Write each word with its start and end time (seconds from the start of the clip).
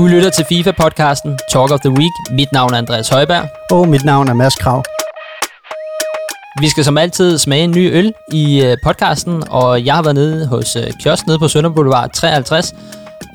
Du 0.00 0.06
lytter 0.06 0.30
til 0.30 0.44
FIFA-podcasten 0.44 1.36
Talk 1.52 1.70
of 1.70 1.80
the 1.80 1.90
Week. 1.90 2.12
Mit 2.32 2.52
navn 2.52 2.74
er 2.74 2.78
Andreas 2.78 3.08
Højberg. 3.08 3.48
Og 3.70 3.88
mit 3.88 4.04
navn 4.04 4.28
er 4.28 4.34
Mads 4.34 4.54
Krav. 4.54 4.84
Vi 6.60 6.68
skal 6.68 6.84
som 6.84 6.98
altid 6.98 7.38
smage 7.38 7.64
en 7.64 7.70
ny 7.70 7.92
øl 7.92 8.12
i 8.32 8.64
øh, 8.64 8.76
podcasten, 8.84 9.42
og 9.50 9.84
jeg 9.84 9.94
har 9.94 10.02
været 10.02 10.14
nede 10.14 10.46
hos 10.46 10.76
øh, 10.76 10.82
kiosk 11.02 11.26
nede 11.26 11.38
på 11.38 11.48
Sønder 11.48 11.70
Boulevard 11.70 12.10
53 12.14 12.74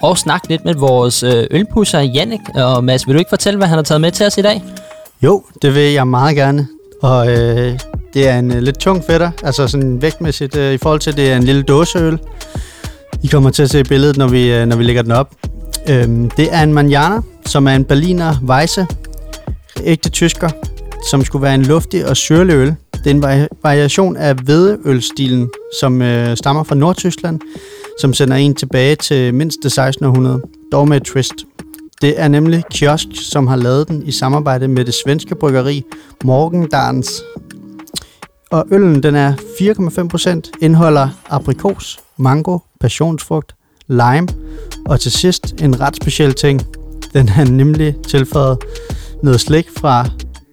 og 0.04 0.18
snakket 0.18 0.50
lidt 0.50 0.66
med 0.66 0.74
vores 0.74 1.24
øh, 1.24 1.48
ølpusser 1.52 2.00
Jannik. 2.00 2.40
Og 2.56 2.84
Mads, 2.84 3.08
vil 3.08 3.14
du 3.14 3.20
ikke 3.20 3.30
fortælle, 3.30 3.58
hvad 3.58 3.68
han 3.68 3.78
har 3.78 3.84
taget 3.84 4.02
med 4.02 4.12
til 4.12 4.26
os 4.26 4.38
i 4.38 4.42
dag? 4.42 4.64
Jo, 5.22 5.44
det 5.62 5.76
vil 5.76 5.94
jeg 5.94 6.08
meget 6.08 6.36
gerne. 6.36 6.68
Og 7.02 7.32
øh, 7.32 7.80
det 8.14 8.30
er 8.30 8.40
en 8.40 8.52
øh, 8.52 8.62
lidt 8.62 8.80
tung 8.80 9.04
fætter, 9.04 9.32
altså 9.44 9.68
sådan 9.68 10.02
vægtmæssigt 10.02 10.58
øh, 10.58 10.74
i 10.74 10.78
forhold 10.78 11.00
til, 11.00 11.18
det 11.18 11.32
er 11.32 11.38
en 11.38 11.44
lille 11.44 11.64
dåseøl. 11.64 12.20
I 13.24 13.28
kommer 13.28 13.50
til 13.50 13.64
at 13.64 13.70
se 13.70 13.84
billedet, 13.84 14.18
når 14.18 14.28
vi, 14.28 14.54
øh, 14.54 14.66
når 14.66 14.76
vi 14.76 14.84
lægger 14.84 15.02
den 15.02 15.12
op. 15.12 15.30
Øhm, 15.90 16.30
det 16.30 16.54
er 16.54 16.64
en 16.64 16.74
Manjana, 16.74 17.22
som 17.46 17.68
er 17.68 17.72
en 17.72 17.86
Berliner 17.86 18.36
Weisse, 18.44 18.88
ægte 19.84 20.10
tysker, 20.10 20.50
som 21.12 21.24
skulle 21.26 21.44
være 21.44 21.56
en 21.56 21.62
luftig 21.64 22.10
og 22.10 22.18
syrlig 22.18 22.54
øl. 22.54 22.76
Det 22.94 23.08
er 23.08 23.12
en 23.12 23.24
vari- 23.24 23.48
variation 23.64 24.18
af 24.18 24.36
hvedeølstilen, 24.36 25.50
som 25.82 26.02
øh, 26.02 26.38
stammer 26.38 26.64
fra 26.64 26.76
Nordtyskland, 26.76 27.40
som 28.02 28.14
sender 28.14 28.36
en 28.38 28.56
tilbage 28.56 28.96
til 28.96 29.34
mindst 29.34 29.58
det 29.58 29.66
1600, 29.66 30.42
dog 30.72 30.88
med 30.88 30.98
et 30.98 31.04
twist. 31.04 31.34
Det 32.02 32.14
er 32.22 32.28
nemlig 32.28 32.64
Kiosk, 32.72 33.08
som 33.14 33.48
har 33.48 33.56
lavet 33.56 33.88
den 33.88 34.04
i 34.06 34.12
samarbejde 34.12 34.68
med 34.68 34.86
det 34.86 34.94
svenske 35.06 35.36
bryggeri 35.36 35.84
Morgendans. 36.24 37.22
Og 38.52 38.66
øllen 38.72 39.04
den 39.04 39.16
er 39.16 39.34
4,5%, 39.34 40.52
indeholder 40.62 41.10
aprikos, 41.30 42.00
mango, 42.18 42.58
passionsfrugt, 42.82 43.56
lime, 43.88 44.28
og 44.86 45.00
til 45.00 45.12
sidst 45.12 45.62
en 45.62 45.80
ret 45.82 45.96
speciel 45.96 46.34
ting. 46.34 46.62
Den 47.14 47.30
er 47.38 47.44
nemlig 47.44 47.96
tilføjet 48.08 48.58
noget 49.24 49.42
slik 49.42 49.68
fra 49.78 50.06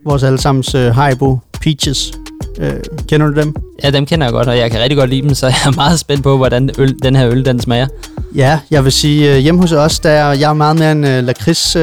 vores 0.04 0.22
allesammens 0.22 0.74
øh, 0.74 0.94
Haribo 0.94 1.38
Peaches. 1.60 2.12
Øh, 2.58 2.72
kender 3.08 3.26
du 3.26 3.40
dem? 3.40 3.54
Ja, 3.84 3.90
dem 3.90 4.06
kender 4.06 4.26
jeg 4.26 4.32
godt, 4.32 4.48
og 4.48 4.58
jeg 4.58 4.70
kan 4.70 4.80
rigtig 4.80 4.98
godt 4.98 5.10
lide 5.10 5.22
dem, 5.22 5.34
så 5.34 5.46
jeg 5.46 5.56
er 5.66 5.76
meget 5.76 5.98
spændt 5.98 6.22
på, 6.22 6.36
hvordan 6.36 6.70
øl, 6.78 6.96
den 7.02 7.16
her 7.16 7.28
øl 7.28 7.44
den 7.44 7.60
smager. 7.60 7.86
Ja, 8.34 8.58
jeg 8.70 8.84
vil 8.84 8.92
sige, 8.92 9.30
uh, 9.30 9.38
hjemme 9.38 9.60
hos 9.60 9.72
os, 9.72 10.00
der 10.00 10.10
er 10.10 10.32
jeg 10.32 10.50
er 10.50 10.54
meget 10.54 10.78
mere 10.78 10.92
en 10.92 11.04
uh, 11.04 11.26
lakrids 11.26 11.76
uh, 11.76 11.82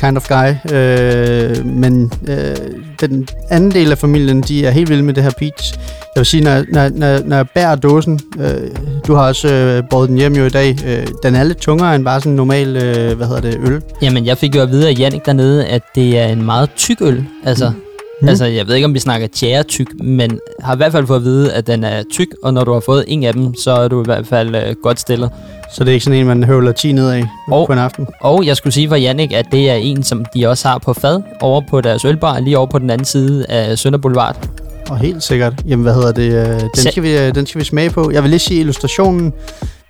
kind 0.00 0.16
of 0.16 0.28
guy, 0.28 0.50
uh, 0.64 1.66
men 1.66 2.12
uh, 2.28 2.36
den 3.00 3.28
anden 3.50 3.70
del 3.70 3.90
af 3.90 3.98
familien, 3.98 4.40
de 4.40 4.66
er 4.66 4.70
helt 4.70 4.88
vilde 4.90 5.02
med 5.02 5.14
det 5.14 5.22
her 5.22 5.30
peach. 5.38 5.74
Jeg 6.14 6.20
vil 6.20 6.26
sige, 6.26 6.44
når, 6.44 6.64
når, 6.72 6.88
når, 6.88 7.18
når 7.24 7.36
jeg 7.36 7.48
bærer 7.54 7.74
dåsen, 7.74 8.20
uh, 8.38 8.44
du 9.06 9.14
har 9.14 9.22
også 9.28 9.78
uh, 9.82 9.88
båret 9.90 10.08
den 10.08 10.16
hjem 10.16 10.36
jo 10.36 10.44
i 10.44 10.50
dag, 10.50 10.76
uh, 10.84 11.12
den 11.22 11.34
er 11.34 11.44
lidt 11.44 11.58
tungere 11.58 11.94
end 11.96 12.04
bare 12.04 12.20
sådan 12.20 12.32
en 12.32 12.36
normal, 12.36 12.68
uh, 12.68 13.16
hvad 13.16 13.26
hedder 13.26 13.40
det, 13.40 13.58
øl. 13.64 13.82
Jamen, 14.02 14.26
jeg 14.26 14.38
fik 14.38 14.56
jo 14.56 14.62
at 14.62 14.70
vide 14.70 14.88
af 14.88 14.94
Jannik 14.98 15.26
dernede, 15.26 15.66
at 15.66 15.82
det 15.94 16.18
er 16.18 16.26
en 16.26 16.44
meget 16.44 16.70
tyk 16.76 17.00
øl. 17.00 17.24
Altså, 17.44 17.68
mm. 17.68 17.91
Altså 18.28 18.44
jeg 18.44 18.66
ved 18.68 18.74
ikke, 18.74 18.84
om 18.84 18.94
vi 18.94 18.98
snakker 18.98 19.26
tjære 19.26 19.62
tyk, 19.62 19.86
men 20.00 20.38
har 20.60 20.74
i 20.74 20.76
hvert 20.76 20.92
fald 20.92 21.06
fået 21.06 21.16
at 21.18 21.24
vide, 21.24 21.52
at 21.52 21.66
den 21.66 21.84
er 21.84 22.02
tyk, 22.12 22.28
og 22.42 22.54
når 22.54 22.64
du 22.64 22.72
har 22.72 22.80
fået 22.80 23.04
en 23.08 23.24
af 23.24 23.32
dem, 23.32 23.54
så 23.54 23.70
er 23.70 23.88
du 23.88 24.00
i 24.02 24.04
hvert 24.04 24.26
fald 24.26 24.54
øh, 24.54 24.74
godt 24.82 25.00
stillet. 25.00 25.30
Så 25.74 25.84
det 25.84 25.90
er 25.90 25.92
ikke 25.92 26.04
sådan 26.04 26.18
en, 26.20 26.26
man 26.26 26.44
høvler 26.44 26.72
10 26.72 26.92
ned 26.92 27.10
af 27.10 27.24
Og- 27.48 27.66
på 27.66 27.72
en 27.72 27.78
aften. 27.78 28.06
Og 28.20 28.46
jeg 28.46 28.56
skulle 28.56 28.72
sige 28.72 28.88
for 28.88 28.96
Jannik, 28.96 29.32
at 29.32 29.46
det 29.52 29.70
er 29.70 29.74
en, 29.74 30.02
som 30.02 30.24
de 30.34 30.46
også 30.48 30.68
har 30.68 30.78
på 30.78 30.92
fad 30.92 31.22
over 31.40 31.62
på 31.70 31.80
deres 31.80 32.04
ølbar, 32.04 32.40
lige 32.40 32.58
over 32.58 32.66
på 32.66 32.78
den 32.78 32.90
anden 32.90 33.04
side 33.04 33.46
af 33.48 33.78
Sønder 33.78 33.98
Boulevard. 33.98 34.48
Og 34.90 34.98
helt 34.98 35.22
sikkert. 35.22 35.54
Jamen, 35.68 35.82
hvad 35.82 35.94
hedder 35.94 36.12
det? 36.12 36.32
øh, 36.32 36.60
Den 36.60 36.70
skal, 36.90 37.02
vi, 37.02 37.18
øh, 37.18 37.34
den 37.34 37.46
skal 37.46 37.58
vi 37.58 37.64
smage 37.64 37.90
på. 37.90 38.10
Jeg 38.12 38.22
vil 38.22 38.30
lige 38.30 38.38
sige 38.40 38.60
illustrationen 38.60 39.32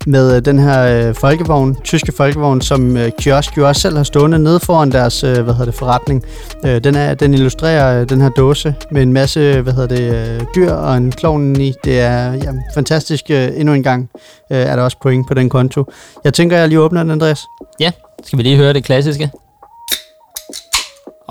med 0.06 0.36
øh, 0.36 0.44
den 0.44 0.58
her 0.58 1.08
øh, 1.08 1.14
folkevogn, 1.14 1.76
tyske 1.84 2.12
folkevogn, 2.12 2.60
som 2.60 2.96
øh, 2.96 3.10
Kiosk 3.18 3.56
jo 3.56 3.68
også 3.68 3.80
selv 3.80 3.96
har 3.96 4.04
stående 4.04 4.38
nede 4.38 4.60
foran 4.60 4.92
deres 4.92 5.24
øh, 5.24 5.42
hvad 5.42 5.54
hedder 5.54 5.64
det, 5.64 5.74
forretning. 5.74 6.24
Øh, 6.66 6.84
den, 6.84 6.94
er, 6.94 7.14
den 7.14 7.34
illustrerer 7.34 8.00
øh, 8.00 8.08
den 8.08 8.20
her 8.20 8.28
dåse 8.28 8.74
med 8.90 9.02
en 9.02 9.12
masse 9.12 9.40
øh, 9.40 9.62
hvad 9.62 9.72
hedder 9.72 9.96
det, 9.96 10.14
øh, 10.14 10.40
dyr 10.54 10.72
og 10.72 10.96
en 10.96 11.12
klovn 11.12 11.60
i. 11.60 11.74
Det 11.84 12.00
er 12.00 12.32
jamen, 12.32 12.62
fantastisk. 12.74 13.24
Øh, 13.30 13.48
endnu 13.54 13.74
en 13.74 13.82
gang 13.82 14.10
øh, 14.50 14.58
er 14.58 14.76
der 14.76 14.82
også 14.82 14.96
point 15.02 15.28
på 15.28 15.34
den 15.34 15.48
konto. 15.48 15.84
Jeg 16.24 16.34
tænker, 16.34 16.58
jeg 16.58 16.68
lige 16.68 16.80
åbner 16.80 17.02
den, 17.02 17.10
Andreas. 17.10 17.40
Ja, 17.80 17.90
Skal 18.24 18.36
vi 18.38 18.42
lige 18.42 18.56
høre 18.56 18.72
det 18.72 18.84
klassiske? 18.84 19.30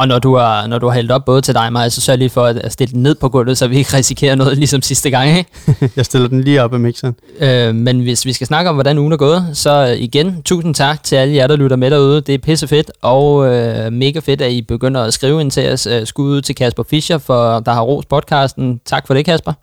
Og 0.01 0.07
når 0.07 0.19
du 0.19 0.35
har, 0.35 0.67
når 0.67 0.79
du 0.79 0.87
har 0.87 0.93
hældt 0.93 1.11
op 1.11 1.25
både 1.25 1.41
til 1.41 1.53
dig 1.53 1.65
og 1.65 1.71
mig, 1.71 1.91
så 1.91 2.01
sørg 2.01 2.17
lige 2.17 2.29
for 2.29 2.45
at 2.45 2.71
stille 2.71 2.93
den 2.93 3.03
ned 3.03 3.15
på 3.15 3.29
gulvet, 3.29 3.57
så 3.57 3.67
vi 3.67 3.77
ikke 3.77 3.97
risikerer 3.97 4.35
noget 4.35 4.57
ligesom 4.61 4.81
sidste 4.81 5.09
gang, 5.09 5.37
ikke? 5.37 5.49
jeg 5.95 6.05
stiller 6.05 6.27
den 6.27 6.43
lige 6.43 6.63
op 6.63 6.73
af 6.73 6.79
mixeren. 6.79 7.15
Øh, 7.39 7.75
men 7.75 7.99
hvis 7.99 8.25
vi 8.25 8.33
skal 8.33 8.47
snakke 8.47 8.69
om, 8.69 8.75
hvordan 8.75 8.97
ugen 8.97 9.13
er 9.13 9.17
gået, 9.17 9.49
så 9.53 9.97
igen, 9.99 10.43
tusind 10.43 10.75
tak 10.75 11.03
til 11.03 11.15
alle 11.15 11.35
jer, 11.35 11.47
der 11.47 11.55
lytter 11.55 11.75
med 11.75 11.91
derude. 11.91 12.21
Det 12.21 12.35
er 12.35 12.39
pisse 12.39 12.67
fedt, 12.67 12.91
og 13.01 13.47
øh, 13.47 13.91
mega 13.91 14.19
fedt, 14.19 14.41
at 14.41 14.51
I 14.51 14.61
begynder 14.61 15.03
at 15.03 15.13
skrive 15.13 15.41
ind 15.41 15.51
til 15.51 15.71
os. 15.71 15.87
Øh, 15.87 16.07
skud 16.07 16.31
ud 16.31 16.41
til 16.41 16.55
Kasper 16.55 16.83
Fischer, 16.89 17.17
for 17.17 17.59
der 17.59 17.71
har 17.71 17.81
ros 17.81 18.05
podcasten. 18.05 18.81
Tak 18.85 19.07
for 19.07 19.13
det, 19.13 19.25
Kasper. 19.25 19.53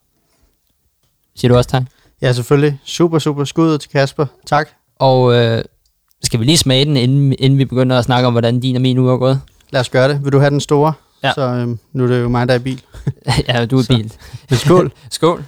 Siger 1.37 1.49
du 1.53 1.57
også 1.57 1.71
tak? 1.71 1.83
Ja, 2.23 2.33
selvfølgelig. 2.33 2.79
Super, 2.85 3.19
super 3.19 3.45
skud 3.45 3.79
til 3.79 3.91
Kasper. 3.91 4.27
Tak. 4.47 4.69
Og 4.99 5.35
øh, 5.35 5.63
skal 6.23 6.41
vi 6.41 6.45
lige 6.45 6.59
smage 6.59 6.85
den, 6.85 6.97
inden, 6.97 7.35
inden 7.39 7.59
vi 7.59 7.65
begynder 7.65 7.99
at 7.99 8.05
snakke 8.05 8.27
om, 8.27 8.35
hvordan 8.35 8.61
din 8.61 8.77
og 8.77 8.83
min 8.83 8.99
uge 8.99 9.13
er 9.13 9.17
gået? 9.17 9.41
Lad 9.71 9.81
os 9.81 9.89
gøre 9.89 10.09
det. 10.09 10.25
Vil 10.25 10.33
du 10.33 10.39
have 10.39 10.51
den 10.51 10.61
store? 10.61 10.93
Ja. 11.23 11.33
Så 11.35 11.41
øhm, 11.41 11.79
nu 11.93 12.05
er 12.05 12.09
det 12.09 12.21
jo 12.21 12.29
mig, 12.29 12.49
der 12.49 12.55
er 12.55 12.59
i 12.59 12.63
bil. 12.63 12.83
ja, 13.49 13.67
du 13.67 13.79
er 13.79 13.83
Så. 13.83 13.89
bil. 13.89 14.13
Men 14.51 14.59
skål. 14.59 14.93
Skål. 15.11 15.45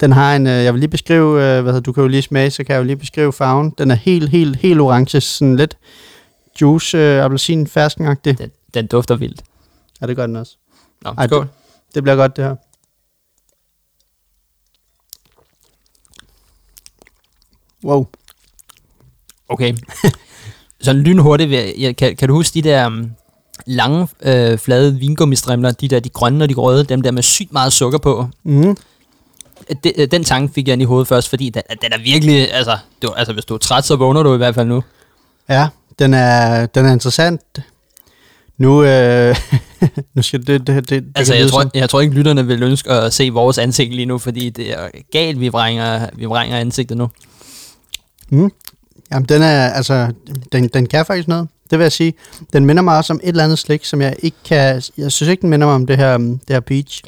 Den 0.00 0.12
har 0.12 0.36
en, 0.36 0.46
øh, 0.46 0.64
jeg 0.64 0.72
vil 0.74 0.80
lige 0.80 0.90
beskrive, 0.90 1.28
øh, 1.28 1.62
hvad 1.62 1.72
hedder, 1.72 1.80
du 1.80 1.92
kan 1.92 2.00
jo 2.02 2.08
lige 2.08 2.22
smage, 2.22 2.50
så 2.50 2.64
kan 2.64 2.74
jeg 2.74 2.78
jo 2.80 2.84
lige 2.84 2.96
beskrive 2.96 3.32
farven. 3.32 3.70
Den 3.78 3.90
er 3.90 3.94
helt, 3.94 4.28
helt, 4.30 4.56
helt 4.56 4.80
orange, 4.80 5.20
sådan 5.20 5.56
lidt 5.56 5.76
juice, 6.60 6.98
øh, 6.98 7.24
appelsin, 7.24 7.66
ferskenagtig. 7.66 8.38
Den, 8.38 8.50
den 8.74 8.86
dufter 8.86 9.16
vildt. 9.16 9.42
Ja, 10.00 10.06
det 10.06 10.16
gør 10.16 10.26
den 10.26 10.36
også. 10.36 10.56
Nå, 11.02 11.10
Ej, 11.18 11.26
skål. 11.26 11.48
Det 11.94 12.02
bliver 12.02 12.16
godt, 12.16 12.36
det 12.36 12.44
her. 12.44 12.56
Wow. 17.84 18.06
Okay. 19.48 19.74
Sådan 20.84 21.02
lynhurtigt, 21.02 21.96
kan, 21.96 22.16
kan 22.16 22.28
du 22.28 22.34
huske 22.34 22.54
de 22.54 22.62
der 22.62 22.86
um, 22.86 23.10
lange, 23.66 24.08
øh, 24.22 24.58
flade 24.58 24.98
vingummistrimler, 24.98 25.70
de 25.70 25.88
der, 25.88 26.00
de 26.00 26.08
grønne 26.08 26.44
og 26.44 26.48
de 26.48 26.54
røde, 26.54 26.84
dem 26.84 27.02
der 27.02 27.10
med 27.10 27.22
sygt 27.22 27.52
meget 27.52 27.72
sukker 27.72 27.98
på? 27.98 28.28
Mm. 28.44 28.76
De, 29.84 30.00
øh, 30.00 30.08
den 30.10 30.24
tanke 30.24 30.54
fik 30.54 30.68
jeg 30.68 30.72
ind 30.72 30.82
i 30.82 30.84
hovedet 30.84 31.08
først, 31.08 31.28
fordi 31.28 31.50
den, 31.50 31.62
den 31.82 31.92
er 31.92 31.98
virkelig, 31.98 32.54
altså, 32.54 32.78
du, 33.02 33.08
altså 33.16 33.32
hvis 33.32 33.44
du 33.44 33.54
er 33.54 33.58
træt, 33.58 33.84
så 33.84 33.96
vågner 33.96 34.22
du 34.22 34.34
i 34.34 34.36
hvert 34.36 34.54
fald 34.54 34.68
nu. 34.68 34.82
Ja, 35.48 35.68
den 35.98 36.14
er, 36.14 36.66
den 36.66 36.86
er 36.86 36.92
interessant. 36.92 37.40
Nu, 38.58 38.84
øh, 38.84 39.36
nu 40.14 40.22
skal 40.22 40.46
det, 40.46 40.66
det, 40.66 40.90
det, 40.90 41.04
Altså, 41.14 41.34
jeg 41.34 41.48
tror, 41.48 41.70
jeg 41.74 41.90
tror 41.90 42.00
ikke, 42.00 42.14
lytterne 42.14 42.46
vil 42.46 42.62
ønske 42.62 42.90
at 42.90 43.12
se 43.12 43.30
vores 43.30 43.58
ansigt 43.58 43.94
lige 43.94 44.06
nu, 44.06 44.18
fordi 44.18 44.50
det 44.50 44.72
er 44.72 44.88
galt, 45.12 45.40
vi 45.40 45.48
vrænger, 45.48 46.08
vi 46.12 46.24
vrænger 46.24 46.58
ansigtet 46.58 46.96
nu. 46.96 47.08
Mm. 48.28 48.50
Jamen, 49.14 49.26
den 49.28 49.42
er, 49.42 49.68
altså, 49.68 50.12
den, 50.52 50.68
den 50.68 50.86
kan 50.86 51.06
faktisk 51.06 51.28
noget. 51.28 51.48
Det 51.70 51.78
vil 51.78 51.84
jeg 51.84 51.92
sige. 51.92 52.14
Den 52.52 52.66
minder 52.66 52.82
mig 52.82 52.96
også 52.96 53.12
om 53.12 53.20
et 53.22 53.28
eller 53.28 53.44
andet 53.44 53.58
slik, 53.58 53.84
som 53.84 54.00
jeg 54.00 54.16
ikke 54.22 54.36
kan... 54.44 54.82
Jeg 54.98 55.12
synes 55.12 55.30
ikke, 55.30 55.40
den 55.40 55.50
minder 55.50 55.66
mig 55.66 55.74
om 55.74 55.86
det 55.86 55.96
her, 55.96 56.18
det 56.18 56.38
her 56.50 56.60
peach. 56.60 57.02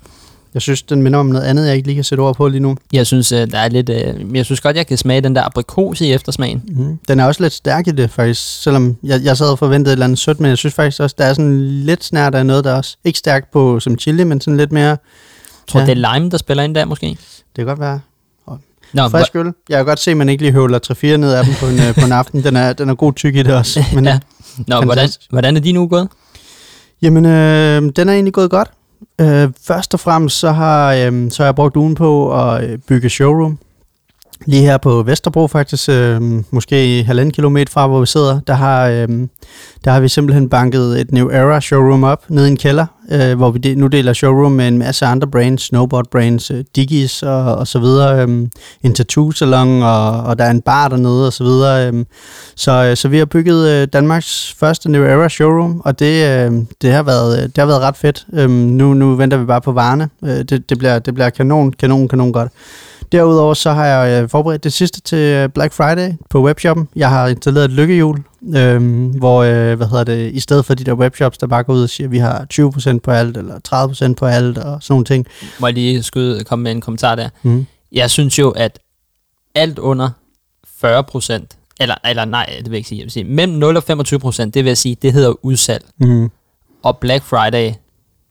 Jeg 0.54 0.62
synes, 0.62 0.82
den 0.82 1.02
minder 1.02 1.18
om 1.18 1.26
noget 1.26 1.44
andet, 1.44 1.66
jeg 1.66 1.76
ikke 1.76 1.88
lige 1.88 1.94
kan 1.94 2.04
sætte 2.04 2.22
ord 2.22 2.36
på 2.36 2.48
lige 2.48 2.60
nu. 2.60 2.76
Jeg 2.92 3.06
synes, 3.06 3.32
øh, 3.32 3.50
der 3.50 3.58
er 3.58 3.68
lidt, 3.68 3.88
øh, 3.88 4.36
jeg 4.36 4.44
synes 4.44 4.60
godt, 4.60 4.76
jeg 4.76 4.86
kan 4.86 4.98
smage 4.98 5.20
den 5.20 5.36
der 5.36 5.42
aprikos 5.42 6.00
i 6.00 6.12
eftersmagen. 6.12 6.62
Mm. 6.68 6.98
Den 7.08 7.20
er 7.20 7.24
også 7.24 7.42
lidt 7.42 7.52
stærk 7.52 7.86
i 7.88 7.90
det, 7.90 8.10
faktisk. 8.10 8.62
Selvom 8.62 8.96
jeg, 9.02 9.20
jeg 9.24 9.36
sad 9.36 9.46
og 9.48 9.58
forventede 9.58 9.92
et 9.92 9.94
eller 9.94 10.04
andet 10.04 10.18
sødt, 10.18 10.40
men 10.40 10.48
jeg 10.48 10.58
synes 10.58 10.74
faktisk 10.74 11.00
også, 11.00 11.14
der 11.18 11.24
er 11.24 11.34
sådan 11.34 11.68
lidt 11.68 12.04
snært 12.04 12.34
af 12.34 12.46
noget, 12.46 12.64
der 12.64 12.70
er 12.70 12.76
også 12.76 12.96
ikke 13.04 13.18
stærkt 13.18 13.50
på 13.50 13.80
som 13.80 13.98
chili, 13.98 14.24
men 14.24 14.40
sådan 14.40 14.56
lidt 14.56 14.72
mere... 14.72 14.88
Jeg 14.88 14.98
tror, 15.68 15.80
Ja. 15.80 15.86
det 15.86 15.92
er 16.04 16.14
lime, 16.14 16.30
der 16.30 16.38
spiller 16.38 16.62
ind 16.62 16.74
der 16.74 16.84
måske. 16.84 17.06
Det 17.06 17.18
kan 17.56 17.66
godt 17.66 17.80
være 17.80 18.00
Nå, 18.92 19.08
frisk 19.08 19.36
øl. 19.36 19.52
Jeg 19.68 19.76
kan 19.78 19.86
godt 19.86 20.00
se, 20.00 20.10
at 20.10 20.16
man 20.16 20.28
ikke 20.28 20.42
lige 20.42 20.52
høvler 20.52 20.78
3-4 21.14 21.16
ned 21.16 21.32
af 21.32 21.44
dem 21.44 21.54
på 21.60 21.66
en, 21.66 21.80
øh, 21.80 21.94
på 21.94 22.00
en 22.06 22.12
aften. 22.12 22.44
Den 22.44 22.56
er, 22.56 22.72
den 22.72 22.88
er 22.88 22.94
god 22.94 23.12
tyk 23.12 23.36
i 23.36 23.42
det 23.42 23.54
også. 23.54 23.84
Men, 23.94 24.04
ja. 24.04 24.18
Nå, 24.66 24.80
hvordan, 24.80 25.08
hvordan 25.30 25.56
er 25.56 25.60
din 25.60 25.76
uge 25.76 25.88
gået? 25.88 26.08
Jamen, 27.02 27.26
øh, 27.26 27.82
den 27.96 28.08
er 28.08 28.12
egentlig 28.12 28.34
gået 28.34 28.50
godt. 28.50 28.70
Øh, 29.20 29.48
først 29.66 29.94
og 29.94 30.00
fremmest 30.00 30.38
så 30.38 30.52
har, 30.52 30.92
øh, 30.92 31.30
så 31.30 31.42
har 31.42 31.44
jeg 31.44 31.54
brugt 31.54 31.76
ugen 31.76 31.94
på 31.94 32.40
at 32.42 32.64
øh, 32.64 32.78
bygge 32.78 33.10
showroom. 33.10 33.58
Lige 34.44 34.62
her 34.62 34.78
på 34.78 35.02
Vesterbro 35.02 35.46
faktisk, 35.46 35.88
øh, 35.88 36.22
måske 36.50 37.04
halvanden 37.06 37.32
kilometer 37.32 37.72
fra, 37.72 37.86
hvor 37.86 38.00
vi 38.00 38.06
sidder, 38.06 38.40
der 38.46 38.54
har, 38.54 38.88
øh, 38.88 39.08
der 39.84 39.90
har 39.90 40.00
vi 40.00 40.08
simpelthen 40.08 40.48
banket 40.48 41.00
et 41.00 41.12
New 41.12 41.28
Era 41.28 41.60
showroom 41.60 42.04
op 42.04 42.24
nede 42.28 42.48
i 42.48 42.50
en 42.50 42.56
kælder, 42.56 42.86
øh, 43.10 43.36
hvor 43.36 43.50
vi 43.50 43.58
de, 43.58 43.74
nu 43.74 43.86
deler 43.86 44.12
showroom 44.12 44.52
med 44.52 44.68
en 44.68 44.78
masse 44.78 45.06
andre 45.06 45.28
brands, 45.28 45.62
snowboard 45.62 46.06
brands, 46.10 46.50
øh, 46.50 46.64
Digis 46.76 47.22
og, 47.22 47.56
og 47.56 47.66
så 47.66 47.78
videre, 47.78 48.22
øh, 48.22 48.48
en 48.82 48.94
tattoo 48.94 49.32
salon, 49.32 49.82
og, 49.82 50.20
og 50.20 50.38
der 50.38 50.44
er 50.44 50.50
en 50.50 50.60
bar 50.60 50.88
dernede 50.88 51.26
og 51.26 51.32
så 51.32 51.44
videre. 51.44 51.92
Øh, 51.92 52.04
så, 52.56 52.72
øh, 52.72 52.96
så 52.96 53.08
vi 53.08 53.18
har 53.18 53.24
bygget 53.24 53.68
øh, 53.68 53.88
Danmarks 53.92 54.54
første 54.58 54.90
New 54.90 55.04
Era 55.04 55.28
showroom, 55.28 55.80
og 55.84 55.98
det, 55.98 56.26
øh, 56.28 56.52
det, 56.82 56.92
har, 56.92 57.02
været, 57.02 57.38
øh, 57.38 57.42
det 57.42 57.58
har 57.58 57.66
været 57.66 57.80
ret 57.80 57.96
fedt. 57.96 58.26
Øh, 58.32 58.50
nu, 58.50 58.94
nu 58.94 59.14
venter 59.14 59.36
vi 59.36 59.44
bare 59.44 59.60
på 59.60 59.72
varerne. 59.72 60.08
Øh, 60.24 60.38
det, 60.38 60.70
det, 60.70 60.78
bliver, 60.78 60.98
det 60.98 61.14
bliver 61.14 61.30
kanon, 61.30 61.72
kanon, 61.72 62.08
kanon 62.08 62.32
godt. 62.32 62.52
Derudover 63.12 63.54
så 63.54 63.72
har 63.72 63.86
jeg 63.86 64.22
øh, 64.22 64.28
forberedt 64.28 64.64
det 64.64 64.72
sidste 64.72 65.00
til 65.00 65.18
øh, 65.18 65.48
Black 65.48 65.72
Friday 65.72 66.12
på 66.30 66.44
webshoppen. 66.44 66.88
Jeg 66.96 67.10
har 67.10 67.28
installeret 67.28 67.64
et 67.64 67.70
lykkehjul, 67.70 68.22
øh, 68.56 69.06
hvor 69.16 69.42
øh, 69.42 69.76
hvad 69.76 69.86
hedder 69.86 70.04
det, 70.04 70.32
i 70.32 70.40
stedet 70.40 70.64
for 70.64 70.74
de 70.74 70.84
der 70.84 70.92
webshops, 70.92 71.38
der 71.38 71.46
bare 71.46 71.62
går 71.62 71.72
ud 71.74 71.82
og 71.82 71.90
siger, 71.90 72.06
at 72.06 72.10
vi 72.10 72.18
har 72.18 72.46
20% 72.94 72.98
på 72.98 73.10
alt, 73.10 73.36
eller 73.36 74.08
30% 74.10 74.14
på 74.14 74.26
alt, 74.26 74.58
og 74.58 74.82
sådan 74.82 74.92
nogle 74.92 75.04
ting. 75.04 75.26
Må 75.60 75.66
jeg 75.66 75.74
lige 75.74 76.02
skyde, 76.02 76.44
komme 76.44 76.62
med 76.62 76.72
en 76.72 76.80
kommentar 76.80 77.14
der? 77.14 77.28
Mm. 77.42 77.66
Jeg 77.92 78.10
synes 78.10 78.38
jo, 78.38 78.50
at 78.50 78.78
alt 79.54 79.78
under 79.78 80.10
40 80.80 81.04
procent, 81.04 81.56
eller, 81.80 81.94
eller 82.04 82.24
nej, 82.24 82.46
det 82.46 82.64
vil 82.64 82.70
jeg 82.70 82.76
ikke 82.76 82.88
sige, 82.88 82.98
jeg 82.98 83.04
vil 83.04 83.12
sige, 83.12 83.24
mellem 83.24 83.58
0 83.58 83.76
og 83.76 83.82
25 83.82 84.20
procent, 84.20 84.54
det 84.54 84.64
vil 84.64 84.70
jeg 84.70 84.78
sige, 84.78 84.96
det 85.02 85.12
hedder 85.12 85.44
udsalg. 85.44 85.84
Mm. 85.98 86.30
Og 86.82 86.98
Black 86.98 87.24
Friday, 87.24 87.72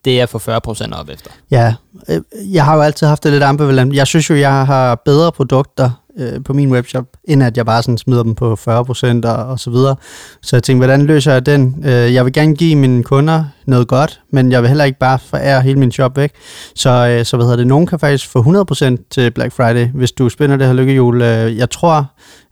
det 0.05 0.21
er 0.21 0.25
for 0.25 0.39
40 0.39 0.61
procent 0.61 0.93
op 0.93 1.09
efter. 1.09 1.31
Ja, 1.51 1.73
øh, 2.09 2.21
jeg 2.53 2.65
har 2.65 2.75
jo 2.75 2.81
altid 2.81 3.07
haft 3.07 3.23
det 3.23 3.31
lidt 3.31 3.43
ambivalent. 3.43 3.95
Jeg 3.95 4.07
synes 4.07 4.29
jo, 4.29 4.35
jeg 4.35 4.65
har 4.65 5.01
bedre 5.05 5.31
produkter 5.31 5.89
øh, 6.17 6.43
på 6.43 6.53
min 6.53 6.71
webshop, 6.71 7.05
end 7.23 7.43
at 7.43 7.57
jeg 7.57 7.65
bare 7.65 7.83
sådan 7.83 7.97
smider 7.97 8.23
dem 8.23 8.35
på 8.35 8.53
40% 8.53 9.27
og, 9.27 9.45
og 9.45 9.59
så 9.59 9.69
videre. 9.69 9.95
Så 10.41 10.55
jeg 10.55 10.63
tænkte, 10.63 10.85
hvordan 10.85 11.05
løser 11.05 11.33
jeg 11.33 11.45
den? 11.45 11.83
Øh, 11.85 12.13
jeg 12.13 12.25
vil 12.25 12.33
gerne 12.33 12.55
give 12.55 12.75
mine 12.75 13.03
kunder 13.03 13.43
noget 13.65 13.87
godt, 13.87 14.21
men 14.31 14.51
jeg 14.51 14.61
vil 14.61 14.67
heller 14.67 14.83
ikke 14.83 14.99
bare 14.99 15.19
forære 15.19 15.61
hele 15.61 15.79
min 15.79 15.91
shop 15.91 16.17
væk. 16.17 16.31
Så, 16.75 16.89
øh, 16.89 17.25
så 17.25 17.37
hvad 17.37 17.45
hedder 17.45 17.57
det, 17.57 17.67
nogen 17.67 17.87
kan 17.87 17.99
faktisk 17.99 18.29
få 18.29 18.65
100% 18.71 19.07
til 19.11 19.31
Black 19.31 19.53
Friday, 19.53 19.87
hvis 19.87 20.11
du 20.11 20.29
spænder 20.29 20.57
det 20.57 20.67
her 20.67 20.73
lykkehjul. 20.73 21.21
Øh, 21.21 21.57
jeg 21.57 21.69
tror, 21.69 22.05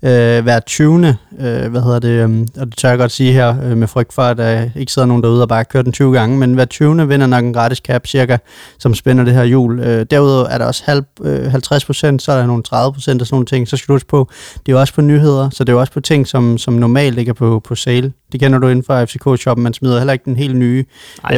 øh, 0.03 0.43
hver 0.43 0.59
20. 0.59 1.07
Øh, 1.39 1.71
hvad 1.71 1.81
hedder 1.81 1.99
det, 1.99 2.09
øh, 2.09 2.47
og 2.59 2.65
det 2.67 2.77
tør 2.77 2.89
jeg 2.89 2.97
godt 2.97 3.11
sige 3.11 3.33
her, 3.33 3.55
øh, 3.63 3.77
med 3.77 3.87
frygt 3.87 4.13
for, 4.13 4.21
at 4.21 4.37
der 4.37 4.69
ikke 4.75 4.91
sidder 4.91 5.07
nogen 5.07 5.23
derude 5.23 5.41
og 5.41 5.49
bare 5.49 5.65
kører 5.65 5.83
den 5.83 5.91
20 5.91 6.13
gange, 6.13 6.37
men 6.37 6.53
hver 6.53 6.65
20. 6.65 7.07
vinder 7.07 7.27
nok 7.27 7.43
en 7.43 7.53
gratis 7.53 7.77
cap 7.77 8.07
cirka, 8.07 8.37
som 8.79 8.93
spænder 8.93 9.23
det 9.23 9.33
her 9.33 9.43
hjul. 9.43 9.79
Øh, 9.79 10.05
derudover 10.11 10.47
er 10.47 10.57
der 10.57 10.65
også 10.65 10.83
halv, 10.85 11.03
øh, 11.21 11.51
50 11.51 11.85
procent, 11.85 12.21
så 12.21 12.31
er 12.31 12.37
der 12.37 12.45
nogle 12.45 12.63
30 12.63 12.93
procent 12.93 13.21
og 13.21 13.27
sådan 13.27 13.35
nogle 13.35 13.45
ting. 13.45 13.67
Så 13.67 13.77
skal 13.77 13.87
du 13.87 13.93
huske 13.93 14.07
på, 14.07 14.29
det 14.53 14.71
er 14.71 14.73
jo 14.73 14.79
også 14.79 14.93
på 14.93 15.01
nyheder, 15.01 15.49
så 15.49 15.63
det 15.63 15.69
er 15.69 15.73
jo 15.73 15.79
også 15.79 15.93
på 15.93 15.99
ting, 15.99 16.27
som, 16.27 16.57
som 16.57 16.73
normalt 16.73 17.15
ligger 17.15 17.33
på, 17.33 17.61
på 17.65 17.75
sale. 17.75 18.13
Det 18.31 18.39
kender 18.39 18.59
du 18.59 18.67
inden 18.67 18.85
for 18.85 19.05
FCK-shoppen, 19.05 19.63
man 19.63 19.73
smider 19.73 19.97
heller 19.97 20.13
ikke 20.13 20.25
den 20.25 20.35
helt 20.35 20.55
nye 20.55 20.85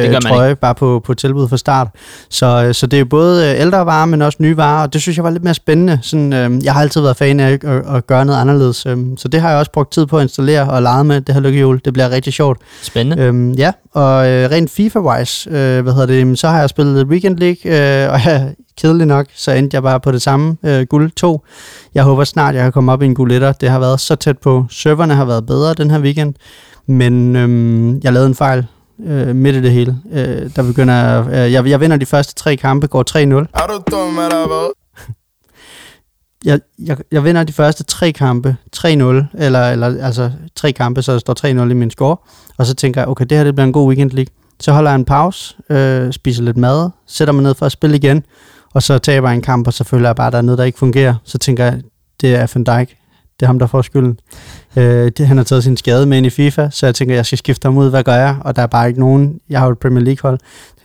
gør 0.08 0.28
man 0.28 0.32
trøje 0.32 0.50
ikke. 0.50 0.60
bare 0.60 0.74
på, 0.74 1.02
på 1.04 1.14
tilbud 1.14 1.48
fra 1.48 1.56
start. 1.56 1.88
Så, 2.30 2.64
øh, 2.66 2.74
så 2.74 2.86
det 2.86 2.96
er 2.96 2.98
jo 2.98 3.04
både 3.04 3.50
øh, 3.50 3.60
ældre 3.60 3.86
varer, 3.86 4.06
men 4.06 4.22
også 4.22 4.38
nye 4.40 4.56
varer, 4.56 4.82
og 4.82 4.92
det 4.92 5.00
synes 5.00 5.16
jeg 5.16 5.24
var 5.24 5.30
lidt 5.30 5.44
mere 5.44 5.54
spændende. 5.54 5.98
Sådan, 6.02 6.32
øh, 6.32 6.64
jeg 6.64 6.74
har 6.74 6.80
altid 6.80 7.00
været 7.00 7.16
fan 7.16 7.40
af 7.40 7.52
at, 7.52 7.64
at, 7.64 7.96
at 7.96 8.06
gøre 8.06 8.24
noget 8.24 8.40
anderledes, 8.40 8.55
øh, 8.64 8.96
så 9.16 9.28
det 9.28 9.40
har 9.40 9.50
jeg 9.50 9.58
også 9.58 9.72
brugt 9.72 9.92
tid 9.92 10.06
på 10.06 10.18
at 10.18 10.22
installere 10.22 10.70
og 10.70 10.82
lege 10.82 11.04
med, 11.04 11.20
det 11.20 11.34
her 11.34 11.42
lykkehjul. 11.42 11.80
Det 11.84 11.92
bliver 11.92 12.10
rigtig 12.10 12.32
sjovt. 12.32 12.58
Spændende. 12.82 13.22
Øhm, 13.22 13.52
ja, 13.52 13.72
og 13.92 14.28
øh, 14.28 14.50
rent 14.50 14.70
FIFA-wise, 14.70 15.50
øh, 15.50 15.82
hvad 15.82 15.92
hedder 15.92 16.06
det, 16.06 16.38
så 16.38 16.48
har 16.48 16.60
jeg 16.60 16.68
spillet 16.68 17.06
Weekend 17.06 17.38
League, 17.38 17.62
øh, 17.64 18.12
og 18.12 18.20
ja, 18.26 18.48
kedeligt 18.78 19.08
nok, 19.08 19.26
så 19.34 19.52
endte 19.52 19.74
jeg 19.74 19.82
bare 19.82 20.00
på 20.00 20.12
det 20.12 20.22
samme 20.22 20.56
øh, 20.64 20.86
guld 20.86 21.10
2. 21.10 21.44
Jeg 21.94 22.04
håber 22.04 22.24
snart, 22.24 22.54
jeg 22.54 22.62
kan 22.62 22.72
komme 22.72 22.92
op 22.92 23.02
i 23.02 23.06
en 23.06 23.14
guld 23.14 23.32
1. 23.32 23.60
Det 23.60 23.68
har 23.68 23.78
været 23.78 24.00
så 24.00 24.16
tæt 24.16 24.38
på. 24.38 24.66
Serverne 24.70 25.14
har 25.14 25.24
været 25.24 25.46
bedre 25.46 25.74
den 25.74 25.90
her 25.90 26.00
weekend, 26.00 26.34
men 26.86 27.36
øhm, 27.36 28.00
jeg 28.04 28.12
lavede 28.12 28.28
en 28.28 28.34
fejl 28.34 28.66
øh, 29.06 29.36
midt 29.36 29.56
i 29.56 29.62
det 29.62 29.70
hele. 29.70 29.96
Øh, 30.12 30.50
der 30.56 30.62
begynder, 30.62 31.28
øh, 31.28 31.52
jeg, 31.52 31.66
jeg 31.66 31.80
vinder 31.80 31.96
de 31.96 32.06
første 32.06 32.34
tre 32.34 32.56
kampe, 32.56 32.86
går 32.86 33.04
3-0. 33.10 33.14
Er 33.14 33.66
du 33.66 33.82
dum, 33.90 34.18
eller 34.18 34.46
hvad? 34.46 34.72
Jeg, 36.46 36.60
jeg, 36.78 36.96
jeg 37.12 37.24
vinder 37.24 37.44
de 37.44 37.52
første 37.52 37.84
tre 37.84 38.12
kampe 38.12 38.56
3-0, 38.76 38.84
eller, 38.84 39.24
eller 39.38 40.04
altså 40.04 40.30
tre 40.54 40.72
kampe, 40.72 41.02
så 41.02 41.12
der 41.12 41.18
står 41.18 41.64
3-0 41.64 41.70
i 41.70 41.74
min 41.74 41.90
score, 41.90 42.16
og 42.56 42.66
så 42.66 42.74
tænker 42.74 43.00
jeg, 43.00 43.08
okay, 43.08 43.24
det 43.24 43.36
her 43.36 43.44
det 43.44 43.54
bliver 43.54 43.66
en 43.66 43.72
god 43.72 43.88
weekend 43.88 44.10
league. 44.10 44.32
Så 44.60 44.72
holder 44.72 44.90
jeg 44.90 44.96
en 44.96 45.04
pause, 45.04 45.54
øh, 45.70 46.12
spiser 46.12 46.42
lidt 46.42 46.56
mad, 46.56 46.90
sætter 47.06 47.32
mig 47.32 47.42
ned 47.42 47.54
for 47.54 47.66
at 47.66 47.72
spille 47.72 47.96
igen, 47.96 48.24
og 48.74 48.82
så 48.82 48.98
taber 48.98 49.28
jeg 49.28 49.36
en 49.36 49.42
kamp, 49.42 49.66
og 49.66 49.72
så 49.72 49.84
føler 49.84 50.08
jeg 50.08 50.16
bare, 50.16 50.26
at 50.26 50.32
der 50.32 50.38
er 50.38 50.42
noget, 50.42 50.58
der 50.58 50.64
ikke 50.64 50.78
fungerer. 50.78 51.14
Så 51.24 51.38
tænker 51.38 51.64
jeg, 51.64 51.80
det 52.20 52.34
er 52.34 52.46
Van 52.54 52.64
Dijk, 52.64 52.96
det 53.40 53.42
er 53.42 53.46
ham, 53.46 53.58
der 53.58 53.66
får 53.66 53.82
skylden. 53.82 54.18
Øh, 54.76 55.10
det, 55.18 55.26
han 55.26 55.36
har 55.36 55.44
taget 55.44 55.64
sin 55.64 55.76
skade 55.76 56.06
med 56.06 56.16
ind 56.16 56.26
i 56.26 56.30
FIFA, 56.30 56.68
så 56.70 56.86
jeg 56.86 56.94
tænker, 56.94 57.14
jeg 57.14 57.26
skal 57.26 57.38
skifte 57.38 57.66
ham 57.66 57.76
ud, 57.76 57.90
hvad 57.90 58.04
gør 58.04 58.14
jeg? 58.14 58.36
Og 58.40 58.56
der 58.56 58.62
er 58.62 58.66
bare 58.66 58.88
ikke 58.88 59.00
nogen, 59.00 59.40
jeg 59.50 59.58
har 59.60 59.66
jo 59.66 59.72
et 59.72 59.78
Premier 59.78 60.04
League 60.04 60.30
hold, 60.30 60.38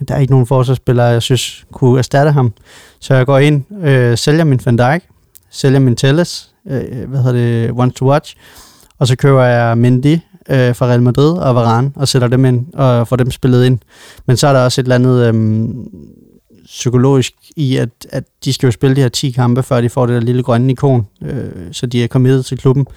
der 0.07 0.15
er 0.15 0.19
ikke 0.19 0.33
nogen 0.33 0.47
forsvarsspillere, 0.47 1.05
jeg 1.05 1.21
synes 1.21 1.65
kunne 1.71 1.99
erstatte 1.99 2.31
ham. 2.31 2.53
Så 2.99 3.15
jeg 3.15 3.25
går 3.25 3.37
ind, 3.37 3.85
øh, 3.85 4.17
sælger 4.17 4.43
min 4.43 4.59
Van 4.65 4.77
Dijk, 4.77 5.03
sælger 5.51 5.79
min 5.79 5.95
Telles, 5.95 6.49
øh, 6.69 7.09
hvad 7.09 7.23
hedder 7.23 7.31
det, 7.31 7.71
Wants 7.71 7.95
to 7.95 8.09
Watch, 8.09 8.35
og 8.99 9.07
så 9.07 9.15
køber 9.15 9.43
jeg 9.43 9.77
Mendy 9.77 10.19
øh, 10.49 10.75
fra 10.75 10.85
Real 10.85 11.01
Madrid 11.01 11.37
og 11.37 11.55
Varane, 11.55 11.91
og 11.95 12.07
sætter 12.07 12.27
dem 12.27 12.45
ind, 12.45 12.73
og 12.73 13.07
får 13.07 13.15
dem 13.15 13.31
spillet 13.31 13.65
ind. 13.65 13.79
Men 14.25 14.37
så 14.37 14.47
er 14.47 14.53
der 14.53 14.63
også 14.63 14.81
et 14.81 14.85
eller 14.85 14.95
andet 14.95 15.27
øh, 15.27 15.65
psykologisk 16.65 17.33
i, 17.55 17.77
at, 17.77 17.89
at 18.09 18.23
de 18.45 18.53
skal 18.53 18.67
jo 18.67 18.71
spille 18.71 18.95
de 18.95 19.01
her 19.01 19.09
10 19.09 19.31
kampe, 19.31 19.63
før 19.63 19.81
de 19.81 19.89
får 19.89 20.05
det 20.05 20.13
der 20.15 20.21
lille 20.21 20.43
grønne 20.43 20.71
ikon, 20.71 21.07
øh, 21.23 21.49
så 21.71 21.85
de 21.85 22.03
er 22.03 22.07
kommet 22.07 22.45
til 22.45 22.57
klubben, 22.57 22.87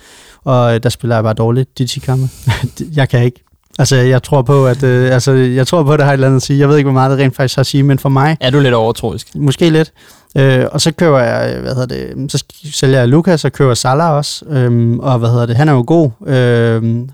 og 0.44 0.74
øh, 0.74 0.82
der 0.82 0.88
spiller 0.88 1.16
jeg 1.16 1.24
bare 1.24 1.34
dårligt, 1.34 1.78
de 1.78 1.86
10 1.86 2.00
kampe. 2.00 2.28
jeg 2.96 3.08
kan 3.08 3.24
ikke. 3.24 3.44
Altså, 3.78 3.96
jeg 3.96 4.22
tror 4.22 4.42
på, 4.42 4.66
at, 4.66 4.82
øh, 4.82 5.12
altså, 5.14 5.32
jeg 5.32 5.66
tror 5.66 5.82
på, 5.82 5.92
at 5.92 5.98
det 5.98 6.04
har 6.04 6.12
et 6.12 6.14
eller 6.14 6.26
andet 6.26 6.36
at 6.36 6.42
sige. 6.42 6.58
Jeg 6.58 6.68
ved 6.68 6.76
ikke, 6.76 6.86
hvor 6.86 6.92
meget 6.92 7.10
det 7.10 7.18
rent 7.18 7.36
faktisk 7.36 7.56
har 7.56 7.60
at 7.60 7.66
sige, 7.66 7.82
men 7.82 7.98
for 7.98 8.08
mig, 8.08 8.36
Er 8.40 8.50
du 8.50 8.60
lidt 8.60 8.74
overtroisk? 8.74 9.28
Måske 9.34 9.70
lidt. 9.70 9.92
Øh, 10.36 10.64
og 10.72 10.80
så 10.80 10.92
køber 10.92 11.18
jeg, 11.18 11.58
hvad 11.60 11.74
hedder 11.74 11.86
det, 12.14 12.32
så 12.32 12.44
sælger 12.72 12.98
jeg 12.98 13.08
Lukas 13.08 13.44
og 13.44 13.52
køber 13.52 13.74
Salah 13.74 14.10
også. 14.10 14.44
Øhm, 14.48 14.98
og 14.98 15.18
hvad 15.18 15.28
hedder 15.28 15.46
det, 15.46 15.56
han 15.56 15.68
er 15.68 15.72
jo 15.72 15.84
god. 15.86 16.10
Øhm, 16.26 17.08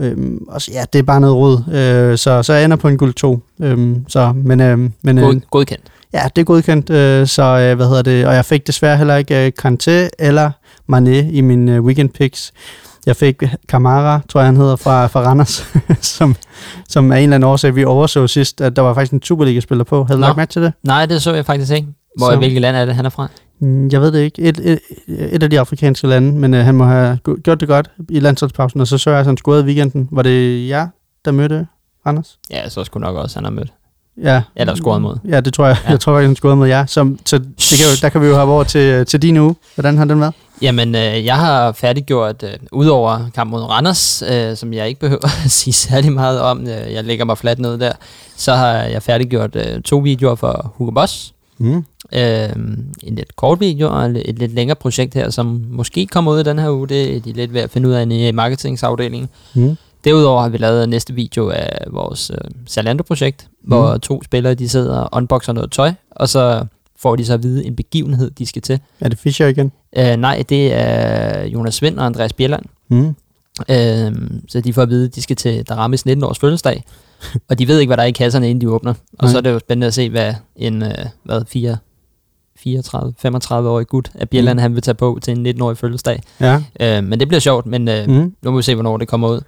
øhm, 0.00 0.44
og 0.48 0.62
så, 0.62 0.70
ja, 0.74 0.84
det 0.92 0.98
er 0.98 1.02
bare 1.02 1.20
noget 1.20 1.36
rod. 1.36 1.74
Øh, 1.74 2.18
så, 2.18 2.42
så 2.42 2.52
jeg 2.52 2.64
ender 2.64 2.76
på 2.76 2.88
en 2.88 2.98
guld 2.98 3.14
2. 3.14 3.40
Øhm, 3.62 4.04
så, 4.08 4.32
men, 4.36 4.60
øhm, 4.60 4.92
men 5.02 5.18
øh, 5.18 5.24
God, 5.24 5.40
godkendt. 5.50 5.84
ja, 6.12 6.22
det 6.36 6.42
er 6.42 6.46
godkendt. 6.46 6.90
Øh, 6.90 7.26
så 7.26 7.42
øh, 7.42 7.76
hvad 7.76 7.86
hedder 7.86 8.02
det, 8.02 8.26
og 8.26 8.34
jeg 8.34 8.44
fik 8.44 8.66
desværre 8.66 8.96
heller 8.96 9.16
ikke 9.16 9.46
øh, 9.46 9.52
Kanté 9.64 10.08
eller 10.18 10.50
Mané 10.92 11.30
i 11.32 11.40
min 11.40 11.68
øh, 11.68 11.82
weekend 11.82 12.08
picks. 12.10 12.52
Jeg 13.06 13.16
fik 13.16 13.42
Kamara, 13.68 14.20
tror 14.28 14.40
jeg 14.40 14.46
han 14.48 14.56
hedder, 14.56 14.76
fra, 14.76 15.06
fra 15.06 15.20
Randers, 15.22 15.66
som, 16.16 16.36
som 16.88 17.12
af 17.12 17.16
en 17.18 17.22
eller 17.22 17.34
anden 17.34 17.48
årsag, 17.50 17.74
vi 17.74 17.84
overså 17.84 18.26
sidst, 18.26 18.60
at 18.60 18.76
der 18.76 18.82
var 18.82 18.94
faktisk 18.94 19.12
en 19.12 19.22
Superliga-spiller 19.22 19.84
på. 19.84 20.04
Havde 20.04 20.16
du 20.16 20.20
lagt 20.20 20.36
mærke 20.36 20.50
til 20.52 20.62
det? 20.62 20.72
Nej, 20.82 21.06
det 21.06 21.22
så 21.22 21.34
jeg 21.34 21.46
faktisk 21.46 21.72
ikke. 21.72 21.88
Hvor, 22.18 22.30
Så- 22.30 22.36
hvilket 22.36 22.60
land 22.62 22.76
er 22.76 22.84
det, 22.84 22.94
han 22.94 23.06
er 23.06 23.10
fra? 23.10 23.28
Mm, 23.60 23.88
Jeg 23.88 24.00
ved 24.00 24.12
det 24.12 24.18
ikke. 24.20 24.42
Et, 24.42 24.58
et, 24.58 24.78
et 25.08 25.42
af 25.42 25.50
de 25.50 25.60
afrikanske 25.60 26.06
lande, 26.06 26.32
men 26.32 26.54
øh, 26.54 26.64
han 26.64 26.74
må 26.74 26.84
have 26.84 27.18
gjort 27.42 27.60
det 27.60 27.68
godt 27.68 27.90
i 28.10 28.20
landsholdspausen, 28.20 28.80
og 28.80 28.86
så 28.86 28.98
så 28.98 29.10
jeg, 29.10 29.20
at 29.20 29.26
han 29.26 29.36
scorede 29.36 29.62
i 29.62 29.66
weekenden. 29.66 30.08
Var 30.12 30.22
det 30.22 30.68
jer, 30.68 30.88
der 31.24 31.30
mødte 31.32 31.66
Anders? 32.04 32.38
Ja, 32.50 32.68
så 32.68 32.84
skulle 32.84 33.06
nok 33.06 33.16
også, 33.16 33.36
han 33.36 33.44
har 33.44 33.50
mødt. 33.50 33.72
Ja. 34.22 34.42
Eller 34.56 34.74
scoret 34.74 35.02
mod. 35.02 35.16
Ja, 35.28 35.40
det 35.40 35.54
tror 35.54 35.66
jeg. 35.66 35.76
Ja. 35.76 35.88
Ja. 35.88 35.90
Jeg 35.90 36.00
tror 36.00 36.12
faktisk, 36.14 36.26
han 36.26 36.36
scorede 36.36 36.56
mod 36.56 36.68
jer. 36.68 36.86
Så, 36.86 37.16
så 37.26 37.38
det 37.38 37.78
kan 37.78 37.86
jo, 37.86 37.96
der 38.02 38.08
kan 38.08 38.20
vi 38.20 38.26
jo 38.26 38.34
have 38.34 38.48
over 38.48 38.64
til, 38.64 39.06
til 39.06 39.22
din 39.22 39.36
uge. 39.36 39.54
Hvordan 39.74 39.98
har 39.98 40.04
den 40.04 40.20
været? 40.20 40.34
Jamen, 40.62 40.94
øh, 40.94 41.24
jeg 41.24 41.36
har 41.36 41.72
færdiggjort, 41.72 42.42
øh, 42.42 42.50
udover 42.72 43.30
kamp 43.34 43.50
mod 43.50 43.62
Randers, 43.62 44.22
øh, 44.30 44.56
som 44.56 44.72
jeg 44.72 44.88
ikke 44.88 45.00
behøver 45.00 45.44
at 45.44 45.50
sige 45.60 45.74
særlig 45.74 46.12
meget 46.12 46.40
om, 46.40 46.60
øh, 46.60 46.92
jeg 46.92 47.04
lægger 47.04 47.24
mig 47.24 47.38
fladt 47.38 47.58
ned 47.58 47.78
der, 47.78 47.92
så 48.36 48.54
har 48.54 48.72
jeg 48.72 49.02
færdiggjort 49.02 49.56
øh, 49.56 49.82
to 49.82 49.96
videoer 49.96 50.34
for 50.34 50.72
Hugo 50.76 50.90
Boss. 50.90 51.32
Mm. 51.58 51.84
Øh, 52.12 52.48
en 53.02 53.14
lidt 53.14 53.36
kort 53.36 53.60
video 53.60 53.88
og 53.88 54.04
et, 54.04 54.22
et 54.24 54.38
lidt 54.38 54.54
længere 54.54 54.76
projekt 54.76 55.14
her, 55.14 55.30
som 55.30 55.64
måske 55.70 56.06
kommer 56.06 56.32
ud 56.32 56.40
i 56.40 56.42
den 56.42 56.58
her 56.58 56.70
uge. 56.70 56.88
Det 56.88 57.16
er 57.16 57.20
de 57.20 57.32
lidt 57.32 57.54
ved 57.54 57.60
at 57.60 57.70
finde 57.70 57.88
ud 57.88 57.92
af 57.92 58.06
i 58.10 58.32
marketingsafdelingen. 58.32 59.28
Mm. 59.54 59.76
Derudover 60.06 60.42
har 60.42 60.48
vi 60.48 60.58
lavet 60.58 60.88
næste 60.88 61.14
video 61.14 61.48
af 61.50 61.78
vores 61.90 62.30
øh, 62.30 62.38
Zalando-projekt, 62.68 63.48
mm. 63.62 63.68
hvor 63.68 63.96
to 63.96 64.22
spillere 64.22 64.54
de 64.54 64.68
sidder 64.68 64.98
og 64.98 65.08
unboxer 65.12 65.52
noget 65.52 65.72
tøj, 65.72 65.92
og 66.10 66.28
så 66.28 66.66
får 66.98 67.16
de 67.16 67.24
så 67.24 67.34
at 67.34 67.42
vide 67.42 67.66
en 67.66 67.76
begivenhed, 67.76 68.30
de 68.30 68.46
skal 68.46 68.62
til. 68.62 68.80
Er 69.00 69.08
det 69.08 69.18
Fischer 69.18 69.46
igen? 69.46 69.72
Øh, 69.96 70.16
nej, 70.16 70.44
det 70.48 70.72
er 70.72 71.44
Jonas 71.44 71.74
Svind 71.74 71.98
og 71.98 72.06
Andreas 72.06 72.32
Bjelland. 72.32 72.64
Mm. 72.88 73.14
Øh, 73.70 74.12
så 74.48 74.60
de 74.64 74.72
får 74.72 74.82
at 74.82 74.88
vide, 74.88 75.04
at 75.06 75.14
de 75.14 75.22
skal 75.22 75.36
til 75.36 75.62
Daramis 75.68 76.06
19-års 76.06 76.38
fødselsdag, 76.38 76.84
og 77.50 77.58
de 77.58 77.68
ved 77.68 77.78
ikke, 77.78 77.88
hvad 77.88 77.96
der 77.96 78.02
er 78.02 78.06
i 78.06 78.12
kasserne, 78.12 78.50
inden 78.50 78.60
de 78.60 78.70
åbner. 78.70 78.94
Og 79.18 79.24
Nej. 79.24 79.30
så 79.30 79.36
er 79.36 79.40
det 79.40 79.50
jo 79.50 79.58
spændende 79.58 79.86
at 79.86 79.94
se, 79.94 80.10
hvad 80.10 80.34
en 80.56 80.82
øh, 80.82 80.94
hvad, 81.22 81.42
4, 81.48 81.76
34, 82.58 83.14
35-årig 83.26 83.86
gut 83.86 84.10
af 84.14 84.28
Bjelland, 84.28 84.58
mm. 84.58 84.62
Han 84.62 84.74
vil 84.74 84.82
tage 84.82 84.94
på 84.94 85.18
til 85.22 85.38
en 85.38 85.56
19-årig 85.56 85.78
fødselsdag. 85.78 86.22
Ja. 86.40 86.62
Øh, 86.80 87.04
men 87.04 87.20
det 87.20 87.28
bliver 87.28 87.40
sjovt, 87.40 87.66
men 87.66 87.88
øh. 87.88 88.08
Mm. 88.08 88.34
nu 88.42 88.50
må 88.50 88.56
vi 88.56 88.62
se, 88.62 88.74
hvornår 88.74 88.96
det 88.96 89.08
kommer 89.08 89.28
ud. 89.28 89.40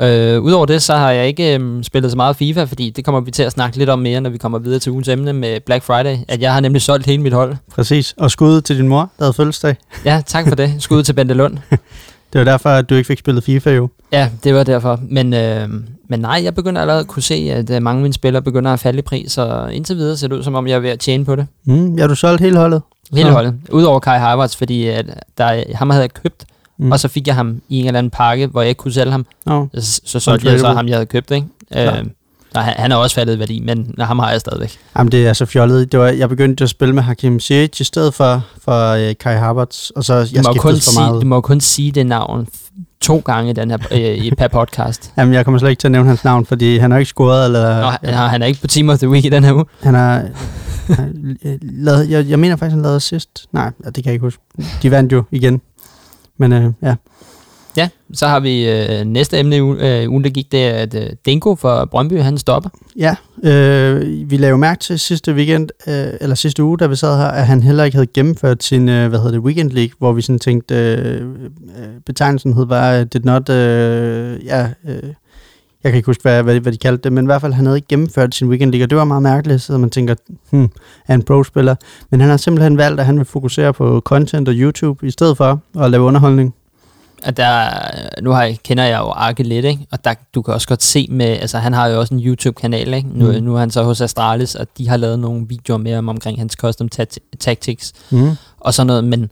Øh, 0.00 0.42
Udover 0.42 0.66
det, 0.66 0.82
så 0.82 0.94
har 0.96 1.10
jeg 1.10 1.26
ikke 1.26 1.58
øh, 1.58 1.84
spillet 1.84 2.10
så 2.10 2.16
meget 2.16 2.36
FIFA, 2.36 2.64
fordi 2.64 2.90
det 2.90 3.04
kommer 3.04 3.20
vi 3.20 3.30
til 3.30 3.42
at 3.42 3.52
snakke 3.52 3.76
lidt 3.78 3.90
om 3.90 3.98
mere, 3.98 4.20
når 4.20 4.30
vi 4.30 4.38
kommer 4.38 4.58
videre 4.58 4.78
til 4.78 4.92
ugens 4.92 5.08
emne 5.08 5.32
med 5.32 5.60
Black 5.60 5.84
Friday, 5.84 6.16
at 6.28 6.40
jeg 6.40 6.52
har 6.52 6.60
nemlig 6.60 6.82
solgt 6.82 7.06
hele 7.06 7.22
mit 7.22 7.32
hold. 7.32 7.56
Præcis. 7.74 8.14
Og 8.18 8.30
skud 8.30 8.60
til 8.60 8.76
din 8.78 8.88
mor, 8.88 8.98
der 9.18 9.24
havde 9.24 9.32
fødselsdag. 9.32 9.76
Ja, 10.04 10.22
tak 10.26 10.48
for 10.48 10.54
det. 10.54 10.74
Skud 10.78 11.02
til 11.02 11.12
Bente 11.12 11.34
Lund. 11.34 11.58
Det 12.32 12.38
var 12.38 12.44
derfor, 12.44 12.70
at 12.70 12.90
du 12.90 12.94
ikke 12.94 13.06
fik 13.06 13.18
spillet 13.18 13.44
FIFA 13.44 13.70
jo. 13.70 13.88
Ja, 14.12 14.30
det 14.44 14.54
var 14.54 14.62
derfor. 14.62 15.00
Men, 15.10 15.34
øh, 15.34 15.68
men 16.08 16.20
nej, 16.20 16.40
jeg 16.44 16.54
begynder 16.54 16.80
allerede 16.80 17.00
at 17.00 17.06
kunne 17.06 17.22
se, 17.22 17.34
at 17.52 17.70
øh, 17.70 17.82
mange 17.82 17.98
af 17.98 18.02
mine 18.02 18.14
spillere 18.14 18.42
begynder 18.42 18.72
at 18.72 18.80
falde 18.80 18.98
i 18.98 19.02
pris, 19.02 19.32
så 19.32 19.68
indtil 19.72 19.96
videre 19.96 20.16
ser 20.16 20.28
det 20.28 20.36
ud, 20.36 20.42
som 20.42 20.54
om 20.54 20.66
jeg 20.66 20.74
er 20.74 20.78
ved 20.78 20.90
at 20.90 20.98
tjene 20.98 21.24
på 21.24 21.36
det. 21.36 21.46
Mm. 21.64 21.94
Ja, 21.98 22.06
du 22.06 22.14
solgt 22.14 22.40
hele 22.42 22.56
holdet. 22.58 22.82
Hele 23.12 23.30
holdet. 23.30 23.54
Udover 23.70 24.00
Kai 24.00 24.18
Havertz, 24.18 24.56
fordi 24.56 24.86
at 24.86 25.06
der, 25.38 25.44
er- 25.44 25.64
ham 25.76 25.90
havde 25.90 26.02
jeg 26.02 26.14
købt, 26.14 26.44
mm. 26.78 26.92
og 26.92 27.00
så 27.00 27.08
fik 27.08 27.26
jeg 27.26 27.34
ham 27.34 27.60
i 27.68 27.80
en 27.80 27.86
eller 27.86 27.98
anden 27.98 28.10
pakke, 28.10 28.46
hvor 28.46 28.60
jeg 28.60 28.68
ikke 28.68 28.78
kunne 28.78 28.92
sælge 28.92 29.10
ham. 29.10 29.26
Nå. 29.46 29.68
Så, 29.74 30.00
så 30.04 30.20
solgte 30.20 30.48
jeg 30.48 30.60
så 30.60 30.72
ham, 30.72 30.88
jeg 30.88 30.96
havde 30.96 31.06
købt, 31.06 31.30
ikke? 31.30 31.46
Klar. 31.72 31.96
Øh, 31.98 32.04
han, 32.54 32.74
han 32.76 32.92
er 32.92 32.96
også 32.96 33.14
faldet 33.14 33.36
i 33.36 33.38
værdi, 33.38 33.60
men 33.60 33.94
ham 34.00 34.18
har 34.18 34.30
jeg 34.30 34.40
stadigvæk. 34.40 34.78
Jamen, 34.98 35.12
det 35.12 35.26
er 35.26 35.32
så 35.32 35.46
fjollet. 35.46 35.92
Det 35.92 36.00
var, 36.00 36.06
jeg 36.06 36.28
begyndte 36.28 36.64
at 36.64 36.70
spille 36.70 36.94
med 36.94 37.02
Hakim 37.02 37.40
Ziyech 37.40 37.80
i 37.80 37.84
stedet 37.84 38.14
for, 38.14 38.42
for 38.64 38.94
uh, 38.94 39.12
Kai 39.20 39.36
Havertz, 39.36 39.90
og 39.90 40.04
så 40.04 40.14
jeg 40.14 40.44
Du 40.44 40.48
må, 40.48 40.52
kun 40.52 40.60
for 40.60 40.70
meget. 40.70 40.80
sige, 40.82 41.20
du 41.20 41.26
må 41.26 41.40
kun 41.40 41.60
sige 41.60 41.92
det 41.92 42.06
navn 42.06 42.48
to 43.00 43.22
gange 43.24 43.50
i 43.50 43.52
den 43.52 43.70
her, 43.70 43.78
øh, 43.92 44.24
i 44.24 44.30
per 44.30 44.48
podcast. 44.48 45.10
Jamen, 45.18 45.34
jeg 45.34 45.44
kommer 45.44 45.58
slet 45.58 45.70
ikke 45.70 45.80
til 45.80 45.88
at 45.88 45.92
nævne 45.92 46.08
hans 46.08 46.24
navn, 46.24 46.46
fordi 46.46 46.78
han 46.78 46.90
har 46.90 46.98
ikke 46.98 47.08
scoret, 47.08 47.44
eller... 47.44 47.80
Nå, 47.80 47.90
han, 48.02 48.30
han 48.30 48.42
er 48.42 48.46
ikke 48.46 48.60
på 48.60 48.66
Team 48.66 48.88
of 48.88 48.98
the 48.98 49.08
Week 49.08 49.24
i 49.24 49.28
den 49.28 49.44
her 49.44 49.52
uge. 49.52 49.64
Han 49.82 49.94
har... 49.94 50.24
han, 50.88 51.36
øh, 51.44 51.58
lavet, 51.62 52.10
jeg, 52.10 52.26
jeg 52.28 52.38
mener 52.38 52.56
faktisk, 52.56 52.74
han 52.74 52.82
lavede 52.82 53.00
sidst. 53.00 53.46
Nej, 53.52 53.72
ja, 53.84 53.86
det 53.86 53.94
kan 53.94 54.04
jeg 54.04 54.12
ikke 54.12 54.24
huske. 54.24 54.42
De 54.82 54.90
vandt 54.90 55.12
jo 55.12 55.24
igen. 55.30 55.60
Men 56.38 56.52
øh, 56.52 56.72
ja, 56.82 56.94
Ja, 57.76 57.88
så 58.12 58.26
har 58.26 58.40
vi 58.40 58.68
øh, 58.68 59.04
næste 59.04 59.38
emne 59.38 59.56
i 59.56 59.60
øh, 59.60 60.10
ugen, 60.10 60.24
der 60.24 60.30
gik, 60.30 60.52
det 60.52 60.66
er, 60.66 60.72
at 60.72 60.94
øh, 60.94 61.10
Dinko 61.26 61.54
fra 61.54 61.84
Brøndby, 61.84 62.20
han 62.20 62.38
stopper. 62.38 62.70
Ja, 62.96 63.16
øh, 63.44 64.30
vi 64.30 64.36
lavede 64.36 64.58
mærke 64.58 64.80
til 64.80 64.98
sidste 64.98 65.34
weekend, 65.34 65.68
øh, 65.88 66.06
eller 66.20 66.34
sidste 66.34 66.62
uge, 66.64 66.78
da 66.78 66.86
vi 66.86 66.96
sad 66.96 67.18
her, 67.18 67.24
at 67.26 67.46
han 67.46 67.62
heller 67.62 67.84
ikke 67.84 67.96
havde 67.96 68.06
gennemført 68.14 68.64
sin, 68.64 68.88
øh, 68.88 69.08
hvad 69.08 69.18
hedder 69.18 69.32
det, 69.32 69.40
weekend 69.40 69.70
league, 69.70 69.94
hvor 69.98 70.12
vi 70.12 70.22
sådan 70.22 70.38
tænkte, 70.38 70.74
øh, 70.74 71.20
øh, 71.78 71.88
betegnelsen 72.06 72.52
hed 72.52 72.66
bare, 72.66 73.04
did 73.04 73.20
not, 73.24 73.48
øh, 73.48 74.44
ja, 74.44 74.68
øh, 74.88 75.02
jeg 75.84 75.92
kan 75.92 75.96
ikke 75.96 76.06
huske, 76.06 76.22
hvad, 76.22 76.42
hvad, 76.42 76.60
hvad 76.60 76.72
de 76.72 76.76
kaldte 76.78 77.02
det, 77.02 77.12
men 77.12 77.24
i 77.24 77.26
hvert 77.26 77.40
fald, 77.40 77.52
han 77.52 77.66
havde 77.66 77.78
ikke 77.78 77.88
gennemført 77.88 78.34
sin 78.34 78.48
weekend 78.48 78.70
league, 78.72 78.84
og 78.84 78.90
det 78.90 78.98
var 78.98 79.04
meget 79.04 79.22
mærkeligt, 79.22 79.62
så 79.62 79.78
man 79.78 79.90
tænker, 79.90 80.14
hmm, 80.50 80.70
er 81.08 81.14
en 81.14 81.22
pro-spiller. 81.22 81.74
Men 82.10 82.20
han 82.20 82.30
har 82.30 82.36
simpelthen 82.36 82.76
valgt, 82.78 83.00
at 83.00 83.06
han 83.06 83.16
vil 83.18 83.24
fokusere 83.24 83.72
på 83.72 84.00
content 84.04 84.48
og 84.48 84.54
YouTube, 84.54 85.06
i 85.06 85.10
stedet 85.10 85.36
for 85.36 85.60
at 85.80 85.90
lave 85.90 86.04
underholdning. 86.04 86.54
At 87.22 87.36
der, 87.36 87.68
nu 88.22 88.30
har 88.30 88.42
jeg, 88.42 88.58
kender 88.64 88.84
jeg 88.84 88.98
jo 88.98 89.10
Arke 89.10 89.42
lidt, 89.42 89.64
ikke? 89.64 89.86
og 89.92 90.04
der, 90.04 90.14
du 90.34 90.42
kan 90.42 90.54
også 90.54 90.68
godt 90.68 90.82
se 90.82 91.06
med, 91.10 91.26
altså 91.26 91.58
han 91.58 91.72
har 91.72 91.86
jo 91.86 92.00
også 92.00 92.14
en 92.14 92.20
YouTube-kanal, 92.20 92.94
ikke? 92.94 93.08
Nu, 93.12 93.32
Mm. 93.32 93.44
nu 93.44 93.54
er 93.54 93.58
han 93.60 93.70
så 93.70 93.82
hos 93.82 94.00
Astralis, 94.00 94.54
og 94.54 94.66
de 94.78 94.88
har 94.88 94.96
lavet 94.96 95.18
nogle 95.18 95.46
videoer 95.48 95.78
med 95.78 95.94
ham 95.94 96.08
omkring 96.08 96.38
hans 96.38 96.52
custom 96.52 96.88
tactics 97.40 97.92
Mm. 98.10 98.30
og 98.60 98.74
sådan 98.74 98.86
noget, 98.86 99.04
men 99.04 99.30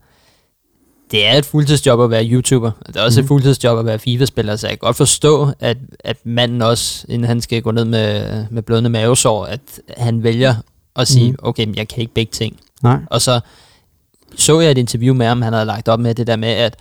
det 1.14 1.26
er 1.26 1.32
et 1.38 1.44
fuldtidsjob 1.46 2.00
at 2.00 2.10
være 2.10 2.24
YouTuber. 2.30 2.70
Det 2.86 2.96
er 2.96 3.02
også 3.02 3.20
mm. 3.20 3.22
Mhm. 3.22 3.24
et 3.24 3.28
fuldtidsjob 3.28 3.78
at 3.78 3.86
være 3.86 3.98
FIFA-spiller, 3.98 4.56
så 4.56 4.66
jeg 4.66 4.72
kan 4.80 4.86
godt 4.86 4.96
forstå, 4.96 5.50
at, 5.60 5.76
at 6.04 6.16
manden 6.24 6.62
også, 6.62 7.06
inden 7.08 7.28
han 7.28 7.40
skal 7.40 7.62
gå 7.62 7.70
ned 7.70 7.84
med, 7.84 8.44
med 8.50 8.62
blødende 8.62 8.90
mavesår, 8.90 9.44
at 9.44 9.60
han 9.96 10.22
vælger 10.22 10.54
at 10.96 11.08
sige, 11.08 11.30
Mhm. 11.30 11.38
okay, 11.42 11.64
men 11.66 11.74
jeg 11.76 11.88
kan 11.88 12.00
ikke 12.00 12.14
begge 12.14 12.30
ting. 12.30 12.56
Nej. 12.82 12.98
Og 13.06 13.22
så 13.22 13.40
så 14.36 14.60
jeg 14.60 14.70
et 14.70 14.78
interview 14.78 15.14
med 15.14 15.26
ham, 15.26 15.42
han 15.42 15.52
havde 15.52 15.66
lagt 15.66 15.88
op 15.88 16.00
med 16.00 16.14
det 16.14 16.26
der 16.26 16.36
med, 16.36 16.48
at 16.48 16.76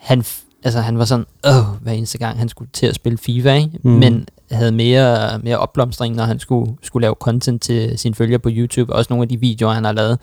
han, 0.00 0.24
altså, 0.64 0.80
han 0.80 0.98
var 0.98 1.04
sådan, 1.04 1.26
åh, 1.48 1.64
hver 1.82 1.92
eneste 1.92 2.18
gang 2.18 2.38
han 2.38 2.48
skulle 2.48 2.70
til 2.72 2.86
at 2.86 2.94
spille 2.94 3.18
FIFA, 3.18 3.54
ikke? 3.54 3.70
Mm. 3.82 3.90
Mm. 3.90 3.98
men 3.98 4.26
havde 4.50 4.72
mere, 4.72 5.38
mere 5.38 5.58
opblomstring, 5.58 6.14
når 6.16 6.24
han 6.24 6.38
skulle, 6.40 6.72
skulle 6.82 7.04
lave 7.04 7.14
content 7.20 7.62
til 7.62 7.98
sine 7.98 8.14
følgere 8.14 8.38
på 8.38 8.48
YouTube. 8.52 8.92
Også 8.92 9.06
nogle 9.12 9.22
af 9.22 9.28
de 9.28 9.40
videoer, 9.40 9.72
han 9.72 9.84
har 9.84 9.92
lavet 9.92 10.18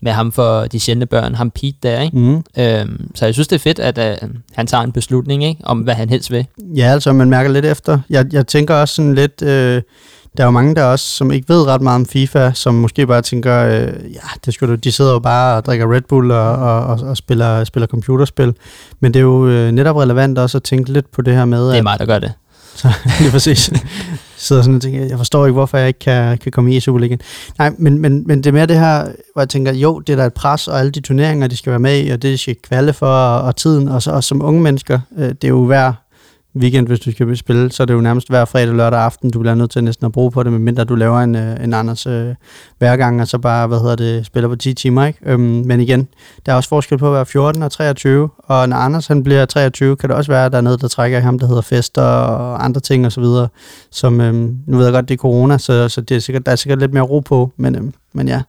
med 0.00 0.12
ham 0.12 0.32
for 0.32 0.60
de 0.60 0.80
sjældne 0.80 1.06
børn, 1.06 1.34
ham 1.34 1.50
Pete 1.50 1.76
der, 1.82 2.00
ikke? 2.00 2.18
Mm. 2.18 2.44
Øhm, 2.58 3.10
så 3.14 3.24
jeg 3.24 3.34
synes, 3.34 3.48
det 3.48 3.56
er 3.56 3.60
fedt, 3.60 3.78
at 3.78 3.98
øh, 3.98 4.28
han 4.52 4.66
tager 4.66 4.84
en 4.84 4.92
beslutning 4.92 5.44
ikke? 5.44 5.60
om, 5.64 5.78
hvad 5.78 5.94
han 5.94 6.08
helst 6.08 6.30
vil. 6.30 6.46
Ja, 6.76 6.84
altså 6.84 7.12
man 7.12 7.30
mærker 7.30 7.50
lidt 7.50 7.64
efter. 7.64 7.98
Jeg, 8.10 8.26
jeg 8.32 8.46
tænker 8.46 8.74
også 8.74 8.94
sådan 8.94 9.14
lidt, 9.14 9.42
øh, 9.42 9.82
der 10.36 10.42
er 10.42 10.46
jo 10.46 10.50
mange 10.50 10.74
der 10.74 10.84
også, 10.84 11.04
som 11.04 11.32
ikke 11.32 11.48
ved 11.48 11.66
ret 11.66 11.80
meget 11.80 11.94
om 11.94 12.06
FIFA, 12.06 12.52
som 12.54 12.74
måske 12.74 13.06
bare 13.06 13.22
tænker, 13.22 13.58
øh, 13.64 14.12
ja, 14.14 14.20
det 14.44 14.54
skulle 14.54 14.72
du, 14.72 14.76
de 14.76 14.92
sidder 14.92 15.12
jo 15.12 15.18
bare 15.18 15.56
og 15.56 15.64
drikker 15.64 15.94
Red 15.94 16.02
Bull 16.08 16.30
og, 16.30 16.52
og, 16.52 16.86
og, 16.86 17.00
og 17.00 17.16
spiller, 17.16 17.64
spiller 17.64 17.86
computerspil. 17.86 18.54
Men 19.00 19.14
det 19.14 19.20
er 19.20 19.24
jo 19.24 19.48
øh, 19.48 19.72
netop 19.72 19.96
relevant 19.96 20.38
også 20.38 20.58
at 20.58 20.62
tænke 20.62 20.92
lidt 20.92 21.10
på 21.12 21.22
det 21.22 21.34
her 21.34 21.44
med, 21.44 21.66
Det 21.66 21.72
er 21.72 21.78
at, 21.78 21.82
mig, 21.82 21.98
der 21.98 22.06
gør 22.06 22.18
det. 22.18 22.32
så, 22.74 22.88
lige 23.20 23.30
præcis, 23.30 23.70
sidder 24.38 24.62
sådan 24.62 24.74
og 24.74 24.82
tænker, 24.82 25.04
jeg 25.04 25.18
forstår 25.18 25.46
ikke, 25.46 25.52
hvorfor 25.54 25.78
jeg 25.78 25.88
ikke 25.88 25.98
kan, 26.00 26.38
kan 26.38 26.52
komme 26.52 26.74
i 26.74 26.80
Superligaen. 26.80 27.20
Nej, 27.58 27.72
men, 27.78 27.98
men, 27.98 28.24
men 28.26 28.38
det 28.38 28.46
er 28.46 28.52
mere 28.52 28.66
det 28.66 28.78
her, 28.78 29.04
hvor 29.32 29.42
jeg 29.42 29.48
tænker, 29.48 29.72
jo, 29.72 29.98
det 30.00 30.12
er 30.12 30.16
der 30.16 30.26
et 30.26 30.34
pres, 30.34 30.68
og 30.68 30.78
alle 30.78 30.90
de 30.90 31.00
turneringer, 31.00 31.46
de 31.46 31.56
skal 31.56 31.70
være 31.70 31.80
med 31.80 32.04
i, 32.04 32.08
og 32.08 32.22
det 32.22 32.32
de 32.32 32.38
skal 32.38 32.56
kvalde 32.62 32.92
for, 32.92 33.06
og, 33.06 33.42
og 33.42 33.56
tiden, 33.56 33.88
og 33.88 34.02
så 34.02 34.10
og 34.10 34.24
som 34.24 34.44
unge 34.44 34.62
mennesker, 34.62 35.00
øh, 35.18 35.28
det 35.28 35.44
er 35.44 35.48
jo 35.48 35.64
hver 35.64 35.92
weekend, 36.56 36.86
hvis 36.86 37.00
du 37.00 37.12
skal 37.12 37.36
spille, 37.36 37.72
så 37.72 37.82
er 37.82 37.84
det 37.84 37.94
jo 37.94 38.00
nærmest 38.00 38.28
hver 38.28 38.44
fredag, 38.44 38.74
lørdag 38.74 39.00
aften, 39.00 39.30
du 39.30 39.38
bliver 39.40 39.54
nødt 39.54 39.70
til 39.70 39.84
næsten 39.84 40.06
at 40.06 40.12
bruge 40.12 40.30
på 40.30 40.42
det, 40.42 40.52
medmindre 40.52 40.84
du 40.84 40.94
laver 40.94 41.20
en, 41.20 41.34
øh, 41.34 41.64
en 41.64 41.74
Anders 41.74 42.06
øh, 42.06 42.34
hver 42.78 42.96
gang, 42.96 43.20
og 43.20 43.28
så 43.28 43.38
bare, 43.38 43.66
hvad 43.66 43.78
hedder 43.78 43.96
det, 43.96 44.26
spiller 44.26 44.48
på 44.48 44.56
10 44.56 44.74
timer, 44.74 45.06
ikke? 45.06 45.18
Øhm, 45.26 45.40
men 45.40 45.80
igen, 45.80 46.08
der 46.46 46.52
er 46.52 46.56
også 46.56 46.68
forskel 46.68 46.98
på 46.98 47.06
at 47.06 47.12
være 47.12 47.26
14 47.26 47.62
og 47.62 47.72
23, 47.72 48.28
og 48.38 48.68
når 48.68 48.76
Anders 48.76 49.06
han 49.06 49.22
bliver 49.22 49.44
23, 49.44 49.96
kan 49.96 50.08
det 50.08 50.16
også 50.16 50.32
være, 50.32 50.44
at 50.44 50.52
der 50.52 50.58
er 50.58 50.62
noget, 50.62 50.80
der 50.80 50.88
trækker 50.88 51.18
i 51.18 51.20
ham, 51.20 51.38
der 51.38 51.46
hedder 51.46 51.62
fester 51.62 52.02
og 52.02 52.64
andre 52.64 52.80
ting 52.80 53.06
og 53.06 53.12
så 53.12 53.20
videre, 53.20 53.48
som, 53.90 54.20
øhm, 54.20 54.58
nu 54.66 54.76
ved 54.76 54.84
jeg 54.84 54.92
godt, 54.92 55.08
det 55.08 55.14
er 55.14 55.18
corona, 55.18 55.58
så, 55.58 55.88
så 55.88 56.00
det 56.00 56.16
er 56.16 56.20
sikkert, 56.20 56.46
der 56.46 56.52
er 56.52 56.56
sikkert 56.56 56.78
lidt 56.78 56.92
mere 56.92 57.04
ro 57.04 57.20
på, 57.20 57.52
men, 57.56 57.76
øhm, 57.76 57.92
men 58.12 58.28
ja. 58.28 58.42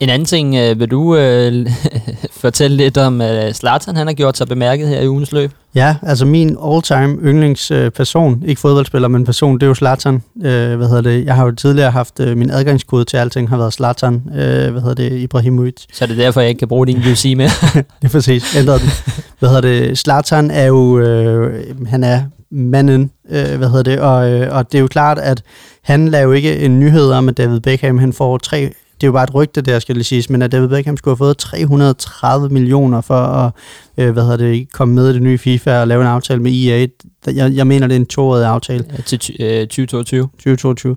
En 0.00 0.08
anden 0.08 0.26
ting, 0.26 0.56
øh, 0.56 0.80
vil 0.80 0.90
du 0.90 1.16
øh, 1.16 1.66
fortælle 2.42 2.76
lidt 2.76 2.98
om 2.98 3.20
øh, 3.20 3.52
Zlatan, 3.52 3.96
han 3.96 4.06
har 4.06 4.14
gjort 4.14 4.36
sig 4.36 4.48
bemærket 4.48 4.88
her 4.88 5.00
i 5.00 5.08
ugens 5.08 5.32
løb? 5.32 5.50
Ja, 5.74 5.96
altså 6.02 6.26
min 6.26 6.56
all-time 6.64 7.18
yndlingsperson, 7.22 7.90
person, 7.90 8.42
ikke 8.46 8.60
fodboldspiller, 8.60 9.08
men 9.08 9.24
person, 9.24 9.54
det 9.54 9.62
er 9.62 9.66
jo 9.66 9.74
Zlatan. 9.74 10.14
Øh, 10.36 10.76
hvad 10.76 10.88
hedder 10.88 11.00
det? 11.00 11.24
Jeg 11.24 11.34
har 11.34 11.44
jo 11.44 11.50
tidligere 11.50 11.90
haft, 11.90 12.20
øh, 12.20 12.36
min 12.36 12.50
adgangskode 12.50 13.04
til 13.04 13.16
alting 13.16 13.48
har 13.48 13.56
været 13.56 13.72
Zlatan, 13.72 14.14
øh, 14.14 14.70
hvad 14.72 14.80
hedder 14.80 14.94
det, 14.94 15.12
Ibrahimovic. 15.12 15.84
Så 15.92 16.04
er 16.04 16.06
det 16.06 16.16
derfor, 16.16 16.40
jeg 16.40 16.48
ikke 16.48 16.58
kan 16.58 16.68
bruge 16.68 16.86
din 16.86 16.98
UC 17.12 17.34
mere. 17.36 17.48
Det 17.74 18.08
er 18.08 18.08
præcis, 18.08 18.56
ændret 18.56 18.80
den. 18.80 18.90
Hvad 19.38 19.48
hedder 19.48 19.60
det? 19.60 19.98
Zlatan 19.98 20.50
er 20.50 20.66
jo, 20.66 20.98
øh, 20.98 21.86
han 21.86 22.04
er 22.04 22.22
manden, 22.50 23.10
øh, 23.30 23.56
hvad 23.58 23.68
hedder 23.68 23.82
det, 23.82 24.00
og, 24.00 24.30
øh, 24.30 24.56
og 24.56 24.72
det 24.72 24.78
er 24.78 24.82
jo 24.82 24.88
klart, 24.88 25.18
at 25.18 25.42
han 25.82 26.08
laver 26.08 26.24
jo 26.26 26.32
ikke 26.32 26.58
en 26.58 26.80
nyhed 26.80 27.10
om, 27.10 27.28
at 27.28 27.36
David 27.36 27.60
Beckham, 27.60 27.98
han 27.98 28.12
får 28.12 28.38
tre, 28.38 28.72
det 29.02 29.06
er 29.06 29.08
jo 29.08 29.12
bare 29.12 29.24
et 29.24 29.34
rygte 29.34 29.60
der, 29.60 29.78
skal 29.78 29.94
lige 29.94 30.04
siges, 30.04 30.30
men 30.30 30.42
at 30.42 30.52
David 30.52 30.68
Beckham 30.68 30.96
skulle 30.96 31.12
have 31.12 31.18
fået 31.18 31.36
330 31.36 32.48
millioner 32.48 33.00
for 33.00 33.14
at, 33.14 33.52
øh, 33.96 34.10
hvad 34.12 34.22
hedder 34.22 34.36
det, 34.36 34.72
komme 34.72 34.94
med 34.94 35.10
i 35.10 35.12
det 35.12 35.22
nye 35.22 35.38
FIFA 35.38 35.80
og 35.80 35.88
lave 35.88 36.00
en 36.00 36.06
aftale 36.06 36.42
med 36.42 36.52
EA. 36.52 36.86
Jeg, 37.26 37.52
jeg 37.52 37.66
mener, 37.66 37.86
det 37.86 37.94
er 37.94 38.00
en 38.00 38.06
toårig 38.06 38.44
aftale, 38.44 38.84
Øh, 38.98 39.04
til 39.04 39.36
øh, 39.40 39.60
2022. 39.60 40.22
2022. 40.22 40.96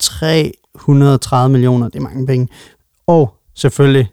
330 0.00 1.52
millioner, 1.52 1.88
det 1.88 1.96
er 1.96 2.02
mange 2.02 2.26
penge. 2.26 2.48
Og 3.06 3.34
selvfølgelig 3.54 4.08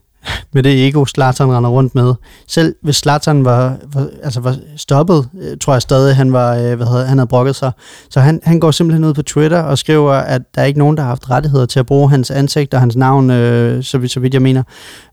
med 0.53 0.63
det 0.63 0.87
ego, 0.87 1.05
Zlatan 1.05 1.51
render 1.51 1.69
rundt 1.69 1.95
med. 1.95 2.13
Selv 2.47 2.75
hvis 2.83 2.95
Zlatan 2.95 3.45
var, 3.45 3.75
var, 3.93 4.07
altså 4.23 4.39
var 4.39 4.55
stoppet, 4.77 5.29
øh, 5.41 5.57
tror 5.61 5.73
jeg 5.73 5.81
stadig, 5.81 6.15
han, 6.15 6.33
var, 6.33 6.55
øh, 6.55 6.75
hvad 6.75 6.87
hedder, 6.87 7.05
han 7.05 7.17
havde 7.17 7.27
brokket 7.27 7.55
sig. 7.55 7.71
Så 8.09 8.19
han, 8.19 8.39
han 8.43 8.59
går 8.59 8.71
simpelthen 8.71 9.03
ud 9.03 9.13
på 9.13 9.21
Twitter 9.21 9.59
og 9.61 9.77
skriver, 9.77 10.13
at 10.13 10.41
der 10.55 10.61
er 10.61 10.65
ikke 10.65 10.79
nogen, 10.79 10.97
der 10.97 11.03
har 11.03 11.09
haft 11.09 11.29
rettigheder 11.29 11.65
til 11.65 11.79
at 11.79 11.85
bruge 11.85 12.09
hans 12.09 12.31
ansigt 12.31 12.73
og 12.73 12.79
hans 12.79 12.95
navn, 12.95 13.29
øh, 13.31 13.83
så, 13.83 13.97
vidt- 13.97 14.11
så 14.11 14.19
vidt 14.19 14.33
jeg 14.33 14.41
mener. 14.41 14.63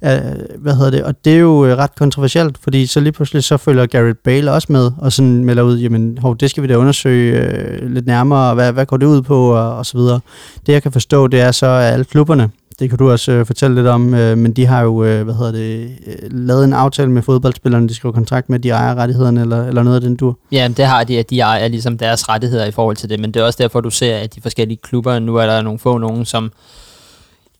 Øh, 0.04 0.10
hvad 0.58 0.74
hedder 0.74 0.90
det? 0.90 1.02
Og 1.04 1.14
det 1.24 1.32
er 1.34 1.38
jo 1.38 1.66
øh, 1.66 1.76
ret 1.78 1.94
kontroversielt, 1.94 2.58
fordi 2.62 2.86
så 2.86 3.00
lige 3.00 3.12
pludselig 3.12 3.44
så 3.44 3.56
følger 3.56 3.86
Garrett 3.86 4.18
Bale 4.24 4.52
også 4.52 4.66
med, 4.70 4.90
og 4.98 5.12
sådan 5.12 5.44
melder 5.44 5.62
ud, 5.62 5.78
jamen 5.78 6.18
hov, 6.18 6.36
det 6.36 6.50
skal 6.50 6.62
vi 6.62 6.68
da 6.68 6.76
undersøge 6.76 7.40
øh, 7.40 7.90
lidt 7.90 8.06
nærmere, 8.06 8.48
og 8.48 8.54
hvad, 8.54 8.72
hvad 8.72 8.86
går 8.86 8.96
det 8.96 9.06
ud 9.06 9.22
på, 9.22 9.50
og, 9.50 9.76
og 9.76 9.86
så 9.86 9.98
videre. 9.98 10.20
Det 10.66 10.72
jeg 10.72 10.82
kan 10.82 10.92
forstå, 10.92 11.26
det 11.26 11.40
er 11.40 11.50
så, 11.52 11.66
at 11.66 11.92
alle 11.92 12.04
klubberne, 12.04 12.50
det 12.78 12.88
kan 12.88 12.98
du 12.98 13.10
også 13.10 13.32
øh, 13.32 13.46
fortælle 13.46 13.76
lidt 13.76 13.86
om, 13.86 14.14
øh, 14.14 14.38
men 14.38 14.52
de 14.52 14.66
har 14.66 14.82
jo, 14.82 15.04
øh, 15.04 15.24
hvad 15.24 15.34
hedder 15.34 15.52
det, 15.52 15.90
øh, 16.06 16.14
lavet 16.46 16.64
en 16.64 16.72
aftale 16.72 17.10
med 17.10 17.22
fodboldspillerne, 17.22 17.88
de 17.88 17.94
skriver 17.94 18.12
kontrakt 18.12 18.50
med, 18.50 18.58
de 18.58 18.70
ejer 18.70 18.94
rettighederne, 18.94 19.40
eller, 19.40 19.66
eller 19.66 19.82
noget 19.82 19.94
af 19.96 20.00
den 20.00 20.16
dur. 20.16 20.38
Ja, 20.52 20.68
det 20.76 20.84
har 20.86 21.04
de, 21.04 21.18
at 21.18 21.30
de 21.30 21.40
ejer 21.40 21.68
ligesom 21.68 21.98
deres 21.98 22.28
rettigheder 22.28 22.66
i 22.66 22.70
forhold 22.70 22.96
til 22.96 23.08
det, 23.10 23.20
men 23.20 23.32
det 23.34 23.40
er 23.40 23.44
også 23.44 23.62
derfor, 23.62 23.80
du 23.80 23.90
ser, 23.90 24.16
at 24.16 24.34
de 24.34 24.40
forskellige 24.40 24.78
klubber, 24.82 25.18
nu 25.18 25.36
er 25.36 25.46
der 25.46 25.62
nogle 25.62 25.78
få 25.78 25.98
nogen, 25.98 26.24
som 26.24 26.52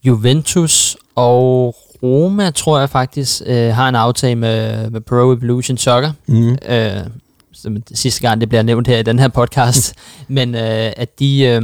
Juventus 0.04 0.96
og 1.14 1.75
Roma, 2.02 2.50
tror 2.50 2.78
jeg 2.78 2.90
faktisk, 2.90 3.42
øh, 3.46 3.75
har 3.75 3.88
en 3.88 3.94
aftale 3.94 4.35
med, 4.35 4.90
med 4.90 5.00
Pro 5.00 5.32
Evolution 5.32 5.76
Soccer, 5.78 6.12
Mm. 6.26 6.56
øh, 6.68 6.90
som 7.52 7.76
sidste 7.94 8.20
gang 8.20 8.40
det 8.40 8.49
bliver 8.49 8.62
nævnt 8.62 8.88
her 8.88 8.99
i 8.99 9.02
den 9.02 9.18
her 9.18 9.28
podcast, 9.28 9.94
men 10.28 10.54
øh, 10.54 10.92
at 10.96 11.18
de, 11.18 11.42
øh, 11.44 11.62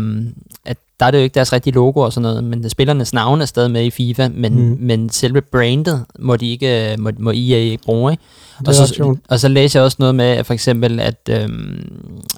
at 0.64 0.76
der 1.00 1.06
er 1.06 1.10
det 1.10 1.18
jo 1.18 1.22
ikke 1.22 1.34
deres 1.34 1.52
rigtige 1.52 1.74
logo 1.74 2.00
og 2.00 2.12
sådan 2.12 2.22
noget, 2.22 2.44
men 2.44 2.70
spillernes 2.70 3.12
navn 3.12 3.40
er 3.40 3.44
stadig 3.46 3.70
med 3.70 3.84
i 3.84 3.90
FIFA, 3.90 4.28
men, 4.28 4.54
Mm. 4.54 4.76
men 4.80 5.10
selve 5.10 5.40
brandet 5.40 6.04
må 6.18 6.36
de 6.36 6.50
ikke, 6.50 6.96
må, 6.98 7.10
må 7.18 7.30
EA 7.30 7.34
ikke 7.56 7.84
bruge, 7.84 8.12
ikke? 8.12 8.22
Og 8.66 8.74
så, 8.74 8.94
og 9.28 9.40
så 9.40 9.48
læser 9.48 9.80
jeg 9.80 9.84
også 9.84 9.96
noget 10.00 10.14
med, 10.14 10.24
at 10.24 10.46
for 10.46 10.54
eksempel, 10.54 11.00
at, 11.00 11.28
øhm, 11.30 11.84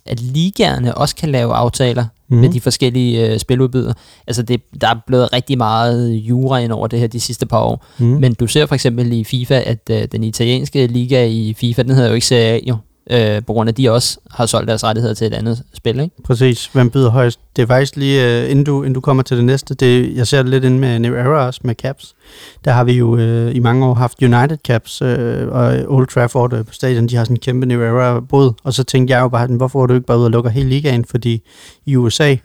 at 0.07 0.21
ligaerne 0.21 0.95
også 0.95 1.17
kan 1.17 1.29
lave 1.29 1.55
aftaler 1.55 2.05
mm. 2.29 2.37
med 2.37 2.49
de 2.49 2.61
forskellige 2.61 3.29
øh, 3.33 3.39
spiludbydere. 3.39 3.95
Altså, 4.27 4.43
det, 4.43 4.61
der 4.81 4.89
er 4.89 4.95
blevet 5.07 5.33
rigtig 5.33 5.59
meget 5.59 6.11
jura 6.11 6.59
ind 6.59 6.73
over 6.73 6.87
det 6.87 6.99
her 6.99 7.07
de 7.07 7.21
sidste 7.21 7.47
par 7.47 7.61
år. 7.61 7.87
Mm. 7.99 8.07
Men 8.07 8.35
du 8.35 8.47
ser 8.47 8.67
for 8.67 8.75
eksempel 8.75 9.13
i 9.13 9.25
FIFA, 9.25 9.63
at 9.67 9.91
øh, 9.91 10.03
den 10.13 10.25
italienske 10.25 10.87
liga 10.87 11.27
i 11.27 11.55
FIFA, 11.61 11.83
den 11.83 11.91
hedder 11.91 12.09
jo 12.09 12.15
ikke 12.15 12.27
Serie 12.27 12.45
A, 12.53 12.59
jo. 12.69 12.77
Øh, 13.11 13.43
på 13.47 13.53
grund 13.53 13.69
af, 13.69 13.73
at 13.73 13.77
de 13.77 13.91
også 13.91 14.19
har 14.31 14.47
solgt 14.47 14.69
deres 14.69 14.85
rettigheder 14.85 15.15
til 15.15 15.27
et 15.27 15.35
andet 15.35 15.63
spil, 15.75 16.01
ikke? 16.01 16.23
Præcis. 16.25 16.67
Hvem 16.67 16.91
byder 16.91 17.11
højst? 17.11 17.41
Det 17.57 17.63
er 17.63 17.67
faktisk 17.67 17.97
lige, 17.97 18.45
uh, 18.45 18.51
inden, 18.51 18.65
du, 18.65 18.83
inden 18.83 18.95
du 18.95 19.01
kommer 19.01 19.23
til 19.23 19.37
det 19.37 19.45
næste, 19.45 19.75
det, 19.75 20.17
jeg 20.17 20.27
ser 20.27 20.43
det 20.43 20.51
lidt 20.51 20.65
inde 20.65 20.79
med 20.79 20.99
New 20.99 21.15
Era 21.15 21.47
også, 21.47 21.61
med 21.65 21.75
Caps. 21.75 22.15
Der 22.65 22.71
har 22.71 22.85
vi 22.85 22.93
jo 22.93 23.13
uh, 23.15 23.57
i 23.57 23.59
mange 23.59 23.87
år 23.87 23.95
haft 23.95 24.23
United 24.23 24.59
Caps, 24.65 25.03
uh, 25.03 25.09
og 25.49 25.79
Old 25.89 26.07
Trafford 26.07 26.53
uh, 26.53 26.65
på 26.65 26.73
stadion, 26.73 27.07
de 27.07 27.17
har 27.17 27.25
sådan 27.25 27.37
en 27.37 27.41
kæmpe 27.41 27.67
New 27.67 27.81
Era 27.81 28.21
båd. 28.21 28.53
Og 28.65 28.75
så 28.75 28.85
tænkte 28.85 29.15
jeg 29.15 29.21
jo 29.21 29.29
bare, 29.29 29.47
hvorfor 29.47 29.83
er 29.83 29.87
du 29.87 29.95
ikke 29.95 30.07
bare 30.07 30.19
ud 30.19 30.25
og 30.25 30.31
lukker 30.31 30.51
hele 30.51 30.69
ligaen? 30.69 31.05
Fordi 31.05 31.43
i 31.87 31.97
USA, 31.97 32.37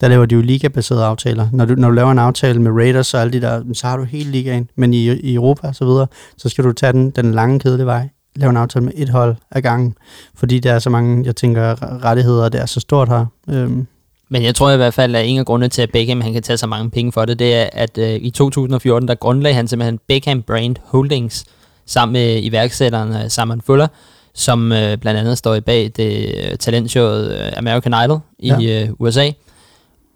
der 0.00 0.08
laver 0.08 0.26
de 0.26 0.34
jo 0.34 0.40
ligabaserede 0.40 1.04
aftaler. 1.04 1.48
Når 1.52 1.64
du, 1.64 1.74
når 1.74 1.88
du 1.88 1.94
laver 1.94 2.12
en 2.12 2.18
aftale 2.18 2.62
med 2.62 2.72
Raiders 2.72 3.14
og 3.14 3.20
alle 3.20 3.32
de 3.32 3.40
der, 3.40 3.62
så 3.72 3.86
har 3.86 3.96
du 3.96 4.04
hele 4.04 4.30
ligaen. 4.30 4.68
Men 4.76 4.94
i, 4.94 5.10
i 5.10 5.34
Europa 5.34 5.68
og 5.68 5.74
så 5.74 5.84
videre, 5.84 6.06
så 6.36 6.48
skal 6.48 6.64
du 6.64 6.72
tage 6.72 6.92
den, 6.92 7.10
den 7.10 7.34
lange 7.34 7.60
kedelige 7.60 7.86
vej. 7.86 8.08
Lave 8.36 8.50
en 8.50 8.56
aftale 8.56 8.84
med 8.84 8.92
et 8.96 9.08
hold 9.08 9.36
ad 9.50 9.62
gangen. 9.62 9.94
Fordi 10.34 10.58
der 10.58 10.72
er 10.72 10.78
så 10.78 10.90
mange, 10.90 11.22
jeg 11.26 11.36
tænker, 11.36 11.76
rettigheder, 12.04 12.48
det 12.48 12.60
er 12.60 12.66
så 12.66 12.80
stort 12.80 13.08
her. 13.08 13.26
Øhm, 13.48 13.86
Men 14.28 14.42
jeg 14.42 14.54
tror 14.54 14.70
i 14.70 14.76
hvert 14.76 14.94
fald, 14.94 15.14
at 15.14 15.26
en 15.26 15.38
af 15.38 15.46
grundene 15.46 15.68
til, 15.68 15.82
at 15.82 15.90
Beckham 15.92 16.20
han 16.20 16.32
kan 16.32 16.42
tage 16.42 16.56
så 16.56 16.66
mange 16.66 16.90
penge 16.90 17.12
for 17.12 17.24
det, 17.24 17.38
det 17.38 17.54
er, 17.54 17.68
at 17.72 17.98
øh, 17.98 18.14
i 18.14 18.30
2014, 18.30 19.08
der 19.08 19.14
grundlagde 19.14 19.54
han 19.54 19.68
simpelthen 19.68 19.98
Beckham 20.08 20.42
Brand 20.42 20.76
Holdings 20.84 21.44
sammen 21.86 22.12
med 22.12 22.42
iværksætteren 22.42 23.12
øh, 23.12 23.28
Simon 23.30 23.60
Fuller, 23.60 23.86
som 24.34 24.72
øh, 24.72 24.96
blandt 24.98 25.20
andet 25.20 25.38
står 25.38 25.54
i 25.54 25.60
bag 25.60 25.90
det 25.96 26.34
øh, 26.50 26.56
talentshowet 26.56 27.32
øh, 27.32 27.52
American 27.56 28.04
Idol 28.04 28.20
i 28.38 28.48
Ja. 28.48 28.82
øh, 28.82 28.88
USA. 28.98 29.30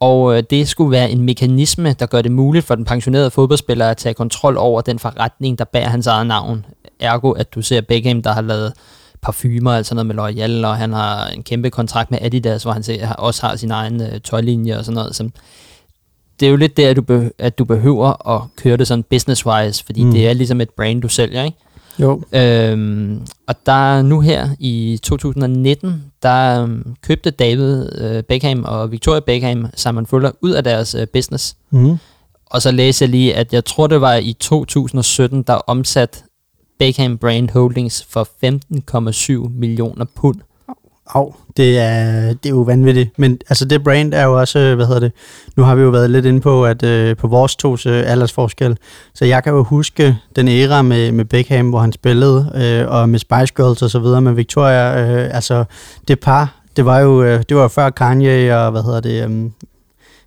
Og 0.00 0.36
øh, 0.36 0.42
det 0.50 0.68
skulle 0.68 0.90
være 0.90 1.10
en 1.10 1.22
mekanisme, 1.22 1.92
der 1.92 2.06
gør 2.06 2.22
det 2.22 2.32
muligt 2.32 2.64
for 2.64 2.74
den 2.74 2.84
pensionerede 2.84 3.30
fodboldspiller 3.30 3.88
at 3.90 3.96
tage 3.96 4.14
kontrol 4.14 4.56
over 4.58 4.80
den 4.80 4.98
forretning, 4.98 5.58
der 5.58 5.64
bærer 5.64 5.88
hans 5.88 6.06
eget 6.06 6.26
navn. 6.26 6.64
Ergo, 7.00 7.30
at 7.30 7.54
du 7.54 7.62
ser 7.62 7.80
Beckham, 7.80 8.22
der 8.22 8.32
har 8.32 8.40
lavet 8.40 8.72
parfumer, 9.22 9.72
altså 9.72 9.94
noget 9.94 10.06
med 10.06 10.14
L'Oreal, 10.14 10.66
og 10.66 10.76
han 10.76 10.92
har 10.92 11.26
en 11.28 11.42
kæmpe 11.42 11.70
kontrakt 11.70 12.10
med 12.10 12.18
Adidas, 12.22 12.62
hvor 12.62 12.72
han 12.72 12.82
ser, 12.82 13.12
også 13.12 13.46
har 13.46 13.56
sin 13.56 13.70
egen 13.70 14.02
øh, 14.02 14.20
tøjlinje 14.20 14.78
og 14.78 14.84
sådan 14.84 14.94
noget. 14.94 15.16
Som, 15.16 15.32
det 16.40 16.46
er 16.46 16.50
jo 16.50 16.56
lidt 16.56 16.76
der, 16.76 16.90
at 16.90 16.96
du, 16.96 17.02
be, 17.02 17.30
at 17.38 17.58
du 17.58 17.64
behøver 17.64 18.28
at 18.36 18.42
køre 18.56 18.76
det 18.76 18.86
sådan 18.86 19.04
business-wise, 19.14 19.84
fordi 19.86 20.04
mm. 20.04 20.12
det 20.12 20.28
er 20.28 20.32
ligesom 20.32 20.60
et 20.60 20.70
brand, 20.70 21.02
du 21.02 21.08
sælger, 21.08 21.44
ikke? 21.44 21.56
jo. 21.98 22.22
Øhm, 22.32 23.26
og 23.46 23.54
der 23.66 24.02
nu 24.02 24.20
her 24.20 24.48
i 24.58 25.00
2019, 25.02 26.04
der 26.22 26.62
øhm, 26.62 26.96
købte 27.02 27.30
David 27.30 28.00
øh, 28.02 28.22
Beckham 28.22 28.64
og 28.64 28.92
Victoria 28.92 29.20
Beckham 29.20 29.66
Simon 29.74 30.06
Fuller 30.06 30.30
ud 30.40 30.50
af 30.50 30.64
deres 30.64 30.94
øh, 30.94 31.06
business. 31.06 31.56
Mm. 31.70 31.96
Og 32.46 32.62
så 32.62 32.70
læste 32.70 33.02
jeg 33.02 33.10
lige, 33.10 33.34
at 33.34 33.52
jeg 33.52 33.64
tror 33.64 33.86
det 33.86 34.00
var 34.00 34.14
i 34.14 34.32
2017, 34.32 35.42
der 35.42 35.54
omsat 35.54 36.24
Beckham 36.78 37.18
Brand 37.18 37.50
Holdings 37.50 38.06
for 38.10 38.28
15,7 38.44 39.50
millioner 39.58 40.04
pund. 40.14 40.36
Au, 41.14 41.34
det 41.56 41.78
er, 41.78 42.28
det 42.28 42.46
er 42.46 42.50
jo 42.50 42.60
vanvittigt. 42.60 43.18
Men 43.18 43.38
altså 43.48 43.64
det 43.64 43.84
brand 43.84 44.14
er 44.14 44.24
jo 44.24 44.40
også, 44.40 44.58
øh, 44.58 44.74
hvad 44.76 44.86
hedder 44.86 45.00
det, 45.00 45.12
nu 45.56 45.62
har 45.62 45.74
vi 45.74 45.82
jo 45.82 45.88
været 45.88 46.10
lidt 46.10 46.26
inde 46.26 46.40
på, 46.40 46.64
at 46.64 46.82
øh, 46.82 47.16
på 47.16 47.28
vores 47.28 47.56
tos 47.56 47.86
øh, 47.86 48.10
aldersforskel, 48.10 48.78
så 49.14 49.24
jeg 49.24 49.44
kan 49.44 49.52
jo 49.52 49.62
huske 49.62 50.16
den 50.36 50.48
æra 50.48 50.82
med, 50.82 51.12
med 51.12 51.24
Beckham, 51.24 51.68
hvor 51.68 51.78
han 51.78 51.92
spillede, 51.92 52.52
øh, 52.54 52.92
og 52.92 53.08
med 53.08 53.18
Spice 53.18 53.54
Girls 53.56 53.82
og 53.82 53.90
så 53.90 53.98
videre, 53.98 54.22
med 54.22 54.32
Victoria, 54.32 55.02
øh, 55.02 55.34
altså 55.34 55.64
det 56.08 56.20
par, 56.20 56.54
det 56.76 56.84
var 56.84 56.98
jo, 56.98 57.22
øh, 57.22 57.42
det 57.48 57.56
var 57.56 57.62
jo 57.62 57.68
før 57.68 57.90
Kanye 57.90 58.56
og, 58.58 58.70
hvad 58.70 58.82
hedder 58.82 59.00
det, 59.00 59.24
øh, 59.30 59.50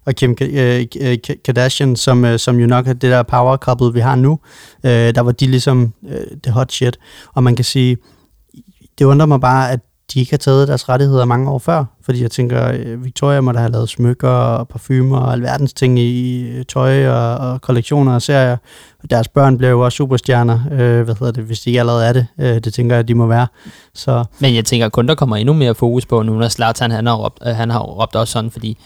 og 0.09 0.15
Kim 0.15 0.35
øh, 0.41 0.85
øh, 1.01 1.17
Kardashian, 1.45 1.95
som, 1.95 2.25
øh, 2.25 2.39
som 2.39 2.59
jo 2.59 2.67
nok 2.67 2.87
er 2.87 2.93
det 2.93 3.11
der 3.11 3.23
power 3.23 3.57
couple, 3.57 3.93
vi 3.93 3.99
har 3.99 4.15
nu, 4.15 4.39
der 4.83 5.21
var 5.21 5.31
de 5.31 5.47
ligesom 5.47 5.93
det 6.43 6.51
hot 6.51 6.71
shit. 6.71 6.97
Og 7.33 7.43
man 7.43 7.55
kan 7.55 7.65
sige, 7.65 7.97
det 8.99 9.05
undrer 9.05 9.25
mig 9.25 9.41
bare, 9.41 9.71
at 9.71 9.79
de 10.13 10.19
ikke 10.19 10.31
har 10.31 10.37
taget 10.37 10.67
deres 10.67 10.89
rettigheder 10.89 11.25
mange 11.25 11.51
år 11.51 11.59
før. 11.59 11.85
Fordi 12.01 12.21
jeg 12.21 12.31
tænker, 12.31 12.95
Victoria 12.97 13.41
må 13.41 13.51
da 13.51 13.59
have 13.59 13.71
lavet 13.71 13.89
smykker 13.89 14.29
og 14.29 14.67
parfumer 14.67 15.17
og 15.17 15.33
alverdens 15.33 15.73
ting 15.73 15.99
i 15.99 16.63
tøj 16.63 17.07
og, 17.07 17.37
og 17.37 17.61
kollektioner 17.61 18.13
og 18.13 18.21
serier. 18.21 18.57
Deres 19.09 19.27
børn 19.27 19.57
bliver 19.57 19.71
jo 19.71 19.81
også 19.85 19.95
superstjerner, 19.95 20.59
øh, 20.71 21.01
hvad 21.01 21.15
hedder 21.19 21.31
det, 21.31 21.43
hvis 21.43 21.59
de 21.59 21.69
ikke 21.69 21.79
allerede 21.79 22.05
er 22.05 22.13
det. 22.13 22.27
Øh, 22.39 22.59
det 22.59 22.73
tænker 22.73 22.95
jeg, 22.95 23.07
de 23.07 23.15
må 23.15 23.27
være. 23.27 23.47
Så 23.93 24.23
Men 24.39 24.55
jeg 24.55 24.65
tænker 24.65 24.89
kun, 24.89 25.07
der 25.07 25.15
kommer 25.15 25.35
endnu 25.35 25.53
mere 25.53 25.75
fokus 25.75 26.05
på 26.05 26.23
nu, 26.23 26.33
når 26.33 26.47
Zlatan 26.47 26.91
han 26.91 27.05
har 27.05 27.15
råbt, 27.15 27.43
han 27.43 27.69
har 27.69 27.79
råbt 27.79 28.15
også 28.15 28.31
sådan, 28.31 28.51
fordi 28.51 28.77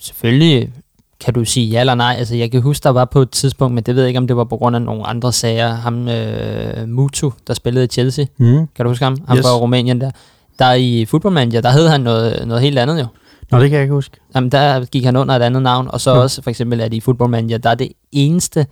selvfølgelig 0.00 0.72
kan 1.20 1.34
du 1.34 1.44
sige 1.44 1.66
ja 1.66 1.80
eller 1.80 1.94
nej. 1.94 2.14
Altså, 2.18 2.34
jeg 2.36 2.50
kan 2.50 2.62
huske, 2.62 2.84
der 2.84 2.90
var 2.90 3.04
på 3.04 3.22
et 3.22 3.30
tidspunkt, 3.30 3.74
men 3.74 3.84
det 3.84 3.94
ved 3.94 4.02
jeg 4.02 4.08
ikke, 4.08 4.18
om 4.18 4.26
det 4.26 4.36
var 4.36 4.44
på 4.44 4.56
grund 4.56 4.76
af 4.76 4.82
nogle 4.82 5.06
andre 5.06 5.32
sager. 5.32 5.68
Ham, 5.74 6.08
øh, 6.08 6.88
Mutu, 6.88 7.30
der 7.46 7.54
spillede 7.54 7.84
i 7.84 7.88
Chelsea. 7.88 8.24
mm. 8.38 8.66
Kan 8.74 8.84
du 8.84 8.88
huske 8.90 9.04
ham? 9.04 9.16
Ham 9.28 9.36
Yes. 9.36 9.44
fra 9.46 9.56
Rumænien 9.58 10.00
der. 10.00 10.10
Der 10.58 10.72
i 10.72 11.04
Football 11.04 11.34
Manager, 11.34 11.60
der 11.60 11.70
hed 11.70 11.88
han 11.88 12.00
noget, 12.00 12.46
noget 12.48 12.62
helt 12.62 12.78
andet 12.78 13.00
jo. 13.00 13.06
Nå, 13.50 13.58
det 13.60 13.70
kan 13.70 13.76
jeg 13.76 13.82
ikke 13.82 13.94
huske. 13.94 14.16
Jamen, 14.34 14.50
der 14.52 14.84
gik 14.84 15.04
han 15.04 15.16
under 15.16 15.34
et 15.36 15.42
andet 15.42 15.62
navn, 15.62 15.88
og 15.90 16.00
så 16.00 16.10
Ja. 16.14 16.18
også 16.20 16.42
for 16.42 16.50
eksempel, 16.50 16.80
at 16.80 16.94
i 16.94 17.00
Football 17.00 17.30
Manager, 17.30 17.58
der 17.58 17.70
er 17.70 17.74
det 17.74 17.88
eneste 18.12 18.66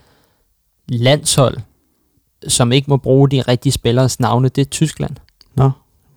landshold, 0.88 1.56
som 2.48 2.72
ikke 2.72 2.90
må 2.90 2.96
bruge 2.96 3.28
de 3.30 3.40
rigtige 3.42 3.72
spillers 3.72 4.20
navne, 4.20 4.48
det 4.48 4.60
er 4.62 4.70
Tyskland. 4.70 5.16
Nå, 5.56 5.70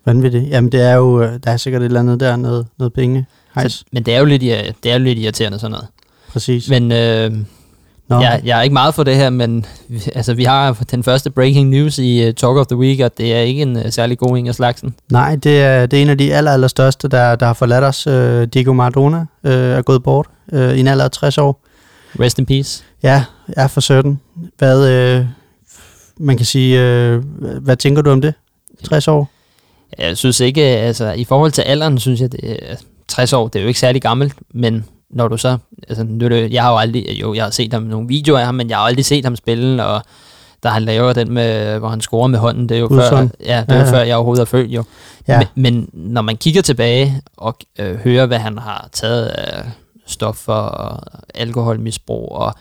vanvittigt. 0.05 0.49
Jamen, 0.49 0.71
det 0.71 0.81
er 0.81 0.93
jo, 0.95 1.21
øh, 1.21 1.39
der 1.43 1.51
er 1.51 1.57
sikkert 1.57 1.81
et 1.81 1.85
eller 1.85 1.99
andet 1.99 2.19
der, 2.19 2.35
noget, 2.35 2.67
noget 2.79 2.93
penge. 2.93 3.25
Så, 3.67 3.83
men 3.91 4.03
det 4.03 4.15
er 4.15 4.19
jo 4.19 4.25
lidt, 4.25 4.41
det 4.83 4.91
er 4.91 4.93
jo 4.93 5.03
lidt 5.03 5.19
irriterende 5.19 5.59
sådan 5.59 5.71
noget. 5.71 5.87
præcis. 6.31 6.69
Men 6.69 6.91
øh, 6.91 7.31
Nå, 8.09 8.21
jeg, 8.21 8.41
jeg 8.45 8.57
er 8.57 8.61
ikke 8.61 8.73
meget 8.73 8.95
for 8.95 9.03
det 9.03 9.15
her, 9.15 9.29
men 9.29 9.65
altså, 10.15 10.33
vi 10.33 10.43
har 10.43 10.83
den 10.91 11.03
første 11.03 11.29
breaking 11.29 11.69
news 11.69 11.97
i 11.97 12.27
uh, 12.27 12.33
Talk 12.33 12.57
of 12.57 12.67
the 12.67 12.77
Week, 12.77 12.99
og 12.99 13.17
det 13.17 13.33
er 13.33 13.39
ikke 13.39 13.61
en 13.61 13.75
uh, 13.75 13.81
særlig 13.89 14.17
god 14.17 14.37
Inger 14.37 14.53
Slagsen. 14.53 14.95
Nej, 15.11 15.35
det 15.35 15.61
er, 15.61 15.85
det 15.85 15.97
er 15.97 16.01
en 16.01 16.09
af 16.09 16.17
de 16.17 16.33
aller, 16.33 16.51
aller 16.51 16.67
største, 16.67 17.07
der, 17.07 17.35
der 17.35 17.45
har 17.45 17.53
forladt 17.53 17.83
os. 17.83 18.07
Øh, 18.07 18.47
Diego 18.47 18.73
Maradona 18.73 19.25
øh, 19.43 19.53
er 19.53 19.81
gået 19.81 20.03
bort 20.03 20.27
øh, 20.53 20.77
i 20.77 20.79
en 20.79 20.87
alder 20.87 21.05
af 21.05 21.11
60 21.11 21.37
år. 21.37 21.61
Rest 22.19 22.39
in 22.39 22.45
peace. 22.45 22.83
Ja, 23.03 23.23
er 23.47 23.67
for 23.67 23.81
17. 23.81 24.19
Hvad, 24.57 24.89
øh, 24.89 25.25
man 26.17 26.37
kan 26.37 26.45
sige, 26.45 26.81
øh, 26.81 27.23
hvad 27.61 27.77
tænker 27.77 28.01
du 28.01 28.09
om 28.09 28.21
det? 28.21 28.33
60 28.83 29.07
år? 29.07 29.29
Jeg 29.99 30.17
synes 30.17 30.39
ikke, 30.39 30.61
altså 30.61 31.11
i 31.11 31.23
forhold 31.23 31.51
til 31.51 31.61
alderen, 31.61 31.97
synes 31.97 32.21
jeg, 32.21 32.31
det 32.31 32.57
60 33.19 33.33
år, 33.33 33.47
det 33.47 33.59
er 33.59 33.63
jo 33.63 33.67
ikke 33.67 33.79
særlig 33.79 34.01
gammelt, 34.01 34.33
men 34.53 34.85
når 35.09 35.27
du 35.27 35.37
så, 35.37 35.57
altså 35.89 36.03
nu 36.03 36.25
er 36.25 36.29
det, 36.29 36.53
jeg 36.53 36.63
har 36.63 36.71
jo 36.71 36.77
aldrig, 36.77 37.21
jo, 37.21 37.33
jeg 37.33 37.43
har 37.43 37.51
set 37.51 37.73
ham 37.73 37.83
nogle 37.83 38.07
videoer 38.07 38.39
af 38.39 38.45
ham, 38.45 38.55
men 38.55 38.69
jeg 38.69 38.77
har 38.77 38.83
aldrig 38.83 39.05
set 39.05 39.25
ham 39.25 39.35
spille, 39.35 39.85
og 39.85 40.01
der 40.63 40.69
han 40.69 40.83
laver 40.83 41.13
den 41.13 41.33
med, 41.33 41.79
hvor 41.79 41.89
han 41.89 42.01
scorer 42.01 42.27
med 42.27 42.39
hånden, 42.39 42.69
det 42.69 42.75
er 42.77 42.81
jo 42.81 42.87
før, 42.87 42.95
Udsolgt. 42.95 43.35
ja, 43.45 43.63
det 43.69 43.75
er 43.75 43.79
Ja, 43.79 43.85
ja. 43.85 43.91
før 43.91 44.01
jeg 44.01 44.15
overhovedet 44.15 44.41
er 44.41 44.45
født 44.45 44.71
jo. 44.71 44.83
Ja. 45.27 45.37
Men, 45.39 45.47
men 45.55 45.89
når 45.93 46.21
man 46.21 46.37
kigger 46.37 46.61
tilbage 46.61 47.21
og 47.37 47.57
øh, 47.79 47.95
hører, 47.95 48.25
hvad 48.25 48.37
han 48.39 48.57
har 48.57 48.89
taget 48.91 49.25
af 49.25 49.63
stoffer 50.07 50.53
og 50.53 50.99
alkoholmisbrug 51.35 52.31
og 52.31 52.55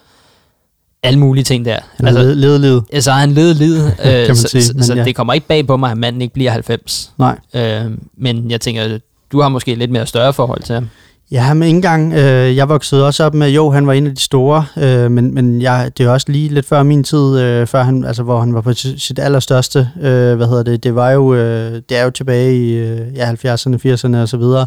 alle 1.02 1.18
mulige 1.18 1.44
ting 1.44 1.64
der. 1.64 1.78
Har 2.00 2.06
altså, 2.06 2.22
levet 2.22 2.60
livet. 2.60 2.84
Ja, 2.92 3.00
så 3.00 3.12
har 3.12 3.20
han 3.20 3.32
levet 3.32 3.56
livet, 3.56 3.86
øh, 4.04 4.26
man 4.26 4.36
så, 4.36 4.48
sige, 4.48 4.62
så, 4.62 4.72
men 4.74 4.84
så 4.84 4.94
ja. 4.94 5.04
det 5.04 5.16
kommer 5.16 5.32
ikke 5.32 5.46
bag 5.46 5.66
på 5.66 5.76
mig, 5.76 5.90
at 5.90 5.98
manden 5.98 6.22
ikke 6.22 6.34
bliver 6.34 6.50
90. 6.50 7.12
Nej. 7.18 7.38
Øh, 7.54 7.84
men 8.16 8.50
jeg 8.50 8.60
tænker, 8.60 8.98
du 9.32 9.40
har 9.40 9.48
måske 9.48 9.74
lidt 9.74 9.90
mere 9.90 10.06
større 10.06 10.32
forhold 10.32 10.62
til 10.62 10.74
ham. 10.74 10.88
Ja, 11.30 11.54
men 11.54 11.62
ikke 11.62 11.76
engang. 11.76 12.12
Øh, 12.12 12.56
jeg 12.56 12.68
voksede 12.68 13.06
også 13.06 13.24
op 13.24 13.34
med, 13.34 13.50
jo, 13.50 13.70
han 13.70 13.86
var 13.86 13.92
en 13.92 14.06
af 14.06 14.14
de 14.14 14.20
store, 14.20 14.64
øh, 14.76 15.10
men, 15.10 15.34
men 15.34 15.62
jeg, 15.62 15.90
det 15.98 16.06
er 16.06 16.10
også 16.10 16.26
lige 16.32 16.48
lidt 16.48 16.66
før 16.66 16.82
min 16.82 17.04
tid, 17.04 17.38
øh, 17.38 17.66
før 17.66 17.82
han, 17.82 18.04
altså, 18.04 18.22
hvor 18.22 18.40
han 18.40 18.54
var 18.54 18.60
på 18.60 18.72
sit 18.72 19.18
allerstørste. 19.18 19.88
Øh, 19.96 20.36
hvad 20.36 20.46
hedder 20.46 20.62
det? 20.62 20.84
Det 20.84 20.94
var 20.94 21.10
jo, 21.10 21.34
øh, 21.34 21.72
det 21.88 21.98
er 21.98 22.04
jo 22.04 22.10
tilbage 22.10 22.56
i 22.56 22.76
øh, 22.76 23.00
ja, 23.14 23.32
70'erne, 23.32 23.76
80'erne 23.86 24.16
og 24.16 24.28
så 24.28 24.36
videre. 24.36 24.66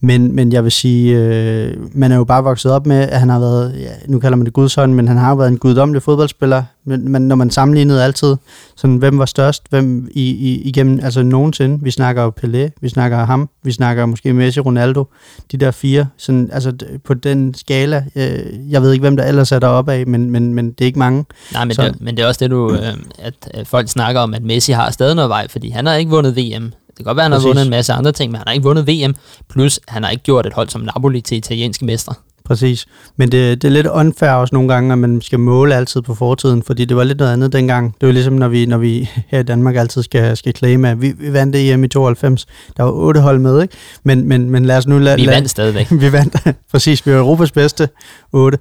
Men, 0.00 0.34
men 0.34 0.52
jeg 0.52 0.64
vil 0.64 0.72
sige, 0.72 1.16
øh, 1.16 1.76
man 1.94 2.12
er 2.12 2.16
jo 2.16 2.24
bare 2.24 2.44
vokset 2.44 2.72
op 2.72 2.86
med, 2.86 2.96
at 2.96 3.20
han 3.20 3.28
har 3.28 3.38
været, 3.38 3.74
ja, 3.80 3.90
nu 4.06 4.18
kalder 4.18 4.36
man 4.36 4.44
det 4.44 4.52
gudshånd, 4.52 4.94
men 4.94 5.08
han 5.08 5.16
har 5.16 5.30
jo 5.30 5.36
været 5.36 5.48
en 5.48 5.58
guddommelig 5.58 6.02
fodboldspiller. 6.02 6.62
Men, 6.84 7.12
men 7.12 7.28
når 7.28 7.36
man 7.36 7.50
sammenlignede 7.50 8.04
altid, 8.04 8.36
sådan, 8.76 8.96
hvem 8.96 9.18
var 9.18 9.24
størst, 9.24 9.62
hvem 9.70 10.08
i, 10.10 10.30
i, 10.30 10.62
igennem, 10.62 11.00
altså 11.02 11.22
nogensinde. 11.22 11.78
Vi 11.82 11.90
snakker 11.90 12.22
jo 12.22 12.32
Pelé, 12.40 12.70
vi 12.80 12.88
snakker 12.88 13.24
ham, 13.24 13.48
vi 13.64 13.72
snakker 13.72 14.06
måske 14.06 14.32
Messi, 14.32 14.60
Ronaldo, 14.60 15.04
de 15.52 15.56
der 15.56 15.70
fire, 15.70 16.01
sådan, 16.16 16.48
altså 16.52 16.72
på 17.04 17.14
den 17.14 17.54
skala, 17.54 18.04
øh, 18.16 18.70
jeg 18.70 18.82
ved 18.82 18.92
ikke, 18.92 19.02
hvem 19.02 19.16
der 19.16 19.24
ellers 19.24 19.52
er 19.52 19.58
deroppe 19.58 19.92
af, 19.92 20.06
men, 20.06 20.30
men, 20.30 20.54
men 20.54 20.70
det 20.72 20.80
er 20.80 20.86
ikke 20.86 20.98
mange. 20.98 21.24
Nej, 21.52 21.64
men 21.64 21.74
Så- 21.74 21.82
det, 21.82 22.00
men 22.00 22.16
det 22.16 22.22
er 22.22 22.26
også 22.26 22.38
det, 22.44 22.50
du, 22.50 22.72
øh, 22.74 22.94
at, 23.18 23.34
at 23.50 23.66
folk 23.68 23.88
snakker 23.88 24.20
om, 24.20 24.34
at 24.34 24.42
Messi 24.42 24.72
har 24.72 24.90
stadig 24.90 25.14
noget 25.14 25.28
vej, 25.28 25.48
fordi 25.48 25.70
han 25.70 25.86
har 25.86 25.94
ikke 25.94 26.10
vundet 26.10 26.36
VM. 26.36 26.62
Det 26.62 26.96
kan 26.96 27.04
godt 27.04 27.16
være, 27.16 27.24
han 27.24 27.32
Præcis. 27.32 27.42
har 27.44 27.48
vundet 27.48 27.64
en 27.64 27.70
masse 27.70 27.92
andre 27.92 28.12
ting, 28.12 28.32
men 28.32 28.36
han 28.38 28.44
har 28.46 28.52
ikke 28.54 28.64
vundet 28.64 28.88
VM. 28.88 29.14
Plus, 29.50 29.80
han 29.88 30.02
har 30.04 30.10
ikke 30.10 30.22
gjort 30.24 30.46
et 30.46 30.52
hold 30.52 30.68
som 30.68 30.80
Napoli 30.80 31.20
til 31.20 31.36
italienske 31.36 31.84
mestre. 31.84 32.14
Præcis. 32.44 32.86
Men 33.16 33.32
det, 33.32 33.62
det 33.62 33.68
er 33.68 33.72
lidt 33.72 33.86
unfair 33.86 34.30
også 34.30 34.54
nogle 34.54 34.74
gange, 34.74 34.92
at 34.92 34.98
man 34.98 35.20
skal 35.20 35.40
måle 35.40 35.74
altid 35.74 36.02
på 36.02 36.14
fortiden, 36.14 36.62
fordi 36.62 36.84
det 36.84 36.96
var 36.96 37.04
lidt 37.04 37.18
noget 37.18 37.32
andet 37.32 37.52
dengang. 37.52 37.94
Det 38.00 38.06
var 38.06 38.12
ligesom, 38.12 38.34
når 38.34 38.48
vi, 38.48 38.66
når 38.66 38.78
vi 38.78 39.10
her 39.28 39.38
i 39.38 39.42
Danmark 39.42 39.76
altid 39.76 40.02
skal, 40.02 40.36
skal 40.36 40.56
claime, 40.56 40.88
at 40.88 41.02
vi, 41.02 41.12
vi 41.18 41.32
vandt 41.32 41.56
EM 41.56 41.84
i 41.84 41.88
92. 41.88 42.46
Der 42.76 42.82
var 42.82 42.90
otte 42.90 43.20
hold 43.20 43.38
med, 43.38 43.62
ikke? 43.62 43.74
Men, 44.04 44.28
men, 44.28 44.50
men 44.50 44.64
lad 44.64 44.76
os 44.76 44.86
nu 44.86 44.98
lade... 44.98 45.16
Vi 45.16 45.26
vandt 45.26 45.50
stadigvæk. 45.50 45.86
vi 46.02 46.12
vandt, 46.12 46.36
præcis, 46.70 47.06
vi 47.06 47.12
var 47.12 47.18
Europas 47.18 47.52
bedste, 47.52 47.88
8. 48.32 48.58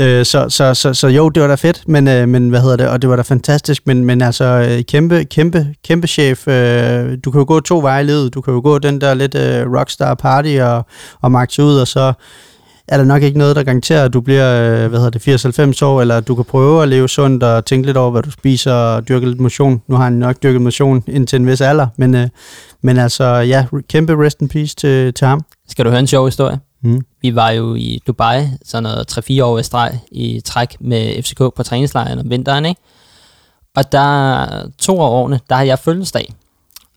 Øh, 0.00 0.24
så, 0.24 0.46
så, 0.48 0.74
så, 0.74 0.94
så 0.94 1.08
jo, 1.08 1.28
det 1.28 1.42
var 1.42 1.48
da 1.48 1.54
fedt, 1.54 1.88
men, 1.88 2.08
øh, 2.08 2.28
men 2.28 2.48
hvad 2.48 2.60
hedder 2.60 2.76
det, 2.76 2.88
og 2.88 3.02
det 3.02 3.10
var 3.10 3.16
da 3.16 3.22
fantastisk, 3.22 3.86
men, 3.86 4.04
men 4.04 4.22
altså, 4.22 4.44
øh, 4.44 4.82
kæmpe, 4.84 5.24
kæmpe, 5.24 5.66
kæmpe 5.84 6.06
chef, 6.06 6.48
øh, 6.48 7.18
du 7.24 7.30
kan 7.30 7.38
jo 7.38 7.44
gå 7.48 7.60
to 7.60 7.78
veje 7.78 8.02
i 8.02 8.06
livet, 8.06 8.34
du 8.34 8.40
kan 8.40 8.54
jo 8.54 8.60
gå 8.60 8.78
den 8.78 9.00
der 9.00 9.14
lidt 9.14 9.34
øh, 9.34 9.72
rockstar 9.72 10.14
party 10.14 10.58
og, 10.60 10.86
og 11.20 11.32
magte 11.32 11.64
ud, 11.64 11.76
og 11.78 11.88
så 11.88 12.12
er 12.88 12.96
der 12.96 13.04
nok 13.04 13.22
ikke 13.22 13.38
noget, 13.38 13.56
der 13.56 13.62
garanterer, 13.62 14.04
at 14.04 14.12
du 14.12 14.20
bliver, 14.20 14.62
øh, 14.62 14.88
hvad 14.88 14.98
hedder 15.00 15.10
det, 15.10 15.78
80-90 15.82 15.84
år, 15.84 16.00
eller 16.00 16.20
du 16.20 16.34
kan 16.34 16.44
prøve 16.44 16.82
at 16.82 16.88
leve 16.88 17.08
sundt 17.08 17.42
og 17.42 17.64
tænke 17.64 17.86
lidt 17.86 17.96
over, 17.96 18.10
hvad 18.10 18.22
du 18.22 18.30
spiser 18.30 18.72
og 18.72 19.08
dyrke 19.08 19.28
lidt 19.28 19.40
motion. 19.40 19.82
Nu 19.86 19.96
har 19.96 20.04
han 20.04 20.12
nok 20.12 20.42
dyrket 20.42 20.62
motion 20.62 21.04
indtil 21.06 21.36
en 21.36 21.46
vis 21.46 21.60
alder, 21.60 21.86
men, 21.96 22.14
øh, 22.14 22.28
men 22.82 22.98
altså, 22.98 23.24
ja, 23.24 23.66
kæmpe 23.88 24.24
rest 24.24 24.40
in 24.40 24.48
peace 24.48 24.74
til, 24.74 25.14
til 25.14 25.26
ham. 25.26 25.40
Skal 25.68 25.84
du 25.84 25.90
høre 25.90 26.00
en 26.00 26.06
sjov 26.06 26.26
historie? 26.26 26.60
Mm. 26.82 27.00
vi 27.22 27.34
var 27.34 27.50
jo 27.50 27.74
i 27.74 28.00
Dubai, 28.06 28.48
sådan 28.64 28.82
noget 28.82 29.18
3-4 29.40 29.44
år 29.44 29.58
i 29.58 29.62
streg, 29.62 29.98
i 30.12 30.40
træk 30.44 30.76
med 30.80 31.22
FCK 31.22 31.38
på 31.38 31.62
træningslejren 31.62 32.18
om 32.18 32.30
vinteren, 32.30 32.64
ikke? 32.64 32.80
Og 33.76 33.92
der 33.92 34.46
to 34.78 35.00
af 35.00 35.08
årene, 35.08 35.40
der 35.48 35.54
har 35.56 35.62
jeg 35.62 35.78
fødselsdag. 35.78 36.34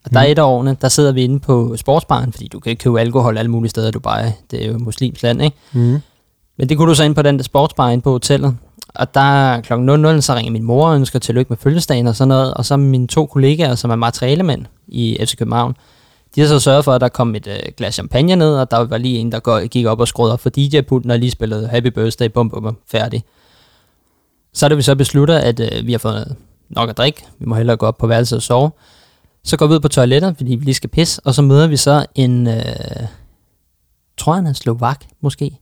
Og 0.04 0.12
der 0.12 0.20
er 0.20 0.24
Mm. 0.26 0.32
et 0.32 0.38
af 0.38 0.42
årene, 0.42 0.76
der 0.80 0.88
sidder 0.88 1.12
vi 1.12 1.22
inde 1.24 1.40
på 1.40 1.76
sportsbaren, 1.76 2.32
fordi 2.32 2.48
du 2.48 2.60
kan 2.60 2.70
ikke 2.70 2.82
købe 2.82 3.00
alkohol 3.00 3.38
alle 3.38 3.50
mulige 3.50 3.70
steder 3.70 3.88
i 3.88 3.90
Dubai. 3.90 4.30
Det 4.50 4.62
er 4.64 4.68
jo 4.68 4.74
et 4.74 4.80
muslims 4.80 5.22
land, 5.22 5.42
ikke? 5.42 5.56
Mm. 5.72 5.98
Men 6.58 6.68
det 6.68 6.76
kunne 6.76 6.88
du 6.90 6.94
så 6.94 7.04
ind 7.04 7.14
på 7.14 7.22
den 7.22 7.36
der 7.38 7.42
sportsbar 7.44 7.88
inde 7.90 8.02
på 8.02 8.10
hotellet. 8.10 8.56
Og 8.94 9.14
der 9.14 9.60
kl. 9.60 9.72
00, 9.78 10.22
så 10.22 10.34
ringer 10.34 10.52
min 10.52 10.62
mor 10.62 10.88
og 10.88 10.96
ønsker 10.96 11.18
tillykke 11.18 11.48
med 11.48 11.56
fødselsdagen 11.56 12.06
og 12.06 12.16
sådan 12.16 12.28
noget. 12.28 12.54
Og 12.54 12.64
så 12.64 12.76
mine 12.76 13.06
to 13.06 13.26
kollegaer, 13.26 13.74
som 13.74 13.90
er 13.90 13.96
materialemænd 13.96 14.64
i 14.88 15.18
FC 15.24 15.36
København, 15.36 15.76
de 16.34 16.40
har 16.40 16.48
så 16.48 16.58
sørget 16.60 16.84
for, 16.84 16.92
at 16.92 17.00
der 17.00 17.08
kom 17.08 17.34
et 17.34 17.46
øh, 17.46 17.56
glas 17.76 17.94
champagne 17.94 18.36
ned, 18.36 18.54
og 18.54 18.70
der 18.70 18.78
var 18.78 18.98
lige 18.98 19.18
en, 19.18 19.32
der 19.32 19.66
gik 19.66 19.86
op 19.86 20.00
og 20.00 20.08
skruede 20.08 20.32
op 20.32 20.40
for 20.40 20.50
DJ-pulten 20.50 21.10
og 21.10 21.18
lige 21.18 21.30
spillede 21.30 21.68
Happy 21.68 21.86
Birthday, 21.86 22.28
bum, 22.28 22.50
bum, 22.50 22.62
bum, 22.62 22.76
færdig. 22.90 23.24
Så 24.54 24.66
er 24.66 24.68
det 24.68 24.78
vi 24.78 24.82
så 24.82 24.94
beslutter, 24.94 25.38
at 25.38 25.60
øh, 25.60 25.86
vi 25.86 25.92
har 25.92 25.98
fået 25.98 26.36
nok 26.70 26.90
at 26.90 26.96
drikke. 26.96 27.24
Vi 27.38 27.46
må 27.46 27.54
hellere 27.54 27.76
gå 27.76 27.86
op 27.86 27.98
på 27.98 28.06
værelset 28.06 28.36
og 28.36 28.42
sove. 28.42 28.70
Så 29.44 29.56
går 29.56 29.66
vi 29.66 29.74
ud 29.74 29.80
på 29.80 29.88
toilettet, 29.88 30.36
fordi 30.36 30.54
vi 30.54 30.64
lige 30.64 30.74
skal 30.74 30.90
pisse, 30.90 31.20
og 31.24 31.34
så 31.34 31.42
møder 31.42 31.66
vi 31.66 31.76
så 31.76 32.06
en, 32.14 32.46
øh, 32.46 32.62
tror 34.16 34.32
jeg 34.32 34.36
han 34.36 34.46
er 34.46 34.52
slovak, 34.52 35.04
måske. 35.20 35.58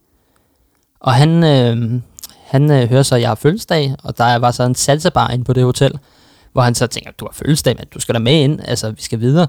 Og 1.00 1.12
han, 1.12 1.44
øh, 1.44 2.00
han 2.46 2.70
øh, 2.70 2.88
hører 2.88 3.02
så, 3.02 3.14
at 3.14 3.20
jeg 3.20 3.30
har 3.30 3.34
fødselsdag, 3.34 3.94
og 4.02 4.18
der 4.18 4.36
var 4.36 4.50
så 4.50 4.62
en 4.62 4.74
salsabar 4.74 5.30
inde 5.30 5.44
på 5.44 5.52
det 5.52 5.64
hotel, 5.64 5.98
hvor 6.52 6.62
han 6.62 6.74
så 6.74 6.86
tænker, 6.86 7.10
du 7.10 7.24
har 7.24 7.32
fødselsdag, 7.32 7.76
men 7.78 7.86
du 7.94 8.00
skal 8.00 8.14
da 8.14 8.18
med 8.18 8.40
ind, 8.40 8.60
altså 8.64 8.90
vi 8.90 9.02
skal 9.02 9.20
videre. 9.20 9.46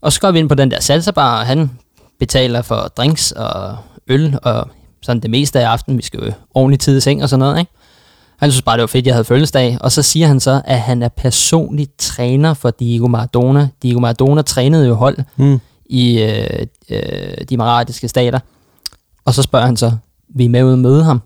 Og 0.00 0.12
så 0.12 0.20
går 0.20 0.30
vi 0.30 0.38
ind 0.38 0.48
på 0.48 0.54
den 0.54 0.70
der 0.70 0.80
salsabar, 0.80 1.38
og 1.40 1.46
han 1.46 1.70
betaler 2.18 2.62
for 2.62 2.76
drinks 2.76 3.32
og 3.32 3.76
øl, 4.08 4.38
og 4.42 4.68
sådan 5.02 5.22
det 5.22 5.30
meste 5.30 5.60
af 5.60 5.68
aftenen, 5.68 5.98
vi 5.98 6.02
skal 6.02 6.20
jo 6.20 6.32
ordentligt 6.54 6.82
tid 6.82 6.96
i 6.96 7.00
seng 7.00 7.22
og 7.22 7.28
sådan 7.28 7.40
noget, 7.40 7.58
ikke? 7.58 7.72
Han 8.38 8.50
synes 8.50 8.62
bare, 8.62 8.76
det 8.76 8.80
var 8.80 8.86
fedt, 8.86 9.06
jeg 9.06 9.14
havde 9.14 9.24
fødselsdag. 9.24 9.78
Og 9.80 9.92
så 9.92 10.02
siger 10.02 10.26
han 10.26 10.40
så, 10.40 10.62
at 10.64 10.80
han 10.80 11.02
er 11.02 11.08
personlig 11.08 11.88
træner 11.98 12.54
for 12.54 12.70
Diego 12.70 13.06
Maradona. 13.08 13.68
Diego 13.82 14.00
Maradona 14.00 14.42
trænede 14.42 14.86
jo 14.86 14.94
hold 14.94 15.18
Mm. 15.36 15.60
i 15.86 16.22
øh, 16.22 16.66
øh, 16.90 17.00
de 17.48 17.54
emiratiske 17.54 18.08
stater. 18.08 18.38
Og 19.24 19.34
så 19.34 19.42
spørger 19.42 19.66
han 19.66 19.76
så, 19.76 19.92
vi 20.28 20.44
er 20.44 20.48
med 20.48 20.64
ud 20.64 20.72
og 20.72 20.78
møde 20.78 21.04
ham? 21.04 21.20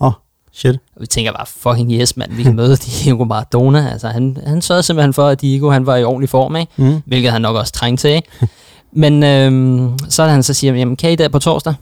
Åh, 0.00 0.06
oh, 0.06 0.12
shit. 0.52 0.74
Og 0.96 1.00
vi 1.00 1.06
tænker 1.06 1.32
bare, 1.32 1.46
fucking 1.46 1.92
yes, 1.92 2.16
mand, 2.16 2.32
vi 2.32 2.42
kan 2.42 2.56
møde 2.60 2.76
Diego 2.76 3.24
Maradona. 3.24 3.90
Altså, 3.92 4.08
han, 4.08 4.36
han 4.46 4.62
sørgede 4.62 4.82
simpelthen 4.82 5.12
for, 5.14 5.28
at 5.28 5.40
Diego 5.40 5.70
han 5.70 5.86
var 5.86 5.96
i 5.96 6.04
ordentlig 6.04 6.28
form, 6.28 6.56
ikke? 6.56 6.72
Mm. 6.76 7.02
hvilket 7.06 7.32
han 7.32 7.42
nok 7.42 7.56
også 7.56 7.72
trængte 7.72 8.02
til. 8.02 8.10
Ikke? 8.10 8.28
Men 8.92 9.22
øhm, 9.22 9.98
så 10.08 10.22
er 10.22 10.28
han 10.28 10.42
så 10.42 10.54
siger, 10.54 10.74
jamen 10.74 10.96
kan 10.96 11.12
I 11.12 11.16
der 11.16 11.28
på 11.28 11.38
torsdag? 11.38 11.74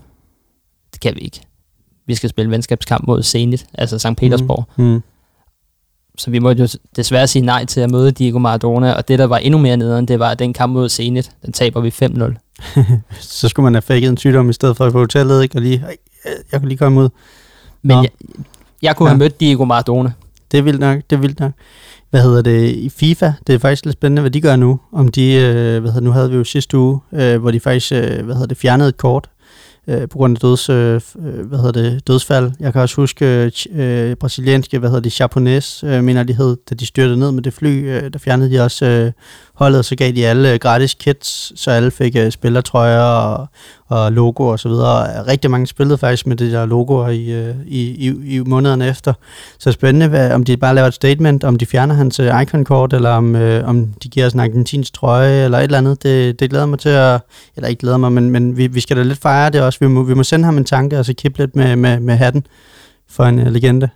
Det 0.93 1.01
kan 1.01 1.15
vi 1.15 1.19
ikke. 1.19 1.41
Vi 2.07 2.15
skal 2.15 2.29
spille 2.29 2.51
venskabskamp 2.51 3.07
mod 3.07 3.23
Zenit, 3.23 3.65
altså 3.73 3.99
St. 3.99 4.07
Petersborg. 4.17 4.65
Mm. 4.77 4.83
Mm. 4.85 5.01
Så 6.17 6.31
vi 6.31 6.39
måtte 6.39 6.61
jo 6.63 6.67
desværre 6.95 7.27
sige 7.27 7.45
nej 7.45 7.65
til 7.65 7.81
at 7.81 7.91
møde 7.91 8.11
Diego 8.11 8.39
Maradona, 8.39 8.93
og 8.93 9.07
det, 9.07 9.19
der 9.19 9.25
var 9.25 9.37
endnu 9.37 9.59
mere 9.59 9.77
nederen, 9.77 10.05
det 10.07 10.19
var, 10.19 10.29
at 10.29 10.39
den 10.39 10.53
kamp 10.53 10.73
mod 10.73 10.89
Zenit, 10.89 11.31
den 11.45 11.53
taber 11.53 11.81
vi 11.81 11.89
5-0. 11.89 12.33
Så 13.19 13.49
skulle 13.49 13.63
man 13.63 13.73
have 13.73 13.81
faked 13.81 14.09
en 14.09 14.17
sygdom 14.17 14.49
i 14.49 14.53
stedet 14.53 14.77
for 14.77 14.89
på 14.89 14.97
hotellet, 14.99 15.43
ikke? 15.43 15.57
Og 15.57 15.61
lige, 15.61 15.83
"Ej, 15.87 15.95
jeg 16.51 16.59
kan 16.59 16.67
lige 16.69 16.77
komme 16.77 17.01
ud. 17.01 17.09
Men 17.81 17.97
Nå. 17.97 18.01
jeg, 18.01 18.09
jeg 18.81 18.95
kunne 18.95 19.09
Ja. 19.09 19.13
have 19.13 19.19
mødt 19.19 19.39
Diego 19.39 19.65
Maradona. 19.65 20.11
Det 20.51 20.57
er 20.57 20.61
vildt 20.61 20.79
nok, 20.79 20.97
det 21.09 21.15
er 21.15 21.19
vildt 21.19 21.39
nok. 21.39 21.51
Hvad 22.09 22.21
hedder 22.21 22.41
det 22.41 22.69
i 22.75 22.89
FIFA? 22.89 23.33
Det 23.47 23.55
er 23.55 23.59
faktisk 23.59 23.85
lidt 23.85 23.93
spændende, 23.93 24.21
hvad 24.21 24.31
de 24.31 24.41
gør 24.41 24.55
nu. 24.55 24.79
Om 24.91 25.07
de, 25.07 25.33
øh, 25.33 25.81
hvad 25.81 25.91
hedder, 25.91 25.99
nu 26.05 26.11
havde 26.11 26.29
vi 26.31 26.35
jo 26.37 26.43
sidste 26.43 26.77
uge, 26.77 26.99
øh, 27.13 27.41
hvor 27.41 27.51
de 27.51 27.59
faktisk, 27.59 27.91
øh, 27.91 28.25
hvad 28.25 28.35
hedder 28.35 28.47
det, 28.47 28.57
fjernede 28.57 28.89
et 28.89 28.97
kort 28.97 29.29
øh, 29.87 30.01
på 30.09 30.17
grund 30.17 30.37
af 30.37 30.41
døds, 30.41 30.69
øh, 30.69 31.01
øh, 31.19 31.45
hvad 31.47 31.59
hedder 31.59 31.81
det, 31.81 32.07
dødsfald. 32.07 32.51
Jeg 32.59 32.73
kan 32.73 32.81
også 32.81 32.95
huske 32.95 33.25
øh, 33.25 33.51
øh, 33.71 34.15
brasilianske, 34.15 34.79
hvad 34.79 34.89
hedder 34.89 35.01
det, 35.01 35.19
Japonais, 35.19 35.83
øh, 35.83 36.03
mener 36.03 36.23
de 36.23 36.33
hed, 36.33 36.57
da 36.69 36.75
de 36.75 36.85
styrtede 36.85 37.19
ned 37.19 37.31
med 37.31 37.43
det 37.43 37.53
fly, 37.53 37.67
øh, 37.67 38.13
der 38.13 38.19
fjernede 38.19 38.51
de 38.51 38.63
også 38.63 38.85
øh, 38.85 39.11
holdet, 39.63 39.79
og 39.79 39.85
så 39.85 39.95
gav 39.95 40.11
de 40.11 40.27
alle 40.27 40.53
øh, 40.53 40.59
gratis 40.59 40.93
kits, 40.93 41.61
så 41.61 41.71
alle 41.71 41.91
fik 41.91 42.15
øh, 42.15 42.31
spillertrøjer 42.31 43.01
og, 43.01 43.47
og 43.87 44.11
logo 44.11 44.47
og 44.47 44.59
så 44.59 44.69
videre. 44.69 45.27
Rigtig 45.27 45.51
mange 45.51 45.67
spillede 45.67 45.97
faktisk 45.97 46.27
med 46.27 46.35
det 46.35 46.51
der 46.51 46.65
logoer 46.65 47.09
i, 47.09 47.31
øh, 47.31 47.55
i, 47.65 47.81
i, 47.81 48.35
i 48.35 48.39
månederne 48.39 48.87
efter. 48.87 49.13
Så 49.59 49.71
spændende, 49.71 50.07
hvad, 50.07 50.31
om 50.31 50.43
de 50.43 50.57
bare 50.57 50.75
laver 50.75 50.87
et 50.87 50.93
statement, 50.93 51.43
om 51.43 51.57
de 51.57 51.65
fjerner 51.65 51.95
hans 51.95 52.19
øh, 52.19 52.41
icon-kort, 52.41 52.93
eller 52.93 53.09
om, 53.09 53.35
øh, 53.35 53.67
om 53.69 53.87
de 54.03 54.09
giver 54.09 54.25
os 54.25 54.33
en 54.33 54.39
argentinsk 54.39 54.93
trøje, 54.93 55.43
eller 55.43 55.57
et 55.57 55.63
eller 55.63 55.77
andet. 55.77 56.03
Det, 56.03 56.39
det 56.39 56.49
glæder 56.49 56.65
mig 56.65 56.79
til 56.79 56.89
at, 56.89 57.21
eller 57.55 57.67
ikke 57.69 57.79
glæder 57.79 57.97
mig, 57.97 58.11
men, 58.11 58.29
men 58.29 58.57
vi, 58.57 58.67
vi 58.67 58.79
skal 58.79 58.97
da 58.97 59.03
lidt 59.03 59.21
fejre 59.21 59.49
det 59.49 59.61
også. 59.61 59.79
Vi 59.81 59.87
må, 59.87 60.03
vi 60.03 60.13
må 60.13 60.23
sende 60.23 60.45
ham 60.45 60.57
en 60.57 60.65
tanke, 60.65 60.99
og 60.99 61.05
så 61.05 61.13
kippe 61.13 61.39
lidt 61.39 61.55
med, 61.55 61.75
med, 61.75 61.99
med 61.99 62.15
hatten 62.15 62.45
for 63.09 63.23
en 63.23 63.39
uh, 63.39 63.47
legende. 63.47 63.89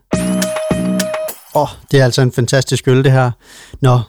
Åh, 1.56 1.62
oh, 1.62 1.68
det 1.92 2.00
er 2.00 2.06
altså 2.06 2.22
en 2.22 2.32
fantastisk 2.32 2.88
øl, 2.88 3.04
det 3.04 3.12
her. 3.12 3.32
Nå, 3.82 4.00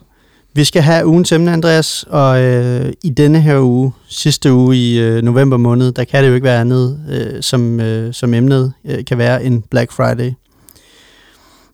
vi 0.53 0.65
skal 0.65 0.83
have 0.83 1.07
ugens 1.07 1.33
emne, 1.33 1.53
Andreas, 1.53 2.05
og 2.09 2.41
øh, 2.43 2.93
i 3.05 3.11
denne 3.11 3.41
her 3.41 3.61
uge, 3.61 3.93
sidste 4.09 4.53
uge 4.53 4.77
i 4.77 4.99
øh, 5.01 5.23
november 5.23 5.57
måned, 5.57 5.93
der 5.93 6.05
kan 6.05 6.23
det 6.23 6.31
jo 6.31 6.35
ikke 6.35 6.45
være 6.45 6.61
andet, 6.61 7.01
øh, 7.11 7.43
som, 7.43 7.81
øh, 7.81 8.15
som 8.15 8.35
emnet 8.35 8.73
øh, 8.85 9.05
kan 9.05 9.19
være 9.19 9.45
en 9.45 9.63
Black 9.63 9.93
Friday. 9.93 10.33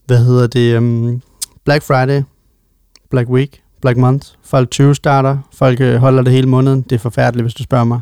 Hvad 0.07 0.25
hedder 0.25 0.47
det? 0.47 0.77
Um, 0.77 1.23
Black 1.65 1.85
Friday, 1.85 2.23
Black 3.11 3.29
Week, 3.29 3.61
Black 3.83 3.99
Month. 3.99 4.27
Folk 4.45 4.71
20 4.71 4.95
starter, 4.95 5.39
folk 5.53 5.81
øh, 5.81 5.97
holder 5.97 6.23
det 6.23 6.33
hele 6.33 6.47
måneden. 6.47 6.83
Det 6.83 6.93
er 6.93 7.01
forfærdeligt, 7.01 7.45
hvis 7.45 7.55
du 7.55 7.63
spørger 7.63 7.85
mig. 7.85 8.01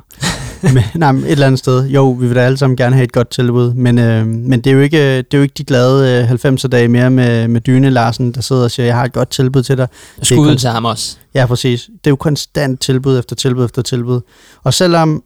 men, 0.75 0.83
nej, 0.95 1.13
men 1.13 1.25
et 1.25 1.31
eller 1.31 1.47
andet 1.47 1.59
sted. 1.59 1.87
Jo, 1.87 2.11
vi 2.11 2.27
vil 2.27 2.37
da 2.37 2.41
alle 2.41 2.59
sammen 2.59 2.77
gerne 2.77 2.97
have 2.97 3.05
et 3.05 3.13
godt 3.13 3.31
tilbud, 3.31 3.75
men, 3.75 3.99
øh, 3.99 4.27
men 4.27 4.61
det, 4.61 4.67
er 4.67 4.75
jo 4.75 4.81
ikke, 4.81 5.17
det 5.17 5.35
er 5.35 5.39
jo 5.39 5.43
ikke 5.43 5.55
de 5.59 5.65
glade 5.65 6.23
øh, 6.23 6.31
90'er 6.31 6.69
dage 6.69 6.89
mere 6.89 7.11
med, 7.11 7.49
med 7.49 7.61
Dyne 7.61 7.91
Larsen, 7.91 8.33
der 8.33 8.41
sidder 8.41 8.65
og 8.65 8.71
siger, 8.71 8.87
jeg 8.87 8.97
har 8.97 9.05
et 9.05 9.13
godt 9.13 9.31
tilbud 9.31 9.63
til 9.63 9.79
dig. 9.79 9.89
Skud 10.23 10.57
til 10.57 10.71
ham 10.71 10.85
også. 10.85 11.17
Ja, 11.35 11.47
præcis. 11.47 11.83
Det 11.83 12.07
er 12.07 12.11
jo 12.11 12.17
konstant 12.17 12.81
tilbud 12.81 13.19
efter 13.19 13.37
tilbud 13.37 13.65
efter 13.65 13.83
tilbud. 13.83 14.21
Og 14.63 14.75
selvom 14.75 15.23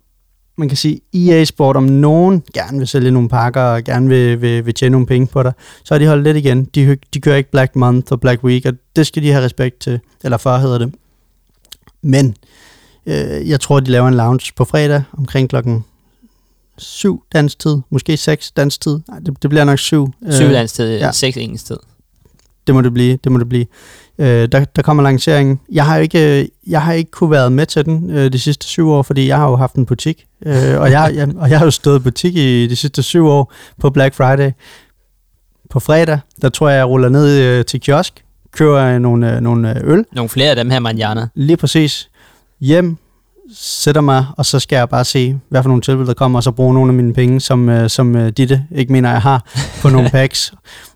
man 0.58 0.68
kan 0.68 0.76
sige, 0.76 1.00
EA 1.14 1.44
Sport 1.44 1.76
om 1.76 1.82
nogen 1.82 2.42
gerne 2.54 2.78
vil 2.78 2.86
sælge 2.86 3.10
nogle 3.10 3.28
pakker 3.28 3.60
og 3.60 3.84
gerne 3.84 4.08
vil, 4.08 4.40
vil, 4.40 4.66
vil 4.66 4.74
tjene 4.74 4.92
nogle 4.92 5.06
penge 5.06 5.26
på 5.26 5.42
dig, 5.42 5.52
så 5.84 5.94
har 5.94 5.98
de 5.98 6.06
holdt 6.06 6.24
lidt 6.24 6.36
igen. 6.36 6.64
De, 6.64 6.96
de 7.14 7.20
kører 7.20 7.36
ikke 7.36 7.50
Black 7.50 7.76
Month 7.76 8.12
og 8.12 8.20
Black 8.20 8.44
Week, 8.44 8.66
og 8.66 8.72
det 8.96 9.06
skal 9.06 9.22
de 9.22 9.32
have 9.32 9.44
respekt 9.44 9.78
til. 9.78 10.00
Eller 10.24 10.36
for 10.36 10.56
hedder 10.56 10.78
det. 10.78 10.94
Men 12.02 12.36
øh, 13.06 13.48
jeg 13.48 13.60
tror, 13.60 13.80
de 13.80 13.90
laver 13.90 14.08
en 14.08 14.14
lounge 14.14 14.52
på 14.56 14.64
fredag 14.64 15.02
omkring 15.18 15.48
klokken 15.48 15.84
7 16.78 17.22
dansk 17.32 17.58
tid, 17.58 17.76
måske 17.90 18.16
6 18.16 18.50
dansk 18.50 18.80
tid. 18.80 18.98
Nej, 19.08 19.18
det, 19.18 19.42
det 19.42 19.50
bliver 19.50 19.64
nok 19.64 19.78
7. 19.78 20.12
Syv 20.30 20.46
dansk 20.46 20.74
tid, 20.74 20.88
ja. 20.90 21.06
ja. 21.06 21.12
seks 21.12 21.36
engelsk 21.36 21.66
tid. 21.66 21.76
Det 22.66 22.74
må 22.74 22.80
det 22.80 22.94
blive, 22.94 23.18
det 23.24 23.32
må 23.32 23.38
det 23.38 23.48
blive. 23.48 23.66
Øh, 24.18 24.48
der, 24.52 24.64
der 24.64 24.82
kommer 24.82 25.02
lanceringen. 25.02 25.60
Jeg 25.72 25.86
har 25.86 25.98
ikke, 25.98 26.40
øh, 26.40 26.48
jeg 26.66 26.82
har 26.82 26.92
ikke 26.92 27.10
kunne 27.10 27.30
være 27.30 27.50
med 27.50 27.66
til 27.66 27.84
den 27.84 28.10
øh, 28.10 28.32
de 28.32 28.38
sidste 28.38 28.66
syv 28.66 28.90
år, 28.90 29.02
fordi 29.02 29.28
jeg 29.28 29.36
har 29.36 29.48
jo 29.50 29.56
haft 29.56 29.74
en 29.74 29.86
butik, 29.86 30.26
øh, 30.46 30.80
og, 30.80 30.90
jeg, 30.90 31.12
jeg, 31.14 31.28
og 31.36 31.50
jeg 31.50 31.58
har 31.58 31.66
jo 31.66 31.70
stået 31.70 32.02
butik 32.02 32.36
i 32.36 32.66
de 32.66 32.76
sidste 32.76 33.02
syv 33.02 33.26
år 33.26 33.52
på 33.80 33.90
Black 33.90 34.14
Friday. 34.14 34.50
På 35.70 35.80
fredag, 35.80 36.18
der 36.42 36.48
tror 36.48 36.68
jeg, 36.68 36.76
jeg 36.76 36.86
ruller 36.86 37.08
ned 37.08 37.38
øh, 37.38 37.64
til 37.64 37.80
kiosk, 37.80 38.24
køber 38.52 38.78
øh, 38.78 38.98
nogle, 38.98 39.34
øh, 39.36 39.40
nogle 39.40 39.70
øh, 39.80 39.92
øl, 39.92 40.04
Nogle 40.12 40.28
flere 40.28 40.50
af 40.50 40.56
dem 40.56 40.70
her 40.70 40.78
manjana. 40.78 41.28
lige 41.34 41.56
præcis, 41.56 42.10
hjem, 42.60 42.96
sætter 43.54 44.00
mig, 44.00 44.26
og 44.36 44.46
så 44.46 44.58
skal 44.58 44.76
jeg 44.76 44.88
bare 44.88 45.04
se, 45.04 45.38
hvad 45.48 45.62
for 45.62 45.68
nogle 45.68 45.82
tilbud 45.82 46.06
der 46.06 46.14
kommer, 46.14 46.38
og 46.38 46.42
så 46.42 46.50
bruge 46.50 46.74
nogle 46.74 46.90
af 46.90 46.94
mine 46.94 47.14
penge, 47.14 47.40
som, 47.40 47.68
øh, 47.68 47.90
som 47.90 48.16
øh, 48.16 48.28
Ditte 48.28 48.64
ikke 48.74 48.92
mener, 48.92 49.10
jeg 49.10 49.22
har, 49.22 49.44
på 49.82 49.88
nogle 49.88 50.10
packs. 50.16 50.52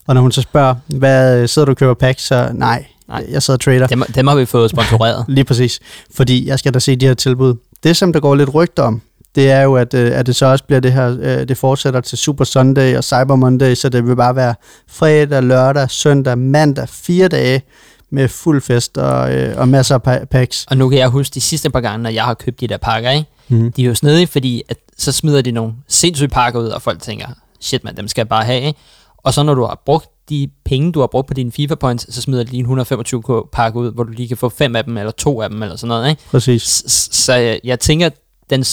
Og 0.06 0.14
når 0.14 0.22
hun 0.22 0.32
så 0.32 0.42
spørger, 0.42 0.74
hvad 0.86 1.42
øh, 1.42 1.48
sidder 1.48 1.66
du 1.66 1.70
og 1.70 1.76
køber 1.76 1.94
packs, 1.94 2.22
så 2.22 2.50
nej, 2.54 2.84
Nej. 3.08 3.26
jeg 3.30 3.42
sidder 3.42 3.56
og 3.56 3.60
trader. 3.60 3.86
Dem, 3.86 4.02
dem 4.14 4.26
har 4.26 4.36
vi 4.36 4.44
fået 4.44 4.70
sponsoreret. 4.74 5.24
Lige 5.28 5.44
præcis, 5.44 5.80
fordi 6.14 6.46
jeg 6.46 6.58
skal 6.58 6.74
da 6.74 6.78
se 6.78 6.96
de 6.96 7.06
her 7.06 7.14
tilbud. 7.14 7.54
Det, 7.82 7.96
som 7.96 8.12
der 8.12 8.20
går 8.20 8.34
lidt 8.34 8.54
rygter 8.54 8.82
om, 8.82 9.02
det 9.34 9.50
er 9.50 9.62
jo, 9.62 9.74
at, 9.76 9.94
øh, 9.94 10.18
at 10.18 10.26
det 10.26 10.36
så 10.36 10.46
også 10.46 10.64
bliver 10.64 10.80
det 10.80 10.92
her, 10.92 11.16
øh, 11.20 11.48
det 11.48 11.56
fortsætter 11.56 12.00
til 12.00 12.18
Super 12.18 12.44
Sunday 12.44 12.96
og 12.96 13.04
Cyber 13.04 13.36
Monday, 13.36 13.74
så 13.74 13.88
det 13.88 14.06
vil 14.06 14.16
bare 14.16 14.36
være 14.36 14.54
fredag, 14.88 15.42
lørdag, 15.42 15.90
søndag, 15.90 16.38
mandag, 16.38 16.88
fire 16.88 17.28
dage 17.28 17.62
med 18.10 18.28
fuld 18.28 18.62
fest 18.62 18.98
og, 18.98 19.34
øh, 19.34 19.58
og 19.58 19.68
masser 19.68 19.94
af 19.94 20.00
pa- 20.20 20.24
packs. 20.24 20.66
Og 20.70 20.76
nu 20.76 20.88
kan 20.88 20.98
jeg 20.98 21.08
huske 21.08 21.34
de 21.34 21.40
sidste 21.40 21.70
par 21.70 21.80
gange, 21.80 22.02
når 22.02 22.10
jeg 22.10 22.24
har 22.24 22.34
købt 22.34 22.60
de 22.60 22.66
der 22.68 22.76
pakker, 22.76 23.10
ikke? 23.10 23.28
Mm. 23.48 23.72
De 23.72 23.82
er 23.82 23.86
jo 23.86 23.94
snedige, 23.94 24.26
fordi 24.26 24.62
at, 24.68 24.76
så 24.98 25.12
smider 25.12 25.42
de 25.42 25.50
nogle 25.52 25.72
sindssyge 25.88 26.28
pakker 26.28 26.60
ud, 26.60 26.68
og 26.68 26.82
folk 26.82 27.02
tænker, 27.02 27.26
shit 27.60 27.84
man, 27.84 27.96
dem 27.96 28.08
skal 28.08 28.20
jeg 28.22 28.28
bare 28.28 28.44
have, 28.44 28.60
ikke? 28.62 28.78
Og 29.18 29.34
så 29.34 29.42
når 29.42 29.54
du 29.54 29.64
har 29.64 29.82
brugt 29.86 30.06
de 30.28 30.48
penge, 30.64 30.92
du 30.92 31.00
har 31.00 31.06
brugt 31.06 31.28
på 31.28 31.34
dine 31.34 31.52
FIFA 31.52 31.74
points, 31.74 32.14
så 32.14 32.22
smider 32.22 32.42
de 32.44 32.50
lige 32.50 32.58
en 32.58 32.64
125 32.64 33.22
pakke 33.52 33.78
ud, 33.78 33.92
hvor 33.92 34.04
du 34.04 34.12
lige 34.12 34.28
kan 34.28 34.36
få 34.36 34.48
fem 34.48 34.76
af 34.76 34.84
dem, 34.84 34.96
eller 34.96 35.12
to 35.12 35.42
af 35.42 35.48
dem, 35.50 35.62
eller 35.62 35.76
sådan 35.76 35.88
noget, 35.88 36.10
ikke? 36.10 36.22
Præcis. 36.30 36.84
Så 37.12 37.34
jeg, 37.34 37.60
jeg 37.64 37.80
tænker, 37.80 38.08
den 38.50 38.64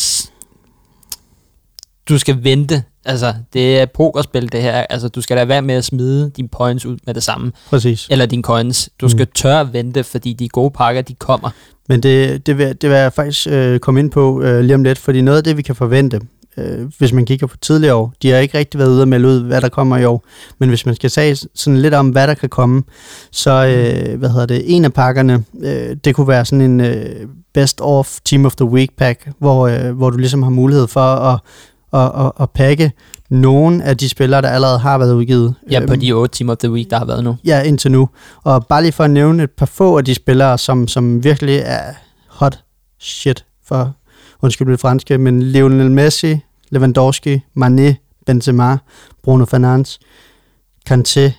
du 2.09 2.17
skal 2.17 2.43
vente. 2.43 2.83
Altså, 3.05 3.33
det 3.53 3.79
er 3.79 3.85
pokerspil, 3.85 4.51
det 4.51 4.61
her. 4.61 4.73
Altså, 4.73 5.07
du 5.07 5.21
skal 5.21 5.35
lade 5.35 5.47
være 5.47 5.61
med 5.61 5.75
at 5.75 5.83
smide 5.83 6.31
dine 6.37 6.47
points 6.47 6.85
ud 6.85 6.97
med 7.05 7.13
det 7.13 7.23
samme. 7.23 7.51
Præcis. 7.69 8.07
Eller 8.11 8.25
dine 8.25 8.43
coins. 8.43 8.89
Du 9.01 9.09
skal 9.09 9.27
tør 9.35 9.59
at 9.59 9.73
vente, 9.73 10.03
fordi 10.03 10.33
de 10.33 10.49
gode 10.49 10.71
pakker, 10.71 11.01
de 11.01 11.13
kommer. 11.13 11.49
Men 11.89 12.03
det, 12.03 12.45
det, 12.45 12.57
vil, 12.57 12.67
det 12.81 12.89
vil 12.89 12.97
jeg 12.97 13.13
faktisk 13.13 13.47
øh, 13.49 13.79
komme 13.79 13.99
ind 13.99 14.11
på 14.11 14.41
øh, 14.41 14.61
lige 14.61 14.75
om 14.75 14.83
lidt, 14.83 14.97
fordi 14.97 15.21
noget 15.21 15.37
af 15.37 15.43
det, 15.43 15.57
vi 15.57 15.61
kan 15.61 15.75
forvente, 15.75 16.19
øh, 16.57 16.91
hvis 16.97 17.13
man 17.13 17.25
kigger 17.25 17.47
på 17.47 17.57
tidligere 17.57 17.95
år. 17.95 18.13
De 18.21 18.29
har 18.29 18.37
ikke 18.37 18.57
rigtig 18.57 18.79
været 18.79 18.89
ude 18.89 19.01
og 19.01 19.07
melde 19.07 19.27
ud, 19.27 19.43
hvad 19.43 19.61
der 19.61 19.69
kommer 19.69 19.97
i 19.97 20.05
år. 20.05 20.25
Men 20.59 20.69
hvis 20.69 20.85
man 20.85 20.95
skal 20.95 21.09
sige 21.09 21.35
sådan 21.55 21.81
lidt 21.81 21.93
om, 21.93 22.09
hvad 22.09 22.27
der 22.27 22.33
kan 22.33 22.49
komme, 22.49 22.83
så 23.31 23.51
øh, 23.51 24.19
hvad 24.19 24.29
hedder 24.29 24.45
det, 24.45 24.75
en 24.75 24.85
af 24.85 24.93
pakkerne, 24.93 25.43
øh, 25.63 25.95
det 26.05 26.15
kunne 26.15 26.27
være 26.27 26.45
sådan 26.45 26.61
en 26.61 26.81
øh, 26.81 27.27
best 27.53 27.81
of 27.81 28.17
Team 28.25 28.45
of 28.45 28.55
the 28.55 28.65
Week 28.65 28.89
pack, 28.97 29.29
hvor, 29.39 29.67
øh, 29.67 29.97
hvor 29.97 30.09
du 30.09 30.17
ligesom 30.17 30.43
har 30.43 30.49
mulighed 30.49 30.87
for 30.87 31.01
at, 31.01 31.39
at, 31.93 32.11
at, 32.25 32.31
at 32.39 32.49
pakke 32.49 32.91
nogle 33.29 33.83
af 33.83 33.97
de 33.97 34.09
spillere, 34.09 34.41
der 34.41 34.49
allerede 34.49 34.79
har 34.79 34.97
været 34.97 35.13
udgivet. 35.13 35.55
Ja, 35.71 35.79
på 35.79 35.93
Øhm, 35.93 35.99
de 35.99 36.11
8 36.11 36.37
Team 36.37 36.49
of 36.49 36.57
the 36.57 36.71
Week, 36.71 36.89
der 36.89 36.97
har 36.97 37.05
været 37.05 37.23
nu. 37.23 37.35
Ja, 37.45 37.61
indtil 37.61 37.91
nu. 37.91 38.09
Og 38.43 38.67
bare 38.67 38.81
lige 38.81 38.91
for 38.91 39.03
at 39.03 39.09
nævne 39.09 39.43
et 39.43 39.51
par 39.51 39.65
få 39.65 39.97
af 39.97 40.05
de 40.05 40.15
spillere, 40.15 40.57
som, 40.57 40.87
som 40.87 41.23
virkelig 41.23 41.61
er 41.65 41.93
hot 42.27 42.59
shit 42.99 43.45
for, 43.65 43.93
undskyld 44.41 44.71
det 44.71 44.79
franske, 44.79 45.17
men 45.17 45.43
Lionel 45.43 45.91
Messi, 45.91 46.39
Lewandowski, 46.69 47.41
Mané, 47.59 47.93
Benzema, 48.25 48.77
Bruno 49.23 49.45
Fernandes, 49.45 49.99
Kanté 50.89 51.31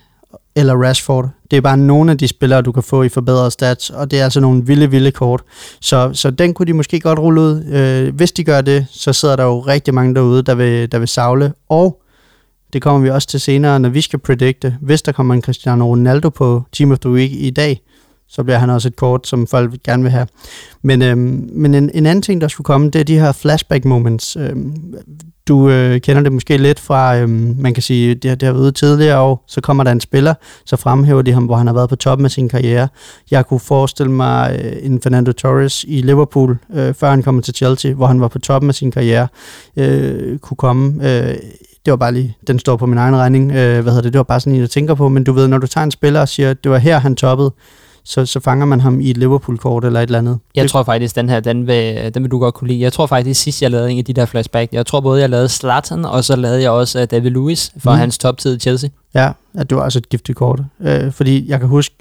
eller 0.58 0.74
Rashford. 0.74 1.28
Det 1.50 1.56
er 1.56 1.60
bare 1.60 1.76
nogle 1.76 2.10
af 2.10 2.18
de 2.18 2.28
spillere, 2.28 2.62
du 2.62 2.72
kan 2.72 2.82
få 2.82 3.02
i 3.02 3.08
forbedrede 3.08 3.50
stats, 3.50 3.90
og 3.90 4.10
det 4.10 4.20
er 4.20 4.24
altså 4.24 4.40
nogle 4.40 4.66
vilde, 4.66 4.90
vilde 4.90 5.10
kort. 5.10 5.42
Så, 5.80 6.10
så 6.12 6.30
den 6.30 6.54
kunne 6.54 6.66
de 6.66 6.72
måske 6.72 7.00
godt 7.00 7.18
rulle 7.18 7.40
ud. 7.40 7.64
Øh, 7.64 8.14
hvis 8.14 8.32
de 8.32 8.44
gør 8.44 8.60
det, 8.60 8.86
så 8.90 9.12
sidder 9.12 9.36
der 9.36 9.44
jo 9.44 9.60
rigtig 9.60 9.94
mange 9.94 10.14
derude, 10.14 10.42
der 10.42 10.54
vil, 10.54 10.92
der 10.92 10.98
vil 10.98 11.08
savle. 11.08 11.52
Og 11.68 12.02
det 12.72 12.82
kommer 12.82 13.00
vi 13.00 13.10
også 13.10 13.28
til 13.28 13.40
senere, 13.40 13.80
når 13.80 13.88
vi 13.88 14.00
skal 14.00 14.18
predikte. 14.18 14.76
Hvis 14.80 15.02
der 15.02 15.12
kommer 15.12 15.34
en 15.34 15.42
Cristiano 15.42 15.86
Ronaldo 15.90 16.28
på 16.28 16.62
Team 16.72 16.92
of 16.92 16.98
the 16.98 17.10
Week 17.10 17.30
i 17.32 17.50
dag, 17.50 17.80
så 18.28 18.42
bliver 18.42 18.58
han 18.58 18.70
også 18.70 18.88
et 18.88 18.96
kort, 18.96 19.26
som 19.26 19.46
folk 19.46 19.82
gerne 19.84 20.02
vil 20.02 20.12
have. 20.12 20.26
Men, 20.82 21.02
øhm, 21.02 21.50
men 21.52 21.74
en, 21.74 21.90
en 21.94 22.06
anden 22.06 22.22
ting, 22.22 22.40
der 22.40 22.48
skulle 22.48 22.64
komme, 22.64 22.90
det 22.90 23.00
er 23.00 23.04
de 23.04 23.18
her 23.18 23.32
flashback 23.32 23.84
moments. 23.84 24.36
Øhm, 24.36 24.94
du 25.48 25.70
øh, 25.70 26.00
kender 26.00 26.22
det 26.22 26.32
måske 26.32 26.56
lidt 26.56 26.80
fra, 26.80 27.16
øhm, 27.16 27.56
man 27.58 27.74
kan 27.74 27.82
sige, 27.82 28.14
det, 28.14 28.40
det 28.40 28.42
har 28.42 28.52
været 28.52 28.62
ude 28.62 28.72
tidligere 28.72 29.20
år, 29.20 29.44
så 29.46 29.60
kommer 29.60 29.84
der 29.84 29.92
en 29.92 30.00
spiller, 30.00 30.34
så 30.66 30.76
fremhæver 30.76 31.22
de 31.22 31.32
ham, 31.32 31.44
hvor 31.44 31.56
han 31.56 31.66
har 31.66 31.74
været 31.74 31.88
på 31.88 31.96
toppen 31.96 32.24
af 32.24 32.30
sin 32.30 32.48
karriere. 32.48 32.88
Jeg 33.30 33.46
kunne 33.46 33.60
forestille 33.60 34.12
mig 34.12 34.60
øh, 34.64 34.72
en 34.82 35.00
Fernando 35.02 35.32
Torres 35.32 35.84
i 35.88 36.00
Liverpool, 36.00 36.58
øh, 36.74 36.94
før 36.94 37.10
han 37.10 37.22
kom 37.22 37.42
til 37.42 37.54
Chelsea, 37.54 37.92
hvor 37.92 38.06
han 38.06 38.20
var 38.20 38.28
på 38.28 38.38
toppen 38.38 38.70
af 38.70 38.74
sin 38.74 38.90
karriere, 38.90 39.28
øh, 39.76 40.38
kunne 40.38 40.56
komme. 40.56 41.10
Øh, 41.10 41.36
det 41.84 41.90
var 41.90 41.96
bare 41.96 42.12
lige, 42.12 42.36
den 42.46 42.58
står 42.58 42.76
på 42.76 42.86
min 42.86 42.98
egen 42.98 43.16
regning, 43.16 43.50
øh, 43.50 43.82
hvad 43.82 43.92
hedder 43.92 44.02
det, 44.02 44.12
det 44.12 44.18
var 44.18 44.22
bare 44.22 44.40
sådan 44.40 44.52
en, 44.52 44.60
jeg 44.60 44.70
tænker 44.70 44.94
på, 44.94 45.08
men 45.08 45.24
du 45.24 45.32
ved, 45.32 45.48
når 45.48 45.58
du 45.58 45.66
tager 45.66 45.84
en 45.84 45.90
spiller 45.90 46.20
og 46.20 46.28
siger, 46.28 46.54
det 46.54 46.70
var 46.70 46.78
her, 46.78 46.98
han 46.98 47.16
toppede, 47.16 47.52
så, 48.08 48.26
så 48.26 48.40
fanger 48.40 48.66
man 48.66 48.80
ham 48.80 49.00
i 49.00 49.10
et 49.10 49.16
Liverpool-kort 49.16 49.84
eller 49.84 50.00
et 50.00 50.06
eller 50.06 50.18
andet. 50.18 50.38
Jeg 50.54 50.62
det, 50.62 50.70
tror 50.70 50.82
faktisk, 50.82 51.16
den 51.16 51.28
her, 51.28 51.40
den 51.40 51.66
vil, 51.66 52.14
den 52.14 52.22
vil 52.22 52.30
du 52.30 52.38
godt 52.38 52.54
kunne 52.54 52.68
lide. 52.68 52.80
Jeg 52.80 52.92
tror 52.92 53.06
faktisk, 53.06 53.42
sidst 53.42 53.62
jeg 53.62 53.70
lavede 53.70 53.90
en 53.90 53.98
af 53.98 54.04
de 54.04 54.12
der 54.12 54.26
flashback, 54.26 54.72
jeg 54.72 54.86
tror 54.86 55.00
både, 55.00 55.20
jeg 55.20 55.30
lavede 55.30 55.48
Zlatan, 55.48 56.04
og 56.04 56.24
så 56.24 56.36
lavede 56.36 56.62
jeg 56.62 56.70
også 56.70 57.02
uh, 57.02 57.04
David 57.04 57.30
Lewis 57.30 57.72
for 57.78 57.92
mm. 57.92 57.98
hans 57.98 58.18
toptid 58.18 58.56
i 58.56 58.58
Chelsea. 58.58 58.90
Ja, 59.14 59.32
at 59.54 59.70
det 59.70 59.78
var 59.78 59.84
altså 59.84 59.98
et 59.98 60.08
giftigt 60.08 60.38
kort. 60.38 60.60
Øh, 60.80 61.12
fordi 61.12 61.48
jeg 61.48 61.60
kan 61.60 61.68
huske, 61.68 61.94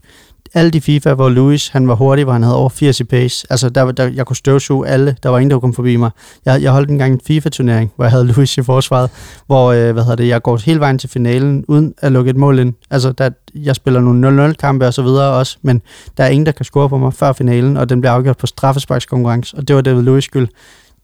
alle 0.58 0.72
de 0.72 0.82
FIFA, 0.82 1.14
hvor 1.14 1.30
Lewis 1.30 1.68
han 1.68 1.88
var 1.88 1.96
hurtig, 1.96 2.24
hvor 2.24 2.34
han 2.34 2.44
havde 2.44 2.56
over 2.56 2.70
80 2.70 3.00
i 3.00 3.04
pace. 3.04 3.48
Altså, 3.50 3.70
der, 3.70 3.92
der, 3.92 4.08
jeg 4.08 4.26
kunne 4.26 4.36
støvsuge 4.36 4.88
alle. 4.88 5.16
Der 5.24 5.30
var 5.30 5.38
ingen, 5.38 5.50
der 5.52 5.56
kunne 5.56 5.62
komme 5.62 5.74
forbi 5.74 5.96
mig. 5.96 6.10
Jeg, 6.46 6.62
jeg 6.62 6.72
holdt 6.72 6.90
engang 6.90 7.14
en 7.14 7.22
FIFA-turnering, 7.28 7.92
hvor 7.96 8.06
jeg 8.06 8.12
havde 8.12 8.26
Lewis 8.28 8.58
i 8.58 8.64
forsvaret, 8.64 9.10
hvor 9.48 9.72
øh, 9.72 9.92
hvad 9.94 10.04
hedder 10.04 10.16
det, 10.16 10.28
jeg 10.28 10.42
går 10.42 10.58
hele 10.66 10.80
vejen 10.80 10.98
til 11.00 11.10
finalen, 11.10 11.66
uden 11.68 11.94
at 12.02 12.12
lukke 12.12 12.30
et 12.30 12.38
mål 12.38 12.60
ind. 12.60 12.74
Altså, 12.90 13.12
der, 13.12 13.30
jeg 13.56 13.76
spiller 13.76 14.00
nogle 14.02 14.48
0-0-kampe 14.50 14.88
og 14.88 14.94
så 14.94 15.02
videre 15.02 15.34
også, 15.34 15.58
men 15.62 15.82
der 16.18 16.24
er 16.24 16.28
ingen, 16.28 16.46
der 16.46 16.52
kan 16.52 16.66
score 16.66 16.90
på 16.90 16.98
mig 16.98 17.14
før 17.14 17.34
finalen, 17.34 17.78
og 17.78 17.90
den 17.90 18.02
bliver 18.02 18.12
afgjort 18.12 18.38
på 18.38 18.48
straffesparkskonkurrence, 18.48 19.58
og 19.58 19.68
det 19.68 19.76
var 19.76 19.82
David 19.82 20.02
Lewis 20.02 20.24
skyld. 20.24 20.48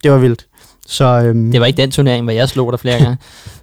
Det 0.04 0.12
var 0.12 0.18
vildt. 0.18 0.46
Så, 0.88 1.06
øhm, 1.06 1.52
Det 1.52 1.60
var 1.60 1.66
ikke 1.66 1.82
den 1.82 1.92
turnering, 1.92 2.24
hvor 2.24 2.32
jeg 2.34 2.50
slog 2.50 2.72
dig 2.72 2.80
flere 2.80 3.00
gange. 3.04 3.18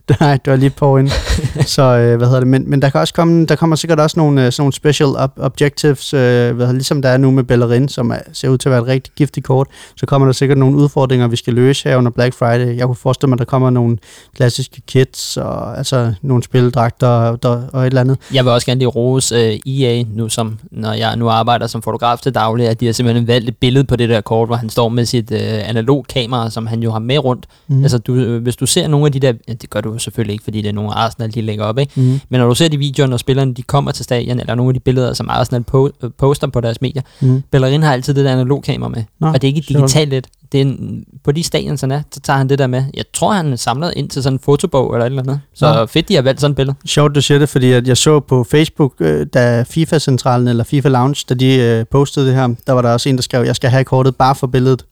Nej, 0.20 0.38
det 0.44 0.50
var 0.50 0.56
lige 0.56 0.70
på 0.70 0.96
ind. 0.96 1.08
så 1.76 1.82
øh, 1.82 2.16
hvad 2.16 2.26
hedder 2.26 2.40
det? 2.40 2.48
Men, 2.48 2.70
men 2.70 2.82
der 2.82 2.90
kan 2.90 3.00
også 3.00 3.14
komme, 3.14 3.46
der 3.46 3.56
kommer 3.56 3.76
sikkert 3.76 4.00
også 4.00 4.20
nogle, 4.20 4.46
øh, 4.46 4.52
sådan 4.52 4.62
nogle 4.62 4.72
special 4.72 5.08
ob- 5.08 5.40
objectives, 5.44 6.14
øh, 6.14 6.20
hvad 6.20 6.52
hedder, 6.52 6.72
ligesom 6.72 7.02
der 7.02 7.08
er 7.08 7.16
nu 7.16 7.30
med 7.30 7.44
Bellerin, 7.44 7.88
som 7.88 8.10
er, 8.10 8.18
ser 8.32 8.48
ud 8.48 8.58
til 8.58 8.68
at 8.68 8.70
være 8.70 8.82
et 8.82 8.86
rigtig 8.86 9.12
giftigt 9.16 9.46
kort. 9.46 9.66
Så 9.96 10.06
kommer 10.06 10.28
der 10.28 10.32
sikkert 10.32 10.58
nogle 10.58 10.76
udfordringer, 10.76 11.28
vi 11.28 11.36
skal 11.36 11.54
løse 11.54 11.88
her 11.88 11.96
under 11.96 12.10
Black 12.10 12.34
Friday. 12.34 12.76
Jeg 12.76 12.86
kunne 12.86 12.96
forestille 12.96 13.28
mig, 13.28 13.34
at 13.34 13.38
der 13.38 13.44
kommer 13.44 13.70
nogle 13.70 13.98
klassiske 14.36 14.80
kits, 14.86 15.36
og 15.36 15.78
altså 15.78 16.12
nogle 16.22 16.42
spildragter 16.42 17.08
og, 17.08 17.38
og 17.72 17.82
et 17.82 17.86
eller 17.86 18.00
andet. 18.00 18.18
Jeg 18.34 18.44
vil 18.44 18.52
også 18.52 18.66
gerne 18.66 18.78
lige 18.78 18.88
rose 18.88 19.34
uh, 19.66 19.72
EA, 19.72 20.04
nu 20.14 20.28
som, 20.28 20.58
når 20.70 20.92
jeg 20.92 21.16
nu 21.16 21.28
arbejder 21.28 21.66
som 21.66 21.82
fotograf 21.82 22.18
til 22.18 22.34
daglig, 22.34 22.68
at 22.68 22.80
de 22.80 22.86
har 22.86 22.92
simpelthen 22.92 23.26
valgt 23.26 23.48
et 23.48 23.56
billede 23.56 23.84
på 23.84 23.96
det 23.96 24.08
der 24.08 24.20
kort, 24.20 24.48
hvor 24.48 24.56
han 24.56 24.68
står 24.68 24.88
med 24.88 25.04
sit 25.04 25.30
uh, 25.30 25.38
analog 25.40 26.06
kamera, 26.08 26.50
som 26.50 26.66
han 26.66 26.82
jo 26.82 26.90
har 26.90 26.98
med 26.98 27.18
rundt. 27.18 27.46
Mm. 27.68 27.82
Altså, 27.82 27.98
du, 27.98 28.14
øh, 28.14 28.42
hvis 28.42 28.56
du 28.56 28.66
ser 28.66 28.88
nogle 28.88 29.06
af 29.06 29.12
de 29.12 29.20
der, 29.20 29.32
det 29.32 29.70
gør 29.70 29.80
du 29.80 29.89
jo 29.92 29.98
selvfølgelig 29.98 30.32
ikke, 30.32 30.44
fordi 30.44 30.62
det 30.62 30.68
er 30.68 30.72
nogle 30.72 30.92
Arsenal, 30.94 31.34
de 31.34 31.40
lægger 31.42 31.64
op, 31.64 31.78
ikke? 31.78 31.92
Mm. 32.00 32.20
Men 32.28 32.40
når 32.40 32.48
du 32.48 32.54
ser 32.54 32.68
de 32.68 32.76
videoer, 32.78 33.06
når 33.08 33.16
spillerne 33.16 33.54
de 33.54 33.62
kommer 33.62 33.92
til 33.92 34.04
stadion, 34.04 34.40
eller 34.40 34.54
nogle 34.54 34.70
af 34.70 34.74
de 34.74 34.80
billeder, 34.80 35.12
som 35.14 35.28
Arsenal 35.30 35.64
po- 35.74 35.90
øh, 36.02 36.10
poster 36.18 36.46
på 36.46 36.60
deres 36.60 36.80
medier, 36.80 37.02
Mm. 37.20 37.42
Bellerin 37.50 37.82
har 37.82 37.92
altid 37.92 38.14
det 38.14 38.24
der 38.24 38.32
analog 38.32 38.62
kamera 38.62 38.88
med. 38.88 39.04
Nå, 39.20 39.26
og 39.26 39.34
det 39.42 39.44
er 39.44 39.54
ikke 39.54 39.60
digitalt 39.68 40.10
lidt. 40.10 40.26
Det 40.52 40.58
er 40.60 40.62
en, 40.64 41.04
på 41.24 41.32
de 41.32 41.42
stadion, 41.42 41.78
han 41.80 41.90
er, 41.90 42.02
så 42.14 42.20
tager 42.20 42.36
han 42.36 42.48
det 42.48 42.58
der 42.58 42.66
med. 42.66 42.84
Jeg 42.94 43.04
tror, 43.14 43.32
han 43.32 43.56
samlet 43.58 43.92
ind 43.96 44.10
til 44.10 44.22
sådan 44.22 44.34
en 44.34 44.40
fotobog 44.44 44.94
eller 44.94 45.06
et 45.06 45.10
eller 45.10 45.22
andet. 45.22 45.40
Så 45.54 45.74
Nå. 45.74 45.86
fedt, 45.86 46.08
de 46.08 46.14
har 46.14 46.22
valgt 46.22 46.40
sådan 46.40 46.52
et 46.52 46.56
billede. 46.56 46.76
Sjovt, 46.86 47.14
du 47.14 47.20
siger 47.20 47.38
det, 47.38 47.48
fordi 47.48 47.72
at 47.72 47.88
jeg 47.88 47.96
så 47.96 48.20
på 48.20 48.44
Facebook, 48.44 48.92
øh, 49.00 49.26
da 49.34 49.62
FIFA-centralen 49.62 50.48
eller 50.48 50.64
FIFA 50.64 50.88
Lounge, 50.88 51.24
da 51.28 51.34
de 51.34 51.54
øh, 51.58 51.84
postede 51.90 52.26
det 52.26 52.34
her, 52.34 52.48
der 52.66 52.72
var 52.72 52.82
der 52.82 52.92
også 52.92 53.08
en, 53.08 53.16
der 53.16 53.22
skrev, 53.22 53.44
jeg 53.44 53.56
skal 53.56 53.70
have 53.70 53.84
kortet 53.84 54.16
bare 54.16 54.34
for 54.34 54.46
billedet. 54.46 54.84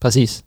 Præcis. 0.00 0.42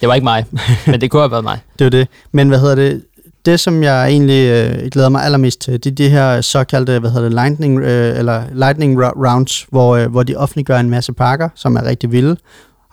Det 0.00 0.08
var 0.08 0.14
ikke 0.14 0.24
mig, 0.24 0.44
men 0.86 1.00
det 1.00 1.10
kunne 1.10 1.22
have 1.22 1.30
været 1.30 1.44
mig. 1.44 1.58
Det 1.78 1.80
er 1.80 1.84
jo 1.84 1.90
det. 1.90 2.08
Men 2.32 2.48
hvad 2.48 2.60
hedder 2.60 2.74
det? 2.74 3.02
Det, 3.44 3.60
som 3.60 3.82
jeg 3.82 4.08
egentlig 4.08 4.48
øh, 4.48 4.88
glæder 4.90 5.08
mig 5.08 5.24
allermest 5.24 5.60
til, 5.60 5.84
det 5.84 5.86
er 5.90 5.94
de 5.94 6.08
her 6.08 6.40
såkaldte, 6.40 6.98
hvad 6.98 7.10
hedder 7.10 7.28
det, 7.28 7.34
lightning, 7.34 7.80
øh, 7.80 8.18
eller 8.18 8.42
lightning 8.52 8.98
rounds, 9.00 9.66
hvor, 9.70 9.96
øh, 9.96 10.10
hvor 10.10 10.22
de 10.22 10.36
offentliggør 10.36 10.78
en 10.78 10.90
masse 10.90 11.12
pakker, 11.12 11.48
som 11.54 11.76
er 11.76 11.84
rigtig 11.84 12.12
vilde. 12.12 12.36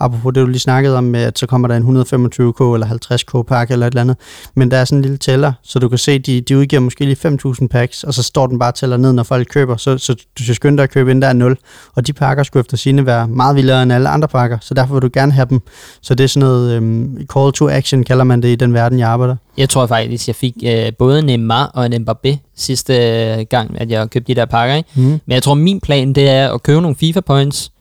Apropos 0.01 0.33
det, 0.33 0.41
du 0.41 0.47
lige 0.47 0.59
snakkede 0.59 0.97
om, 0.97 1.03
med, 1.03 1.19
at 1.21 1.39
så 1.39 1.47
kommer 1.47 1.67
der 1.67 1.75
en 1.75 1.83
125k 1.83 2.73
eller 2.73 2.87
50k 2.87 3.43
pakke 3.43 3.71
eller 3.71 3.87
et 3.87 3.91
eller 3.91 4.01
andet. 4.01 4.17
Men 4.55 4.71
der 4.71 4.77
er 4.77 4.85
sådan 4.85 4.97
en 4.97 5.01
lille 5.01 5.17
tæller, 5.17 5.53
så 5.63 5.79
du 5.79 5.89
kan 5.89 5.97
se, 5.97 6.19
de, 6.19 6.41
de 6.41 6.57
udgiver 6.57 6.79
måske 6.79 7.05
lige 7.05 7.17
5.000 7.61 7.67
packs, 7.67 8.03
og 8.03 8.13
så 8.13 8.23
står 8.23 8.47
den 8.47 8.59
bare 8.59 8.71
tæller 8.71 8.97
ned, 8.97 9.13
når 9.13 9.23
folk 9.23 9.47
køber. 9.51 9.77
Så, 9.77 9.97
så 9.97 10.15
du 10.39 10.43
skal 10.43 10.55
skynde 10.55 10.77
dig 10.77 10.83
at 10.83 10.89
købe, 10.89 11.11
inden 11.11 11.21
der 11.21 11.27
er 11.27 11.33
0. 11.33 11.57
Og 11.95 12.07
de 12.07 12.13
pakker 12.13 12.43
skulle 12.43 12.61
efter 12.61 12.77
sine 12.77 13.05
være 13.05 13.27
meget 13.27 13.55
vildere 13.55 13.83
end 13.83 13.93
alle 13.93 14.09
andre 14.09 14.27
pakker, 14.27 14.57
så 14.61 14.73
derfor 14.73 14.93
vil 14.93 15.01
du 15.01 15.09
gerne 15.13 15.31
have 15.31 15.47
dem. 15.49 15.61
Så 16.01 16.15
det 16.15 16.23
er 16.23 16.27
sådan 16.27 16.47
noget 16.47 16.75
øhm, 16.75 17.27
call 17.33 17.51
to 17.51 17.69
action, 17.69 18.03
kalder 18.03 18.23
man 18.23 18.41
det 18.41 18.47
i 18.47 18.55
den 18.55 18.73
verden, 18.73 18.99
jeg 18.99 19.09
arbejder. 19.09 19.35
Jeg 19.57 19.69
tror 19.69 19.87
faktisk, 19.87 20.27
jeg 20.27 20.35
fik 20.35 20.55
øh, 20.65 20.91
både 20.99 21.21
Neymar 21.21 21.65
og 21.65 21.85
en 21.85 22.07
Mbappé 22.09 22.37
sidste 22.55 22.93
øh, 22.93 23.45
gang, 23.49 23.81
at 23.81 23.91
jeg 23.91 24.09
købte 24.09 24.33
de 24.33 24.39
der 24.39 24.45
pakker. 24.45 24.75
Ikke? 24.75 24.89
Mm. 24.95 25.01
Men 25.01 25.21
jeg 25.27 25.43
tror, 25.43 25.53
min 25.53 25.79
plan 25.79 26.13
det 26.13 26.29
er 26.29 26.53
at 26.53 26.63
købe 26.63 26.81
nogle 26.81 26.95
FIFA-points, 26.95 27.71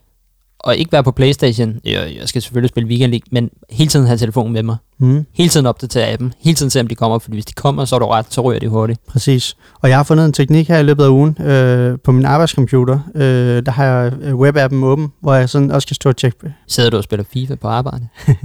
og 0.64 0.76
ikke 0.76 0.92
være 0.92 1.04
på 1.04 1.10
Playstation. 1.10 1.80
Jeg, 1.84 2.16
jeg 2.20 2.28
skal 2.28 2.42
selvfølgelig 2.42 2.68
spille 2.68 2.88
Weekend 2.88 3.10
League, 3.10 3.26
men 3.30 3.50
hele 3.70 3.90
tiden 3.90 4.06
have 4.06 4.18
telefonen 4.18 4.52
med 4.52 4.62
mig. 4.62 4.76
Mm. 4.98 5.26
Hele 5.32 5.48
tiden 5.48 5.66
opdatere 5.66 6.12
appen. 6.12 6.34
Hele 6.40 6.54
tiden 6.54 6.70
se, 6.70 6.80
om 6.80 6.86
de 6.86 6.94
kommer, 6.94 7.18
fordi 7.18 7.36
hvis 7.36 7.44
de 7.44 7.52
kommer, 7.52 7.84
så 7.84 7.94
er 7.94 7.98
du 7.98 8.06
ret, 8.06 8.26
så 8.28 8.40
ryger 8.40 8.60
de 8.60 8.68
hurtigt. 8.68 9.00
Præcis. 9.08 9.56
Og 9.80 9.88
jeg 9.88 9.98
har 9.98 10.04
fundet 10.04 10.26
en 10.26 10.32
teknik 10.32 10.68
her 10.68 10.78
i 10.78 10.82
løbet 10.82 11.04
af 11.04 11.08
ugen 11.08 11.42
øh, 11.42 11.98
på 12.04 12.12
min 12.12 12.24
arbejdscomputer. 12.24 12.98
Øh, 13.14 13.66
der 13.66 13.70
har 13.70 13.84
jeg 13.84 14.12
øh, 14.22 14.36
webappen 14.36 14.84
åben, 14.84 15.12
hvor 15.20 15.34
jeg 15.34 15.48
sådan 15.48 15.70
også 15.70 15.88
kan 15.88 15.94
stå 15.94 16.08
og 16.08 16.16
tjekke. 16.16 16.54
Sidder 16.68 16.90
du 16.90 16.96
og 16.96 17.04
spiller 17.04 17.24
FIFA 17.32 17.54
på 17.54 17.68
arbejde? 17.68 18.08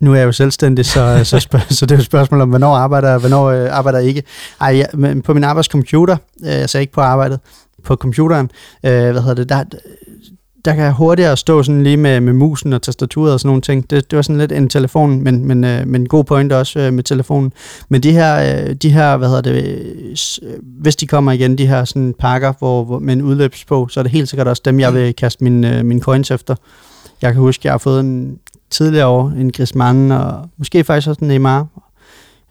Nu 0.00 0.12
er 0.12 0.16
jeg 0.16 0.24
jo 0.24 0.32
selvstændig, 0.32 0.86
så, 0.86 1.20
så, 1.24 1.40
spørg, 1.40 1.62
så 1.70 1.86
det 1.86 1.92
er 1.92 1.96
jo 1.96 2.00
et 2.00 2.06
spørgsmål 2.06 2.40
om, 2.40 2.48
hvornår 2.48 2.74
arbejder 2.74 3.10
jeg, 3.10 3.18
hvornår 3.18 3.44
øh, 3.44 3.68
arbejder 3.76 3.98
jeg 3.98 4.08
ikke. 4.08 4.22
Ej, 4.60 4.76
jeg, 4.76 4.88
men 4.94 5.22
på 5.22 5.34
min 5.34 5.44
arbejdscomputer, 5.44 6.16
øh, 6.44 6.48
jeg 6.48 6.70
sagde 6.70 6.82
ikke 6.82 6.92
på 6.92 7.00
arbejdet, 7.00 7.40
på 7.84 7.96
computeren, 7.96 8.50
øh, 8.86 9.10
hvad 9.10 9.20
hedder 9.20 9.34
det, 9.34 9.48
der, 9.48 9.64
der 10.64 10.74
kan 10.74 10.84
jeg 10.84 10.92
hurtigere 10.92 11.36
stå 11.36 11.62
sådan 11.62 11.82
lige 11.82 11.96
med, 11.96 12.20
med 12.20 12.32
musen 12.32 12.72
og 12.72 12.82
tastaturet 12.82 13.32
og 13.32 13.40
sådan 13.40 13.48
nogle 13.48 13.62
ting. 13.62 13.90
Det, 13.90 14.10
det 14.10 14.16
var 14.16 14.22
sådan 14.22 14.38
lidt 14.38 14.52
en 14.52 14.68
telefon, 14.68 15.20
men, 15.20 15.44
men, 15.44 15.64
øh, 15.64 15.86
men 15.86 16.00
en 16.00 16.08
god 16.08 16.24
point 16.24 16.52
også 16.52 16.78
øh, 16.80 16.92
med 16.92 17.02
telefonen. 17.02 17.52
Men 17.88 18.02
de 18.02 18.12
her, 18.12 18.64
øh, 18.66 18.74
de 18.74 18.90
her, 18.90 19.16
hvad 19.16 19.28
hedder 19.28 19.42
det, 19.42 19.64
øh, 19.64 20.16
øh, 20.42 20.58
hvis 20.62 20.96
de 20.96 21.06
kommer 21.06 21.32
igen, 21.32 21.58
de 21.58 21.66
her 21.66 21.84
sådan 21.84 22.14
pakker 22.18 22.52
hvor, 22.58 22.84
hvor, 22.84 22.98
med 22.98 23.12
en 23.12 23.22
udløbs 23.22 23.64
på, 23.64 23.88
så 23.90 24.00
er 24.00 24.02
det 24.02 24.12
helt 24.12 24.28
sikkert 24.28 24.48
også 24.48 24.62
dem, 24.64 24.80
jeg 24.80 24.94
vil 24.94 25.14
kaste 25.14 25.44
min, 25.44 25.64
øh, 25.64 25.84
min 25.84 26.00
coins 26.00 26.30
efter. 26.30 26.54
Jeg 27.22 27.32
kan 27.32 27.40
huske, 27.40 27.60
jeg 27.64 27.72
har 27.72 27.78
fået 27.78 28.00
en 28.00 28.38
tidligere 28.70 29.06
år, 29.06 29.28
en 29.28 29.52
Griezmann, 29.52 30.12
og 30.12 30.48
måske 30.56 30.84
faktisk 30.84 31.08
også 31.08 31.20
en 31.20 31.28
Neymar, 31.28 31.66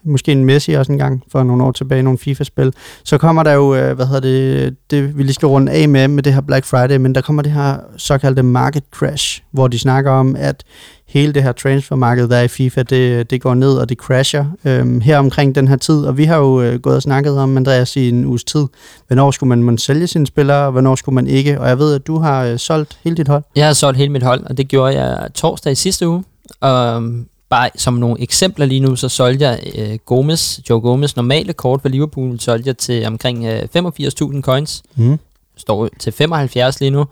måske 0.04 0.32
en 0.32 0.44
Messi 0.44 0.72
også 0.72 0.92
en 0.92 0.98
gang 0.98 1.22
for 1.32 1.42
nogle 1.42 1.64
år 1.64 1.72
tilbage, 1.72 2.02
nogle 2.02 2.18
FIFA-spil. 2.18 2.72
Så 3.04 3.18
kommer 3.18 3.42
der 3.42 3.52
jo, 3.52 3.74
øh, 3.74 3.96
hvad 3.96 4.06
hedder 4.06 4.20
det, 4.20 4.76
det 4.90 5.18
vi 5.18 5.22
lige 5.22 5.34
skal 5.34 5.48
runde 5.48 5.72
af 5.72 5.88
med, 5.88 6.08
med 6.08 6.22
det 6.22 6.34
her 6.34 6.40
Black 6.40 6.64
Friday, 6.64 6.96
men 6.96 7.14
der 7.14 7.20
kommer 7.20 7.42
det 7.42 7.52
her 7.52 7.76
såkaldte 7.96 8.42
market 8.42 8.84
crash, 8.90 9.42
hvor 9.50 9.68
de 9.68 9.78
snakker 9.78 10.10
om, 10.10 10.36
at 10.38 10.64
hele 11.12 11.32
det 11.32 11.42
her 11.42 11.52
transfermarked, 11.52 12.28
der 12.28 12.36
er 12.36 12.42
i 12.42 12.48
FIFA, 12.48 12.82
det, 12.82 13.30
det 13.30 13.42
går 13.42 13.54
ned, 13.54 13.72
og 13.72 13.88
det 13.88 13.98
crasher 13.98 14.44
øhm, 14.64 15.00
her 15.00 15.18
omkring 15.18 15.54
den 15.54 15.68
her 15.68 15.76
tid. 15.76 16.04
Og 16.04 16.18
vi 16.18 16.24
har 16.24 16.36
jo 16.36 16.62
øh, 16.62 16.80
gået 16.80 16.96
og 16.96 17.02
snakket 17.02 17.38
om, 17.38 17.56
Andreas, 17.56 17.96
i 17.96 18.08
en 18.08 18.24
uges 18.24 18.44
tid, 18.44 18.66
hvornår 19.06 19.30
skulle 19.30 19.48
man, 19.48 19.62
man 19.62 19.78
sælge 19.78 20.06
sine 20.06 20.26
spillere, 20.26 20.66
og 20.66 20.72
hvornår 20.72 20.94
skulle 20.94 21.14
man 21.14 21.26
ikke. 21.26 21.60
Og 21.60 21.68
jeg 21.68 21.78
ved, 21.78 21.94
at 21.94 22.06
du 22.06 22.18
har 22.18 22.44
øh, 22.44 22.58
solgt 22.58 22.98
hele 23.04 23.16
dit 23.16 23.28
hold. 23.28 23.42
Jeg 23.56 23.66
har 23.66 23.72
solgt 23.72 23.98
hele 23.98 24.12
mit 24.12 24.22
hold, 24.22 24.44
og 24.44 24.56
det 24.56 24.68
gjorde 24.68 25.02
jeg 25.02 25.28
torsdag 25.34 25.72
i 25.72 25.74
sidste 25.74 26.08
uge. 26.08 26.24
Og 26.60 27.02
bare 27.52 27.70
som 27.76 27.94
nogle 27.94 28.20
eksempler 28.20 28.66
lige 28.66 28.80
nu, 28.80 28.96
så 28.96 29.08
solgte 29.08 29.48
jeg 29.48 29.60
øh, 29.78 29.98
Gomez, 30.06 30.58
Joe 30.70 30.80
Gomez 30.80 31.16
normale 31.16 31.52
kort 31.52 31.82
for 31.82 31.88
Liverpool, 31.88 32.40
solgte 32.40 32.68
jeg 32.68 32.76
til 32.78 33.06
omkring 33.06 33.44
øh, 33.44 33.62
85.000 33.76 34.40
coins, 34.40 34.82
Mm. 34.96 35.18
står 35.56 35.88
til 35.98 36.12
75 36.12 36.80
lige 36.80 36.90
nu. 36.90 37.04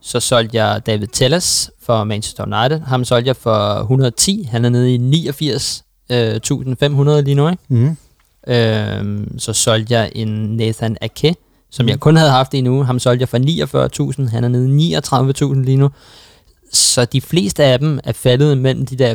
Så 0.00 0.20
solgte 0.20 0.56
jeg 0.62 0.86
David 0.86 1.06
Telles 1.06 1.70
for 1.82 2.04
Manchester 2.04 2.44
United, 2.60 2.80
ham 2.80 3.04
solgte 3.04 3.28
jeg 3.28 3.36
for 3.36 3.74
110, 3.80 4.48
han 4.50 4.64
er 4.64 4.68
nede 4.68 4.94
i 4.94 4.98
89.500 4.98 7.20
lige 7.20 7.34
nu, 7.34 7.48
ikke? 7.48 7.62
Mm. 7.68 7.96
Øhm, 8.48 9.38
så 9.38 9.52
solgte 9.52 9.94
jeg 9.94 10.12
en 10.14 10.56
Nathan 10.56 10.96
Ake, 11.00 11.34
som 11.70 11.84
Mm. 11.84 11.88
jeg 11.88 12.00
kun 12.00 12.16
havde 12.16 12.30
haft 12.30 12.54
i 12.54 12.58
en 12.58 12.66
uge. 12.66 12.84
Ham 12.84 12.98
solgte 12.98 13.22
jeg 13.22 13.28
for 13.28 13.38
49.000. 13.38 14.28
Han 14.30 14.44
er 14.44 14.48
nede 14.48 14.68
i 14.68 14.70
39.000 14.96 15.64
lige 15.64 15.76
nu. 15.76 15.90
Så 16.72 17.04
de 17.04 17.20
fleste 17.20 17.64
af 17.64 17.78
dem 17.78 18.00
er 18.04 18.12
faldet 18.12 18.58
mellem 18.58 18.86
de 18.86 18.96
der 18.96 19.14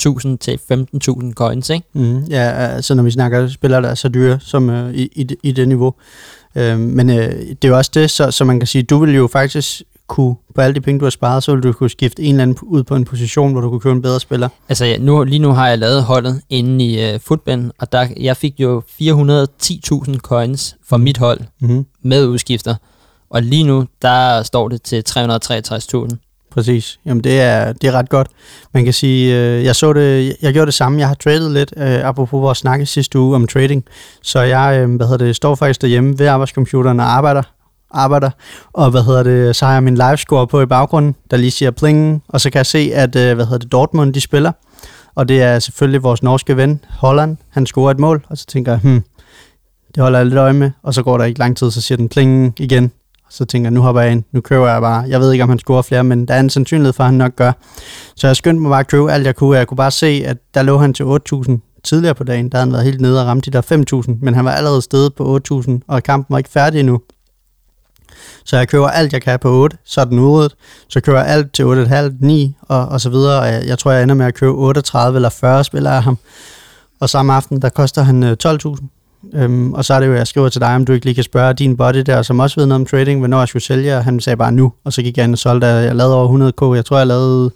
5.000 0.00 0.36
til 0.40 0.58
15.000 0.72 1.32
coins, 1.32 1.70
ikke? 1.70 1.86
Mm, 1.92 2.24
ja, 2.24 2.50
altså 2.50 2.94
når 2.94 3.02
vi 3.02 3.10
snakker 3.10 3.48
spillere, 3.48 3.82
der 3.82 3.88
er 3.88 3.94
så 3.94 4.08
dyre 4.08 4.40
som 4.40 4.70
øh, 4.70 4.94
i, 4.94 5.08
i, 5.12 5.22
det- 5.22 5.36
i 5.42 5.52
det 5.52 5.68
niveau. 5.68 5.94
Øh, 6.56 6.78
men 6.78 7.10
øh, 7.10 7.32
det 7.32 7.64
er 7.64 7.68
jo 7.68 7.76
også 7.76 7.90
det, 7.94 8.10
så, 8.10 8.30
så 8.30 8.44
man 8.44 8.60
kan 8.60 8.66
sige, 8.66 8.82
du 8.82 8.98
vil 8.98 9.14
jo 9.14 9.26
faktisk 9.32 9.82
kunne, 10.06 10.34
på 10.54 10.60
alle 10.60 10.74
de 10.74 10.80
penge, 10.80 10.98
du 11.00 11.04
har 11.04 11.10
sparet, 11.10 11.42
så 11.42 11.54
vil 11.54 11.62
du 11.62 11.72
kunne 11.72 11.90
skifte 11.90 12.22
en 12.22 12.34
eller 12.34 12.42
anden 12.42 12.56
ud 12.62 12.82
på 12.82 12.96
en 12.96 13.04
position, 13.04 13.52
hvor 13.52 13.60
du 13.60 13.70
kunne 13.70 13.80
købe 13.80 13.94
en 13.96 14.02
bedre 14.02 14.20
spiller. 14.20 14.48
Altså 14.68 14.84
ja, 14.84 14.98
nu, 14.98 15.24
lige 15.24 15.38
nu 15.38 15.50
har 15.52 15.68
jeg 15.68 15.78
lavet 15.78 16.02
holdet 16.02 16.40
inde 16.50 16.84
i 16.84 17.14
uh, 17.14 17.20
Footbin, 17.20 17.70
og 17.78 17.92
der, 17.92 18.06
jeg 18.20 18.36
fik 18.36 18.54
jo 18.60 18.82
410.000 19.02 20.18
coins 20.18 20.76
for 20.88 20.96
mit 20.96 21.18
hold 21.18 21.40
Mm, 21.60 21.86
med 22.02 22.26
udskifter. 22.26 22.74
Og 23.30 23.42
lige 23.42 23.64
nu, 23.64 23.86
der 24.02 24.42
står 24.42 24.68
det 24.68 24.82
til 24.82 25.04
363.000 25.10 26.31
præcis. 26.52 26.98
Jamen 27.06 27.24
det 27.24 27.40
er, 27.40 27.72
det 27.72 27.88
er 27.88 27.92
ret 27.92 28.08
godt. 28.08 28.28
Man 28.74 28.84
kan 28.84 28.92
sige, 28.92 29.36
øh, 29.36 29.64
jeg 29.64 29.76
så 29.76 29.92
det, 29.92 30.36
jeg 30.42 30.52
gjorde 30.52 30.66
det 30.66 30.74
samme. 30.74 30.98
Jeg 30.98 31.08
har 31.08 31.14
tradet 31.14 31.50
lidt, 31.50 31.74
øh, 31.76 32.08
apropos 32.08 32.42
vores 32.42 32.58
snakke 32.58 32.86
sidste 32.86 33.18
uge 33.18 33.34
om 33.34 33.46
trading. 33.46 33.84
Så 34.22 34.40
jeg, 34.40 34.78
øh, 34.80 34.96
hvad 34.96 35.06
hedder 35.06 35.24
det, 35.24 35.36
står 35.36 35.54
faktisk 35.54 35.82
derhjemme 35.82 36.18
ved 36.18 36.26
arbejdscomputeren 36.26 37.00
og 37.00 37.06
arbejder 37.06 37.42
arbejder, 37.94 38.30
og 38.72 38.90
hvad 38.90 39.02
hedder 39.02 39.22
det, 39.22 39.56
så 39.56 39.66
har 39.66 39.72
jeg 39.72 39.82
min 39.82 39.94
livescore 39.94 40.46
på 40.46 40.60
i 40.60 40.66
baggrunden, 40.66 41.14
der 41.30 41.36
lige 41.36 41.50
siger 41.50 41.70
pling, 41.70 42.22
og 42.28 42.40
så 42.40 42.50
kan 42.50 42.58
jeg 42.58 42.66
se, 42.66 42.90
at 42.94 43.16
øh, 43.16 43.34
hvad 43.34 43.44
hedder 43.44 43.58
det, 43.58 43.72
Dortmund, 43.72 44.14
de 44.14 44.20
spiller, 44.20 44.52
og 45.14 45.28
det 45.28 45.42
er 45.42 45.58
selvfølgelig 45.58 46.02
vores 46.02 46.22
norske 46.22 46.56
ven, 46.56 46.84
Holland, 46.88 47.36
han 47.50 47.66
scorer 47.66 47.90
et 47.90 47.98
mål, 47.98 48.24
og 48.28 48.38
så 48.38 48.46
tænker 48.46 48.72
jeg, 48.72 48.80
hmm, 48.80 49.02
det 49.94 50.02
holder 50.02 50.18
jeg 50.18 50.26
lidt 50.26 50.38
øje 50.38 50.52
med, 50.52 50.70
og 50.82 50.94
så 50.94 51.02
går 51.02 51.18
der 51.18 51.24
ikke 51.24 51.38
lang 51.38 51.56
tid, 51.56 51.70
så 51.70 51.80
siger 51.80 51.96
den 51.96 52.08
pling 52.08 52.54
igen, 52.58 52.92
så 53.32 53.44
tænker 53.44 53.66
jeg, 53.66 53.72
nu 53.72 53.80
hopper 53.80 54.02
jeg 54.02 54.12
ind, 54.12 54.22
nu 54.32 54.40
køber 54.40 54.68
jeg 54.68 54.80
bare, 54.80 55.04
jeg 55.08 55.20
ved 55.20 55.32
ikke, 55.32 55.42
om 55.42 55.48
han 55.48 55.58
scorer 55.58 55.82
flere, 55.82 56.04
men 56.04 56.28
der 56.28 56.34
er 56.34 56.40
en 56.40 56.50
sandsynlighed 56.50 56.92
for, 56.92 57.04
at 57.04 57.08
han 57.08 57.18
nok 57.18 57.36
gør. 57.36 57.52
Så 58.16 58.26
jeg 58.26 58.36
skyndte 58.36 58.62
mig 58.62 58.70
bare 58.70 58.80
at 58.80 58.86
købe 58.86 59.12
alt, 59.12 59.26
jeg 59.26 59.36
kunne, 59.36 59.58
jeg 59.58 59.66
kunne 59.66 59.76
bare 59.76 59.90
se, 59.90 60.22
at 60.26 60.36
der 60.54 60.62
lå 60.62 60.78
han 60.78 60.94
til 60.94 61.04
8.000 61.04 61.80
tidligere 61.84 62.14
på 62.14 62.24
dagen, 62.24 62.48
der 62.48 62.58
havde 62.58 62.66
han 62.66 62.72
været 62.72 62.84
helt 62.84 63.00
nede 63.00 63.20
og 63.20 63.26
ramt 63.26 63.44
de 63.44 63.50
der 63.50 64.02
5.000, 64.08 64.18
men 64.20 64.34
han 64.34 64.44
var 64.44 64.52
allerede 64.52 64.82
stedet 64.82 65.14
på 65.14 65.40
8.000, 65.52 65.70
og 65.88 66.02
kampen 66.02 66.32
var 66.32 66.38
ikke 66.38 66.50
færdig 66.50 66.80
endnu. 66.80 67.00
Så 68.44 68.56
jeg 68.56 68.68
køber 68.68 68.88
alt, 68.88 69.12
jeg 69.12 69.22
kan 69.22 69.38
på 69.38 69.50
8, 69.50 69.76
så 69.84 70.00
er 70.00 70.04
den 70.04 70.18
udryddet. 70.18 70.54
Så 70.88 71.00
køber 71.00 71.18
jeg 71.18 71.28
alt 71.28 71.52
til 71.52 71.62
8,5, 71.62 72.12
9 72.20 72.54
og, 72.62 72.86
og 72.86 73.00
så 73.00 73.10
videre. 73.10 73.40
Og 73.40 73.46
jeg, 73.46 73.66
jeg 73.66 73.78
tror, 73.78 73.90
jeg 73.90 74.02
ender 74.02 74.14
med 74.14 74.26
at 74.26 74.34
købe 74.34 74.52
38 74.52 75.16
eller 75.16 75.28
40 75.28 75.64
spillere 75.64 75.96
af 75.96 76.02
ham. 76.02 76.18
Og 77.00 77.10
samme 77.10 77.32
aften, 77.32 77.62
der 77.62 77.68
koster 77.68 78.02
han 78.02 78.22
øh, 78.22 78.36
12.000. 78.46 79.01
Øhm, 79.34 79.72
og 79.72 79.84
så 79.84 79.94
er 79.94 80.00
det 80.00 80.06
jo, 80.06 80.14
jeg 80.14 80.26
skriver 80.26 80.48
til 80.48 80.60
dig, 80.60 80.74
om 80.74 80.84
du 80.84 80.92
ikke 80.92 81.06
lige 81.06 81.14
kan 81.14 81.24
spørge 81.24 81.54
din 81.54 81.76
body 81.76 81.98
der, 81.98 82.22
som 82.22 82.40
også 82.40 82.60
ved 82.60 82.66
noget 82.66 82.80
om 82.80 82.86
trading, 82.86 83.18
hvornår 83.18 83.38
jeg 83.38 83.48
skulle 83.48 83.62
sælge, 83.62 83.96
og 83.96 84.04
han 84.04 84.20
sagde 84.20 84.36
bare 84.36 84.52
nu, 84.52 84.72
og 84.84 84.92
så 84.92 85.02
gik 85.02 85.16
jeg 85.16 85.24
ind 85.24 85.32
og 85.32 85.38
solgte, 85.38 85.66
jeg 85.66 85.96
lavede 85.96 86.16
over 86.16 86.50
100k, 86.50 86.76
jeg 86.76 86.84
tror, 86.84 86.98
jeg 86.98 87.06
lavede 87.06 87.50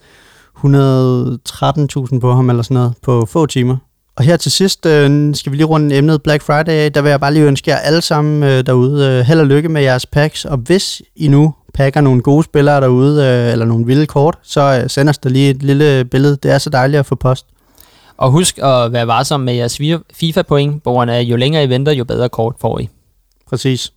113.000 0.56 2.18
på 2.20 2.32
ham 2.34 2.50
eller 2.50 2.62
sådan 2.62 2.74
noget, 2.74 2.92
på 3.02 3.26
få 3.26 3.46
timer. 3.46 3.76
Og 4.16 4.24
her 4.24 4.36
til 4.36 4.52
sidst 4.52 4.86
øh, 4.86 5.34
skal 5.34 5.52
vi 5.52 5.56
lige 5.56 5.66
runde 5.66 5.96
emnet 5.96 6.22
Black 6.22 6.42
Friday. 6.42 6.90
Der 6.94 7.02
vil 7.02 7.10
jeg 7.10 7.20
bare 7.20 7.34
lige 7.34 7.46
ønske 7.46 7.70
jer 7.70 7.76
alle 7.76 8.00
sammen 8.00 8.42
øh, 8.42 8.66
derude 8.66 9.06
øh, 9.06 9.26
held 9.26 9.40
og 9.40 9.46
lykke 9.46 9.68
med 9.68 9.82
jeres 9.82 10.06
packs. 10.06 10.44
Og 10.44 10.56
hvis 10.56 11.02
I 11.16 11.28
nu 11.28 11.54
pakker 11.74 12.00
nogle 12.00 12.22
gode 12.22 12.44
spillere 12.44 12.80
derude, 12.80 13.24
øh, 13.24 13.52
eller 13.52 13.64
nogle 13.66 13.86
vilde 13.86 14.06
kort, 14.06 14.38
så 14.42 14.80
øh, 14.82 14.90
send 14.90 15.08
os 15.08 15.18
der 15.18 15.30
lige 15.30 15.50
et 15.50 15.62
lille 15.62 16.04
billede. 16.04 16.38
Det 16.42 16.50
er 16.50 16.58
så 16.58 16.70
dejligt 16.70 17.00
at 17.00 17.06
få 17.06 17.14
post. 17.14 17.46
Og 18.18 18.30
husk 18.30 18.58
at 18.58 18.92
være 18.92 19.06
varsom 19.06 19.40
med 19.40 19.54
jeres 19.54 19.80
FIFA-point, 20.14 20.82
af, 20.86 21.22
jo 21.22 21.36
længere 21.36 21.64
I 21.64 21.68
venter, 21.68 21.92
jo 21.92 22.04
bedre 22.04 22.28
kort 22.28 22.54
får 22.60 22.78
I. 22.78 22.88
Præcis. 23.48 23.92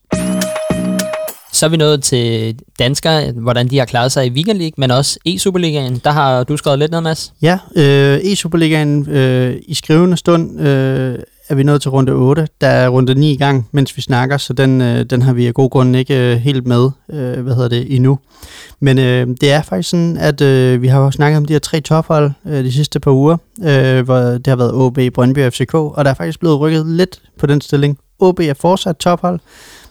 Så 1.52 1.66
er 1.66 1.70
vi 1.70 1.78
nået 1.78 2.04
til 2.04 2.60
danskere, 2.80 3.32
hvordan 3.32 3.68
de 3.68 3.78
har 3.78 3.86
klaret 3.86 4.12
sig 4.12 4.26
i 4.26 4.30
Weekend 4.30 4.58
League, 4.58 4.74
men 4.78 4.92
også 4.92 5.20
e-Superligaen. 5.30 6.00
Der 6.04 6.12
har 6.12 6.44
du 6.44 6.58
skrevet 6.58 6.80
lidt 6.80 6.92
ned, 6.92 7.02
Mads. 7.02 7.34
Ja, 7.42 7.60
øh, 7.76 8.18
e-Superligaen 8.18 9.10
øh, 9.10 9.56
i 9.68 9.74
skrivende 9.74 10.18
stund 10.18 10.62
øh, 10.62 11.20
er 11.50 11.56
vi 11.56 11.64
nået 11.64 11.82
til 11.82 11.92
runde 11.92 12.12
8. 12.12 12.48
Der 12.62 12.68
er 12.68 12.90
runde 12.90 13.16
9 13.16 13.32
i 13.32 13.38
gang, 13.38 13.68
mens 13.72 13.98
vi 13.98 14.02
snakker, 14.02 14.38
så 14.38 14.54
den, 14.54 14.82
øh, 14.82 15.06
den 15.06 15.22
har 15.22 15.34
vi 15.34 15.48
af 15.48 15.54
god 15.54 15.70
grund 15.70 15.96
ikke 15.96 16.32
øh, 16.32 16.38
helt 16.38 16.68
med, 16.68 16.90
øh, 17.10 17.40
hvad 17.44 17.56
hedder 17.56 17.70
det, 17.70 17.96
endnu. 17.96 18.20
Men 18.80 19.00
øh, 19.00 19.28
det 19.42 19.52
er 19.52 19.62
faktisk 19.62 19.90
sådan, 19.90 20.18
at 20.18 20.42
øh, 20.42 20.82
vi 20.82 20.88
har 20.88 21.00
jo 21.00 21.12
snakket 21.12 21.38
om 21.38 21.46
de 21.46 21.54
her 21.54 21.60
tre 21.60 21.82
tophold 21.82 22.32
øh, 22.46 22.64
de 22.64 22.72
sidste 22.72 23.00
par 23.00 23.12
uger, 23.12 23.38
øh, 23.64 24.06
hvor 24.06 24.18
det 24.18 24.48
har 24.48 24.56
været 24.56 24.74
OB, 24.74 25.00
Brøndby 25.14 25.46
og 25.46 25.54
FCK, 25.54 25.74
og 25.74 26.06
der 26.06 26.12
er 26.12 26.16
faktisk 26.16 26.40
blevet 26.40 26.60
rykket 26.60 26.86
lidt 26.86 27.22
på 27.40 27.46
den 27.46 27.62
stilling. 27.62 27.98
OB 28.20 28.40
er 28.40 28.54
fortsat 28.54 28.98
tophold, 28.98 29.40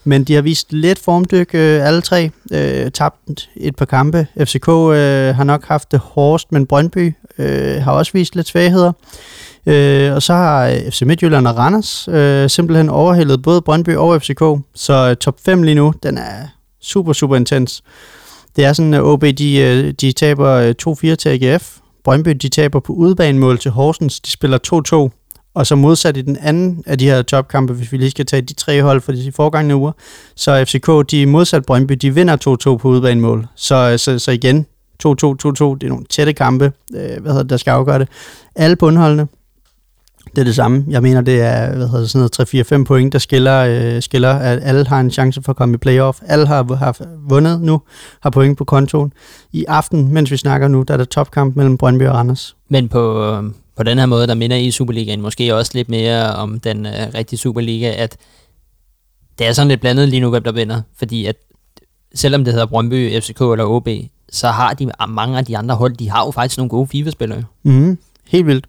men 0.05 0.25
de 0.25 0.35
har 0.35 0.43
vist 0.43 0.73
lidt 0.73 0.99
formdyk 0.99 1.55
øh, 1.55 1.87
alle 1.87 2.01
tre. 2.01 2.31
Øh, 2.53 2.91
tabt 2.91 3.49
et 3.57 3.77
par 3.77 3.85
kampe. 3.85 4.27
FCK 4.45 4.69
øh, 4.69 5.37
har 5.37 5.45
nok 5.45 5.65
haft 5.65 5.93
det 5.93 6.01
hårdest, 6.01 6.53
men 6.53 6.67
Brøndby 6.67 7.15
øh, 7.39 7.83
har 7.83 7.93
også 7.93 8.13
vist 8.13 8.37
lidt 8.37 8.49
svagheder. 8.49 8.93
Øh, 9.69 10.15
og 10.15 10.23
så 10.23 10.33
har 10.33 10.67
øh, 10.67 10.91
FC 10.91 11.03
Midtjylland 11.03 11.47
og 11.47 11.57
Randers 11.57 12.09
øh, 12.09 12.51
simpelthen 12.51 12.89
overhældet 12.89 13.43
både 13.43 13.63
Brøndby 13.63 13.97
og 13.97 14.23
FCK. 14.23 14.43
Så 14.75 15.09
øh, 15.11 15.17
top 15.17 15.35
5 15.45 15.63
lige 15.63 15.75
nu, 15.75 15.95
den 16.03 16.19
er 16.19 16.47
super, 16.81 17.13
super 17.13 17.37
intens. 17.37 17.83
Det 18.57 18.65
er 18.65 18.73
sådan, 18.73 18.95
at 18.95 19.03
OB 19.03 19.25
de, 19.39 19.59
øh, 19.59 19.93
de 19.93 20.13
taber 20.13 20.51
øh, 20.51 20.75
2-4 20.89 21.15
til 21.15 21.29
AGF. 21.29 21.77
Brøndby 22.05 22.31
de 22.31 22.49
taber 22.49 22.81
på 22.81 22.93
udebanemål 22.93 23.59
til 23.59 23.71
Horsens. 23.71 24.21
De 24.21 24.31
spiller 24.31 25.09
2-2. 25.11 25.51
Og 25.55 25.67
så 25.67 25.75
modsat 25.75 26.17
i 26.17 26.23
den 26.23 26.37
anden 26.37 26.83
af 26.87 26.99
de 26.99 27.05
her 27.05 27.23
topkampe, 27.23 27.73
hvis 27.73 27.93
vi 27.93 27.97
lige 27.97 28.11
skal 28.11 28.27
tage 28.27 28.43
de 28.43 28.55
tre 28.55 28.83
hold 28.83 29.01
for 29.01 29.13
de 29.13 29.33
forgangne 29.33 29.77
uger, 29.77 29.93
så 30.35 30.65
FCK, 30.65 31.11
de 31.11 31.27
modsat 31.27 31.67
Brøndby, 31.67 31.93
de 31.93 32.15
vinder 32.15 32.37
2-2 32.75 32.77
på 32.77 32.89
udebanemål. 32.89 33.47
Så, 33.55 33.99
så, 33.99 34.19
så 34.19 34.31
igen, 34.31 34.67
2-2, 35.07 35.09
2-2, 35.09 35.09
det 35.09 35.83
er 35.83 35.89
nogle 35.89 36.05
tætte 36.11 36.33
kampe, 36.33 36.73
øh, 36.95 37.21
hvad 37.21 37.33
hedder 37.33 37.43
det, 37.43 37.51
der 37.51 37.57
skal 37.57 37.71
afgøre 37.71 37.99
det. 37.99 38.09
Alle 38.57 38.77
bundholdene, 38.77 39.29
det 40.31 40.39
er 40.39 40.45
det 40.45 40.55
samme. 40.55 40.85
Jeg 40.89 41.03
mener, 41.03 41.21
det 41.21 41.41
er 41.41 41.77
hvad 41.77 41.87
hedder 41.87 42.01
det, 42.01 42.11
sådan 42.11 42.29
noget 42.39 42.81
3-4-5 42.81 42.85
point, 42.85 43.13
der 43.13 43.19
skiller, 43.19 43.59
øh, 43.59 44.03
skiller, 44.03 44.33
at 44.33 44.59
alle 44.63 44.87
har 44.87 45.01
en 45.01 45.11
chance 45.11 45.43
for 45.43 45.51
at 45.53 45.57
komme 45.57 45.75
i 45.75 45.79
playoff. 45.79 46.19
Alle 46.27 46.47
har, 46.47 46.75
har 46.75 46.97
vundet 47.29 47.61
nu, 47.61 47.83
har 48.21 48.31
point 48.31 48.59
på 48.59 48.65
kontoen. 48.65 49.13
I 49.53 49.65
aften, 49.69 50.13
mens 50.13 50.31
vi 50.31 50.37
snakker 50.37 50.69
nu, 50.69 50.83
der 50.83 50.95
er 50.95 50.99
der 50.99 51.05
topkamp 51.05 51.57
mellem 51.57 51.79
Brøndby 51.79 52.03
og 52.03 52.15
Randers. 52.15 52.57
Men 52.69 52.89
på, 52.89 53.25
øh, 53.25 53.43
på 53.77 53.83
den 53.83 53.99
her 53.99 54.07
måde, 54.07 54.27
der 54.27 54.35
minder 54.35 54.57
i 54.57 54.71
Superligaen 54.71 55.21
måske 55.21 55.55
også 55.55 55.71
lidt 55.75 55.89
mere 55.89 56.35
om 56.35 56.61
den 56.61 56.87
øh, 56.87 56.93
rigtige 57.15 57.39
Superliga, 57.39 57.95
at 57.97 58.17
det 59.39 59.47
er 59.47 59.53
sådan 59.53 59.69
lidt 59.69 59.81
blandet 59.81 60.09
lige 60.09 60.21
nu, 60.21 60.31
hvem 60.31 60.43
der 60.43 60.53
vinder. 60.53 60.83
Fordi 60.99 61.27
at 61.27 61.37
selvom 62.15 62.45
det 62.45 62.53
hedder 62.53 62.67
Brøndby, 62.67 63.21
FCK 63.21 63.41
eller 63.41 63.65
OB, 63.65 63.89
så 64.33 64.49
har 64.49 64.75
de 64.75 64.91
mange 65.09 65.39
af 65.39 65.45
de 65.45 65.59
andre 65.59 65.75
hold, 65.75 65.97
de 65.97 66.11
har 66.11 66.25
jo 66.25 66.31
faktisk 66.31 66.59
nogle 66.59 66.71
gode 66.71 66.87
FIFA-spillere. 66.87 67.45
Mm, 67.63 67.99
helt 68.27 68.47
vildt. 68.47 68.67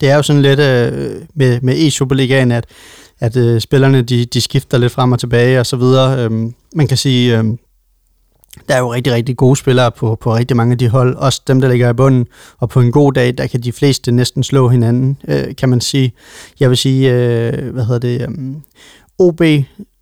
Det 0.00 0.10
er 0.10 0.16
jo 0.16 0.22
sådan 0.22 0.42
lidt 0.42 0.60
øh, 0.60 1.12
med, 1.34 1.60
med 1.60 1.74
e-Superligaen, 1.74 2.52
at, 2.52 2.66
at 3.20 3.36
øh, 3.36 3.60
spillerne 3.60 4.02
de, 4.02 4.24
de 4.24 4.40
skifter 4.40 4.78
lidt 4.78 4.92
frem 4.92 5.12
og 5.12 5.20
tilbage 5.20 5.60
og 5.60 5.66
så 5.66 5.76
videre. 5.76 6.24
Øhm, 6.24 6.54
man 6.74 6.86
kan 6.86 6.96
sige, 6.96 7.38
øh, 7.38 7.44
der 8.68 8.74
er 8.74 8.78
jo 8.78 8.92
rigtig, 8.94 9.12
rigtig 9.12 9.36
gode 9.36 9.56
spillere 9.56 9.90
på, 9.92 10.18
på 10.20 10.34
rigtig 10.34 10.56
mange 10.56 10.72
af 10.72 10.78
de 10.78 10.88
hold, 10.88 11.16
også 11.16 11.42
dem, 11.46 11.60
der 11.60 11.68
ligger 11.68 11.90
i 11.90 11.92
bunden, 11.92 12.26
og 12.58 12.68
på 12.68 12.80
en 12.80 12.92
god 12.92 13.12
dag, 13.12 13.38
der 13.38 13.46
kan 13.46 13.60
de 13.60 13.72
fleste 13.72 14.12
næsten 14.12 14.42
slå 14.42 14.68
hinanden, 14.68 15.18
øh, 15.28 15.56
kan 15.58 15.68
man 15.68 15.80
sige. 15.80 16.12
Jeg 16.60 16.68
vil 16.68 16.76
sige, 16.76 17.12
øh, 17.12 17.72
hvad 17.72 17.84
hedder 17.84 18.00
det, 18.00 18.20
øh, 18.20 18.28
OB, 19.18 19.42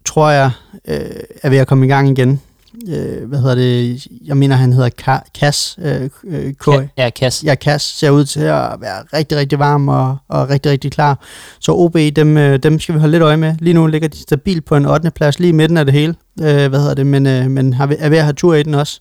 tror 0.04 0.30
jeg, 0.30 0.50
øh, 0.88 0.96
er 1.42 1.50
ved 1.50 1.58
at 1.58 1.66
komme 1.66 1.86
i 1.86 1.88
gang 1.88 2.10
igen. 2.10 2.40
Øh, 2.88 3.28
hvad 3.28 3.38
hedder 3.38 3.54
det, 3.54 4.06
jeg 4.24 4.36
mener, 4.36 4.56
han 4.56 4.72
hedder 4.72 4.90
Ka- 5.02 5.30
Kas, 5.40 5.76
øh, 5.82 6.10
øh, 6.24 6.52
K- 6.64 6.68
Ka- 6.70 6.86
ja, 6.98 7.10
Kass. 7.10 7.44
ja, 7.44 7.54
Kas 7.54 7.82
ser 7.82 8.10
ud 8.10 8.24
til 8.24 8.40
at 8.40 8.68
være 8.80 9.02
rigtig, 9.14 9.38
rigtig 9.38 9.58
varm 9.58 9.88
og, 9.88 10.16
og 10.28 10.50
rigtig, 10.50 10.72
rigtig 10.72 10.92
klar. 10.92 11.18
Så 11.60 11.72
OB, 11.72 11.96
dem, 12.16 12.36
øh, 12.36 12.58
dem 12.62 12.80
skal 12.80 12.94
vi 12.94 13.00
holde 13.00 13.10
lidt 13.12 13.22
øje 13.22 13.36
med. 13.36 13.54
Lige 13.58 13.74
nu 13.74 13.86
ligger 13.86 14.08
de 14.08 14.18
stabilt 14.18 14.64
på 14.64 14.76
en 14.76 14.86
8. 14.86 15.10
plads, 15.10 15.38
lige 15.38 15.48
i 15.48 15.52
midten 15.52 15.76
af 15.76 15.84
det 15.84 15.94
hele. 15.94 16.14
Øh, 16.40 16.68
hvad 16.68 16.80
hedder 16.80 16.94
det, 16.94 17.06
men, 17.06 17.26
øh, 17.26 17.50
men 17.50 17.72
har, 17.72 17.92
er 17.98 18.08
ved 18.08 18.18
at 18.18 18.24
have 18.24 18.32
tur 18.32 18.54
i 18.54 18.62
den 18.62 18.74
også. 18.74 19.00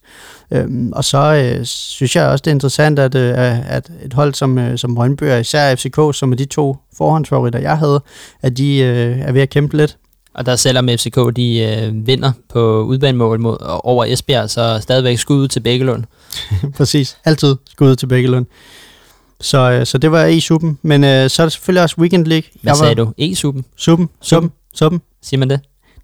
Øhm, 0.51 0.91
og 0.95 1.03
så 1.03 1.17
øh, 1.57 1.65
synes 1.65 2.15
jeg 2.15 2.27
også, 2.27 2.41
det 2.41 2.51
er 2.51 2.55
interessant, 2.55 2.99
at, 2.99 3.15
øh, 3.15 3.71
at 3.71 3.91
et 4.05 4.13
hold 4.13 4.33
som, 4.33 4.57
øh, 4.57 4.77
som 4.77 4.95
Brøndby 4.95 5.23
og 5.23 5.39
især 5.39 5.75
FCK, 5.75 5.99
som 6.13 6.31
er 6.31 6.35
de 6.35 6.45
to 6.45 6.77
forhåndsfavoritter, 6.97 7.59
jeg 7.59 7.77
havde, 7.77 8.01
at 8.41 8.57
de 8.57 8.77
øh, 8.77 9.19
er 9.19 9.31
ved 9.31 9.41
at 9.41 9.49
kæmpe 9.49 9.77
lidt. 9.77 9.97
Og 10.33 10.45
der 10.45 10.55
selvom 10.55 10.87
FCK 10.89 11.15
de 11.35 11.57
øh, 11.59 12.07
vinder 12.07 12.31
på 12.49 12.83
udbanemål 12.83 13.39
mod, 13.39 13.57
over 13.83 14.05
Esbjerg, 14.05 14.49
så 14.49 14.79
stadigvæk 14.81 15.17
skud 15.17 15.47
til 15.47 15.59
Bækkelund. 15.59 16.03
Præcis. 16.77 17.17
Altid 17.25 17.55
skud 17.71 17.95
til 17.95 18.07
Bækkelund. 18.07 18.45
Så, 19.41 19.57
øh, 19.71 19.85
så 19.85 19.97
det 19.97 20.11
var 20.11 20.25
e-suppen. 20.27 20.77
Men 20.81 21.03
øh, 21.03 21.29
så 21.29 21.41
er 21.41 21.45
der 21.45 21.49
selvfølgelig 21.49 21.83
også 21.83 21.95
Weekend 21.99 22.25
League. 22.25 22.49
Hvad 22.61 22.73
Jeg 22.73 22.79
var- 22.79 22.85
sagde 22.85 22.95
du? 22.95 23.13
E-suppen? 23.17 23.63
Suppen, 23.75 24.09
suppen, 24.21 24.51
suppen. 24.73 25.01
Siger 25.21 25.39
man 25.39 25.49
det? 25.49 25.59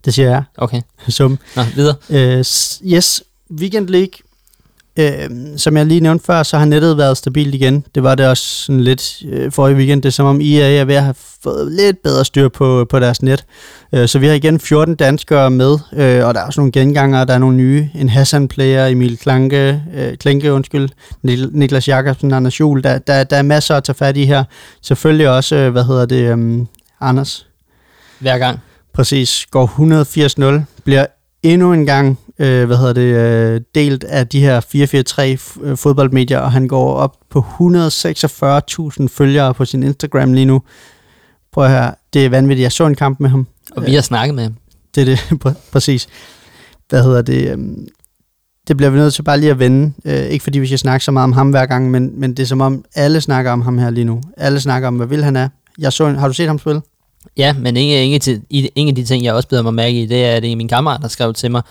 Det 0.05 0.13
siger 0.13 0.30
jeg. 0.30 0.43
Okay. 0.57 0.82
Suppen. 1.09 1.39
Nå, 1.55 1.61
videre. 1.75 1.95
Øh, 2.09 2.38
yes, 2.93 3.23
Weekend 3.51 3.88
League. 3.89 4.11
Øh, 4.99 5.29
som 5.57 5.77
jeg 5.77 5.85
lige 5.85 5.99
nævnte 5.99 6.25
før, 6.25 6.43
så 6.43 6.57
har 6.57 6.65
nettet 6.65 6.97
været 6.97 7.17
stabilt 7.17 7.55
igen. 7.55 7.85
Det 7.95 8.03
var 8.03 8.15
det 8.15 8.27
også 8.27 8.43
sådan 8.43 8.81
lidt 8.81 9.21
øh, 9.29 9.51
for 9.51 9.67
i 9.67 9.73
weekend. 9.73 10.01
Det 10.01 10.09
er 10.09 10.13
som 10.13 10.25
om 10.25 10.41
EA 10.41 10.79
er 10.81 10.85
ved 10.85 10.95
at 10.95 11.03
have 11.03 11.15
fået 11.43 11.71
lidt 11.71 12.03
bedre 12.03 12.25
styr 12.25 12.47
på, 12.47 12.85
på 12.89 12.99
deres 12.99 13.21
net. 13.21 13.45
Øh, 13.93 14.07
så 14.07 14.19
vi 14.19 14.27
har 14.27 14.33
igen 14.33 14.59
14 14.59 14.95
danskere 14.95 15.49
med, 15.51 15.77
øh, 15.93 16.25
og 16.27 16.33
der 16.33 16.39
er 16.41 16.45
også 16.45 16.59
nogle 16.61 16.71
gengangere, 16.71 17.25
der 17.25 17.33
er 17.33 17.37
nogle 17.37 17.57
nye. 17.57 17.89
En 17.95 18.09
Hassan-player, 18.09 18.85
Emil 18.85 19.17
Klanke, 19.17 19.81
øh, 19.95 20.17
Klinke, 20.17 20.53
undskyld, 20.53 20.89
Nik- 21.27 21.49
Niklas 21.57 21.87
Jakobsen, 21.87 22.33
Anders 22.33 22.59
Juhl. 22.59 22.83
Der, 22.83 22.97
der, 22.97 23.23
der 23.23 23.37
er 23.37 23.41
masser 23.41 23.75
at 23.75 23.83
tage 23.83 23.95
fat 23.95 24.17
i 24.17 24.25
her. 24.25 24.43
Selvfølgelig 24.81 25.29
også, 25.29 25.55
øh, 25.55 25.71
hvad 25.71 25.83
hedder 25.83 26.05
det, 26.05 26.37
øh, 26.37 26.65
Anders? 27.01 27.47
Hver 28.19 28.37
gang. 28.37 28.59
Præcis, 28.93 29.45
går 29.51 29.67
180-0, 29.67 30.81
bliver 30.83 31.05
endnu 31.43 31.73
en 31.73 31.85
gang 31.85 32.19
øh, 32.39 32.65
hvad 32.65 32.77
hedder 32.77 32.93
det, 32.93 33.01
øh, 33.55 33.61
delt 33.75 34.03
af 34.03 34.27
de 34.27 34.39
her 34.39 34.59
443 34.59 35.33
f- 35.33 35.65
øh, 35.65 35.77
fodboldmedier, 35.77 36.39
og 36.39 36.51
han 36.51 36.67
går 36.67 36.93
op 36.93 37.15
på 37.29 37.39
146.000 38.19 39.07
følgere 39.07 39.53
på 39.53 39.65
sin 39.65 39.83
Instagram 39.83 40.33
lige 40.33 40.45
nu. 40.45 40.61
Prøv 41.53 41.63
at 41.65 41.71
høre, 41.71 41.95
det 42.13 42.25
er 42.25 42.29
vanvittigt. 42.29 42.63
Jeg 42.63 42.71
så 42.71 42.85
en 42.85 42.95
kamp 42.95 43.19
med 43.19 43.29
ham. 43.29 43.47
Og 43.71 43.85
vi 43.85 43.93
har 43.93 44.01
snakket 44.01 44.35
med 44.35 44.43
ham. 44.43 44.53
Det 44.95 45.01
er 45.01 45.05
det, 45.05 45.19
pr- 45.45 45.71
præcis. 45.71 46.07
Hvad 46.89 47.03
hedder 47.03 47.21
det? 47.21 47.51
øhm, 47.51 47.88
Det 48.67 48.77
bliver 48.77 48.89
vi 48.89 48.97
nødt 48.97 49.13
til 49.13 49.23
bare 49.23 49.39
lige 49.39 49.49
at 49.51 49.59
vende. 49.59 49.93
Øh, 50.05 50.25
ikke 50.25 50.43
fordi 50.43 50.59
vi 50.59 50.67
skal 50.67 50.79
snakke 50.79 51.03
så 51.05 51.11
meget 51.11 51.23
om 51.23 51.31
ham 51.33 51.49
hver 51.49 51.65
gang, 51.65 51.91
men, 51.91 52.19
men 52.19 52.31
det 52.33 52.43
er 52.43 52.47
som 52.47 52.61
om 52.61 52.85
alle 52.95 53.21
snakker 53.21 53.51
om 53.51 53.61
ham 53.61 53.77
her 53.77 53.89
lige 53.89 54.05
nu. 54.05 54.21
Alle 54.38 54.59
snakker 54.59 54.88
om, 54.88 54.95
hvad 54.95 55.07
vil 55.07 55.23
han 55.23 55.35
er. 55.35 55.49
Jeg 55.79 55.93
så, 55.93 56.07
en- 56.07 56.15
har 56.15 56.27
du 56.27 56.33
set 56.33 56.47
ham 56.47 56.59
spille? 56.59 56.81
Ja, 57.38 57.53
men 57.53 57.77
en, 57.77 58.13
en, 58.13 58.19
til, 58.19 58.41
i- 58.49 58.69
en 58.75 58.88
af 58.88 58.95
de 58.95 59.03
ting, 59.03 59.23
jeg 59.23 59.33
også 59.33 59.47
beder 59.47 59.61
mig 59.61 59.73
mærke 59.73 60.01
i, 60.03 60.05
det 60.05 60.25
er, 60.25 60.31
at 60.35 60.43
det 60.43 60.51
er 60.51 60.55
min 60.55 60.67
kammerat, 60.67 61.01
der 61.01 61.07
skrev 61.07 61.33
til 61.33 61.51
mig, 61.51 61.61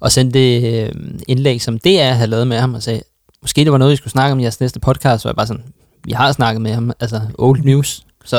og 0.00 0.12
sendte 0.12 0.38
det 0.38 0.82
øh, 0.84 0.92
indlæg, 1.28 1.62
som 1.62 1.78
DR 1.78 2.02
havde 2.12 2.30
lavet 2.30 2.46
med 2.46 2.56
ham, 2.58 2.74
og 2.74 2.82
sagde, 2.82 3.00
måske 3.42 3.64
det 3.64 3.72
var 3.72 3.78
noget, 3.78 3.90
vi 3.90 3.96
skulle 3.96 4.10
snakke 4.12 4.32
om 4.32 4.38
i 4.38 4.42
jeres 4.42 4.60
næste 4.60 4.80
podcast, 4.80 5.22
så 5.22 5.28
jeg 5.28 5.36
bare 5.36 5.46
sådan, 5.46 5.62
vi 6.04 6.12
har 6.12 6.32
snakket 6.32 6.60
med 6.62 6.72
ham, 6.74 6.92
altså 7.00 7.20
old 7.38 7.60
news, 7.64 8.02
så 8.24 8.36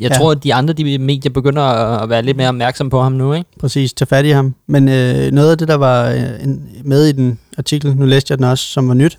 jeg 0.00 0.10
Ja. 0.10 0.16
tror, 0.18 0.30
at 0.30 0.44
de 0.44 0.54
andre 0.54 0.74
de 0.74 0.98
medier 0.98 1.32
begynder 1.32 1.62
at 1.62 2.08
være 2.08 2.22
lidt 2.22 2.36
mere 2.36 2.48
opmærksomme 2.48 2.90
på 2.90 3.02
ham 3.02 3.12
nu, 3.12 3.32
ikke? 3.32 3.50
Præcis, 3.60 3.92
tage 3.92 4.06
fat 4.06 4.24
i 4.24 4.28
ham. 4.30 4.54
Men 4.66 4.88
øh, 4.88 5.30
noget 5.32 5.50
af 5.50 5.58
det, 5.58 5.68
der 5.68 5.74
var 5.74 6.08
øh, 6.10 6.20
med 6.84 7.06
i 7.06 7.12
den 7.12 7.38
artikel, 7.58 7.96
nu 7.96 8.06
læste 8.06 8.32
jeg 8.32 8.38
den 8.38 8.44
også, 8.44 8.64
som 8.64 8.88
var 8.88 8.94
nyt, 8.94 9.18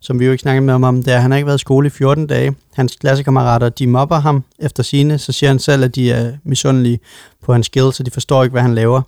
som 0.00 0.20
vi 0.20 0.24
jo 0.24 0.32
ikke 0.32 0.42
snakkede 0.42 0.64
med 0.64 0.74
ham 0.74 0.84
om, 0.84 1.02
det 1.02 1.12
er, 1.12 1.16
at 1.16 1.22
han 1.22 1.30
har 1.30 1.36
ikke 1.38 1.46
været 1.46 1.58
i 1.58 1.60
skole 1.60 1.86
i 1.86 1.90
14 1.90 2.26
dage. 2.26 2.54
Hans 2.74 2.96
klassekammerater, 3.00 3.68
de 3.68 3.86
mobber 3.86 4.18
ham 4.20 4.44
efter 4.58 4.82
sine, 4.82 5.18
så 5.18 5.32
siger 5.32 5.50
han 5.50 5.58
selv, 5.58 5.84
at 5.84 5.94
de 5.94 6.10
er 6.12 6.32
misundelige 6.44 6.98
på 7.44 7.52
hans 7.52 7.66
skills, 7.66 7.96
så 7.96 8.02
de 8.02 8.10
forstår 8.10 8.42
ikke, 8.44 8.52
hvad 8.52 8.62
han 8.62 8.74
laver. 8.74 9.02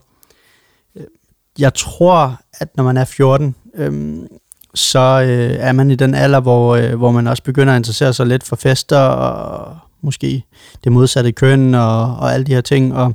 Jeg 1.58 1.74
tror, 1.74 2.40
at 2.54 2.76
når 2.76 2.84
man 2.84 2.96
er 2.96 3.04
14, 3.04 3.54
øhm, 3.74 4.28
så 4.74 4.98
øh, 4.98 5.56
er 5.58 5.72
man 5.72 5.90
i 5.90 5.94
den 5.94 6.14
alder, 6.14 6.40
hvor, 6.40 6.76
øh, 6.76 6.94
hvor 6.94 7.10
man 7.10 7.26
også 7.26 7.42
begynder 7.42 7.72
at 7.72 7.76
interessere 7.76 8.12
sig 8.12 8.26
lidt 8.26 8.42
for 8.44 8.56
fester 8.56 8.98
og 8.98 9.78
måske 10.00 10.44
det 10.84 10.92
modsatte 10.92 11.32
køn 11.32 11.74
og, 11.74 12.16
og 12.16 12.34
alle 12.34 12.46
de 12.46 12.54
her 12.54 12.60
ting. 12.60 12.94
Og, 12.94 13.14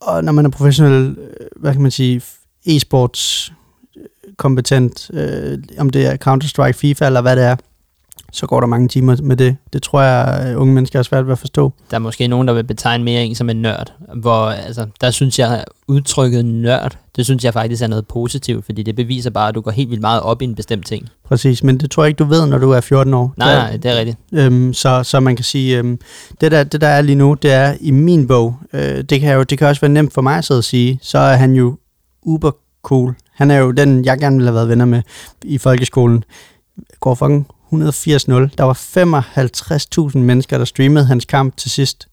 og 0.00 0.24
når 0.24 0.32
man 0.32 0.46
er 0.46 0.50
professionel, 0.50 1.18
øh, 1.18 1.46
hvad 1.56 1.72
kan 1.72 1.82
man 1.82 1.90
sige, 1.90 2.22
e-sports 2.68 3.52
øh, 3.96 4.34
kompetent, 4.36 5.10
øh, 5.12 5.58
om 5.78 5.90
det 5.90 6.06
er 6.06 6.16
Counter-Strike, 6.16 6.78
FIFA 6.78 7.06
eller 7.06 7.20
hvad 7.20 7.36
det 7.36 7.44
er, 7.44 7.56
så 8.32 8.46
går 8.46 8.60
der 8.60 8.66
mange 8.66 8.88
timer 8.88 9.16
med 9.22 9.36
det. 9.36 9.56
Det 9.72 9.82
tror 9.82 10.02
jeg, 10.02 10.46
øh, 10.50 10.60
unge 10.60 10.74
mennesker 10.74 10.98
har 10.98 11.02
svært 11.02 11.26
ved 11.26 11.32
at 11.32 11.38
forstå. 11.38 11.72
Der 11.90 11.94
er 11.94 11.98
måske 11.98 12.28
nogen, 12.28 12.48
der 12.48 12.54
vil 12.54 12.64
betegne 12.64 13.04
mere 13.04 13.24
en 13.24 13.34
som 13.34 13.50
en 13.50 13.62
nørd, 13.62 13.92
hvor 14.16 14.46
altså, 14.46 14.86
der 15.00 15.10
synes 15.10 15.38
jeg, 15.38 15.64
udtrykket 15.88 16.44
nørd, 16.44 16.96
det 17.16 17.24
synes 17.24 17.44
jeg 17.44 17.52
faktisk 17.52 17.82
er 17.82 17.86
noget 17.86 18.06
positivt, 18.06 18.64
fordi 18.64 18.82
det 18.82 18.96
beviser 18.96 19.30
bare, 19.30 19.48
at 19.48 19.54
du 19.54 19.60
går 19.60 19.70
helt 19.70 19.90
vildt 19.90 20.00
meget 20.00 20.20
op 20.20 20.42
i 20.42 20.44
en 20.44 20.54
bestemt 20.54 20.86
ting. 20.86 21.08
Præcis, 21.24 21.62
men 21.62 21.78
det 21.80 21.90
tror 21.90 22.02
jeg 22.04 22.08
ikke, 22.08 22.18
du 22.18 22.24
ved, 22.24 22.46
når 22.46 22.58
du 22.58 22.70
er 22.70 22.80
14 22.80 23.14
år. 23.14 23.34
Nej, 23.36 23.52
Der- 23.52 23.58
nej, 23.58 23.76
det 23.76 23.90
er 23.90 23.98
rigtigt. 23.98 24.18
Øhm, 24.32 24.74
så, 24.74 25.02
så 25.02 25.20
man 25.20 25.36
kan 25.36 25.44
sige, 25.44 25.78
øhm, 25.78 25.98
det, 26.40 26.52
der, 26.52 26.64
det 26.64 26.80
der 26.80 26.88
er 26.88 27.00
lige 27.02 27.16
nu, 27.16 27.34
det 27.34 27.52
er 27.52 27.74
i 27.80 27.90
min 27.90 28.26
bog, 28.26 28.56
øh, 28.72 29.04
det, 29.04 29.20
kan 29.20 29.34
jo, 29.34 29.42
det 29.42 29.58
kan 29.58 29.66
også 29.68 29.80
være 29.80 29.88
nemt 29.92 30.12
for 30.12 30.22
mig 30.22 30.38
at 30.38 30.44
sidde 30.44 30.58
og 30.58 30.64
sige, 30.64 30.98
så 31.02 31.18
er 31.18 31.36
han 31.36 31.52
jo 31.52 31.76
uber 32.22 32.50
cool. 32.82 33.14
Han 33.34 33.50
er 33.50 33.56
jo 33.56 33.70
den, 33.70 34.04
jeg 34.04 34.18
gerne 34.18 34.36
ville 34.36 34.48
have 34.48 34.54
været 34.54 34.68
venner 34.68 34.84
med 34.84 35.02
i 35.44 35.58
folkeskolen. 35.58 36.24
Går 37.00 37.14
fucking 37.14 37.46
180-0. 37.82 38.54
Der 38.58 38.62
var 38.62 40.08
55.000 40.12 40.18
mennesker, 40.18 40.58
der 40.58 40.64
streamede 40.64 41.06
hans 41.06 41.24
kamp 41.24 41.56
til 41.56 41.70
sidst. 41.70 42.08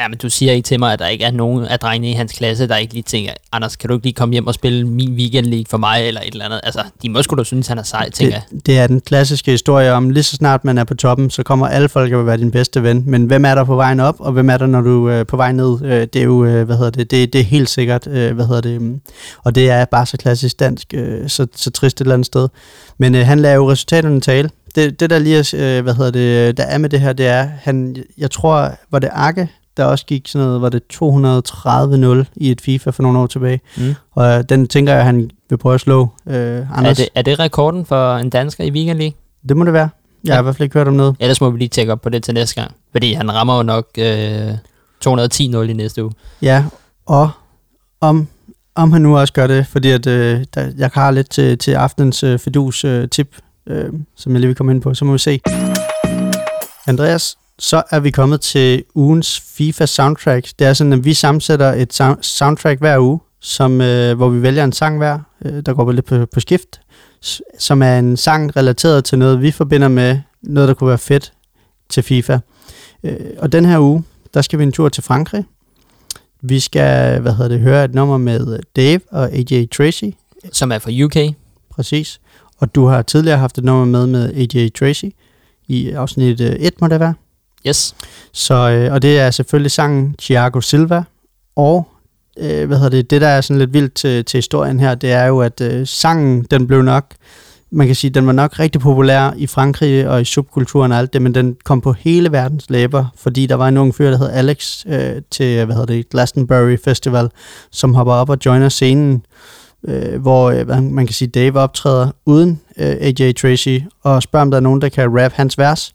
Ja, 0.00 0.08
men 0.08 0.18
du 0.18 0.30
siger 0.30 0.52
ikke 0.52 0.66
til 0.66 0.78
mig, 0.78 0.92
at 0.92 0.98
der 0.98 1.06
ikke 1.06 1.24
er 1.24 1.30
nogen 1.30 1.64
af 1.64 1.78
drengene 1.78 2.10
i 2.10 2.12
hans 2.14 2.32
klasse, 2.32 2.68
der 2.68 2.76
ikke 2.76 2.94
lige 2.94 3.02
tænker, 3.02 3.32
Anders, 3.52 3.76
kan 3.76 3.88
du 3.88 3.94
ikke 3.94 4.06
lige 4.06 4.14
komme 4.14 4.32
hjem 4.32 4.46
og 4.46 4.54
spille 4.54 4.84
min 4.88 5.14
weekend 5.14 5.46
league 5.46 5.64
for 5.70 5.78
mig, 5.78 6.06
eller 6.08 6.20
et 6.20 6.32
eller 6.32 6.44
andet? 6.44 6.60
Altså, 6.62 6.82
de 7.02 7.08
må 7.08 7.22
sgu 7.22 7.36
da 7.36 7.44
synes, 7.44 7.66
han 7.66 7.78
er 7.78 7.82
sej, 7.82 8.10
tænker 8.10 8.34
jeg. 8.34 8.60
Det, 8.66 8.78
er 8.78 8.86
den 8.86 9.00
klassiske 9.00 9.50
historie 9.50 9.92
om, 9.92 10.10
lige 10.10 10.22
så 10.22 10.36
snart 10.36 10.64
man 10.64 10.78
er 10.78 10.84
på 10.84 10.94
toppen, 10.94 11.30
så 11.30 11.42
kommer 11.42 11.66
alle 11.68 11.88
folk 11.88 12.12
at 12.12 12.26
være 12.26 12.36
din 12.36 12.50
bedste 12.50 12.82
ven. 12.82 13.02
Men 13.06 13.24
hvem 13.24 13.44
er 13.44 13.54
der 13.54 13.64
på 13.64 13.76
vejen 13.76 14.00
op, 14.00 14.16
og 14.18 14.32
hvem 14.32 14.50
er 14.50 14.58
der, 14.58 14.66
når 14.66 14.80
du 14.80 15.06
er 15.06 15.24
på 15.24 15.36
vej 15.36 15.52
ned? 15.52 15.78
Øh, 15.84 16.00
Det 16.00 16.16
er 16.16 16.24
jo, 16.24 16.44
øh, 16.44 16.66
hvad 16.66 16.76
hedder 16.76 16.90
det, 16.90 17.10
det, 17.10 17.32
det 17.32 17.40
er 17.40 17.44
helt 17.44 17.68
sikkert, 17.70 18.06
øh, 18.06 18.34
hvad 18.34 18.46
hedder 18.46 18.60
det, 18.60 18.82
mm, 18.82 19.00
og 19.44 19.54
det 19.54 19.70
er 19.70 19.84
bare 19.84 20.06
så 20.06 20.16
klassisk 20.16 20.60
dansk, 20.60 20.94
øh, 20.94 21.28
så, 21.28 21.46
så 21.56 21.70
trist 21.70 21.96
et 21.96 22.00
eller 22.00 22.14
andet 22.14 22.26
sted. 22.26 22.48
Men 22.98 23.14
øh, 23.14 23.26
han 23.26 23.38
lader 23.38 23.54
jo 23.54 23.70
resultaterne 23.70 24.20
tale. 24.20 24.50
Det, 24.74 25.00
det 25.00 25.10
der 25.10 25.18
lige 25.18 25.38
er, 25.38 25.78
øh, 25.78 25.82
hvad 25.82 25.94
hedder 25.94 26.10
det, 26.10 26.56
der 26.56 26.62
er 26.62 26.78
med 26.78 26.88
det 26.88 27.00
her, 27.00 27.12
det 27.12 27.26
er, 27.26 27.48
han, 27.60 27.96
jeg 28.18 28.30
tror, 28.30 28.70
var 28.90 28.98
det 28.98 29.10
Arke, 29.12 29.48
der 29.76 29.84
også 29.84 30.06
gik 30.06 30.28
sådan 30.28 30.46
noget, 30.46 30.62
var 30.62 30.68
det 30.68 30.82
230-0 32.24 32.32
i 32.36 32.50
et 32.50 32.60
FIFA 32.60 32.90
for 32.90 33.02
nogle 33.02 33.18
år 33.18 33.26
tilbage. 33.26 33.60
Mm. 33.76 33.94
Og 34.12 34.38
øh, 34.38 34.44
den 34.48 34.66
tænker 34.68 34.94
jeg, 34.94 35.04
han 35.04 35.30
vil 35.50 35.56
prøve 35.56 35.74
at 35.74 35.80
slå. 35.80 36.08
Øh, 36.26 36.34
Er, 36.36 36.66
Anders, 36.74 36.96
det, 36.96 37.08
er 37.14 37.22
det 37.22 37.38
rekorden 37.38 37.86
for 37.86 38.16
en 38.16 38.30
dansker 38.30 38.64
i 38.64 38.70
weekend 38.70 38.98
league? 38.98 39.14
det 39.48 39.56
må 39.56 39.64
det 39.64 39.72
være. 39.72 39.88
Jeg 40.24 40.34
har 40.34 40.40
i 40.40 40.42
hvert 40.42 40.56
fald 40.56 40.64
ikke 40.64 40.78
hørt 40.78 40.88
om 40.88 40.94
noget. 40.94 41.16
Ellers 41.20 41.40
må 41.40 41.50
vi 41.50 41.58
lige 41.58 41.68
tjekke 41.68 41.92
op 41.92 42.00
på 42.00 42.08
det 42.08 42.22
til 42.22 42.34
næste 42.34 42.54
gang. 42.60 42.74
Fordi 42.92 43.12
han 43.12 43.34
rammer 43.34 43.56
jo 43.56 43.62
nok 43.62 43.86
øh, 43.98 44.50
210-0 45.08 45.40
i 45.40 45.72
næste 45.72 46.04
uge. 46.04 46.12
Ja, 46.42 46.64
og 47.06 47.30
om, 48.00 48.28
om 48.74 48.92
han 48.92 49.02
nu 49.02 49.18
også 49.18 49.32
gør 49.32 49.46
det, 49.46 49.66
fordi 49.66 49.90
at, 49.90 50.06
øh, 50.06 50.44
der, 50.54 50.70
jeg 50.78 50.90
har 50.94 51.10
lidt 51.10 51.30
til, 51.30 51.58
til 51.58 51.72
aftenens 51.72 52.22
øh, 52.22 52.38
fedus 52.38 52.84
øh, 52.84 53.08
tip, 53.08 53.36
øh, 53.68 53.92
som 54.16 54.32
jeg 54.32 54.40
lige 54.40 54.48
vil 54.48 54.56
komme 54.56 54.72
ind 54.72 54.82
på, 54.82 54.94
så 54.94 55.04
må 55.04 55.12
vi 55.12 55.18
se. 55.18 55.40
Andreas, 56.86 57.38
så 57.58 57.82
er 57.90 58.00
vi 58.00 58.10
kommet 58.10 58.40
til 58.40 58.84
ugens 58.94 59.40
FIFA 59.40 59.86
soundtrack. 59.86 60.48
Det 60.58 60.66
er 60.66 60.72
sådan, 60.72 60.92
at 60.92 61.04
vi 61.04 61.14
sammensætter 61.14 61.72
et 61.72 61.94
sound, 61.94 62.18
soundtrack 62.22 62.80
hver 62.80 62.98
uge, 62.98 63.20
som, 63.40 63.80
øh, 63.80 64.16
hvor 64.16 64.28
vi 64.28 64.42
vælger 64.42 64.64
en 64.64 64.72
sang 64.72 64.98
hver, 64.98 65.18
øh, 65.44 65.62
der 65.66 65.74
går 65.74 65.84
på 65.84 65.92
lidt 65.92 66.06
på, 66.06 66.26
på 66.26 66.40
skift, 66.40 66.80
som 67.58 67.82
er 67.82 67.98
en 67.98 68.16
sang 68.16 68.56
relateret 68.56 69.04
til 69.04 69.18
noget, 69.18 69.42
vi 69.42 69.50
forbinder 69.50 69.88
med 69.88 70.18
noget, 70.42 70.68
der 70.68 70.74
kunne 70.74 70.88
være 70.88 70.98
fedt 70.98 71.32
til 71.88 72.02
FIFA. 72.02 72.38
Øh, 73.04 73.16
og 73.38 73.52
den 73.52 73.64
her 73.64 73.78
uge, 73.78 74.04
der 74.34 74.42
skal 74.42 74.58
vi 74.58 74.64
en 74.64 74.72
tur 74.72 74.88
til 74.88 75.02
Frankrig. 75.02 75.44
Vi 76.40 76.60
skal, 76.60 77.20
hvad 77.20 77.32
hedder 77.32 77.48
det, 77.48 77.60
høre 77.60 77.84
et 77.84 77.94
nummer 77.94 78.18
med 78.18 78.58
Dave 78.76 79.00
og 79.10 79.32
AJ 79.32 79.66
Tracy, 79.76 80.04
Som 80.52 80.72
er 80.72 80.78
fra 80.78 80.90
UK. 81.04 81.34
præcis. 81.70 82.20
Og 82.58 82.74
du 82.74 82.86
har 82.86 83.02
tidligere 83.02 83.38
haft 83.38 83.58
et 83.58 83.64
nummer 83.64 83.84
med 83.84 84.06
med 84.06 84.34
AJ 84.34 84.68
Tracy 84.78 85.04
i 85.68 85.90
afsnit 85.90 86.40
1, 86.40 86.80
må 86.80 86.88
det 86.88 87.00
være. 87.00 87.14
Yes. 87.66 87.94
Så, 88.32 88.54
øh, 88.54 88.92
og 88.92 89.02
det 89.02 89.18
er 89.18 89.30
selvfølgelig 89.30 89.70
sangen 89.70 90.14
Thiago 90.18 90.60
Silva, 90.60 91.02
og 91.56 91.88
øh, 92.38 92.66
hvad 92.66 92.76
hedder 92.76 92.90
det, 92.90 93.10
det 93.10 93.20
der 93.20 93.28
er 93.28 93.40
sådan 93.40 93.58
lidt 93.58 93.72
vildt 93.72 93.94
til, 93.94 94.24
til 94.24 94.38
historien 94.38 94.80
her, 94.80 94.94
det 94.94 95.12
er 95.12 95.24
jo, 95.24 95.40
at 95.40 95.60
øh, 95.60 95.86
sangen, 95.86 96.42
den 96.50 96.66
blev 96.66 96.82
nok, 96.82 97.14
man 97.70 97.86
kan 97.86 97.96
sige, 97.96 98.10
den 98.10 98.26
var 98.26 98.32
nok 98.32 98.58
rigtig 98.58 98.80
populær 98.80 99.32
i 99.36 99.46
Frankrig 99.46 100.08
og 100.08 100.20
i 100.20 100.24
subkulturen 100.24 100.92
og 100.92 100.98
alt 100.98 101.12
det, 101.12 101.22
men 101.22 101.34
den 101.34 101.56
kom 101.64 101.80
på 101.80 101.92
hele 101.92 102.32
verdens 102.32 102.70
læber, 102.70 103.06
fordi 103.16 103.46
der 103.46 103.54
var 103.54 103.68
en 103.68 103.76
ung 103.76 103.94
fyr, 103.94 104.10
der 104.10 104.18
hed 104.18 104.30
Alex, 104.30 104.86
øh, 104.86 105.22
til, 105.30 105.64
hvad 105.64 105.74
hedder 105.74 105.94
det, 105.94 106.08
Glastonbury 106.08 106.76
Festival, 106.84 107.30
som 107.70 107.94
hopper 107.94 108.12
op 108.12 108.30
og 108.30 108.38
joiner 108.46 108.68
scenen, 108.68 109.22
øh, 109.84 110.20
hvor 110.20 110.50
øh, 110.50 110.82
man 110.82 111.06
kan 111.06 111.14
sige, 111.14 111.28
Dave 111.28 111.60
optræder 111.60 112.10
uden 112.26 112.60
øh, 112.78 112.96
AJ 113.00 113.32
Tracy, 113.32 113.78
og 114.02 114.22
spørger, 114.22 114.42
om 114.42 114.50
der 114.50 114.58
er 114.58 114.62
nogen, 114.62 114.80
der 114.80 114.88
kan 114.88 115.22
rap 115.22 115.32
hans 115.32 115.58
vers. 115.58 115.94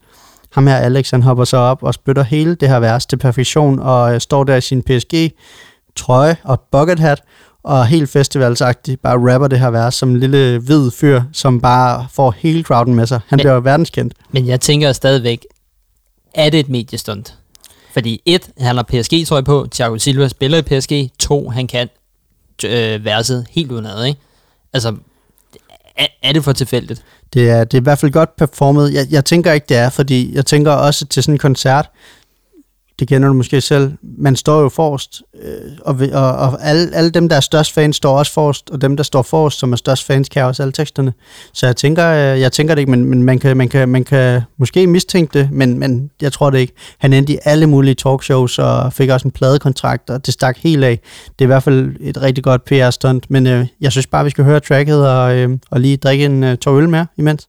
Ham 0.51 0.67
her, 0.67 0.75
Alex, 0.75 1.11
han 1.11 1.23
hopper 1.23 1.43
så 1.43 1.57
op 1.57 1.83
og 1.83 1.93
spytter 1.93 2.23
hele 2.23 2.55
det 2.55 2.69
her 2.69 2.79
vers 2.79 3.05
til 3.05 3.17
perfektion, 3.17 3.79
og 3.79 4.13
øh, 4.13 4.21
står 4.21 4.43
der 4.43 4.55
i 4.55 4.61
sin 4.61 4.83
PSG-trøje 4.83 6.35
og 6.43 6.61
bucket 6.71 6.99
hat, 6.99 7.21
og 7.63 7.85
helt 7.87 8.09
festivalsagtigt 8.09 9.01
bare 9.01 9.33
rapper 9.33 9.47
det 9.47 9.59
her 9.59 9.69
vers 9.69 9.95
som 9.95 10.09
en 10.09 10.19
lille 10.19 10.59
hvid 10.59 10.91
fyr, 10.91 11.21
som 11.33 11.61
bare 11.61 12.07
får 12.11 12.31
hele 12.37 12.63
crowden 12.63 12.95
med 12.95 13.05
sig. 13.07 13.19
Han 13.27 13.37
Men- 13.37 13.43
bliver 13.43 13.59
verdenskendt. 13.59 14.13
Men 14.31 14.47
jeg 14.47 14.61
tænker 14.61 14.91
stadigvæk, 14.91 15.45
er 16.35 16.49
det 16.49 16.59
et 16.59 16.69
mediestunt? 16.69 17.37
Fordi 17.93 18.21
et, 18.25 18.49
han 18.57 18.75
har 18.75 18.83
PSG-trøje 18.83 19.43
på, 19.43 19.67
Thiago 19.71 19.97
Silva 19.97 20.27
spiller 20.27 20.57
i 20.57 20.61
PSG, 20.61 21.11
to, 21.19 21.49
han 21.49 21.67
kan 21.67 21.89
øh, 22.65 23.05
verset 23.05 23.45
helt 23.49 23.71
udenad, 23.71 24.05
ikke? 24.05 24.19
Altså, 24.73 24.95
Er, 25.97 26.07
er 26.23 26.31
det 26.33 26.43
for 26.43 26.53
tilfældigt? 26.53 27.03
Det 27.33 27.49
er, 27.49 27.63
det 27.63 27.77
er 27.77 27.81
i 27.81 27.83
hvert 27.83 27.99
fald 27.99 28.11
godt 28.11 28.35
performet. 28.35 28.93
Jeg, 28.93 29.07
jeg 29.09 29.25
tænker 29.25 29.51
ikke, 29.51 29.65
det 29.69 29.77
er, 29.77 29.89
fordi 29.89 30.35
jeg 30.35 30.45
tænker 30.45 30.71
også 30.71 31.05
til 31.05 31.23
sådan 31.23 31.35
en 31.35 31.39
koncert, 31.39 31.89
det 32.99 33.07
kender 33.07 33.27
du 33.27 33.33
måske 33.33 33.61
selv, 33.61 33.91
man 34.17 34.35
står 34.35 34.61
jo 34.61 34.69
forrest, 34.69 35.21
øh, 35.43 35.71
og, 35.81 35.99
og, 36.13 36.31
og 36.31 36.57
alle, 36.61 36.95
alle 36.95 37.09
dem, 37.09 37.29
der 37.29 37.35
er 37.35 37.39
størst 37.39 37.73
fans, 37.73 37.95
står 37.95 38.17
også 38.17 38.33
forrest, 38.33 38.69
og 38.69 38.81
dem, 38.81 38.97
der 38.97 39.03
står 39.03 39.21
forrest, 39.21 39.59
som 39.59 39.71
er 39.71 39.75
størst 39.75 40.05
fans, 40.05 40.29
kan 40.29 40.43
også 40.43 40.63
alle 40.63 40.71
teksterne. 40.71 41.13
Så 41.53 41.65
jeg 41.65 41.75
tænker, 41.75 42.07
øh, 42.07 42.39
jeg 42.39 42.51
tænker 42.51 42.75
det 42.75 42.79
ikke, 42.79 42.91
men, 42.91 43.05
men 43.05 43.23
man, 43.23 43.39
kan, 43.39 43.57
man, 43.57 43.69
kan, 43.69 43.89
man 43.89 44.03
kan 44.03 44.41
måske 44.57 44.87
mistænke 44.87 45.39
det, 45.39 45.51
men, 45.51 45.79
men 45.79 46.09
jeg 46.21 46.33
tror 46.33 46.49
det 46.49 46.59
ikke. 46.59 46.73
Han 46.97 47.13
endte 47.13 47.33
i 47.33 47.37
alle 47.45 47.67
mulige 47.67 47.95
talkshows, 47.95 48.59
og 48.59 48.93
fik 48.93 49.09
også 49.09 49.27
en 49.27 49.31
pladekontrakt, 49.31 50.09
og 50.09 50.25
det 50.25 50.33
stak 50.33 50.57
helt 50.57 50.83
af. 50.83 50.99
Det 51.25 51.35
er 51.39 51.45
i 51.45 51.53
hvert 51.53 51.63
fald 51.63 51.95
et 51.99 52.21
rigtig 52.21 52.43
godt 52.43 52.65
PR-stunt, 52.65 53.31
men 53.31 53.47
øh, 53.47 53.67
jeg 53.81 53.91
synes 53.91 54.07
bare, 54.07 54.23
vi 54.23 54.29
skal 54.29 54.43
høre 54.43 54.59
tracket, 54.59 55.07
og, 55.07 55.35
øh, 55.35 55.49
og 55.71 55.79
lige 55.79 55.97
drikke 55.97 56.25
en 56.25 56.43
øh, 56.43 56.57
tår 56.57 56.73
øl 56.73 56.89
mere 56.89 57.05
imens. 57.17 57.47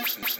Six 0.00 0.31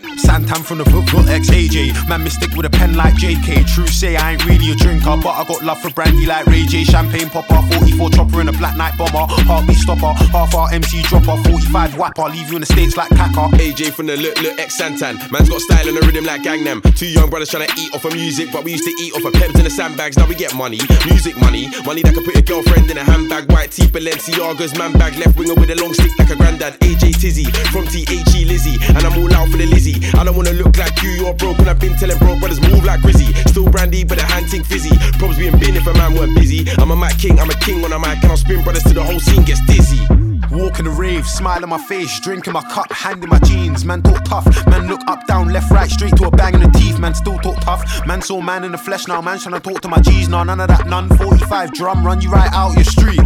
Santam 0.53 0.65
from 0.65 0.79
the 0.79 0.85
foot 0.85 1.29
ex 1.29 1.49
AJ. 1.51 2.09
Man, 2.09 2.25
mystic 2.25 2.51
with 2.55 2.67
a 2.67 2.71
pen 2.71 2.95
like 2.95 3.15
JK. 3.15 3.67
True 3.67 3.87
say 3.87 4.17
I 4.17 4.33
ain't 4.33 4.45
really 4.45 4.71
a 4.73 4.75
drinker, 4.75 5.17
but 5.17 5.31
I 5.31 5.45
got 5.45 5.63
love 5.63 5.81
for 5.81 5.91
brandy 5.91 6.27
like 6.27 6.47
Ray 6.47 6.65
J. 6.67 6.85
Champagne 6.85 7.29
popper, 7.31 7.61
44 7.79 8.11
chopper 8.11 8.41
in 8.41 8.49
a 8.49 8.53
black 8.53 8.77
night 8.77 8.97
bomber. 8.99 9.27
Heartbeat 9.49 9.79
stopper, 9.79 10.13
half 10.33 10.55
our 10.55 10.73
MC 10.73 11.03
dropper, 11.03 11.37
45 11.49 11.97
whapper. 11.97 12.25
Leave 12.25 12.49
you 12.51 12.57
in 12.57 12.61
the 12.61 12.67
states 12.67 12.97
like 12.97 13.09
Kaka. 13.11 13.57
AJ 13.57 13.93
from 13.93 14.07
the 14.07 14.17
look, 14.17 14.41
look, 14.43 14.59
ex 14.59 14.81
Santan. 14.81 15.17
Man's 15.31 15.49
got 15.49 15.61
style 15.61 15.89
and 15.89 15.97
a 15.97 16.01
rhythm 16.03 16.25
like 16.25 16.43
Gangnam. 16.43 16.83
Two 16.97 17.07
young 17.09 17.31
brothers 17.31 17.49
trying 17.49 17.67
to 17.67 17.73
eat 17.81 17.95
off 17.95 18.05
of 18.05 18.13
music, 18.13 18.51
but 18.53 18.65
we 18.65 18.73
used 18.73 18.85
to 18.85 18.95
eat 19.01 19.15
off 19.15 19.25
of 19.25 19.33
peps 19.33 19.57
in 19.57 19.65
the 19.65 19.71
sandbags. 19.71 20.17
Now 20.17 20.27
we 20.27 20.35
get 20.35 20.55
money, 20.55 20.81
music 21.07 21.37
money, 21.41 21.69
money 21.85 22.03
that 22.03 22.15
can 22.15 22.25
put 22.25 22.35
your 22.35 22.45
girlfriend 22.45 22.91
in 22.91 22.99
a 22.99 23.05
handbag. 23.05 23.51
White 23.51 23.71
tee, 23.73 23.87
Balenciagas, 23.87 24.77
man 24.79 24.93
bag, 24.95 25.17
left 25.17 25.39
winger 25.39 25.55
with 25.55 25.71
a 25.71 25.77
long 25.77 25.95
stick 25.95 26.13
like 26.19 26.31
a 26.31 26.37
granddad. 26.37 26.79
AJ 26.81 27.21
Tizzy 27.21 27.45
from 27.73 27.87
THE 27.87 28.05
Lizzie, 28.45 28.77
and 28.89 29.05
I'm 29.05 29.17
all 29.19 29.33
out 29.33 29.49
for 29.49 29.57
the 29.57 29.67
Lizzie. 29.67 29.97
I 30.19 30.25
don't 30.25 30.42
wanna 30.43 30.57
look 30.59 30.77
like 30.77 31.03
you, 31.03 31.11
you're 31.11 31.35
broken. 31.35 31.69
I've 31.69 31.79
been 31.79 31.95
telling 31.97 32.19
bro 32.19 32.39
brothers 32.39 32.61
move 32.61 32.85
like 32.85 33.01
Grizzy. 33.01 33.33
Still 33.47 33.69
brandy, 33.69 34.05
but 34.05 34.19
the 34.19 34.25
hand 34.25 34.49
ting 34.49 34.65
fizzy. 34.65 34.91
Probs 35.19 35.39
being 35.39 35.59
bin 35.59 35.77
if 35.77 35.87
a 35.87 35.95
man 35.95 36.15
weren't 36.15 36.35
busy. 36.35 36.69
I'm 36.79 36.91
a 36.91 36.97
mic 36.97 37.19
king, 37.19 37.39
I'm 37.39 37.51
a 37.51 37.55
king 37.55 37.85
on 37.85 37.93
a 37.93 37.99
mic, 37.99 38.23
and 38.23 38.31
I'll 38.31 38.37
spin 38.37 38.63
brothers 38.63 38.83
till 38.83 38.95
the 38.95 39.05
whole 39.05 39.21
scene 39.21 39.45
gets 39.45 39.65
dizzy. 39.67 40.05
Walking 40.51 40.85
the 40.85 40.91
rave, 40.91 41.27
smile 41.27 41.63
on 41.63 41.71
my 41.71 41.79
face, 41.79 42.21
drinking 42.21 42.53
my 42.53 42.63
cup, 42.63 42.91
hand 42.93 43.23
in 43.23 43.31
my 43.31 43.39
jeans. 43.41 43.85
Man 43.85 44.03
talk 44.03 44.25
tough, 44.25 44.47
man 44.67 44.89
look 44.89 45.01
up, 45.07 45.27
down, 45.27 45.53
left, 45.53 45.71
right, 45.71 45.91
straight 45.91 46.17
to 46.17 46.25
a 46.27 46.31
bang 46.31 46.55
in 46.55 46.61
the 46.61 46.79
teeth. 46.79 46.99
Man 46.99 47.15
still 47.15 47.39
talk 47.39 47.61
tough, 47.61 48.07
man 48.07 48.21
saw 48.21 48.41
man 48.41 48.65
in 48.65 48.73
the 48.73 48.79
flesh 48.79 49.07
now. 49.07 49.21
Man 49.21 49.39
trying 49.39 49.55
to 49.55 49.61
talk 49.61 49.81
to 49.83 49.89
my 49.89 50.01
G's 50.01 50.29
now, 50.29 50.43
none 50.43 50.61
of 50.61 50.69
that, 50.69 50.87
none. 50.87 51.09
45 51.17 51.73
drum, 51.73 52.05
run 52.05 52.21
you 52.21 52.31
right 52.31 52.53
out 52.53 52.75
your 52.75 52.85
street. 52.85 53.21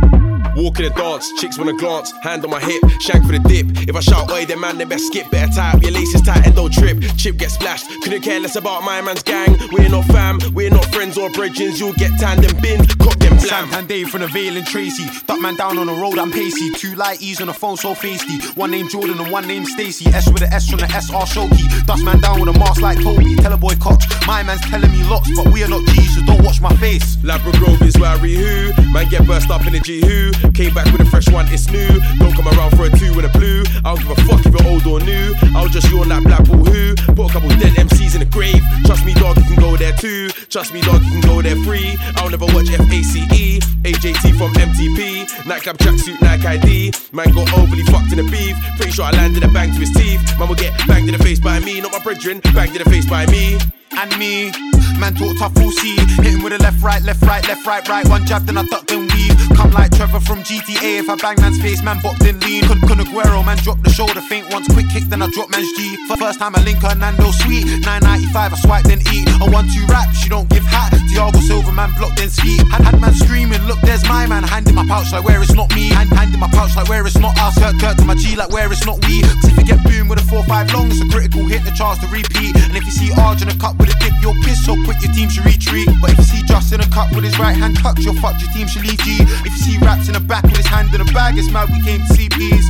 Walk 0.57 0.81
in 0.81 0.87
the 0.87 0.91
dance, 0.91 1.31
chicks 1.39 1.59
wanna 1.59 1.75
glance, 1.75 2.13
hand 2.23 2.43
on 2.43 2.51
my 2.51 2.61
hip, 2.61 2.83
shank 2.99 3.27
for 3.27 3.33
the 3.33 3.39
dip. 3.41 3.67
If 3.87 3.95
I 3.95 4.01
shout, 4.01 4.31
oi, 4.31 4.47
then 4.47 4.59
man, 4.59 4.79
they 4.79 4.87
best 4.87 5.09
skip, 5.09 5.31
better 5.31 5.53
tie 5.53 5.73
up 5.73 5.83
your 5.83 5.93
laces 5.93 6.23
tight 6.23 6.47
and 6.47 6.55
don't 6.57 6.73
trip. 6.73 6.99
Chip 7.19 7.37
get 7.37 7.51
splashed, 7.51 7.87
couldn't 8.03 8.23
care 8.23 8.41
less 8.41 8.57
about 8.57 8.83
my 8.83 9.03
man's 9.03 9.23
gang. 9.23 9.55
We're 9.71 9.91
not 9.91 10.07
fam, 10.07 10.39
we're 10.55 10.71
not 10.71 10.87
friends 10.87 11.19
or 11.19 11.29
bridges. 11.31 11.79
You'll 11.79 11.93
get 11.95 12.19
tanned 12.19 12.43
and 12.43 12.57
bin, 12.63 12.87
cock 12.97 13.19
them 13.19 13.37
blam. 13.37 13.69
Santan 13.69 13.87
Dave 13.87 14.09
from 14.09 14.23
the 14.23 14.29
Vale 14.29 14.57
and 14.57 14.67
Tracy. 14.67 15.05
Duck 15.27 15.41
man 15.41 15.57
down 15.57 15.77
on 15.77 15.89
the 15.89 15.93
road, 15.93 16.19
I'm 16.19 16.33
pacey. 16.33 16.71
Two 16.71 16.95
light 16.95 17.21
E's 17.21 17.41
on 17.43 17.49
the 17.49 17.55
phone, 17.55 17.77
so 17.77 17.95
feisty. 17.95 18.41
One 18.57 18.71
name 18.71 18.89
Jordan 18.89 19.21
and 19.21 19.31
one 19.31 19.47
name 19.47 19.67
Stacy. 19.67 20.07
S 20.09 20.31
with 20.33 20.43
a 20.43 20.49
S 20.53 20.71
from 20.71 20.81
the 20.81 20.89
SR 20.89 21.27
Shoki. 21.29 21.87
Dust 21.87 22.03
man 22.03 22.21
down 22.21 22.41
with 22.41 22.55
a 22.55 22.59
mask 22.59 22.81
like 22.81 22.99
Toby. 23.03 23.37
Tell 23.37 23.53
a 23.53 23.59
boy 23.59 23.75
Cox. 23.77 24.07
My 24.27 24.43
man's 24.43 24.63
telling 24.63 24.91
me 24.91 25.05
lots, 25.05 25.31
but 25.37 25.53
we 25.53 25.63
are 25.63 25.69
not 25.69 25.85
G's, 25.87 26.15
so 26.15 26.25
don't 26.25 26.43
watch 26.43 26.63
my 26.63 26.75
face. 26.77 27.17
Labra 27.17 27.53
Grove 27.59 27.83
is 27.83 27.97
where 27.99 28.11
I 28.11 28.17
re-who. 28.17 28.73
Man 28.91 29.09
get 29.11 29.27
burst 29.27 29.51
up 29.51 29.67
in 29.67 29.75
a 29.75 29.81
G-who. 29.81 30.46
Came 30.55 30.75
back 30.75 30.87
with 30.93 31.01
a 31.01 31.05
fresh 31.07 31.29
one, 31.31 31.47
it's 31.49 31.71
new. 31.71 31.89
Don't 32.19 32.35
come 32.35 32.49
around 32.49 32.77
for 32.77 32.87
a 32.87 32.91
two 32.91 33.13
and 33.13 33.27
a 33.27 33.29
blue. 33.31 33.63
I 33.85 33.95
don't 33.95 34.01
give 34.01 34.11
a 34.11 34.21
fuck 34.29 34.45
if 34.45 34.53
you're 34.53 34.69
old 34.69 34.87
or 34.87 35.01
new. 35.01 35.35
I'll 35.55 35.69
just 35.69 35.91
yawn 35.91 36.09
like 36.09 36.25
black 36.25 36.45
ball 36.49 36.65
who. 36.65 36.95
Put 37.15 37.31
a 37.31 37.33
couple 37.33 37.49
dead 37.61 37.75
MCs 37.77 38.15
in 38.15 38.21
the 38.21 38.31
grave. 38.31 38.63
Trust 38.85 39.05
me, 39.05 39.15
dog, 39.15 39.37
you 39.39 39.45
can 39.45 39.57
go 39.57 39.77
there 39.77 39.93
too. 39.93 40.29
Trust 40.49 40.73
me, 40.73 40.81
dog, 40.81 41.03
you 41.03 41.11
can 41.11 41.21
go 41.23 41.43
there 41.43 41.57
free. 41.65 41.97
I'll 42.17 42.31
never 42.31 42.47
watch 42.47 42.71
F-A-C-E. 42.71 43.61
AJT 43.61 44.37
from 44.37 44.53
MTP. 44.55 45.47
Nightclub 45.47 45.79
tracksuit, 45.79 46.21
Nike 46.21 46.47
ID. 46.47 46.93
Man 47.13 47.33
got 47.35 47.53
overly 47.59 47.85
fucked 47.85 48.13
in 48.13 48.19
the 48.19 48.29
beef. 48.31 48.57
Pretty 48.77 48.93
sure 48.93 49.05
I 49.05 49.11
landed 49.13 49.45
a 49.45 49.49
bang 49.49 49.73
to 49.73 49.79
his 49.79 49.93
teeth. 49.93 50.21
Man 50.39 50.49
will 50.49 50.57
get 50.57 50.77
banged 50.87 51.09
in 51.09 51.17
the 51.17 51.23
face 51.23 51.41
by 51.41 51.61
me, 51.61 51.81
not 51.81 51.93
my 51.93 51.99
brethren. 52.01 52.41
Banged 52.55 52.77
in 52.77 52.83
the 52.83 52.91
face 52.91 53.07
by 53.09 53.27
me. 53.27 53.59
and 53.97 54.19
me. 54.19 54.76
Man 54.99 55.15
talk 55.15 55.37
tough, 55.37 55.55
full 55.55 55.71
C. 55.71 55.97
Hit 56.25 56.33
him 56.33 56.43
with 56.43 56.53
a 56.53 56.59
left, 56.59 56.83
right, 56.83 57.03
left, 57.03 57.23
right, 57.23 57.47
left, 57.47 57.67
right, 57.67 57.87
right. 57.89 58.09
One 58.09 58.25
jab, 58.25 58.47
then 58.47 58.57
I 58.57 58.65
duck, 58.65 58.87
then 58.87 59.07
weave. 59.13 59.37
Come 59.55 59.71
like 59.73 59.93
Trevor 59.93 60.21
from 60.21 60.41
GTA. 60.43 61.05
If 61.05 61.09
I 61.11 61.17
bang 61.17 61.37
man's 61.41 61.61
face, 61.61 61.83
man 61.83 61.99
bopped 61.99 62.27
in 62.27 62.41
lean. 62.41 62.65
Kun 62.65 62.81
Kun 62.81 62.99
Aguero, 62.99 63.45
man 63.45 63.59
drop 63.59 63.83
the 63.83 63.91
shoulder, 63.91 64.21
faint 64.21 64.53
once, 64.53 64.67
quick 64.73 64.89
kick, 64.89 65.05
then 65.05 65.21
I 65.23 65.29
drop 65.31 65.51
man's 65.51 65.69
G. 65.77 65.97
For 66.09 66.17
first 66.17 66.39
time 66.39 66.57
I 66.57 66.63
link 66.65 66.79
her, 66.81 66.95
Nando 66.95 67.31
sweet. 67.45 67.67
995, 67.85 68.53
I 68.53 68.57
swipe, 68.57 68.85
then 68.85 69.01
eat. 69.13 69.29
A 69.41 69.47
one 69.51 69.69
two 69.69 69.85
rap, 69.93 70.09
she 70.15 70.29
don't 70.29 70.49
give 70.49 70.65
hat. 70.65 70.93
Diago 71.13 71.41
Silva, 71.45 71.73
man 71.73 71.93
blocked, 71.99 72.17
then 72.17 72.31
ski. 72.31 72.57
Had, 72.73 72.81
had 72.81 73.01
man 73.01 73.13
screaming, 73.13 73.63
look, 73.69 73.81
there's 73.83 74.05
my 74.09 74.27
man. 74.27 74.43
Hand 74.43 74.69
in 74.69 74.75
my 74.75 74.87
pouch, 74.87 75.13
like 75.13 75.25
where 75.25 75.43
it's 75.43 75.55
not 75.55 75.69
me. 75.75 75.93
Hand, 75.93 76.09
hand 76.11 76.33
in 76.33 76.41
my 76.41 76.49
pouch, 76.49 76.77
like 76.77 76.89
where 76.89 77.07
it's 77.07 77.19
not 77.19 77.37
us. 77.39 77.59
Kurt, 77.59 77.77
Kurt 77.81 77.99
to 77.99 78.05
my 78.05 78.15
G, 78.15 78.37
like 78.37 78.51
where 78.51 78.71
it's 78.73 78.87
not 78.87 78.97
we. 79.05 79.21
if 79.45 79.57
you 79.57 79.65
get 79.65 79.83
boom 79.85 80.09
with 80.09 80.19
a 80.19 80.27
4-5 80.29 80.73
long, 80.73 80.89
it's 80.89 81.01
a 81.01 81.09
critical 81.09 81.45
hit, 81.45 81.65
the 81.65 81.73
chance 81.73 81.99
to 82.01 82.09
repeat. 82.09 82.57
And 82.65 82.77
if 82.77 82.85
you 82.85 82.93
see 82.93 83.09
Arj 83.13 83.43
in 83.43 83.49
a 83.49 83.57
cup 83.61 83.77
with 83.77 83.91
a 83.93 83.97
dip, 84.01 84.15
you're 84.23 84.37
pissed, 84.45 84.65
so 84.65 84.75
quick 84.87 85.03
your 85.03 85.13
team 85.13 85.29
should 85.29 85.45
retreat. 85.45 85.91
But 86.01 86.13
if 86.13 86.19
you 86.19 86.25
see 86.25 86.43
Just 86.47 86.73
in 86.73 86.81
a 86.81 86.89
cup 86.89 87.11
with 87.13 87.25
his 87.25 87.39
right 87.39 87.57
hand 87.57 87.77
tucked, 87.77 87.99
you're 87.99 88.15
fucked, 88.15 88.41
your 88.41 88.51
team 88.53 88.69
should 88.69 88.87
leave 88.87 89.03
G. 89.03 89.19
If 89.45 89.53
you 89.53 89.63
see 89.67 89.79
Raps 89.79 90.07
in 90.07 90.15
the 90.15 90.21
back 90.21 90.45
with 90.45 90.57
his 90.57 90.67
hand 90.67 90.95
in 90.95 91.01
a 91.01 91.05
bag, 91.13 91.37
it's 91.37 91.51
mad 91.51 91.69
we 91.69 91.83
came 91.83 92.01
to 92.07 92.15
see 92.15 92.29
peas. 92.29 92.65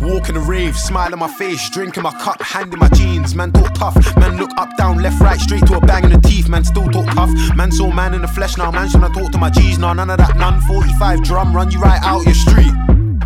Walking 0.00 0.34
the 0.34 0.40
rave, 0.40 0.76
smile 0.76 1.12
on 1.12 1.20
my 1.20 1.28
face, 1.28 1.70
drinking 1.70 2.02
my 2.02 2.12
cup, 2.12 2.42
hand 2.42 2.72
in 2.72 2.78
my 2.78 2.88
jeans. 2.88 3.34
Man 3.34 3.52
talk 3.52 3.72
tough, 3.72 3.96
man 4.16 4.36
look 4.36 4.50
up, 4.58 4.76
down, 4.76 5.00
left, 5.00 5.20
right, 5.20 5.40
straight 5.40 5.64
to 5.66 5.76
a 5.76 5.80
bang 5.80 6.04
in 6.04 6.10
the 6.10 6.20
teeth. 6.20 6.48
Man 6.48 6.64
still 6.64 6.88
talk 6.90 7.06
tough, 7.14 7.30
man 7.56 7.72
saw 7.72 7.90
man 7.90 8.12
in 8.12 8.22
the 8.22 8.28
flesh 8.28 8.56
now. 8.58 8.70
Man 8.70 8.90
trying 8.90 9.12
to 9.12 9.18
talk 9.18 9.32
to 9.32 9.38
my 9.38 9.50
G's 9.50 9.78
now, 9.78 9.92
none 9.92 10.10
of 10.10 10.18
that, 10.18 10.36
none. 10.36 10.60
45 10.62 11.22
drum, 11.22 11.54
run 11.54 11.70
you 11.70 11.80
right 11.80 12.02
out 12.02 12.24
your 12.24 12.34
street. 12.34 12.72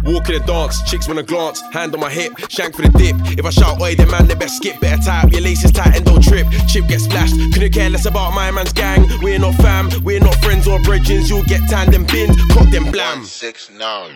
Walk 0.07 0.29
in 0.29 0.35
the 0.39 0.45
dance, 0.47 0.77
chicks 0.89 1.09
wanna 1.09 1.23
glance, 1.23 1.59
hand 1.73 1.95
on 1.95 2.01
my 2.01 2.11
hip, 2.11 2.33
shank 2.49 2.77
for 2.77 2.83
the 2.83 2.93
dip. 3.01 3.17
If 3.39 3.45
I 3.45 3.51
shout, 3.51 3.81
oi, 3.81 3.95
then 3.97 4.09
man, 4.11 4.27
they 4.29 4.37
best 4.37 4.57
skip, 4.59 4.81
better 4.81 5.03
tie 5.03 5.23
up 5.23 5.33
your 5.33 5.43
laces 5.43 5.73
tight 5.73 5.97
and 5.97 6.05
don't 6.05 6.23
trip. 6.23 6.47
Chip 6.71 6.85
get 6.89 7.01
splashed, 7.01 7.35
couldn't 7.53 7.73
care 7.73 7.91
less 7.91 8.07
about 8.07 8.31
my 8.41 8.51
man's 8.57 8.73
gang. 8.73 9.01
We're 9.23 9.41
not 9.47 9.55
fam, 9.65 9.85
we're 10.05 10.21
not 10.29 10.37
friends 10.45 10.65
or 10.69 10.79
bridges. 10.89 11.29
You'll 11.31 11.49
get 11.53 11.63
tanned 11.71 11.95
and 11.95 12.07
binned, 12.13 12.35
cock 12.53 12.69
them 12.75 12.87
blam. 12.93 13.19
One 13.19 13.27
six 13.27 13.71
nine. 13.85 14.15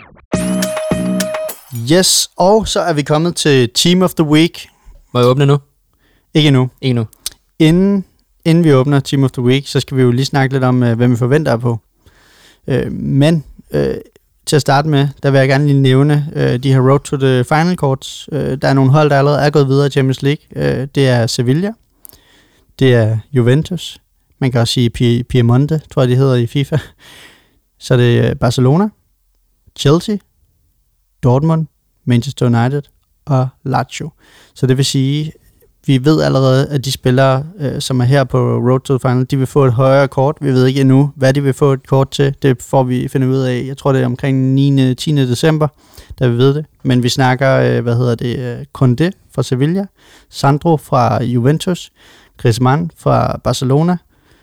Yes, 1.93 2.30
og 2.36 2.68
så 2.68 2.80
er 2.80 2.93
vi 2.93 3.03
kommet 3.03 3.36
til 3.36 3.70
Team 3.74 4.03
of 4.03 4.14
the 4.14 4.24
Week. 4.24 4.68
Må 5.14 5.20
jeg 5.20 5.28
åbne 5.28 5.47
nu? 5.47 5.59
Ikke 6.34 6.49
endnu. 6.49 6.70
Ikke 6.80 6.95
nu. 6.95 7.07
Inden, 7.59 8.05
inden 8.45 8.64
vi 8.64 8.74
åbner 8.74 9.01
Team 9.01 9.24
of 9.24 9.30
the 9.30 9.43
Week, 9.43 9.66
så 9.68 9.80
skal 9.80 9.97
vi 9.97 10.03
jo 10.03 10.11
lige 10.11 10.24
snakke 10.24 10.55
lidt 10.55 10.64
om, 10.64 10.82
øh, 10.82 10.97
hvem 10.97 11.11
vi 11.11 11.16
forventer 11.16 11.57
på. 11.57 11.78
Øh, 12.68 12.93
men 12.93 13.45
øh, 13.70 13.95
til 14.51 14.57
at 14.57 14.61
starte 14.62 14.88
med, 14.88 15.09
der 15.22 15.30
vil 15.30 15.38
jeg 15.38 15.48
gerne 15.48 15.66
lige 15.66 15.80
nævne 15.80 16.30
øh, 16.34 16.59
de 16.59 16.72
her 16.72 16.80
Road 16.90 17.01
to 17.01 17.16
the 17.16 17.44
Final 17.44 17.76
Courts. 17.76 18.28
Øh, 18.32 18.59
der 18.62 18.68
er 18.68 18.72
nogle 18.72 18.90
hold, 18.90 19.11
der 19.11 19.18
allerede 19.18 19.40
er 19.40 19.51
gået 19.51 19.68
videre 19.68 19.86
i 19.86 19.90
Champions 19.90 20.22
League. 20.22 20.44
Øh, 20.57 20.88
det 20.94 21.09
er 21.09 21.26
Sevilla, 21.26 21.72
det 22.78 22.94
er 22.94 23.18
Juventus, 23.32 23.98
man 24.38 24.53
kan 24.53 24.61
også 24.61 24.74
sige 24.74 25.24
Piemonte, 25.24 25.80
tror 25.90 26.03
jeg 26.03 26.09
de 26.09 26.16
hedder 26.16 26.34
i 26.34 26.46
FIFA. 26.46 26.78
Så 27.78 27.96
det 27.96 28.18
er 28.18 28.34
Barcelona, 28.34 28.88
Chelsea, 29.78 30.16
Dortmund, 31.22 31.66
Manchester 32.05 32.46
United 32.46 32.82
og 33.24 33.48
Lazio. 33.64 34.11
Så 34.55 34.66
det 34.66 34.76
vil 34.76 34.84
sige, 34.84 35.32
vi 35.87 36.05
ved 36.05 36.22
allerede, 36.22 36.68
at 36.68 36.85
de 36.85 36.93
spillere, 36.93 37.45
øh, 37.59 37.81
som 37.81 38.01
er 38.01 38.05
her 38.05 38.24
på 38.24 38.39
Road 38.39 38.81
to 38.81 38.99
the 38.99 39.09
Final, 39.09 39.26
de 39.31 39.37
vil 39.37 39.47
få 39.47 39.64
et 39.64 39.72
højere 39.72 40.09
kort. 40.09 40.37
Vi 40.41 40.53
ved 40.53 40.66
ikke 40.66 40.81
endnu, 40.81 41.12
hvad 41.16 41.35
de 41.35 41.43
vil 41.43 41.53
få 41.53 41.72
et 41.72 41.87
kort 41.87 42.11
til. 42.11 42.35
Det 42.43 42.62
får 42.62 42.83
vi 42.83 43.09
finde 43.09 43.28
ud 43.28 43.37
af. 43.37 43.64
Jeg 43.66 43.76
tror, 43.76 43.93
det 43.93 44.03
er 44.03 44.07
omkring 44.07 44.55
9. 44.55 44.95
10. 44.95 45.12
december, 45.12 45.68
da 46.18 46.28
vi 46.28 46.37
ved 46.37 46.55
det. 46.55 46.66
Men 46.83 47.03
vi 47.03 47.09
snakker, 47.09 47.57
øh, 47.57 47.83
hvad 47.83 47.97
hedder 47.97 48.14
det, 48.14 48.39
øh, 48.39 48.64
Conde 48.72 49.12
fra 49.35 49.43
Sevilla, 49.43 49.87
Sandro 50.31 50.76
fra 50.76 51.22
Juventus, 51.22 51.91
Griezmann 52.37 52.91
fra 52.99 53.41
Barcelona, 53.45 53.97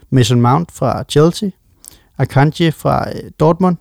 Mason 0.09 0.41
Mount 0.41 0.71
fra 0.71 1.03
Chelsea, 1.09 1.49
Akanji 2.17 2.71
fra 2.71 3.09
øh, 3.09 3.31
Dortmund, 3.39 3.77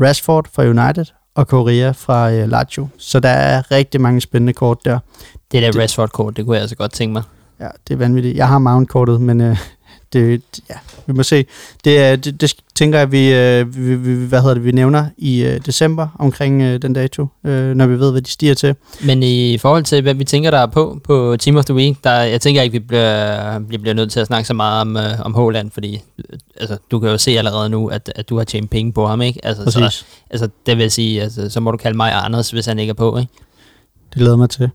Rashford 0.00 0.46
fra 0.54 0.62
United 0.62 1.04
og 1.34 1.44
Correa 1.44 1.90
fra 1.90 2.32
øh, 2.32 2.48
Lazio. 2.48 2.88
Så 2.98 3.20
der 3.20 3.28
er 3.28 3.70
rigtig 3.70 4.00
mange 4.00 4.20
spændende 4.20 4.52
kort 4.52 4.84
der. 4.84 4.98
Det 5.52 5.62
der 5.62 5.80
Rashford-kort, 5.80 6.36
det 6.36 6.44
kunne 6.44 6.54
jeg 6.54 6.62
altså 6.62 6.76
godt 6.76 6.92
tænke 6.92 7.12
mig. 7.12 7.22
ja, 7.60 7.68
det 7.88 7.94
er 7.94 7.98
vanvittigt. 7.98 8.36
Jeg 8.36 8.48
har 8.48 8.58
mount-kortet, 8.58 9.20
men 9.20 9.40
øh, 9.40 9.58
det, 10.12 10.42
ja, 10.70 10.74
vi 11.06 11.12
må 11.12 11.22
se. 11.22 11.46
Det, 11.84 12.24
det, 12.24 12.40
det 12.40 12.54
tænker 12.74 12.98
jeg, 12.98 13.12
vi, 13.12 13.34
øh, 13.34 13.76
vi, 13.76 13.94
vi, 13.94 14.26
hvad 14.26 14.40
hedder 14.40 14.54
det, 14.54 14.64
vi 14.64 14.72
nævner 14.72 15.06
i 15.18 15.44
øh, 15.44 15.60
december 15.66 16.08
omkring 16.18 16.62
øh, 16.62 16.82
den 16.82 16.92
dato, 16.92 17.26
øh, 17.44 17.74
når 17.74 17.86
vi 17.86 17.98
ved, 17.98 18.10
hvad 18.10 18.22
de 18.22 18.30
stiger 18.30 18.54
til. 18.54 18.74
Men 19.04 19.22
i 19.22 19.58
forhold 19.58 19.84
til, 19.84 20.02
hvad 20.02 20.14
vi 20.14 20.24
tænker, 20.24 20.50
der 20.50 20.58
er 20.58 20.66
på 20.66 21.00
på 21.04 21.36
Team 21.40 21.56
of 21.56 21.64
the 21.64 21.74
Week, 21.74 22.04
der, 22.04 22.12
jeg 22.12 22.40
tænker 22.40 22.62
ikke, 22.62 22.72
vi 22.72 22.78
bliver, 22.78 23.58
vi 23.58 23.78
bliver 23.78 23.94
nødt 23.94 24.12
til 24.12 24.20
at 24.20 24.26
snakke 24.26 24.46
så 24.46 24.54
meget 24.54 24.80
om, 24.80 24.96
øh, 24.96 25.20
om 25.20 25.34
Håland, 25.34 25.70
fordi 25.70 26.02
øh, 26.18 26.38
altså, 26.60 26.76
du 26.90 27.00
kan 27.00 27.10
jo 27.10 27.18
se 27.18 27.30
allerede 27.30 27.68
nu, 27.68 27.88
at, 27.88 28.12
at 28.14 28.28
du 28.28 28.36
har 28.36 28.44
tjent 28.44 28.70
penge 28.70 28.92
på 28.92 29.06
ham, 29.06 29.22
ikke? 29.22 29.40
Altså, 29.44 29.70
så, 29.70 29.80
Præcis. 29.80 30.06
altså, 30.30 30.48
det 30.66 30.78
vil 30.78 30.90
sige, 30.90 31.22
altså, 31.22 31.50
så 31.50 31.60
må 31.60 31.70
du 31.70 31.76
kalde 31.76 31.96
mig 31.96 32.12
Anders, 32.12 32.50
hvis 32.50 32.66
han 32.66 32.78
ikke 32.78 32.90
er 32.90 32.94
på, 32.94 33.18
ikke? 33.18 33.32
Det 34.10 34.18
glæder 34.18 34.36
mig 34.36 34.50
til. 34.50 34.70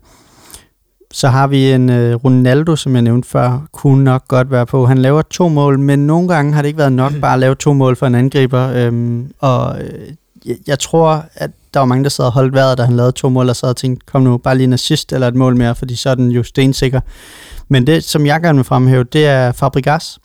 Så 1.12 1.28
har 1.28 1.46
vi 1.46 1.72
en 1.72 1.90
øh, 1.90 2.14
Ronaldo, 2.14 2.76
som 2.76 2.94
jeg 2.94 3.02
nævnte 3.02 3.28
før, 3.28 3.66
kunne 3.72 4.04
nok 4.04 4.28
godt 4.28 4.50
være 4.50 4.66
på. 4.66 4.86
Han 4.86 4.98
laver 4.98 5.22
to 5.22 5.48
mål, 5.48 5.78
men 5.78 6.06
nogle 6.06 6.28
gange 6.28 6.52
har 6.52 6.62
det 6.62 6.66
ikke 6.66 6.78
været 6.78 6.92
nok 6.92 7.12
bare 7.20 7.32
at 7.32 7.38
lave 7.38 7.54
to 7.54 7.72
mål 7.72 7.96
for 7.96 8.06
en 8.06 8.14
angriber. 8.14 8.68
Øhm, 8.68 9.32
og 9.40 9.82
øh, 9.82 10.56
jeg, 10.66 10.78
tror, 10.78 11.24
at 11.34 11.50
der 11.74 11.80
var 11.80 11.86
mange, 11.86 12.04
der 12.04 12.10
sad 12.10 12.24
og 12.24 12.32
holdt 12.32 12.54
vejret, 12.54 12.78
da 12.78 12.82
han 12.82 12.96
lavede 12.96 13.12
to 13.12 13.28
mål, 13.28 13.48
og 13.48 13.56
sad 13.56 13.68
og 13.68 13.76
tænkte, 13.76 14.06
kom 14.06 14.22
nu, 14.22 14.36
bare 14.36 14.56
lige 14.56 14.64
en 14.64 14.72
assist 14.72 15.12
eller 15.12 15.28
et 15.28 15.34
mål 15.34 15.56
mere, 15.56 15.74
fordi 15.74 15.96
så 15.96 16.10
er 16.10 16.14
den 16.14 16.30
jo 16.30 16.42
stensikker. 16.42 17.00
Men 17.68 17.86
det, 17.86 18.04
som 18.04 18.26
jeg 18.26 18.40
gerne 18.40 18.56
vil 18.56 18.64
fremhæve, 18.64 19.04
det 19.04 19.26
er 19.26 19.52
Fabregas. 19.52 20.18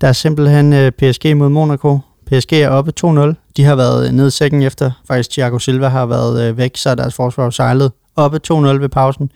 Der 0.00 0.08
er 0.08 0.12
simpelthen 0.12 0.72
øh, 0.72 0.92
PSG 0.92 1.36
mod 1.36 1.48
Monaco. 1.48 1.98
PSG 2.26 2.52
er 2.52 2.68
oppe 2.68 2.92
2-0. 3.04 3.34
De 3.56 3.64
har 3.64 3.74
været 3.74 4.14
nede 4.14 4.28
i 4.28 4.30
sækken 4.30 4.62
efter, 4.62 4.90
faktisk 5.08 5.30
Thiago 5.30 5.58
Silva 5.58 5.88
har 5.88 6.06
været 6.06 6.48
øh, 6.48 6.58
væk, 6.58 6.76
så 6.76 6.90
er 6.90 6.94
deres 6.94 7.14
forsvar 7.14 7.50
sejlet 7.50 7.92
oppe 8.16 8.40
2-0 8.52 8.54
ved 8.54 8.88
pausen. 8.88 9.30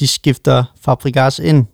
De 0.00 0.06
skifter 0.06 0.64
Fabregas 0.84 1.38
ind. 1.38 1.66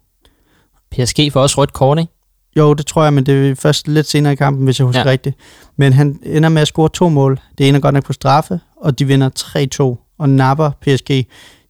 PSG 0.90 1.32
får 1.32 1.40
også 1.40 1.60
rødt 1.60 1.72
kort, 1.72 1.98
ikke? 1.98 2.12
Jo, 2.56 2.74
det 2.74 2.86
tror 2.86 3.02
jeg, 3.02 3.12
men 3.12 3.26
det 3.26 3.50
er 3.50 3.54
først 3.54 3.88
lidt 3.88 4.06
senere 4.08 4.32
i 4.32 4.36
kampen, 4.36 4.64
hvis 4.64 4.78
jeg 4.78 4.86
husker 4.86 5.02
Ja. 5.04 5.10
rigtigt. 5.10 5.36
Men 5.76 5.92
han 5.92 6.20
ender 6.24 6.48
med 6.48 6.62
at 6.62 6.68
score 6.68 6.88
to 6.88 7.08
mål. 7.08 7.40
Det 7.58 7.68
ene 7.68 7.76
er 7.76 7.80
godt 7.82 7.94
nok 7.94 8.04
på 8.04 8.12
straffe, 8.12 8.60
og 8.76 8.98
de 8.98 9.04
vinder 9.04 9.28
3-2 9.38 10.14
og 10.18 10.28
napper 10.28 10.70
PSG. 10.80 11.26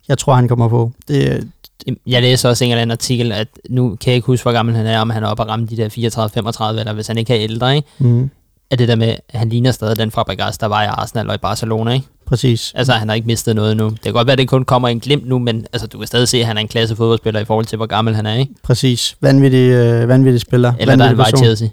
Jeg 0.09 0.19
tror, 0.19 0.35
han 0.35 0.49
kommer 0.49 0.69
på. 0.69 0.93
Det, 1.09 1.49
Jeg 2.07 2.23
læser 2.23 2.49
også 2.49 2.65
en 2.65 2.71
eller 2.71 2.83
anden 2.83 2.93
artikel, 2.93 3.33
at 3.33 3.49
nu 3.71 3.89
kan 4.01 4.11
jeg 4.11 4.15
ikke 4.15 4.27
huske, 4.27 4.45
hvor 4.45 4.53
gammel 4.53 4.75
han 4.77 4.87
er, 4.87 5.01
om 5.01 5.11
han 5.11 5.23
er 5.25 5.29
oppe 5.29 5.43
og 5.43 5.49
ramme 5.49 5.67
de 5.67 5.77
der 5.77 5.89
34-35, 5.89 6.79
eller 6.81 6.93
hvis 6.93 7.07
han 7.07 7.19
ikke 7.19 7.35
er 7.37 7.41
ældre, 7.43 7.77
ikke? 7.77 7.89
mm, 7.99 8.31
Er 8.71 8.77
det 8.77 8.89
der 8.89 8.97
med, 8.97 9.09
at 9.29 9.39
han 9.39 9.49
ligner 9.49 9.73
stadig 9.73 9.97
den 9.99 10.11
Fabregas, 10.11 10.59
der 10.59 10.67
var 10.67 10.83
i 10.83 10.87
Arsenal 10.87 11.29
og 11.29 11.35
i 11.35 11.39
Barcelona, 11.39 11.93
ikke? 11.93 12.07
Præcis. 12.27 12.73
Altså, 12.75 12.93
han 12.93 13.09
har 13.09 13.15
ikke 13.15 13.27
mistet 13.27 13.57
noget 13.57 13.77
nu. 13.77 13.89
Det 13.89 14.01
kan 14.03 14.13
godt 14.13 14.27
være, 14.27 14.33
at 14.33 14.39
det 14.39 14.49
kun 14.49 14.65
kommer 14.65 14.89
en 14.89 15.01
glimt 15.01 15.29
nu, 15.29 15.39
men 15.39 15.67
altså, 15.73 15.87
du 15.87 15.99
kan 15.99 16.07
stadig 16.07 16.29
se, 16.29 16.39
at 16.39 16.47
han 16.47 16.57
er 16.57 16.61
en 16.61 16.69
klasse 16.69 16.97
fodboldspiller 16.97 17.41
i 17.41 17.45
forhold 17.45 17.67
til, 17.67 17.77
hvor 17.77 17.87
gammel 17.87 18.15
han 18.15 18.27
er, 18.27 18.35
ikke? 18.35 18.55
Præcis. 18.63 19.17
Vanvittig, 19.21 19.71
øh, 19.71 20.09
vanvittig 20.09 20.41
spiller. 20.41 20.73
Eller 20.79 20.97
der 20.97 21.05
er 21.05 21.09
han 21.09 21.19
Vanvittig. 21.19 21.39
Chelsea. 21.39 21.69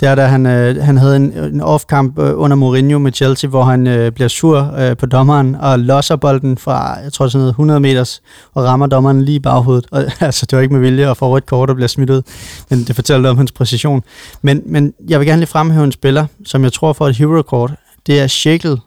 Det 0.00 0.08
er 0.08 0.14
da 0.14 0.26
han, 0.26 0.46
øh, 0.46 0.82
han 0.82 0.96
havde 0.96 1.16
en, 1.16 1.32
en 1.32 1.60
off-kamp 1.60 2.18
øh, 2.18 2.38
under 2.38 2.56
Mourinho 2.56 2.98
med 2.98 3.12
Chelsea, 3.12 3.50
hvor 3.50 3.62
han 3.62 3.86
øh, 3.86 4.12
bliver 4.12 4.28
sur 4.28 4.74
øh, 4.78 4.96
på 4.96 5.06
dommeren 5.06 5.54
og 5.54 5.78
losser 5.78 6.16
bolden 6.16 6.58
fra, 6.58 6.98
jeg 6.98 7.12
tror 7.12 7.28
sådan 7.28 7.40
noget 7.40 7.50
100 7.50 7.80
meters, 7.80 8.22
og 8.54 8.64
rammer 8.64 8.86
dommeren 8.86 9.22
lige 9.22 9.36
i 9.36 9.38
baghovedet. 9.38 9.86
Og, 9.90 10.04
altså, 10.20 10.46
det 10.46 10.56
var 10.56 10.62
ikke 10.62 10.74
med 10.74 10.80
vilje 10.80 11.10
at 11.10 11.16
få 11.16 11.28
rødt 11.28 11.46
kort 11.46 11.70
og 11.70 11.76
bliver 11.76 11.88
smidt 11.88 12.10
ud, 12.10 12.22
men 12.70 12.84
det 12.84 12.94
fortæller 12.94 13.30
om 13.30 13.36
hans 13.36 13.52
præcision. 13.52 14.02
Men, 14.42 14.62
men 14.66 14.94
jeg 15.08 15.20
vil 15.20 15.28
gerne 15.28 15.40
lige 15.40 15.48
fremhæve 15.48 15.84
en 15.84 15.92
spiller, 15.92 16.26
som 16.46 16.64
jeg 16.64 16.72
tror 16.72 16.92
får 16.92 17.08
et 17.08 17.16
hero-kort. 17.16 17.72
Det 18.06 18.20
er 18.20 18.26
Shekel 18.26 18.78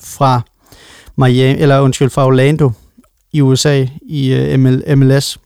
fra 0.00 0.40
Miami, 1.16 1.60
eller 1.60 1.80
undskyld, 1.80 2.10
fra 2.10 2.26
Orlando 2.26 2.70
i 3.32 3.40
USA 3.40 3.86
i 4.02 4.34
øh, 4.34 4.58
ML, 4.60 4.96
MLS. 4.96 5.38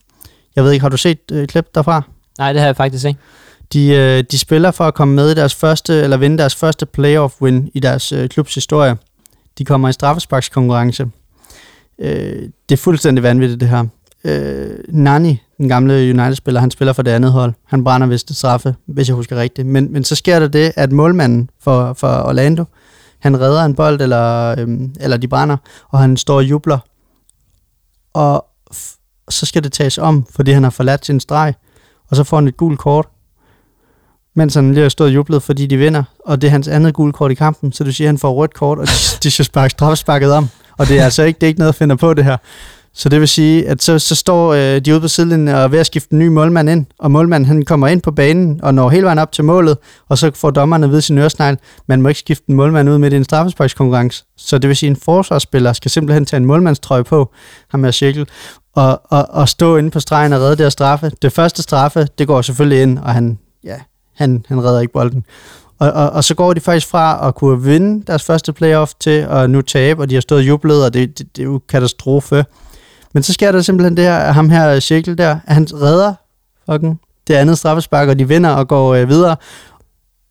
Jeg 0.57 0.64
ved 0.64 0.72
ikke, 0.72 0.82
har 0.82 0.88
du 0.88 0.96
set 0.96 1.18
øh, 1.32 1.46
klip 1.48 1.74
derfra? 1.74 2.03
Nej, 2.38 2.53
det 2.53 2.61
har 2.61 2.68
jeg 2.68 2.76
faktisk 2.76 3.05
ikke. 3.05 3.20
De, 3.72 3.88
øh, 3.88 4.24
de 4.30 4.38
spiller 4.38 4.70
for 4.70 4.84
at 4.84 4.94
komme 4.94 5.14
med 5.14 5.30
i 5.30 5.34
deres 5.34 5.55
første, 5.55 5.94
eller 5.94 6.16
vinde 6.16 6.38
deres 6.38 6.55
første 6.55 6.86
playoff 6.86 7.34
win 7.42 7.70
i 7.74 7.80
deres 7.80 8.12
øh, 8.12 8.28
klubs 8.28 8.55
historie. 8.55 8.96
De 9.59 9.64
kommer 9.64 9.88
i 9.88 9.92
straffesparkskonkurrence. 9.92 11.07
Øh, 11.98 12.42
det 12.68 12.74
er 12.74 12.76
fuldstændig 12.76 13.22
vanvittigt, 13.22 13.61
det 13.61 13.68
her. 13.68 13.84
Øh, 14.24 14.78
Nani, 14.88 15.42
den 15.59 15.68
gamle 15.68 15.94
United-spiller, 15.94 16.61
han 16.61 16.70
spiller 16.70 16.92
for 16.92 17.03
det 17.03 17.11
andet 17.11 17.32
hold. 17.32 17.53
Han 17.64 17.84
brænder 17.84 18.07
vist 18.07 18.30
et 18.30 18.36
straffe, 18.36 18.74
hvis 18.86 19.09
jeg 19.09 19.14
husker 19.14 19.36
rigtigt. 19.36 19.68
Men, 19.68 19.92
men 19.92 20.05
så 20.05 20.14
sker 20.14 20.38
der 20.38 20.48
det, 20.48 20.72
at 20.76 20.92
målmanden 20.92 21.50
for, 21.61 21.92
for 21.92 22.09
Orlando, 22.09 22.64
han 23.23 23.41
redder 23.41 23.64
en 23.64 23.75
bold, 23.75 24.01
eller, 24.01 24.55
øhm, 24.59 24.95
eller 25.01 25.16
de 25.16 25.29
brænder, 25.29 25.57
og 25.89 25.99
han 25.99 26.16
står 26.16 26.35
og 26.37 26.45
jubler. 26.45 26.79
Og 28.14 28.47
f- 28.75 29.27
så 29.29 29.47
skal 29.47 29.64
det 29.64 29.73
tages 29.73 29.99
om, 29.99 30.27
fordi 30.31 30.51
han 30.53 30.62
har 30.62 30.70
forladt 30.70 31.07
sin 31.07 31.20
streg, 31.20 31.55
og 32.11 32.16
så 32.16 32.25
får 32.25 32.37
han 32.37 32.49
et 32.49 32.57
gult 32.57 32.79
kort 32.79 33.09
mens 34.35 34.55
han 34.55 34.73
lige 34.75 34.83
har 34.83 34.89
stået 34.89 35.11
og 35.11 35.14
jublet, 35.14 35.43
fordi 35.43 35.66
de 35.66 35.77
vinder, 35.77 36.03
og 36.27 36.41
det 36.41 36.47
er 36.47 36.51
hans 36.51 36.68
andet 36.68 36.95
gule 36.95 37.12
kort 37.12 37.31
i 37.31 37.35
kampen, 37.35 37.73
så 37.73 37.85
du 37.85 37.93
siger, 37.93 38.09
at 38.09 38.12
han 38.12 38.18
får 38.18 38.33
rødt 38.33 38.55
kort, 38.55 38.79
og 38.79 38.87
de, 38.87 38.93
de 39.23 39.31
skal 39.31 39.45
sparke 39.45 39.70
straffesparket 39.70 40.33
om, 40.33 40.49
og 40.79 40.89
det 40.89 40.99
er 40.99 41.05
altså 41.05 41.23
ikke, 41.23 41.39
det 41.41 41.47
er 41.47 41.49
ikke 41.49 41.59
noget, 41.59 41.73
at 41.73 41.75
finde 41.75 41.97
på 41.97 42.14
det 42.14 42.25
her. 42.25 42.37
Så 42.95 43.09
det 43.09 43.20
vil 43.20 43.28
sige, 43.28 43.68
at 43.68 43.82
så, 43.82 43.99
så 43.99 44.14
står 44.14 44.53
øh, 44.53 44.80
de 44.80 44.93
ude 44.93 45.01
på 45.01 45.09
sidelinjen 45.09 45.49
og 45.49 45.61
er 45.61 45.68
ved 45.68 45.78
at 45.78 45.86
skifte 45.86 46.12
en 46.12 46.18
ny 46.18 46.28
målmand 46.28 46.70
ind, 46.70 46.86
og 46.99 47.11
målmanden 47.11 47.47
han 47.47 47.64
kommer 47.64 47.88
ind 47.88 48.03
på 48.03 48.11
banen 48.11 48.61
og 48.62 48.74
når 48.74 48.90
hele 48.90 49.05
vejen 49.05 49.18
op 49.18 49.32
til 49.32 49.45
målet, 49.45 49.78
og 50.09 50.18
så 50.18 50.30
får 50.34 50.51
dommerne 50.51 50.90
ved 50.90 51.01
sin 51.01 51.18
øresnegl, 51.18 51.59
man 51.86 52.03
må 52.03 52.09
ikke 52.09 52.18
skifte 52.18 52.45
en 52.49 52.55
målmand 52.55 52.90
ud 52.90 52.99
midt 52.99 53.12
i 53.12 53.16
en 53.16 53.24
straffesparkskonkurrence. 53.24 54.24
Så 54.36 54.59
det 54.59 54.68
vil 54.68 54.76
sige, 54.76 54.90
at 54.90 54.97
en 54.97 55.03
forsvarsspiller 55.05 55.72
skal 55.72 55.90
simpelthen 55.90 56.24
tage 56.26 56.38
en 56.38 56.47
målmandstrøje 56.47 57.05
på, 57.05 57.30
ham 57.68 57.84
her 57.84 57.90
cirkel, 57.90 58.28
og, 58.74 59.01
og, 59.05 59.26
og 59.30 59.49
stå 59.49 59.76
inde 59.76 59.90
på 59.90 60.01
stregen 60.01 60.32
og 60.32 60.40
redde 60.40 60.62
der 60.62 60.70
straffe. 60.70 61.11
Det 61.22 61.32
første 61.32 61.62
straffe, 61.62 62.09
det 62.18 62.26
går 62.26 62.43
selvfølgelig 62.43 62.82
ind, 62.82 62.99
og 62.99 63.14
han, 63.14 63.38
ja, 63.64 63.76
han, 64.16 64.45
han 64.49 64.64
redder 64.64 64.80
ikke 64.80 64.93
bolden. 64.93 65.24
Og, 65.78 65.93
og, 65.93 66.11
og 66.11 66.24
så 66.24 66.34
går 66.34 66.53
de 66.53 66.61
faktisk 66.61 66.88
fra 66.88 67.28
at 67.28 67.34
kunne 67.34 67.62
vinde 67.62 68.05
deres 68.07 68.22
første 68.22 68.53
playoff 68.53 68.93
til 69.01 69.26
at 69.30 69.51
nu 69.51 69.62
tabe, 69.62 70.03
og 70.03 70.11
de 70.11 70.14
har 70.14 70.20
stået 70.20 70.40
og 70.40 70.49
jublet, 70.49 70.84
og 70.84 70.95
det, 70.95 71.18
det, 71.18 71.36
det 71.36 71.43
er 71.43 71.47
jo 71.47 71.61
katastrofe. 71.68 72.45
Men 73.12 73.22
så 73.22 73.32
sker 73.32 73.52
der 73.52 73.60
simpelthen 73.60 73.96
det 73.96 74.04
her, 74.04 74.16
at 74.16 74.34
ham 74.34 74.50
her 74.50 74.80
Shekel 74.80 75.18
der, 75.18 75.38
at 75.46 75.54
han 75.54 75.66
redder 75.72 76.14
fucking 76.70 77.00
det 77.28 77.34
andet 77.34 77.58
straffespark, 77.58 78.08
og 78.08 78.18
de 78.18 78.28
vinder 78.28 78.50
og 78.50 78.68
går 78.68 78.94
øh, 78.94 79.08
videre. 79.08 79.36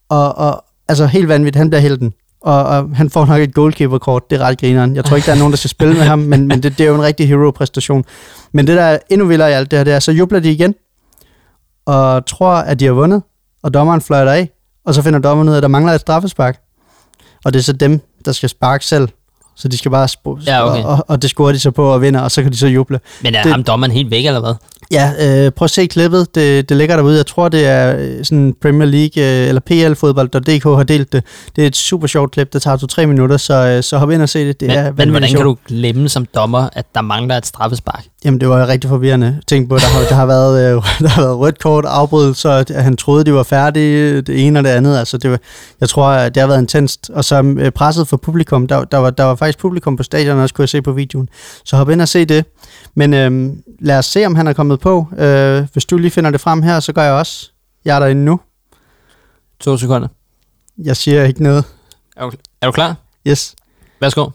Og, 0.09 0.37
og 0.37 0.63
altså 0.87 1.05
helt 1.05 1.27
vanvittigt, 1.27 1.55
han 1.55 1.69
bliver 1.69 1.81
helten. 1.81 2.13
Og, 2.41 2.63
og 2.63 2.89
han 2.95 3.09
får 3.09 3.25
nok 3.25 3.41
et 3.41 3.53
goalkeeper-kort, 3.53 4.29
det 4.29 4.41
er 4.41 4.45
ret 4.45 4.59
grineren. 4.59 4.95
Jeg 4.95 5.05
tror 5.05 5.15
ikke, 5.15 5.25
der 5.25 5.31
er 5.31 5.37
nogen, 5.37 5.51
der 5.51 5.57
skal 5.57 5.69
spille 5.69 5.93
med 5.93 6.03
ham, 6.03 6.19
men, 6.19 6.47
men 6.47 6.63
det, 6.63 6.77
det 6.77 6.83
er 6.83 6.87
jo 6.87 6.95
en 6.95 7.01
rigtig 7.01 7.27
hero-præstation. 7.27 8.05
Men 8.51 8.67
det, 8.67 8.77
der 8.77 8.83
er 8.83 8.99
endnu 9.09 9.27
vildere 9.27 9.49
i 9.49 9.53
alt 9.53 9.71
det 9.71 9.79
her, 9.79 9.83
det 9.83 9.93
er, 9.93 9.99
så 9.99 10.11
jubler 10.11 10.39
de 10.39 10.51
igen, 10.51 10.75
og 11.85 12.25
tror, 12.25 12.51
at 12.51 12.79
de 12.79 12.85
har 12.85 12.91
vundet, 12.93 13.23
og 13.63 13.73
dommeren 13.73 14.01
fløjter 14.01 14.31
af, 14.31 14.49
og 14.85 14.93
så 14.93 15.01
finder 15.01 15.19
dommeren 15.19 15.49
ud 15.49 15.53
af, 15.53 15.57
at 15.57 15.63
der 15.63 15.69
mangler 15.69 15.93
et 15.93 16.01
straffespark. 16.01 16.61
Og 17.45 17.53
det 17.53 17.59
er 17.59 17.63
så 17.63 17.73
dem, 17.73 18.01
der 18.25 18.31
skal 18.31 18.49
sparke 18.49 18.85
selv. 18.85 19.09
Så 19.61 19.67
de 19.67 19.77
skal 19.77 19.91
bare 19.91 20.05
sp- 20.11 20.43
Ja, 20.47 20.69
okay. 20.71 20.83
og, 20.83 21.05
og, 21.07 21.21
det 21.21 21.29
scorer 21.29 21.51
de 21.51 21.59
så 21.59 21.71
på 21.71 21.83
og 21.93 22.01
vinder, 22.01 22.19
og 22.21 22.31
så 22.31 22.41
kan 22.43 22.51
de 22.51 22.57
så 22.57 22.67
juble. 22.67 22.99
Men 23.23 23.35
er 23.35 23.43
Det- 23.43 23.51
ham 23.51 23.63
dommeren 23.63 23.91
helt 23.91 24.11
væk, 24.11 24.25
eller 24.25 24.39
hvad? 24.39 24.53
Ja, 24.91 25.11
øh, 25.45 25.51
prøv 25.51 25.65
at 25.65 25.69
se 25.69 25.85
klippet. 25.87 26.35
Det, 26.35 26.69
det 26.69 26.77
ligger 26.77 26.95
derude. 26.95 27.17
Jeg 27.17 27.25
tror, 27.25 27.49
det 27.49 27.67
er 27.67 27.95
øh, 27.99 28.25
sådan 28.25 28.55
Premier 28.61 28.87
League 28.87 29.23
øh, 29.23 29.47
eller 29.47 29.61
PL-fodbold.dk 29.61 30.63
har 30.63 30.83
delt 30.83 31.13
det. 31.13 31.23
Det 31.55 31.61
er 31.63 31.67
et 31.67 31.75
super 31.75 32.07
sjovt 32.07 32.31
klip. 32.31 32.53
Det 32.53 32.61
tager 32.61 32.77
to-tre 32.77 33.05
minutter, 33.05 33.37
så, 33.37 33.53
øh, 33.53 33.83
så 33.83 33.97
hop 33.97 34.11
ind 34.11 34.21
og 34.21 34.29
se 34.29 34.47
det. 34.47 34.59
Det 34.59 34.67
Men, 34.67 34.77
er 34.77 34.91
men 34.97 35.09
hvordan 35.09 35.29
kan 35.29 35.39
du 35.41 35.57
glemme 35.67 36.09
som 36.09 36.25
dommer, 36.35 36.69
at 36.73 36.85
der 36.95 37.01
mangler 37.01 37.37
et 37.37 37.45
straffespark? 37.45 38.03
Jamen, 38.25 38.39
det 38.39 38.49
var 38.49 38.67
rigtig 38.67 38.89
forvirrende. 38.89 39.37
Tænk 39.47 39.69
på, 39.69 39.75
der 39.75 39.85
har, 39.85 39.99
der 40.09 40.15
har, 40.15 40.25
været, 40.25 40.75
øh, 40.75 40.83
der 41.03 41.07
har 41.07 41.21
været 41.21 41.37
rødt 41.39 41.59
kort 41.59 41.85
afbrud, 41.85 42.33
så 42.33 42.49
at 42.49 42.83
han 42.83 42.97
troede, 42.97 43.23
de 43.23 43.33
var 43.33 43.43
færdige, 43.43 44.21
det 44.21 44.47
ene 44.47 44.59
og 44.59 44.63
det 44.63 44.69
andet. 44.69 44.97
Altså, 44.97 45.17
det 45.17 45.31
var, 45.31 45.39
jeg 45.81 45.89
tror, 45.89 46.11
det 46.29 46.37
har 46.37 46.47
været 46.47 46.61
intenst. 46.61 47.09
Og 47.13 47.25
så 47.25 47.55
øh, 47.59 47.71
presset 47.71 48.07
for 48.07 48.17
publikum. 48.17 48.67
Der, 48.67 48.83
der, 48.83 48.97
var, 48.97 49.09
der 49.09 49.23
var 49.23 49.35
faktisk 49.51 49.61
publikum 49.61 49.97
på 49.97 50.03
stadion, 50.03 50.37
også 50.39 50.55
kunne 50.55 50.63
jeg 50.63 50.69
se 50.69 50.81
på 50.81 50.91
videoen. 50.91 51.29
Så 51.63 51.77
hop 51.77 51.89
ind 51.89 52.01
og 52.01 52.07
se 52.07 52.25
det. 52.25 52.45
Men 52.95 53.13
øh, 53.13 53.53
lad 53.79 53.97
os 53.97 54.05
se, 54.05 54.25
om 54.25 54.35
han 54.35 54.47
er 54.47 54.53
kommet 54.53 54.79
på. 54.79 55.07
Øh, 55.17 55.67
hvis 55.73 55.85
du 55.85 55.97
lige 55.97 56.11
finder 56.11 56.31
det 56.31 56.41
frem 56.41 56.61
her, 56.61 56.79
så 56.79 56.93
gør 56.93 57.03
jeg 57.03 57.13
også. 57.13 57.51
Jeg 57.85 57.95
er 57.95 57.99
derinde 57.99 58.25
nu. 58.25 58.39
To 59.59 59.77
sekunder. 59.77 60.07
Jeg 60.77 60.97
siger 60.97 61.23
ikke 61.23 61.43
noget. 61.43 61.65
Er 62.15 62.29
du, 62.29 62.31
er 62.61 62.65
du 62.65 62.71
klar? 62.71 62.95
Yes. 63.27 63.55
Værsgo. 64.01 64.29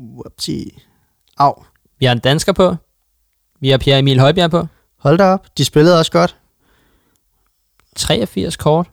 Whoopsie. 0.00 0.70
Au. 1.38 1.52
Vi 1.98 2.06
har 2.06 2.12
en 2.12 2.18
dansker 2.18 2.52
på. 2.52 2.76
Vi 3.60 3.70
har 3.70 3.78
Pierre 3.78 3.98
Emil 3.98 4.20
Højbjerg 4.20 4.50
på. 4.50 4.66
Hold 4.98 5.18
da 5.18 5.24
op. 5.24 5.46
De 5.58 5.64
spillede 5.64 5.98
også 5.98 6.12
godt. 6.12 6.36
83 7.96 8.56
kort. 8.56 8.90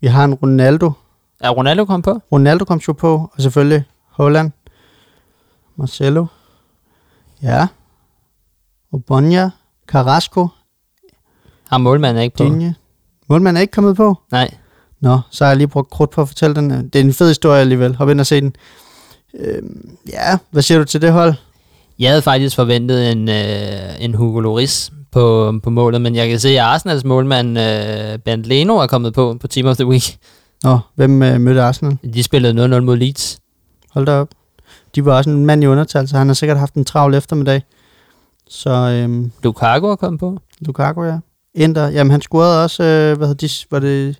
Vi 0.00 0.06
har 0.06 0.24
en 0.24 0.34
Ronaldo. 0.34 0.92
Er 1.40 1.50
Ronaldo 1.50 1.84
kommet 1.84 2.04
på? 2.04 2.20
Ronaldo 2.32 2.64
kom 2.64 2.80
jo 2.88 2.92
på, 2.92 3.30
og 3.32 3.42
selvfølgelig 3.42 3.84
Holland. 4.16 4.50
Marcelo. 5.76 6.26
Ja. 7.42 7.66
Obonia. 8.92 9.50
Carrasco. 9.88 10.48
Har 11.68 11.78
målmanden 11.78 12.22
ikke 12.22 12.36
på? 12.36 12.44
Dinje. 12.44 12.74
Målmanden 13.28 13.56
er 13.56 13.60
ikke 13.60 13.72
kommet 13.72 13.96
på. 13.96 14.14
Nej. 14.32 14.54
Nå, 15.00 15.20
så 15.30 15.44
har 15.44 15.50
jeg 15.50 15.56
lige 15.56 15.68
brugt 15.68 15.90
krudt 15.90 16.10
på 16.10 16.22
at 16.22 16.28
fortælle 16.28 16.56
den. 16.56 16.70
Det 16.70 16.96
er 16.96 17.00
en 17.00 17.12
fed 17.12 17.28
historie 17.28 17.60
alligevel. 17.60 17.96
Hop 17.96 18.08
ind 18.08 18.20
og 18.20 18.26
se 18.26 18.40
den. 18.40 18.56
Øhm, 19.38 19.96
ja, 20.08 20.38
hvad 20.50 20.62
siger 20.62 20.78
du 20.78 20.84
til 20.84 21.02
det 21.02 21.12
hold? 21.12 21.34
Jeg 21.98 22.10
havde 22.10 22.22
faktisk 22.22 22.56
forventet 22.56 23.12
en, 23.12 23.28
øh, 23.28 24.04
en 24.04 24.14
Hugo 24.14 24.40
Lloris 24.40 24.92
på, 25.12 25.54
på 25.62 25.70
målet, 25.70 26.00
men 26.00 26.14
jeg 26.14 26.28
kan 26.28 26.40
se, 26.40 26.48
at 26.48 26.58
Arsenals 26.58 27.04
målmand 27.04 27.58
øh, 27.58 28.18
Bernd 28.18 28.44
Leno 28.44 28.76
er 28.76 28.86
kommet 28.86 29.14
på 29.14 29.36
på 29.40 29.46
Team 29.46 29.66
of 29.66 29.76
the 29.76 29.86
Week. 29.86 30.18
Nå, 30.62 30.78
hvem 30.94 31.22
øh, 31.22 31.40
mødte 31.40 31.62
Arsenal? 31.62 31.98
De 32.14 32.22
spillede 32.22 32.76
0-0 32.76 32.80
mod 32.80 32.96
Leeds. 32.96 33.38
Hold 33.96 34.06
da 34.06 34.12
op. 34.12 34.28
De 34.94 35.04
var 35.04 35.16
også 35.16 35.30
en 35.30 35.46
mand 35.46 35.62
i 35.62 35.66
undertal, 35.66 36.08
så 36.08 36.16
han 36.16 36.26
har 36.26 36.34
sikkert 36.34 36.58
haft 36.58 36.74
en 36.74 36.84
travl 36.84 37.14
eftermiddag. 37.14 37.62
Så 38.48 38.70
øhm, 38.70 39.32
Lukaku 39.42 39.86
er 39.86 39.96
kommet 39.96 40.20
på. 40.20 40.38
Lukaku, 40.60 41.04
ja. 41.04 41.18
Inter, 41.54 41.88
jamen 41.88 42.10
han 42.10 42.20
scorede 42.20 42.64
også, 42.64 42.82
øh, 42.82 43.16
hvad 43.16 43.28
hedder 43.28 43.46
de, 43.46 43.52
var 43.70 43.78
det, 43.78 44.18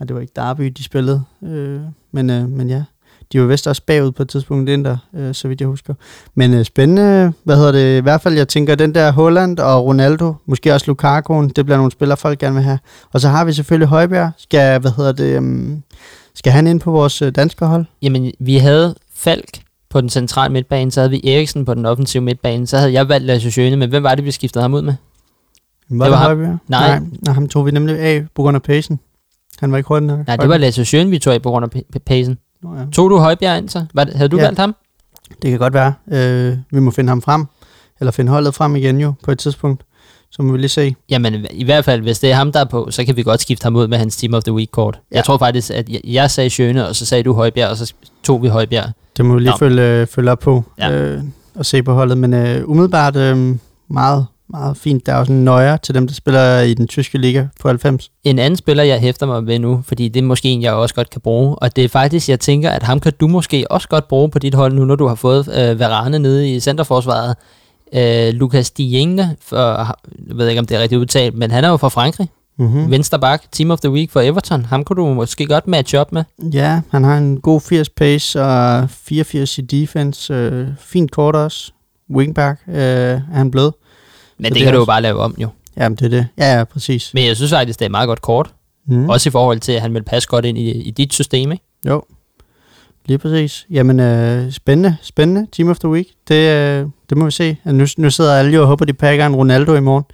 nej 0.00 0.06
det 0.06 0.14
var 0.14 0.20
ikke 0.20 0.32
Derby, 0.36 0.66
de 0.66 0.84
spillede, 0.84 1.22
øh, 1.42 1.80
men, 2.12 2.30
øh, 2.30 2.48
men 2.48 2.68
ja, 2.68 2.84
de 3.32 3.40
var 3.40 3.46
vist 3.46 3.66
også 3.66 3.82
bagud 3.86 4.12
på 4.12 4.22
et 4.22 4.28
tidspunkt, 4.28 4.68
Inter, 4.70 4.96
øh, 5.14 5.34
så 5.34 5.48
vidt 5.48 5.60
jeg 5.60 5.68
husker. 5.68 5.94
Men 6.34 6.54
øh, 6.54 6.64
spændende, 6.64 7.32
hvad 7.42 7.56
hedder 7.56 7.72
det, 7.72 7.98
i 7.98 8.02
hvert 8.02 8.20
fald, 8.20 8.34
jeg 8.34 8.48
tænker, 8.48 8.74
den 8.74 8.94
der 8.94 9.12
Holland 9.12 9.58
og 9.58 9.84
Ronaldo, 9.84 10.34
måske 10.46 10.74
også 10.74 10.86
Lukaku, 10.86 11.48
det 11.56 11.64
bliver 11.64 11.76
nogle 11.76 11.92
spillere, 11.92 12.16
folk 12.16 12.38
gerne 12.38 12.54
vil 12.54 12.64
have. 12.64 12.78
Og 13.12 13.20
så 13.20 13.28
har 13.28 13.44
vi 13.44 13.52
selvfølgelig 13.52 13.88
Højbjerg, 13.88 14.30
skal, 14.38 14.80
hvad 14.80 14.90
hedder 14.90 15.12
det, 15.12 15.38
um, 15.38 15.82
skal 16.34 16.52
han 16.52 16.66
ind 16.66 16.80
på 16.80 16.90
vores 16.90 17.22
øh, 17.22 17.32
danske 17.32 17.64
hold? 17.66 17.84
Jamen, 18.02 18.32
vi 18.40 18.56
havde 18.56 18.94
Falk 19.14 19.60
på 19.90 20.00
den 20.00 20.08
centrale 20.08 20.52
midtbane, 20.52 20.90
så 20.90 21.00
havde 21.00 21.10
vi 21.10 21.20
Eriksen 21.34 21.64
på 21.64 21.74
den 21.74 21.86
offensive 21.86 22.20
midtbane, 22.22 22.66
så 22.66 22.78
havde 22.78 22.92
jeg 22.92 23.08
valgt 23.08 23.26
Lasse 23.26 23.50
Schøne, 23.50 23.76
men 23.76 23.88
hvem 23.88 24.02
var 24.02 24.14
det, 24.14 24.24
vi 24.24 24.30
skiftede 24.30 24.62
ham 24.62 24.74
ud 24.74 24.82
med? 24.82 24.94
Var 25.90 26.04
Det 26.04 26.04
det, 26.04 26.10
var 26.10 26.16
ham. 26.16 26.26
Højbjerg? 26.26 26.58
Nej. 26.68 26.88
nej. 26.88 27.08
Nej, 27.22 27.34
ham 27.34 27.48
tog 27.48 27.66
vi 27.66 27.70
nemlig 27.70 27.98
af 27.98 28.26
på 28.34 28.42
grund 28.42 28.54
af 28.54 28.62
pacen. 28.62 29.00
Han 29.60 29.72
var 29.72 29.78
ikke 29.78 29.88
hurtig 29.88 30.06
nok. 30.06 30.26
Nej, 30.26 30.36
det 30.36 30.48
var 30.48 30.56
Lasse 30.58 30.84
Schøne, 30.84 31.10
vi 31.10 31.18
tog 31.18 31.34
af 31.34 31.42
på 31.42 31.50
grund 31.50 31.64
af 31.94 32.00
pacen. 32.06 32.38
Nå, 32.62 32.74
ja. 32.76 32.84
Tog 32.92 33.10
du 33.10 33.18
Højbjerg 33.18 33.58
ind 33.58 33.68
så? 33.68 33.86
Var 33.94 34.06
havde 34.14 34.28
du 34.28 34.36
Ja. 34.36 34.42
valgt 34.42 34.58
ham? 34.58 34.74
Det 35.42 35.50
kan 35.50 35.58
godt 35.58 35.74
være. 35.74 35.94
Øh, 36.12 36.56
vi 36.70 36.80
må 36.80 36.90
finde 36.90 37.08
ham 37.08 37.22
frem, 37.22 37.44
eller 38.00 38.10
finde 38.10 38.30
holdet 38.32 38.54
frem 38.54 38.76
igen 38.76 39.00
jo, 39.00 39.12
på 39.22 39.30
et 39.30 39.38
tidspunkt. 39.38 39.82
Så 40.36 40.42
må 40.42 40.52
vi 40.52 40.58
lige 40.58 40.68
se. 40.68 40.94
Jamen, 41.10 41.46
i 41.50 41.64
hvert 41.64 41.84
fald, 41.84 42.02
hvis 42.02 42.18
det 42.18 42.30
er 42.30 42.34
ham, 42.34 42.52
der 42.52 42.60
er 42.60 42.64
på, 42.64 42.88
så 42.90 43.04
kan 43.04 43.16
vi 43.16 43.22
godt 43.22 43.40
skifte 43.40 43.64
ham 43.64 43.76
ud 43.76 43.88
med 43.88 43.98
hans 43.98 44.16
Team 44.16 44.34
of 44.34 44.42
the 44.42 44.52
Week-kort. 44.52 45.00
Ja. 45.10 45.16
Jeg 45.16 45.24
tror 45.24 45.38
faktisk, 45.38 45.70
at 45.70 45.88
jeg, 45.88 46.00
jeg 46.04 46.30
sagde 46.30 46.50
Schøne, 46.50 46.88
og 46.88 46.96
så 46.96 47.06
sagde 47.06 47.24
du 47.24 47.32
Højbjerg, 47.32 47.70
og 47.70 47.76
så 47.76 47.94
tog 48.24 48.42
vi 48.42 48.48
Højbjerg. 48.48 48.90
Det 49.16 49.24
må 49.24 49.34
vi 49.34 49.40
lige 49.40 49.50
Nå. 49.50 49.56
følge, 49.56 49.82
øh, 49.82 50.06
følge 50.06 50.30
op 50.30 50.38
på 50.38 50.64
ja. 50.78 50.92
øh, 50.92 51.22
og 51.54 51.66
se 51.66 51.82
på 51.82 51.92
holdet. 51.92 52.18
Men 52.18 52.34
øh, 52.34 52.68
umiddelbart 52.68 53.16
øh, 53.16 53.56
meget, 53.90 54.26
meget 54.48 54.76
fint. 54.76 55.06
Der 55.06 55.12
er 55.12 55.16
også 55.16 55.32
en 55.32 55.44
nøjer 55.44 55.76
til 55.76 55.94
dem, 55.94 56.06
der 56.06 56.14
spiller 56.14 56.60
i 56.60 56.74
den 56.74 56.88
tyske 56.88 57.18
liga 57.18 57.46
på 57.60 57.68
90. 57.68 58.10
En 58.24 58.38
anden 58.38 58.56
spiller, 58.56 58.84
jeg 58.84 59.00
hæfter 59.00 59.26
mig 59.26 59.46
ved 59.46 59.58
nu, 59.58 59.82
fordi 59.86 60.08
det 60.08 60.20
er 60.20 60.24
måske 60.24 60.48
en, 60.48 60.62
jeg 60.62 60.72
også 60.72 60.94
godt 60.94 61.10
kan 61.10 61.20
bruge, 61.20 61.56
og 61.56 61.76
det 61.76 61.84
er 61.84 61.88
faktisk, 61.88 62.28
jeg 62.28 62.40
tænker, 62.40 62.70
at 62.70 62.82
ham 62.82 63.00
kan 63.00 63.12
du 63.20 63.28
måske 63.28 63.70
også 63.70 63.88
godt 63.88 64.08
bruge 64.08 64.30
på 64.30 64.38
dit 64.38 64.54
hold 64.54 64.72
nu, 64.72 64.84
når 64.84 64.96
du 64.96 65.06
har 65.06 65.14
fået 65.14 65.48
øh, 65.58 65.80
Varane 65.80 66.18
nede 66.18 66.54
i 66.54 66.60
centerforsvaret. 66.60 67.36
Øh, 67.94 68.34
Lucas 68.34 68.70
Digne, 68.70 69.36
for, 69.40 69.56
jeg 70.28 70.36
ved 70.38 70.48
ikke, 70.48 70.58
om 70.60 70.66
det 70.66 70.76
er 70.76 70.80
rigtigt 70.82 70.98
udtalt, 70.98 71.34
men 71.34 71.50
han 71.50 71.64
er 71.64 71.68
jo 71.68 71.76
fra 71.76 71.88
Frankrig. 71.88 72.28
Mm-hmm. 72.58 72.80
Mm. 72.80 72.90
Venstre 72.90 73.18
bak, 73.18 73.42
Team 73.52 73.70
of 73.70 73.80
the 73.80 73.90
Week 73.90 74.10
for 74.10 74.20
Everton. 74.20 74.64
Ham 74.64 74.84
kunne 74.84 74.96
du 75.02 75.14
måske 75.14 75.46
godt 75.46 75.66
matche 75.68 76.00
op 76.00 76.12
med. 76.12 76.24
Ja, 76.52 76.80
han 76.90 77.04
har 77.04 77.18
en 77.18 77.40
god 77.40 77.60
80 77.60 77.88
pace 77.88 78.42
og 78.42 78.90
84 78.90 79.58
i 79.58 79.60
defense. 79.60 80.34
Øh, 80.34 80.66
fint 80.80 81.10
kort 81.10 81.36
også. 81.36 81.72
Wingback 82.10 82.60
øh, 82.68 82.74
er 82.76 83.20
han 83.32 83.50
blød. 83.50 83.72
Men 84.38 84.44
det, 84.44 84.54
det 84.54 84.58
kan 84.58 84.68
er 84.68 84.72
du 84.72 84.76
jo 84.76 84.80
også- 84.80 84.86
bare 84.86 85.02
lave 85.02 85.20
om 85.20 85.34
jo. 85.38 85.48
Jamen, 85.76 85.96
det 85.96 86.04
er 86.04 86.08
det. 86.08 86.26
Ja, 86.38 86.58
ja, 86.58 86.64
præcis. 86.64 87.10
Men 87.14 87.26
jeg 87.26 87.36
synes 87.36 87.52
faktisk, 87.52 87.78
det 87.78 87.84
er 87.84 87.86
et 87.86 87.90
meget 87.90 88.06
godt 88.06 88.22
kort. 88.22 88.50
Mm. 88.88 89.08
Også 89.08 89.28
i 89.28 89.30
forhold 89.30 89.60
til, 89.60 89.72
at 89.72 89.80
han 89.80 89.94
vil 89.94 90.02
passe 90.02 90.28
godt 90.28 90.44
ind 90.44 90.58
i, 90.58 90.70
i 90.70 90.90
dit 90.90 91.14
system, 91.14 91.52
ikke? 91.52 91.64
Jo, 91.86 92.02
lige 93.06 93.18
præcis. 93.18 93.66
Jamen, 93.70 94.00
øh, 94.00 94.52
spændende, 94.52 94.96
spændende. 95.02 95.46
Team 95.52 95.68
of 95.68 95.78
the 95.78 95.88
Week. 95.88 96.06
Det, 96.28 96.34
øh, 96.34 96.86
det 97.10 97.18
må 97.18 97.24
vi 97.24 97.30
se. 97.30 97.56
Nu, 97.64 97.86
nu 97.96 98.10
sidder 98.10 98.34
alle 98.34 98.52
jo 98.52 98.60
og 98.60 98.66
håber, 98.66 98.84
de 98.84 98.92
pakker 98.92 99.26
en 99.26 99.36
Ronaldo 99.36 99.74
i 99.74 99.80
morgen. 99.80 100.04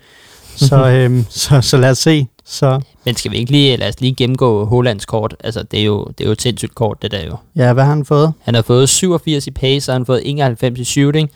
Så, 0.56 0.86
øh, 0.94 1.24
så, 1.28 1.60
så 1.60 1.76
lad 1.76 1.90
os 1.90 1.98
se. 1.98 2.26
Så 2.44 2.80
Men 3.04 3.14
skal 3.14 3.30
vi 3.30 3.36
ikke 3.36 3.50
lige, 3.50 3.76
lad 3.76 3.88
os 3.88 4.00
lige 4.00 4.14
gennemgå 4.14 4.64
Hollands 4.64 5.06
kort? 5.06 5.36
Altså, 5.44 5.62
det 5.62 5.80
er 5.80 5.84
jo, 5.84 6.04
det 6.04 6.24
er 6.24 6.28
jo 6.28 6.32
et 6.32 6.42
sindssygt 6.42 6.74
kort, 6.74 7.02
det 7.02 7.10
der 7.10 7.26
jo. 7.26 7.36
ja, 7.56 7.72
hvad 7.72 7.84
har 7.84 7.94
han 7.94 8.04
fået? 8.04 8.32
Han 8.42 8.54
har 8.54 8.62
fået 8.62 8.88
87 8.88 9.46
i 9.46 9.50
pace, 9.50 9.90
og 9.90 9.94
han 9.94 10.02
har 10.02 10.04
fået 10.04 10.22
91 10.24 10.78
i 10.78 10.84
shooting, 10.84 11.30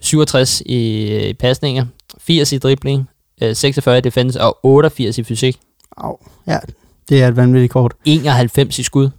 67 0.00 0.60
i, 0.66 1.28
i 1.28 1.32
pasninger, 1.32 1.86
80 2.18 2.52
i 2.52 2.58
dribling, 2.58 3.08
øh, 3.42 3.56
46 3.56 3.98
i 3.98 4.00
defense 4.00 4.40
og 4.40 4.58
88 4.62 5.18
i 5.18 5.22
fysik. 5.22 5.58
Au, 5.96 6.16
ja, 6.46 6.58
det 7.08 7.22
er 7.22 7.28
et 7.28 7.36
vanvittigt 7.36 7.72
kort. 7.72 7.92
91 8.04 8.78
i 8.78 8.82
skud. 8.82 9.10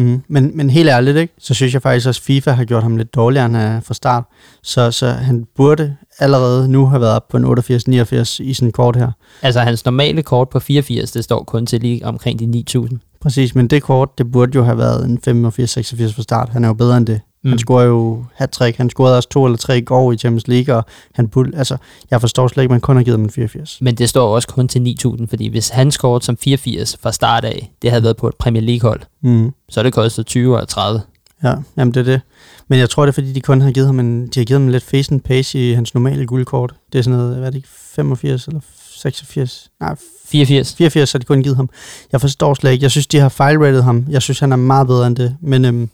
Mm. 0.00 0.22
Men, 0.28 0.56
men 0.56 0.70
helt 0.70 0.88
ærligt, 0.88 1.16
ikke? 1.16 1.34
så 1.38 1.54
synes 1.54 1.74
jeg 1.74 1.82
faktisk 1.82 2.08
også, 2.08 2.20
at 2.20 2.24
FIFA 2.24 2.50
har 2.50 2.64
gjort 2.64 2.82
ham 2.82 2.96
lidt 2.96 3.14
dårligere 3.14 3.46
end 3.46 3.56
han 3.56 3.82
fra 3.82 3.94
start. 3.94 4.24
Så, 4.62 4.90
så 4.90 5.08
han 5.08 5.46
burde 5.56 5.96
allerede 6.18 6.68
nu 6.68 6.86
have 6.86 7.00
været 7.00 7.22
på 7.30 7.36
en 7.36 7.44
88-89 7.44 8.42
i 8.42 8.50
et 8.50 8.70
kort 8.74 8.96
her. 8.96 9.10
Altså, 9.42 9.60
hans 9.60 9.84
normale 9.84 10.22
kort 10.22 10.48
på 10.48 10.60
84, 10.60 11.12
det 11.12 11.24
står 11.24 11.44
kun 11.44 11.66
til 11.66 11.80
lige 11.80 12.06
omkring 12.06 12.38
de 12.38 12.46
9000. 12.46 12.98
Præcis, 13.20 13.54
men 13.54 13.68
det 13.68 13.82
kort, 13.82 14.18
det 14.18 14.32
burde 14.32 14.52
jo 14.54 14.64
have 14.64 14.78
været 14.78 15.04
en 15.04 15.18
85-86 15.18 16.14
fra 16.14 16.22
start. 16.22 16.48
Han 16.48 16.64
er 16.64 16.68
jo 16.68 16.74
bedre 16.74 16.96
end 16.96 17.06
det. 17.06 17.20
Mm. 17.44 17.50
Han 17.50 17.58
scorer 17.58 17.84
jo 17.84 18.24
hat 18.34 18.58
Han 18.76 18.90
scorede 18.90 19.16
også 19.16 19.28
to 19.28 19.44
eller 19.44 19.56
tre 19.58 19.78
i 19.78 19.80
går 19.80 20.12
i 20.12 20.16
Champions 20.18 20.48
League, 20.48 20.74
og 20.76 20.84
han 21.14 21.28
burde, 21.28 21.58
altså, 21.58 21.76
jeg 22.10 22.20
forstår 22.20 22.48
slet 22.48 22.62
ikke, 22.62 22.68
at 22.70 22.74
man 22.74 22.80
kun 22.80 22.96
har 22.96 23.02
givet 23.02 23.18
ham 23.18 23.24
en 23.24 23.30
84. 23.30 23.78
Men 23.80 23.94
det 23.94 24.08
står 24.08 24.34
også 24.34 24.48
kun 24.48 24.68
til 24.68 24.82
9000, 24.82 25.28
fordi 25.28 25.48
hvis 25.48 25.68
han 25.68 25.90
scorede 25.90 26.24
som 26.24 26.36
84 26.36 26.96
fra 27.02 27.12
start 27.12 27.44
af, 27.44 27.72
det 27.82 27.90
havde 27.90 28.02
været 28.02 28.16
på 28.16 28.28
et 28.28 28.34
Premier 28.34 28.62
League-hold, 28.62 29.00
Mm. 29.22 29.50
så 29.68 29.80
er 29.80 29.84
det 29.84 29.92
kostet 29.92 30.26
20 30.26 30.54
eller 30.54 30.66
30. 30.66 31.00
Ja, 31.44 31.54
jamen 31.76 31.94
det 31.94 32.00
er 32.00 32.04
det. 32.04 32.20
Men 32.68 32.78
jeg 32.78 32.90
tror, 32.90 33.02
det 33.06 33.08
er, 33.08 33.14
fordi 33.14 33.32
de 33.32 33.40
kun 33.40 33.60
har 33.60 33.70
givet 33.70 33.86
ham 33.86 34.00
en, 34.00 34.26
de 34.26 34.40
har 34.40 34.44
givet 34.44 34.60
ham 34.60 34.68
lidt 34.68 34.84
facing 34.84 35.22
pace 35.24 35.70
i 35.70 35.72
hans 35.72 35.94
normale 35.94 36.26
guldkort. 36.26 36.74
Det 36.92 36.98
er 36.98 37.02
sådan 37.02 37.18
noget, 37.18 37.36
hvad 37.36 37.46
er 37.46 37.50
det 37.50 37.56
ikke, 37.56 37.68
85 37.94 38.46
eller 38.46 38.60
86? 38.94 39.70
Nej, 39.80 39.96
84. 40.26 40.74
84 40.74 41.12
har 41.12 41.18
de 41.18 41.24
kun 41.24 41.42
givet 41.42 41.56
ham. 41.56 41.68
Jeg 42.12 42.20
forstår 42.20 42.54
slet 42.54 42.72
ikke. 42.72 42.82
Jeg 42.82 42.90
synes, 42.90 43.06
de 43.06 43.18
har 43.18 43.28
fejlrated 43.28 43.82
ham. 43.82 44.06
Jeg 44.10 44.22
synes, 44.22 44.40
han 44.40 44.52
er 44.52 44.56
meget 44.56 44.86
bedre 44.86 45.06
end 45.06 45.16
det. 45.16 45.36
Men, 45.40 45.64
øhm, 45.64 45.90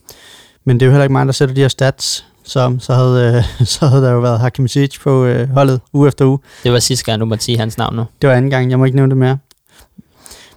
men 0.66 0.80
det 0.80 0.82
er 0.82 0.86
jo 0.86 0.92
heller 0.92 1.04
ikke 1.04 1.12
mig, 1.12 1.26
der 1.26 1.32
sætter 1.32 1.54
de 1.54 1.60
her 1.60 1.68
stats. 1.68 2.26
Så, 2.44 2.76
så, 2.80 2.94
havde, 2.94 3.44
øh, 3.60 3.66
så 3.74 3.86
havde 3.86 4.02
der 4.02 4.10
jo 4.10 4.20
været 4.20 4.40
Hakim 4.40 4.68
Ziyech 4.68 5.00
på 5.00 5.24
øh, 5.24 5.48
holdet 5.48 5.80
uge 5.92 6.08
efter 6.08 6.24
uge. 6.24 6.38
Det 6.64 6.72
var 6.72 6.78
sidste 6.78 7.04
gang, 7.04 7.20
du 7.20 7.24
måtte 7.24 7.44
sige 7.44 7.58
hans 7.58 7.78
navn 7.78 7.96
nu. 7.96 8.04
Det 8.22 8.28
var 8.30 8.36
anden 8.36 8.50
gang, 8.50 8.70
jeg 8.70 8.78
må 8.78 8.84
ikke 8.84 8.96
nævne 8.96 9.10
det 9.10 9.18
mere. 9.18 9.38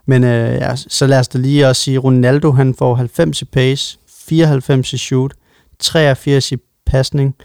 Men 0.06 0.24
øh, 0.24 0.54
ja, 0.54 0.76
så 0.76 1.08
lad 1.08 1.20
os 1.20 1.28
da 1.28 1.38
lige 1.38 1.68
også 1.68 1.82
sige, 1.82 1.98
Ronaldo 1.98 2.52
han 2.52 2.76
får 2.76 2.96
90 2.96 3.42
i 3.42 3.46
pace, 3.46 3.98
94 4.28 4.94
i 4.94 4.98
shoot, 4.98 5.34
83 5.80 6.52
i 6.52 6.58
pasning, 6.86 7.36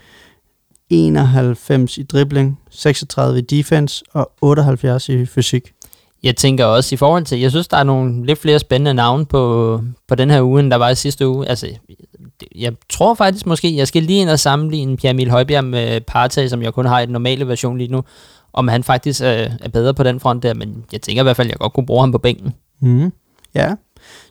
91 0.90 1.98
i 1.98 2.02
dribling, 2.02 2.58
36 2.70 3.38
i 3.38 3.40
defense 3.40 4.04
og 4.12 4.32
78 4.42 5.08
i 5.08 5.26
fysik. 5.26 5.72
Jeg 6.22 6.36
tænker 6.36 6.64
også 6.64 6.94
i 6.94 6.96
forhold 6.96 7.24
til, 7.24 7.40
jeg 7.40 7.50
synes, 7.50 7.68
der 7.68 7.76
er 7.76 7.82
nogle 7.82 8.26
lidt 8.26 8.38
flere 8.38 8.58
spændende 8.58 8.94
navne 8.94 9.26
på, 9.26 9.80
på 10.08 10.14
den 10.14 10.30
her 10.30 10.42
uge, 10.42 10.60
end 10.60 10.70
der 10.70 10.76
var 10.76 10.90
i 10.90 10.94
sidste 10.94 11.28
uge. 11.28 11.48
Altså, 11.48 11.68
jeg 12.54 12.72
tror 12.90 13.14
faktisk 13.14 13.46
måske, 13.46 13.76
jeg 13.76 13.88
skal 13.88 14.02
lige 14.02 14.20
ind 14.20 14.30
og 14.30 14.38
sammenligne 14.38 14.96
Pierre 14.96 15.10
Emil 15.10 15.30
Højbjerg 15.30 15.64
med 15.64 16.00
Partey, 16.00 16.48
som 16.48 16.62
jeg 16.62 16.74
kun 16.74 16.86
har 16.86 17.00
i 17.00 17.06
den 17.06 17.12
normale 17.12 17.48
version 17.48 17.78
lige 17.78 17.92
nu, 17.92 18.04
om 18.52 18.68
han 18.68 18.84
faktisk 18.84 19.20
øh, 19.22 19.28
er 19.60 19.68
bedre 19.72 19.94
på 19.94 20.02
den 20.02 20.20
front 20.20 20.42
der, 20.42 20.54
men 20.54 20.84
jeg 20.92 21.02
tænker 21.02 21.22
i 21.22 21.24
hvert 21.24 21.36
fald, 21.36 21.48
at 21.48 21.52
jeg 21.52 21.58
godt 21.58 21.72
kunne 21.72 21.86
bruge 21.86 22.00
ham 22.00 22.12
på 22.12 22.18
bænken. 22.18 22.54
Mm. 22.80 23.12
Ja, 23.54 23.74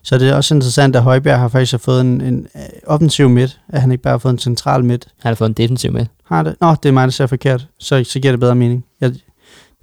så 0.02 0.18
det 0.18 0.28
er 0.28 0.34
også 0.34 0.54
interessant, 0.54 0.96
at 0.96 1.02
Højbjerg 1.02 1.38
har 1.38 1.48
faktisk 1.48 1.84
fået 1.84 2.00
en, 2.00 2.20
en 2.20 2.46
øh, 2.56 2.62
offensiv 2.86 3.28
midt, 3.28 3.60
at 3.68 3.80
han 3.80 3.92
ikke 3.92 4.02
bare 4.02 4.12
har 4.12 4.18
fået 4.18 4.32
en 4.32 4.38
central 4.38 4.84
midt. 4.84 5.08
Han 5.20 5.30
har 5.30 5.34
fået 5.34 5.48
en 5.48 5.54
defensiv 5.54 5.92
med. 5.92 6.06
Har 6.24 6.42
det? 6.42 6.56
Nå, 6.60 6.74
det 6.82 6.88
er 6.88 6.92
mig, 6.92 7.04
der 7.04 7.10
ser 7.10 7.26
forkert. 7.26 7.66
Så, 7.78 8.04
så 8.04 8.20
giver 8.20 8.32
det 8.32 8.40
bedre 8.40 8.54
mening. 8.54 8.84
Jeg, 9.00 9.10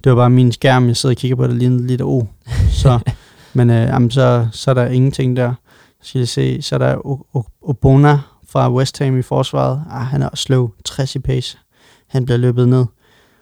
det 0.04 0.12
var 0.12 0.14
bare 0.14 0.30
min 0.30 0.52
skærm, 0.52 0.88
jeg 0.88 0.96
sidder 0.96 1.12
og 1.12 1.16
kigger 1.16 1.36
på, 1.36 1.46
det 1.46 1.56
lignede 1.56 1.86
lidt 1.86 2.02
O. 2.02 2.26
Så, 2.70 2.98
men 3.54 3.70
øh, 3.70 3.76
jamen, 3.76 4.10
så, 4.10 4.46
så 4.52 4.70
er 4.70 4.74
der 4.74 4.86
ingenting 4.86 5.36
der. 5.36 5.54
Skal 6.02 6.18
jeg 6.18 6.28
se, 6.28 6.62
så 6.62 6.74
er 6.74 6.78
der 6.78 7.20
Obona 7.62 8.18
fra 8.52 8.72
West 8.72 8.98
Ham 8.98 9.18
i 9.18 9.22
forsvaret. 9.22 9.82
Ah, 9.90 10.06
han 10.06 10.22
er 10.22 10.28
også 10.28 10.42
slow. 10.42 10.70
60 10.84 11.14
i 11.14 11.18
pace. 11.18 11.58
Han 12.06 12.24
bliver 12.24 12.38
løbet 12.38 12.68
ned. 12.68 12.84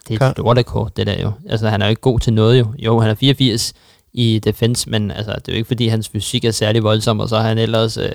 Det 0.07 0.21
er 0.21 0.25
et 0.25 0.31
stort 0.37 0.65
kort, 0.65 0.97
det 0.97 1.07
der 1.07 1.21
jo. 1.21 1.31
Altså, 1.49 1.69
han 1.69 1.81
er 1.81 1.85
jo 1.85 1.89
ikke 1.89 2.01
god 2.01 2.19
til 2.19 2.33
noget 2.33 2.59
jo. 2.59 2.73
Jo, 2.79 2.99
han 2.99 3.09
er 3.09 3.15
84 3.15 3.73
i 4.13 4.39
defense, 4.43 4.89
men 4.89 5.11
altså, 5.11 5.31
det 5.31 5.47
er 5.47 5.53
jo 5.53 5.57
ikke, 5.57 5.67
fordi 5.67 5.87
hans 5.87 6.09
fysik 6.09 6.45
er 6.45 6.51
særlig 6.51 6.83
voldsom, 6.83 7.19
og 7.19 7.29
så 7.29 7.35
er 7.35 7.41
han 7.41 7.57
ellers 7.57 7.97
øh, 7.97 8.11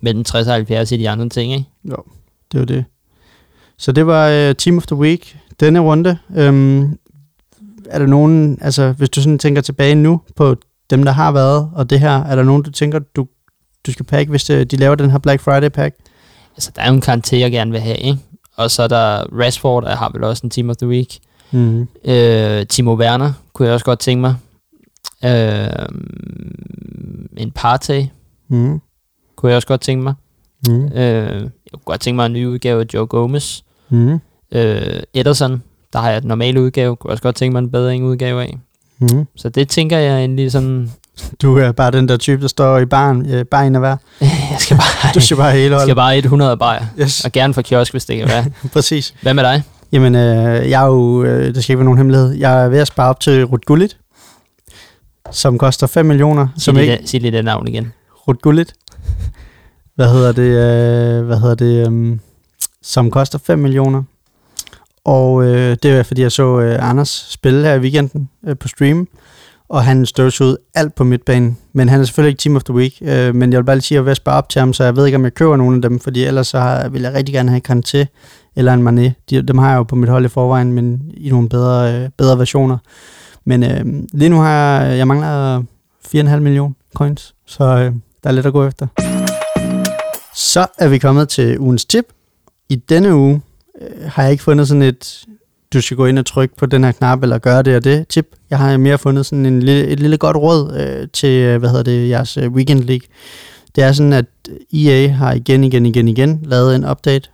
mellem 0.00 0.24
60 0.24 0.46
og 0.46 0.52
70 0.52 0.92
i 0.92 0.96
de 0.96 1.10
andre 1.10 1.28
ting, 1.28 1.52
ikke? 1.52 1.68
Jo, 1.84 1.96
det 2.52 2.60
var 2.60 2.66
det. 2.66 2.84
Så 3.78 3.92
det 3.92 4.06
var 4.06 4.48
uh, 4.48 4.54
Team 4.54 4.76
of 4.76 4.86
the 4.86 4.96
Week 4.96 5.36
denne 5.60 5.80
runde. 5.80 6.18
Um, 6.28 6.98
er 7.90 7.98
der 7.98 8.06
nogen, 8.06 8.58
altså 8.60 8.92
hvis 8.92 9.08
du 9.08 9.22
sådan 9.22 9.38
tænker 9.38 9.62
tilbage 9.62 9.94
nu 9.94 10.20
på 10.36 10.56
dem, 10.90 11.02
der 11.02 11.12
har 11.12 11.32
været, 11.32 11.70
og 11.74 11.90
det 11.90 12.00
her, 12.00 12.24
er 12.24 12.36
der 12.36 12.42
nogen, 12.42 12.62
du 12.62 12.70
tænker, 12.70 12.98
du, 12.98 13.26
du 13.86 13.92
skal 13.92 14.06
pakke, 14.06 14.30
hvis 14.30 14.50
øh, 14.50 14.66
de 14.66 14.76
laver 14.76 14.94
den 14.94 15.10
her 15.10 15.18
Black 15.18 15.40
Friday 15.40 15.68
pack? 15.68 15.96
Altså, 16.60 16.72
der 16.76 16.82
er 16.82 16.88
jo 16.88 16.94
en 16.94 17.00
karakter, 17.00 17.38
jeg 17.38 17.50
gerne 17.50 17.70
vil 17.70 17.80
have, 17.80 17.96
ikke? 17.96 18.18
Og 18.56 18.70
så 18.70 18.82
er 18.82 18.88
der 18.88 19.22
Rashford, 19.40 19.82
der 19.84 19.96
har 19.96 20.10
vel 20.14 20.24
også 20.24 20.40
en 20.46 20.50
Team 20.50 20.70
of 20.70 20.76
the 20.76 20.88
Week. 20.88 21.18
Mm. 21.50 21.88
Øh, 22.04 22.66
Timo 22.66 22.94
Werner 22.94 23.32
kunne 23.52 23.66
jeg 23.66 23.74
også 23.74 23.84
godt 23.84 23.98
tænke 23.98 24.20
mig. 24.20 24.34
Øh, 25.24 25.86
en 27.36 27.50
Partey 27.50 28.04
Mm. 28.48 28.80
kunne 29.36 29.50
jeg 29.50 29.56
også 29.56 29.68
godt 29.68 29.80
tænke 29.80 30.02
mig. 30.04 30.14
Mm. 30.68 30.84
Øh, 30.84 30.92
jeg 31.34 31.50
kunne 31.72 31.80
godt 31.84 32.00
tænke 32.00 32.16
mig 32.16 32.26
en 32.26 32.32
ny 32.32 32.46
udgave 32.46 32.80
af 32.80 32.86
Joe 32.94 33.06
Gomez. 33.06 33.60
Mm. 33.88 34.18
Øh, 34.52 35.02
Ederson 35.14 35.62
Der 35.92 35.98
har 35.98 36.10
jeg 36.10 36.22
den 36.22 36.28
normale 36.28 36.62
udgave. 36.62 36.96
Kunne 36.96 37.12
også 37.12 37.22
godt 37.22 37.36
tænke 37.36 37.52
mig 37.52 37.58
en 37.58 37.70
bedre 37.70 38.02
udgave 38.02 38.42
af. 38.42 38.58
Mm. 38.98 39.26
Så 39.36 39.48
det 39.48 39.68
tænker 39.68 39.98
jeg 39.98 40.18
egentlig 40.18 40.52
sådan... 40.52 40.90
Du 41.42 41.58
er 41.58 41.72
bare 41.72 41.90
den 41.90 42.08
der 42.08 42.16
type, 42.16 42.42
der 42.42 42.48
står 42.48 42.78
i 42.78 42.84
baren, 42.86 43.30
øh, 43.34 43.44
bare 43.44 43.66
en 43.66 43.74
af 43.74 43.80
hver. 43.80 43.96
Jeg 44.20 44.56
skal 44.58 44.76
bare, 44.76 45.12
Du 45.14 45.20
skal 45.20 45.36
bare 45.36 45.52
hele 45.52 45.62
jeg 45.64 45.70
holdet. 45.72 45.86
skal 45.86 45.94
bare 45.96 46.18
100 46.18 46.56
bajer. 46.56 46.84
Yes, 47.00 47.24
Og 47.24 47.32
gerne 47.32 47.54
fra 47.54 47.62
kiosk, 47.62 47.92
hvis 47.92 48.04
det 48.04 48.18
kan 48.18 48.28
være. 48.28 48.44
præcis. 48.72 49.14
Hvad 49.22 49.34
med 49.34 49.44
dig? 49.44 49.62
Jamen, 49.92 50.14
øh, 50.14 50.70
jeg 50.70 50.82
er 50.82 50.86
jo, 50.86 51.24
øh, 51.24 51.54
der 51.54 51.60
skal 51.60 51.72
ikke 51.72 51.78
være 51.78 51.84
nogen 51.84 51.98
hemmelighed, 51.98 52.32
jeg 52.32 52.64
er 52.64 52.68
ved 52.68 52.78
at 52.78 52.86
spare 52.86 53.08
op 53.08 53.20
til 53.20 53.44
Rut 53.44 53.64
Gullit, 53.64 53.96
som 55.30 55.58
koster 55.58 55.86
5 55.86 56.06
millioner. 56.06 56.46
Sig 56.54 56.62
Som 56.62 56.74
lige, 56.74 56.82
ikke, 56.92 57.02
det, 57.02 57.08
sig 57.10 57.20
lige 57.20 57.30
det 57.36 57.44
navn 57.44 57.68
igen. 57.68 57.92
Rut 58.28 58.42
Gullit. 58.42 58.72
Hvad 59.96 60.08
hedder 60.12 60.32
det? 60.32 60.42
Øh, 60.42 61.26
hvad 61.26 61.38
hedder 61.40 61.54
det? 61.54 61.88
Øh, 61.92 62.18
som 62.82 63.10
koster 63.10 63.38
5 63.38 63.58
millioner. 63.58 64.02
Og 65.04 65.44
øh, 65.44 65.76
det 65.82 65.90
er 65.90 66.02
fordi, 66.02 66.22
jeg 66.22 66.32
så 66.32 66.60
øh, 66.60 66.88
Anders 66.90 67.26
spille 67.30 67.64
her 67.64 67.74
i 67.74 67.78
weekenden 67.78 68.28
øh, 68.46 68.56
på 68.58 68.68
stream, 68.68 69.08
og 69.70 69.84
han 69.84 70.06
støvsugede 70.06 70.58
alt 70.74 70.94
på 70.94 71.04
midtbanen. 71.04 71.58
Men 71.72 71.88
han 71.88 72.00
er 72.00 72.04
selvfølgelig 72.04 72.30
ikke 72.30 72.40
Team 72.40 72.56
of 72.56 72.64
the 72.64 72.74
Week, 72.74 72.94
øh, 73.02 73.34
men 73.34 73.52
jeg 73.52 73.58
vil 73.58 73.64
bare 73.64 73.76
lige 73.76 73.82
sige, 73.82 73.96
at 73.96 74.00
jeg 74.00 74.06
vil 74.06 74.16
spare 74.16 74.36
op 74.36 74.48
til 74.48 74.60
ham, 74.60 74.72
så 74.72 74.84
jeg 74.84 74.96
ved 74.96 75.06
ikke, 75.06 75.16
om 75.16 75.24
jeg 75.24 75.34
køber 75.34 75.56
nogen 75.56 75.74
af 75.74 75.82
dem, 75.82 76.00
fordi 76.00 76.24
ellers 76.24 76.46
så 76.46 76.58
har, 76.58 76.88
vil 76.88 77.02
jeg 77.02 77.14
rigtig 77.14 77.34
gerne 77.34 77.50
have 77.50 77.62
Kanté 77.68 78.06
eller 78.56 78.74
en 78.74 78.88
Mané. 78.88 79.12
De, 79.30 79.42
dem 79.42 79.58
har 79.58 79.70
jeg 79.70 79.76
jo 79.76 79.82
på 79.82 79.96
mit 79.96 80.08
hold 80.08 80.24
i 80.24 80.28
forvejen, 80.28 80.72
men 80.72 81.02
i 81.14 81.30
nogle 81.30 81.48
bedre, 81.48 81.94
øh, 81.94 82.08
bedre 82.18 82.38
versioner. 82.38 82.78
Men 83.44 83.62
øh, 83.62 84.04
lige 84.12 84.28
nu 84.28 84.36
har 84.36 84.50
jeg, 84.50 84.98
jeg 84.98 85.06
mangler 85.06 85.62
4,5 86.14 86.36
millioner 86.36 86.74
coins, 86.94 87.34
så 87.46 87.64
øh, 87.64 87.92
der 88.22 88.30
er 88.30 88.32
lidt 88.32 88.46
at 88.46 88.52
gå 88.52 88.66
efter. 88.66 88.86
Så 90.34 90.66
er 90.78 90.88
vi 90.88 90.98
kommet 90.98 91.28
til 91.28 91.58
ugens 91.58 91.84
tip. 91.84 92.04
I 92.68 92.76
denne 92.76 93.14
uge 93.14 93.42
øh, 93.80 94.10
har 94.10 94.22
jeg 94.22 94.32
ikke 94.32 94.44
fundet 94.44 94.68
sådan 94.68 94.82
et, 94.82 95.24
du 95.72 95.80
skal 95.80 95.96
gå 95.96 96.06
ind 96.06 96.18
og 96.18 96.26
trykke 96.26 96.56
på 96.56 96.66
den 96.66 96.84
her 96.84 96.92
knap, 96.92 97.22
eller 97.22 97.38
gøre 97.38 97.62
det 97.62 97.76
og 97.76 97.84
det 97.84 98.08
tip. 98.08 98.26
Jeg 98.50 98.58
har 98.58 98.76
mere 98.76 98.98
fundet 98.98 99.26
sådan 99.26 99.46
en 99.46 99.62
lille, 99.62 99.86
et 99.86 100.00
lille 100.00 100.16
godt 100.16 100.36
råd 100.36 100.76
øh, 100.76 101.08
til, 101.12 101.30
øh, 101.30 101.58
hvad 101.58 101.68
hedder 101.68 101.82
det, 101.82 102.08
jeres 102.08 102.36
øh, 102.36 102.52
Weekend 102.52 102.80
League. 102.80 103.08
Det 103.74 103.84
er 103.84 103.92
sådan, 103.92 104.12
at 104.12 104.26
EA 104.72 105.08
har 105.08 105.32
igen, 105.32 105.64
igen, 105.64 105.86
igen, 105.86 106.08
igen 106.08 106.40
lavet 106.42 106.76
en 106.76 106.90
update. 106.90 107.30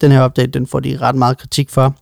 Den 0.00 0.12
her 0.12 0.24
update, 0.24 0.50
den 0.50 0.66
får 0.66 0.80
de 0.80 0.96
ret 0.96 1.14
meget 1.14 1.38
kritik 1.38 1.70
for. 1.70 1.96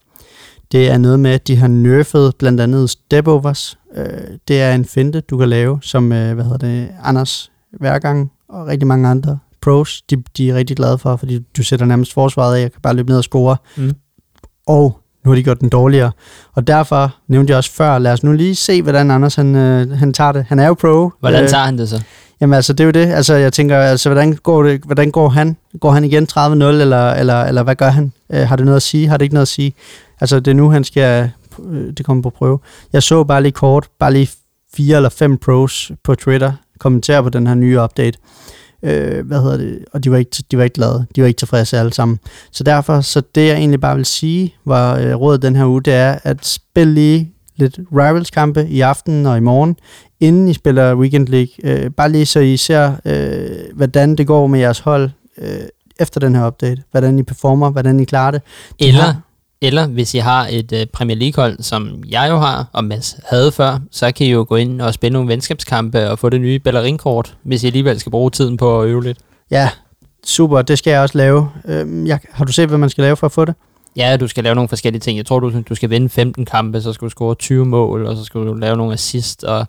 Det 0.72 0.90
er 0.90 0.98
noget 0.98 1.20
med, 1.20 1.30
at 1.30 1.48
de 1.48 1.56
har 1.56 1.68
nerfet 1.68 2.36
blandt 2.38 2.60
andet 2.60 2.90
stepovers. 2.90 3.78
Øh, 3.96 4.06
det 4.48 4.62
er 4.62 4.74
en 4.74 4.84
finte, 4.84 5.20
du 5.20 5.38
kan 5.38 5.48
lave, 5.48 5.78
som, 5.82 6.12
øh, 6.12 6.34
hvad 6.34 6.44
hedder 6.44 6.58
det, 6.58 6.88
Anders 7.02 7.50
Værgang 7.80 8.32
og 8.48 8.66
rigtig 8.66 8.86
mange 8.86 9.08
andre 9.08 9.38
pros, 9.62 10.02
de, 10.02 10.22
de 10.36 10.50
er 10.50 10.54
rigtig 10.54 10.76
glade 10.76 10.98
for, 10.98 11.16
fordi 11.16 11.38
du 11.56 11.62
sætter 11.62 11.86
nærmest 11.86 12.12
forsvaret 12.12 12.56
af, 12.56 12.60
jeg 12.60 12.72
kan 12.72 12.80
bare 12.82 12.94
løbe 12.94 13.08
ned 13.08 13.18
og 13.18 13.24
score. 13.24 13.56
Mm. 13.76 13.92
Og 14.66 15.01
nu 15.24 15.30
har 15.30 15.36
de 15.36 15.42
gjort 15.42 15.60
den 15.60 15.68
dårligere. 15.68 16.10
Og 16.54 16.66
derfor 16.66 17.14
nævnte 17.28 17.50
jeg 17.50 17.56
også 17.56 17.72
før, 17.72 17.98
lad 17.98 18.12
os 18.12 18.22
nu 18.22 18.32
lige 18.32 18.54
se, 18.54 18.82
hvordan 18.82 19.10
Anders 19.10 19.34
han, 19.34 19.54
øh, 19.56 19.90
han 19.90 20.12
tager 20.12 20.32
det. 20.32 20.44
Han 20.48 20.58
er 20.58 20.66
jo 20.66 20.74
pro. 20.74 21.12
Hvordan 21.20 21.42
Øh, 21.42 21.48
tager 21.48 21.64
han 21.64 21.78
det 21.78 21.88
så? 21.88 22.02
Jamen 22.40 22.54
altså, 22.54 22.72
det 22.72 22.80
er 22.80 22.84
jo 22.84 22.90
det. 22.90 23.06
Altså, 23.12 23.34
jeg 23.34 23.52
tænker, 23.52 23.78
altså, 23.78 24.08
hvordan 24.08 24.32
går, 24.32 24.62
det, 24.62 24.80
hvordan 24.84 25.10
går 25.10 25.28
han? 25.28 25.56
Går 25.80 25.90
han 25.90 26.04
igen 26.04 26.26
30-0, 26.32 26.38
eller, 26.38 27.10
eller, 27.10 27.42
eller 27.44 27.62
hvad 27.62 27.74
gør 27.74 27.88
han? 27.88 28.12
Øh, 28.32 28.48
har 28.48 28.56
det 28.56 28.64
noget 28.64 28.76
at 28.76 28.82
sige? 28.82 29.08
Har 29.08 29.16
det 29.16 29.24
ikke 29.24 29.34
noget 29.34 29.42
at 29.42 29.48
sige? 29.48 29.74
Altså, 30.20 30.40
det 30.40 30.50
er 30.50 30.54
nu, 30.54 30.70
han 30.70 30.84
skal, 30.84 31.30
øh, 31.70 31.92
det 31.96 32.06
kommer 32.06 32.22
på 32.22 32.30
prøve. 32.30 32.58
Jeg 32.92 33.02
så 33.02 33.24
bare 33.24 33.42
lige 33.42 33.52
kort, 33.52 33.86
bare 34.00 34.12
lige 34.12 34.30
fire 34.76 34.96
eller 34.96 35.08
fem 35.08 35.38
pros 35.38 35.92
på 36.04 36.14
Twitter 36.14 36.52
kommentere 36.78 37.22
på 37.22 37.28
den 37.28 37.46
her 37.46 37.54
nye 37.54 37.80
update. 37.80 38.18
Øh, 38.82 39.26
hvad 39.26 39.42
hedder 39.42 39.56
det? 39.56 39.78
Og 39.92 40.04
de 40.04 40.10
var, 40.10 40.16
ikke, 40.16 40.30
de 40.50 40.58
var 40.58 40.64
ikke 40.64 40.74
glade. 40.74 41.06
De 41.16 41.20
var 41.22 41.28
ikke 41.28 41.38
tilfredse 41.38 41.78
alle 41.78 41.92
sammen. 41.92 42.18
Så 42.52 42.64
derfor, 42.64 43.00
så 43.00 43.22
det 43.34 43.46
jeg 43.46 43.56
egentlig 43.56 43.80
bare 43.80 43.96
vil 43.96 44.06
sige, 44.06 44.54
var 44.64 44.98
øh, 44.98 45.14
rådet 45.14 45.42
den 45.42 45.56
her 45.56 45.66
uge, 45.66 45.82
det 45.82 45.94
er 45.94 46.18
at 46.22 46.46
spille 46.46 46.94
lige 46.94 47.32
lidt 47.56 47.78
rivals-kampe 47.92 48.66
i 48.68 48.80
aften 48.80 49.26
og 49.26 49.36
i 49.36 49.40
morgen, 49.40 49.76
inden 50.20 50.48
I 50.48 50.52
spiller 50.54 50.94
Weekend 50.94 51.28
League. 51.28 51.52
Øh, 51.64 51.90
bare 51.90 52.12
lige 52.12 52.26
så 52.26 52.40
I 52.40 52.56
ser, 52.56 52.92
øh, 53.04 53.50
hvordan 53.74 54.16
det 54.16 54.26
går 54.26 54.46
med 54.46 54.60
jeres 54.60 54.78
hold 54.78 55.10
øh, 55.38 55.48
efter 56.00 56.20
den 56.20 56.34
her 56.34 56.46
update. 56.46 56.82
Hvordan 56.90 57.18
I 57.18 57.22
performer, 57.22 57.70
hvordan 57.70 58.00
I 58.00 58.04
klarer 58.04 58.30
det. 58.30 58.42
De 58.80 58.86
Eller, 58.88 59.02
har- 59.02 59.20
eller 59.62 59.86
hvis 59.86 60.14
I 60.14 60.18
har 60.18 60.48
et 60.50 60.72
uh, 60.72 60.78
Premier 60.92 61.16
League-hold, 61.16 61.62
som 61.62 62.02
jeg 62.08 62.28
jo 62.30 62.38
har, 62.38 62.66
og 62.72 62.84
Mads 62.84 63.16
havde 63.30 63.52
før, 63.52 63.78
så 63.90 64.12
kan 64.12 64.26
I 64.26 64.30
jo 64.30 64.46
gå 64.48 64.56
ind 64.56 64.80
og 64.80 64.94
spille 64.94 65.12
nogle 65.12 65.28
venskabskampe 65.28 66.10
og 66.10 66.18
få 66.18 66.28
det 66.28 66.40
nye 66.40 66.58
Bellerin-kort, 66.58 67.36
hvis 67.42 67.64
I 67.64 67.66
alligevel 67.66 68.00
skal 68.00 68.10
bruge 68.10 68.30
tiden 68.30 68.56
på 68.56 68.80
at 68.80 68.88
øve 68.88 69.02
lidt. 69.02 69.18
Ja, 69.50 69.68
super. 70.26 70.62
Det 70.62 70.78
skal 70.78 70.90
jeg 70.90 71.00
også 71.00 71.18
lave. 71.18 71.50
Øh, 71.68 72.08
jeg, 72.08 72.20
har 72.30 72.44
du 72.44 72.52
set, 72.52 72.68
hvad 72.68 72.78
man 72.78 72.90
skal 72.90 73.02
lave 73.02 73.16
for 73.16 73.26
at 73.26 73.32
få 73.32 73.44
det? 73.44 73.54
Ja, 73.96 74.16
du 74.16 74.28
skal 74.28 74.44
lave 74.44 74.54
nogle 74.54 74.68
forskellige 74.68 75.00
ting. 75.00 75.16
Jeg 75.18 75.26
tror, 75.26 75.40
du, 75.40 75.62
du 75.68 75.74
skal 75.74 75.90
vinde 75.90 76.08
15 76.08 76.44
kampe, 76.44 76.80
så 76.80 76.92
skal 76.92 77.04
du 77.04 77.10
score 77.10 77.34
20 77.34 77.66
mål, 77.66 78.06
og 78.06 78.16
så 78.16 78.24
skal 78.24 78.40
du 78.40 78.54
lave 78.54 78.76
nogle 78.76 78.92
assist, 78.92 79.44
og 79.44 79.66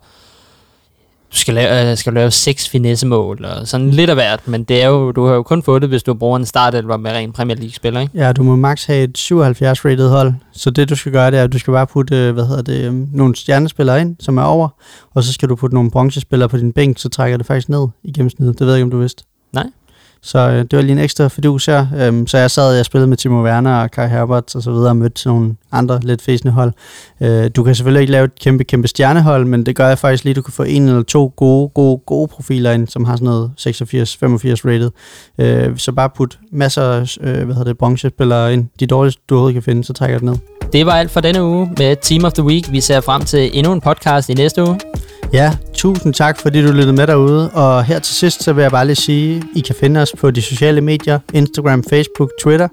du 1.34 1.38
skal 1.38 1.54
lave, 1.54 1.90
øh, 1.90 1.96
skal 1.96 2.12
lave 2.12 2.30
6 2.30 2.68
finesse-mål, 2.68 3.44
og 3.44 3.68
sådan 3.68 3.90
lidt 3.90 4.10
af 4.10 4.16
hvert. 4.16 4.48
Men 4.48 4.64
det 4.64 4.82
er 4.82 4.88
jo, 4.88 5.12
du 5.12 5.26
har 5.26 5.34
jo 5.34 5.42
kun 5.42 5.62
fået 5.62 5.82
det, 5.82 5.90
hvis 5.90 6.02
du 6.02 6.14
bruger 6.14 6.36
en 6.36 6.46
startelver 6.46 6.96
med 6.96 7.10
ren 7.10 7.32
Premier 7.32 7.56
League-spiller, 7.56 8.00
ikke? 8.00 8.18
Ja, 8.18 8.32
du 8.32 8.42
må 8.42 8.56
max 8.56 8.86
have 8.86 9.04
et 9.04 9.18
77 9.18 9.84
rated 9.84 10.08
hold. 10.08 10.32
Så 10.52 10.70
det 10.70 10.88
du 10.88 10.96
skal 10.96 11.12
gøre, 11.12 11.30
det 11.30 11.38
er, 11.38 11.44
at 11.44 11.52
du 11.52 11.58
skal 11.58 11.72
bare 11.72 11.86
putte, 11.86 12.16
øh, 12.16 12.34
hvad 12.34 12.46
hedder 12.46 12.62
det, 12.62 12.88
um, 12.88 13.08
nogle 13.12 13.36
stjernespillere 13.36 14.00
ind, 14.00 14.16
som 14.20 14.38
er 14.38 14.42
over, 14.42 14.68
og 15.14 15.24
så 15.24 15.32
skal 15.32 15.48
du 15.48 15.56
putte 15.56 15.74
nogle 15.74 15.90
bronzespillere 15.90 16.48
på 16.48 16.56
din 16.56 16.72
bænk, 16.72 16.98
så 16.98 17.08
trækker 17.08 17.36
det 17.36 17.46
faktisk 17.46 17.68
ned 17.68 17.88
i 18.04 18.12
gennemsnittet. 18.12 18.58
Det 18.58 18.66
ved 18.66 18.74
jeg 18.74 18.78
ikke, 18.78 18.84
om 18.84 18.90
du 18.90 18.98
vidste. 18.98 19.24
Nej. 19.52 19.66
Så 20.24 20.38
øh, 20.38 20.58
det 20.58 20.72
var 20.72 20.80
lige 20.80 20.92
en 20.92 20.98
ekstra 20.98 21.28
fidus 21.28 21.66
her. 21.66 21.86
Øhm, 21.96 22.26
så 22.26 22.38
jeg 22.38 22.50
sad, 22.50 22.76
jeg 22.76 22.84
spillede 22.84 23.06
med 23.06 23.16
Timo 23.16 23.42
Werner 23.42 23.76
og 23.76 23.90
Kai 23.90 24.08
Herbert 24.08 24.54
og 24.54 24.62
så 24.62 24.70
videre, 24.70 24.88
og 24.88 24.96
mødte 24.96 25.28
nogle 25.28 25.54
andre 25.72 26.00
lidt 26.02 26.22
fæsende 26.22 26.52
hold. 26.52 26.72
Øh, 27.20 27.50
du 27.56 27.62
kan 27.62 27.74
selvfølgelig 27.74 28.00
ikke 28.00 28.12
lave 28.12 28.24
et 28.24 28.38
kæmpe, 28.40 28.64
kæmpe 28.64 28.88
stjernehold, 28.88 29.44
men 29.44 29.66
det 29.66 29.76
gør 29.76 29.88
jeg 29.88 29.98
faktisk 29.98 30.24
lige, 30.24 30.32
at 30.32 30.36
du 30.36 30.42
kan 30.42 30.52
få 30.52 30.62
en 30.62 30.88
eller 30.88 31.02
to 31.02 31.32
gode, 31.36 31.68
gode, 31.68 31.98
gode 32.06 32.28
profiler 32.28 32.72
ind, 32.72 32.88
som 32.88 33.04
har 33.04 33.16
sådan 33.16 33.26
noget 33.26 33.50
86-85 33.60 33.64
rated. 34.64 34.90
Øh, 35.38 35.78
så 35.78 35.92
bare 35.92 36.10
put 36.10 36.38
masser 36.52 36.82
af, 36.82 37.16
øh, 37.20 37.44
hvad 37.44 37.54
hedder 37.54 37.64
det, 37.64 37.78
bronzespillere 37.78 38.52
ind. 38.52 38.66
De 38.80 38.86
dårligste, 38.86 39.22
du 39.28 39.34
overhovedet 39.34 39.54
kan 39.54 39.62
finde, 39.62 39.84
så 39.84 39.92
trækker 39.92 40.14
jeg 40.14 40.20
det 40.20 40.28
ned. 40.28 40.36
Det 40.72 40.86
var 40.86 40.92
alt 40.92 41.10
for 41.10 41.20
denne 41.20 41.44
uge 41.44 41.70
med 41.78 41.96
Team 42.02 42.24
of 42.24 42.32
the 42.32 42.44
Week. 42.44 42.72
Vi 42.72 42.80
ser 42.80 43.00
frem 43.00 43.22
til 43.22 43.50
endnu 43.52 43.72
en 43.72 43.80
podcast 43.80 44.28
i 44.28 44.34
næste 44.34 44.62
uge. 44.62 44.78
Ja, 45.34 45.56
tusind 45.74 46.14
tak, 46.14 46.38
fordi 46.40 46.62
du 46.62 46.72
lyttede 46.72 46.92
med 46.92 47.06
derude. 47.06 47.50
Og 47.50 47.84
her 47.84 47.98
til 47.98 48.14
sidst, 48.14 48.42
så 48.42 48.52
vil 48.52 48.62
jeg 48.62 48.70
bare 48.70 48.86
lige 48.86 48.96
sige, 48.96 49.42
I 49.56 49.60
kan 49.60 49.74
finde 49.80 50.02
os 50.02 50.12
på 50.18 50.30
de 50.30 50.42
sociale 50.42 50.80
medier, 50.80 51.18
Instagram, 51.32 51.84
Facebook, 51.90 52.30
Twitter, 52.40 52.68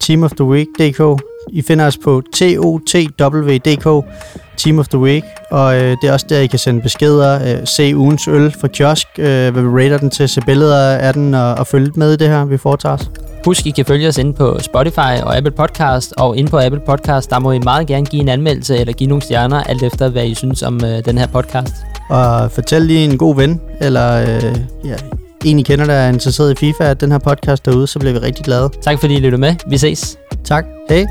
teamoftheweek.dk. 0.00 1.22
I 1.52 1.62
finder 1.62 1.86
os 1.86 1.98
på 2.04 2.22
totw.dk, 2.34 4.04
Team 4.56 4.78
of 4.78 4.88
the 4.88 4.98
Week. 4.98 5.24
Og 5.50 5.76
øh, 5.76 5.96
det 6.02 6.08
er 6.08 6.12
også 6.12 6.26
der, 6.28 6.40
I 6.40 6.46
kan 6.46 6.58
sende 6.58 6.80
beskeder, 6.80 7.58
øh, 7.60 7.66
se 7.66 7.96
ugens 7.96 8.28
øl 8.28 8.54
fra 8.60 8.68
kiosk, 8.68 9.06
øh, 9.18 9.24
hvad 9.24 9.62
vi 9.62 9.68
rater 9.68 9.98
den 9.98 10.10
til, 10.10 10.28
se 10.28 10.40
billeder 10.40 10.96
af 10.96 11.12
den 11.12 11.34
og, 11.34 11.54
og 11.54 11.66
følge 11.66 11.92
med 11.94 12.12
i 12.12 12.16
det 12.16 12.28
her, 12.28 12.44
vi 12.44 12.56
foretager 12.56 12.94
os. 12.94 13.10
Husk, 13.44 13.66
I 13.66 13.70
kan 13.70 13.84
følge 13.84 14.08
os 14.08 14.18
inde 14.18 14.32
på 14.32 14.58
Spotify 14.60 15.22
og 15.22 15.36
Apple 15.36 15.52
Podcast, 15.52 16.14
og 16.16 16.36
inde 16.36 16.50
på 16.50 16.58
Apple 16.58 16.80
Podcast, 16.86 17.30
der 17.30 17.38
må 17.38 17.52
I 17.52 17.58
meget 17.58 17.86
gerne 17.86 18.06
give 18.06 18.22
en 18.22 18.28
anmeldelse 18.28 18.78
eller 18.78 18.92
give 18.92 19.08
nogle 19.08 19.22
stjerner, 19.22 19.62
alt 19.62 19.82
efter 19.82 20.08
hvad 20.08 20.24
I 20.26 20.34
synes 20.34 20.62
om 20.62 20.84
øh, 20.84 21.04
den 21.04 21.18
her 21.18 21.26
podcast. 21.26 21.74
Og 22.08 22.52
fortæl 22.52 22.82
lige 22.82 23.04
en 23.04 23.18
god 23.18 23.36
ven, 23.36 23.60
eller 23.80 24.22
øh, 24.22 24.58
ja, 24.84 24.94
en 25.44 25.58
I 25.58 25.62
kender, 25.62 25.84
der 25.84 25.94
er 25.94 26.08
interesseret 26.08 26.52
i 26.52 26.54
FIFA, 26.54 26.84
at 26.84 27.00
den 27.00 27.12
her 27.12 27.18
podcast 27.18 27.66
derude, 27.66 27.86
så 27.86 27.98
bliver 27.98 28.12
vi 28.12 28.18
rigtig 28.18 28.44
glade. 28.44 28.70
Tak 28.82 29.00
fordi 29.00 29.14
I 29.14 29.20
lyttede 29.20 29.40
med. 29.40 29.54
Vi 29.68 29.78
ses. 29.78 30.18
Tak. 30.44 30.64
Hej. 30.88 31.06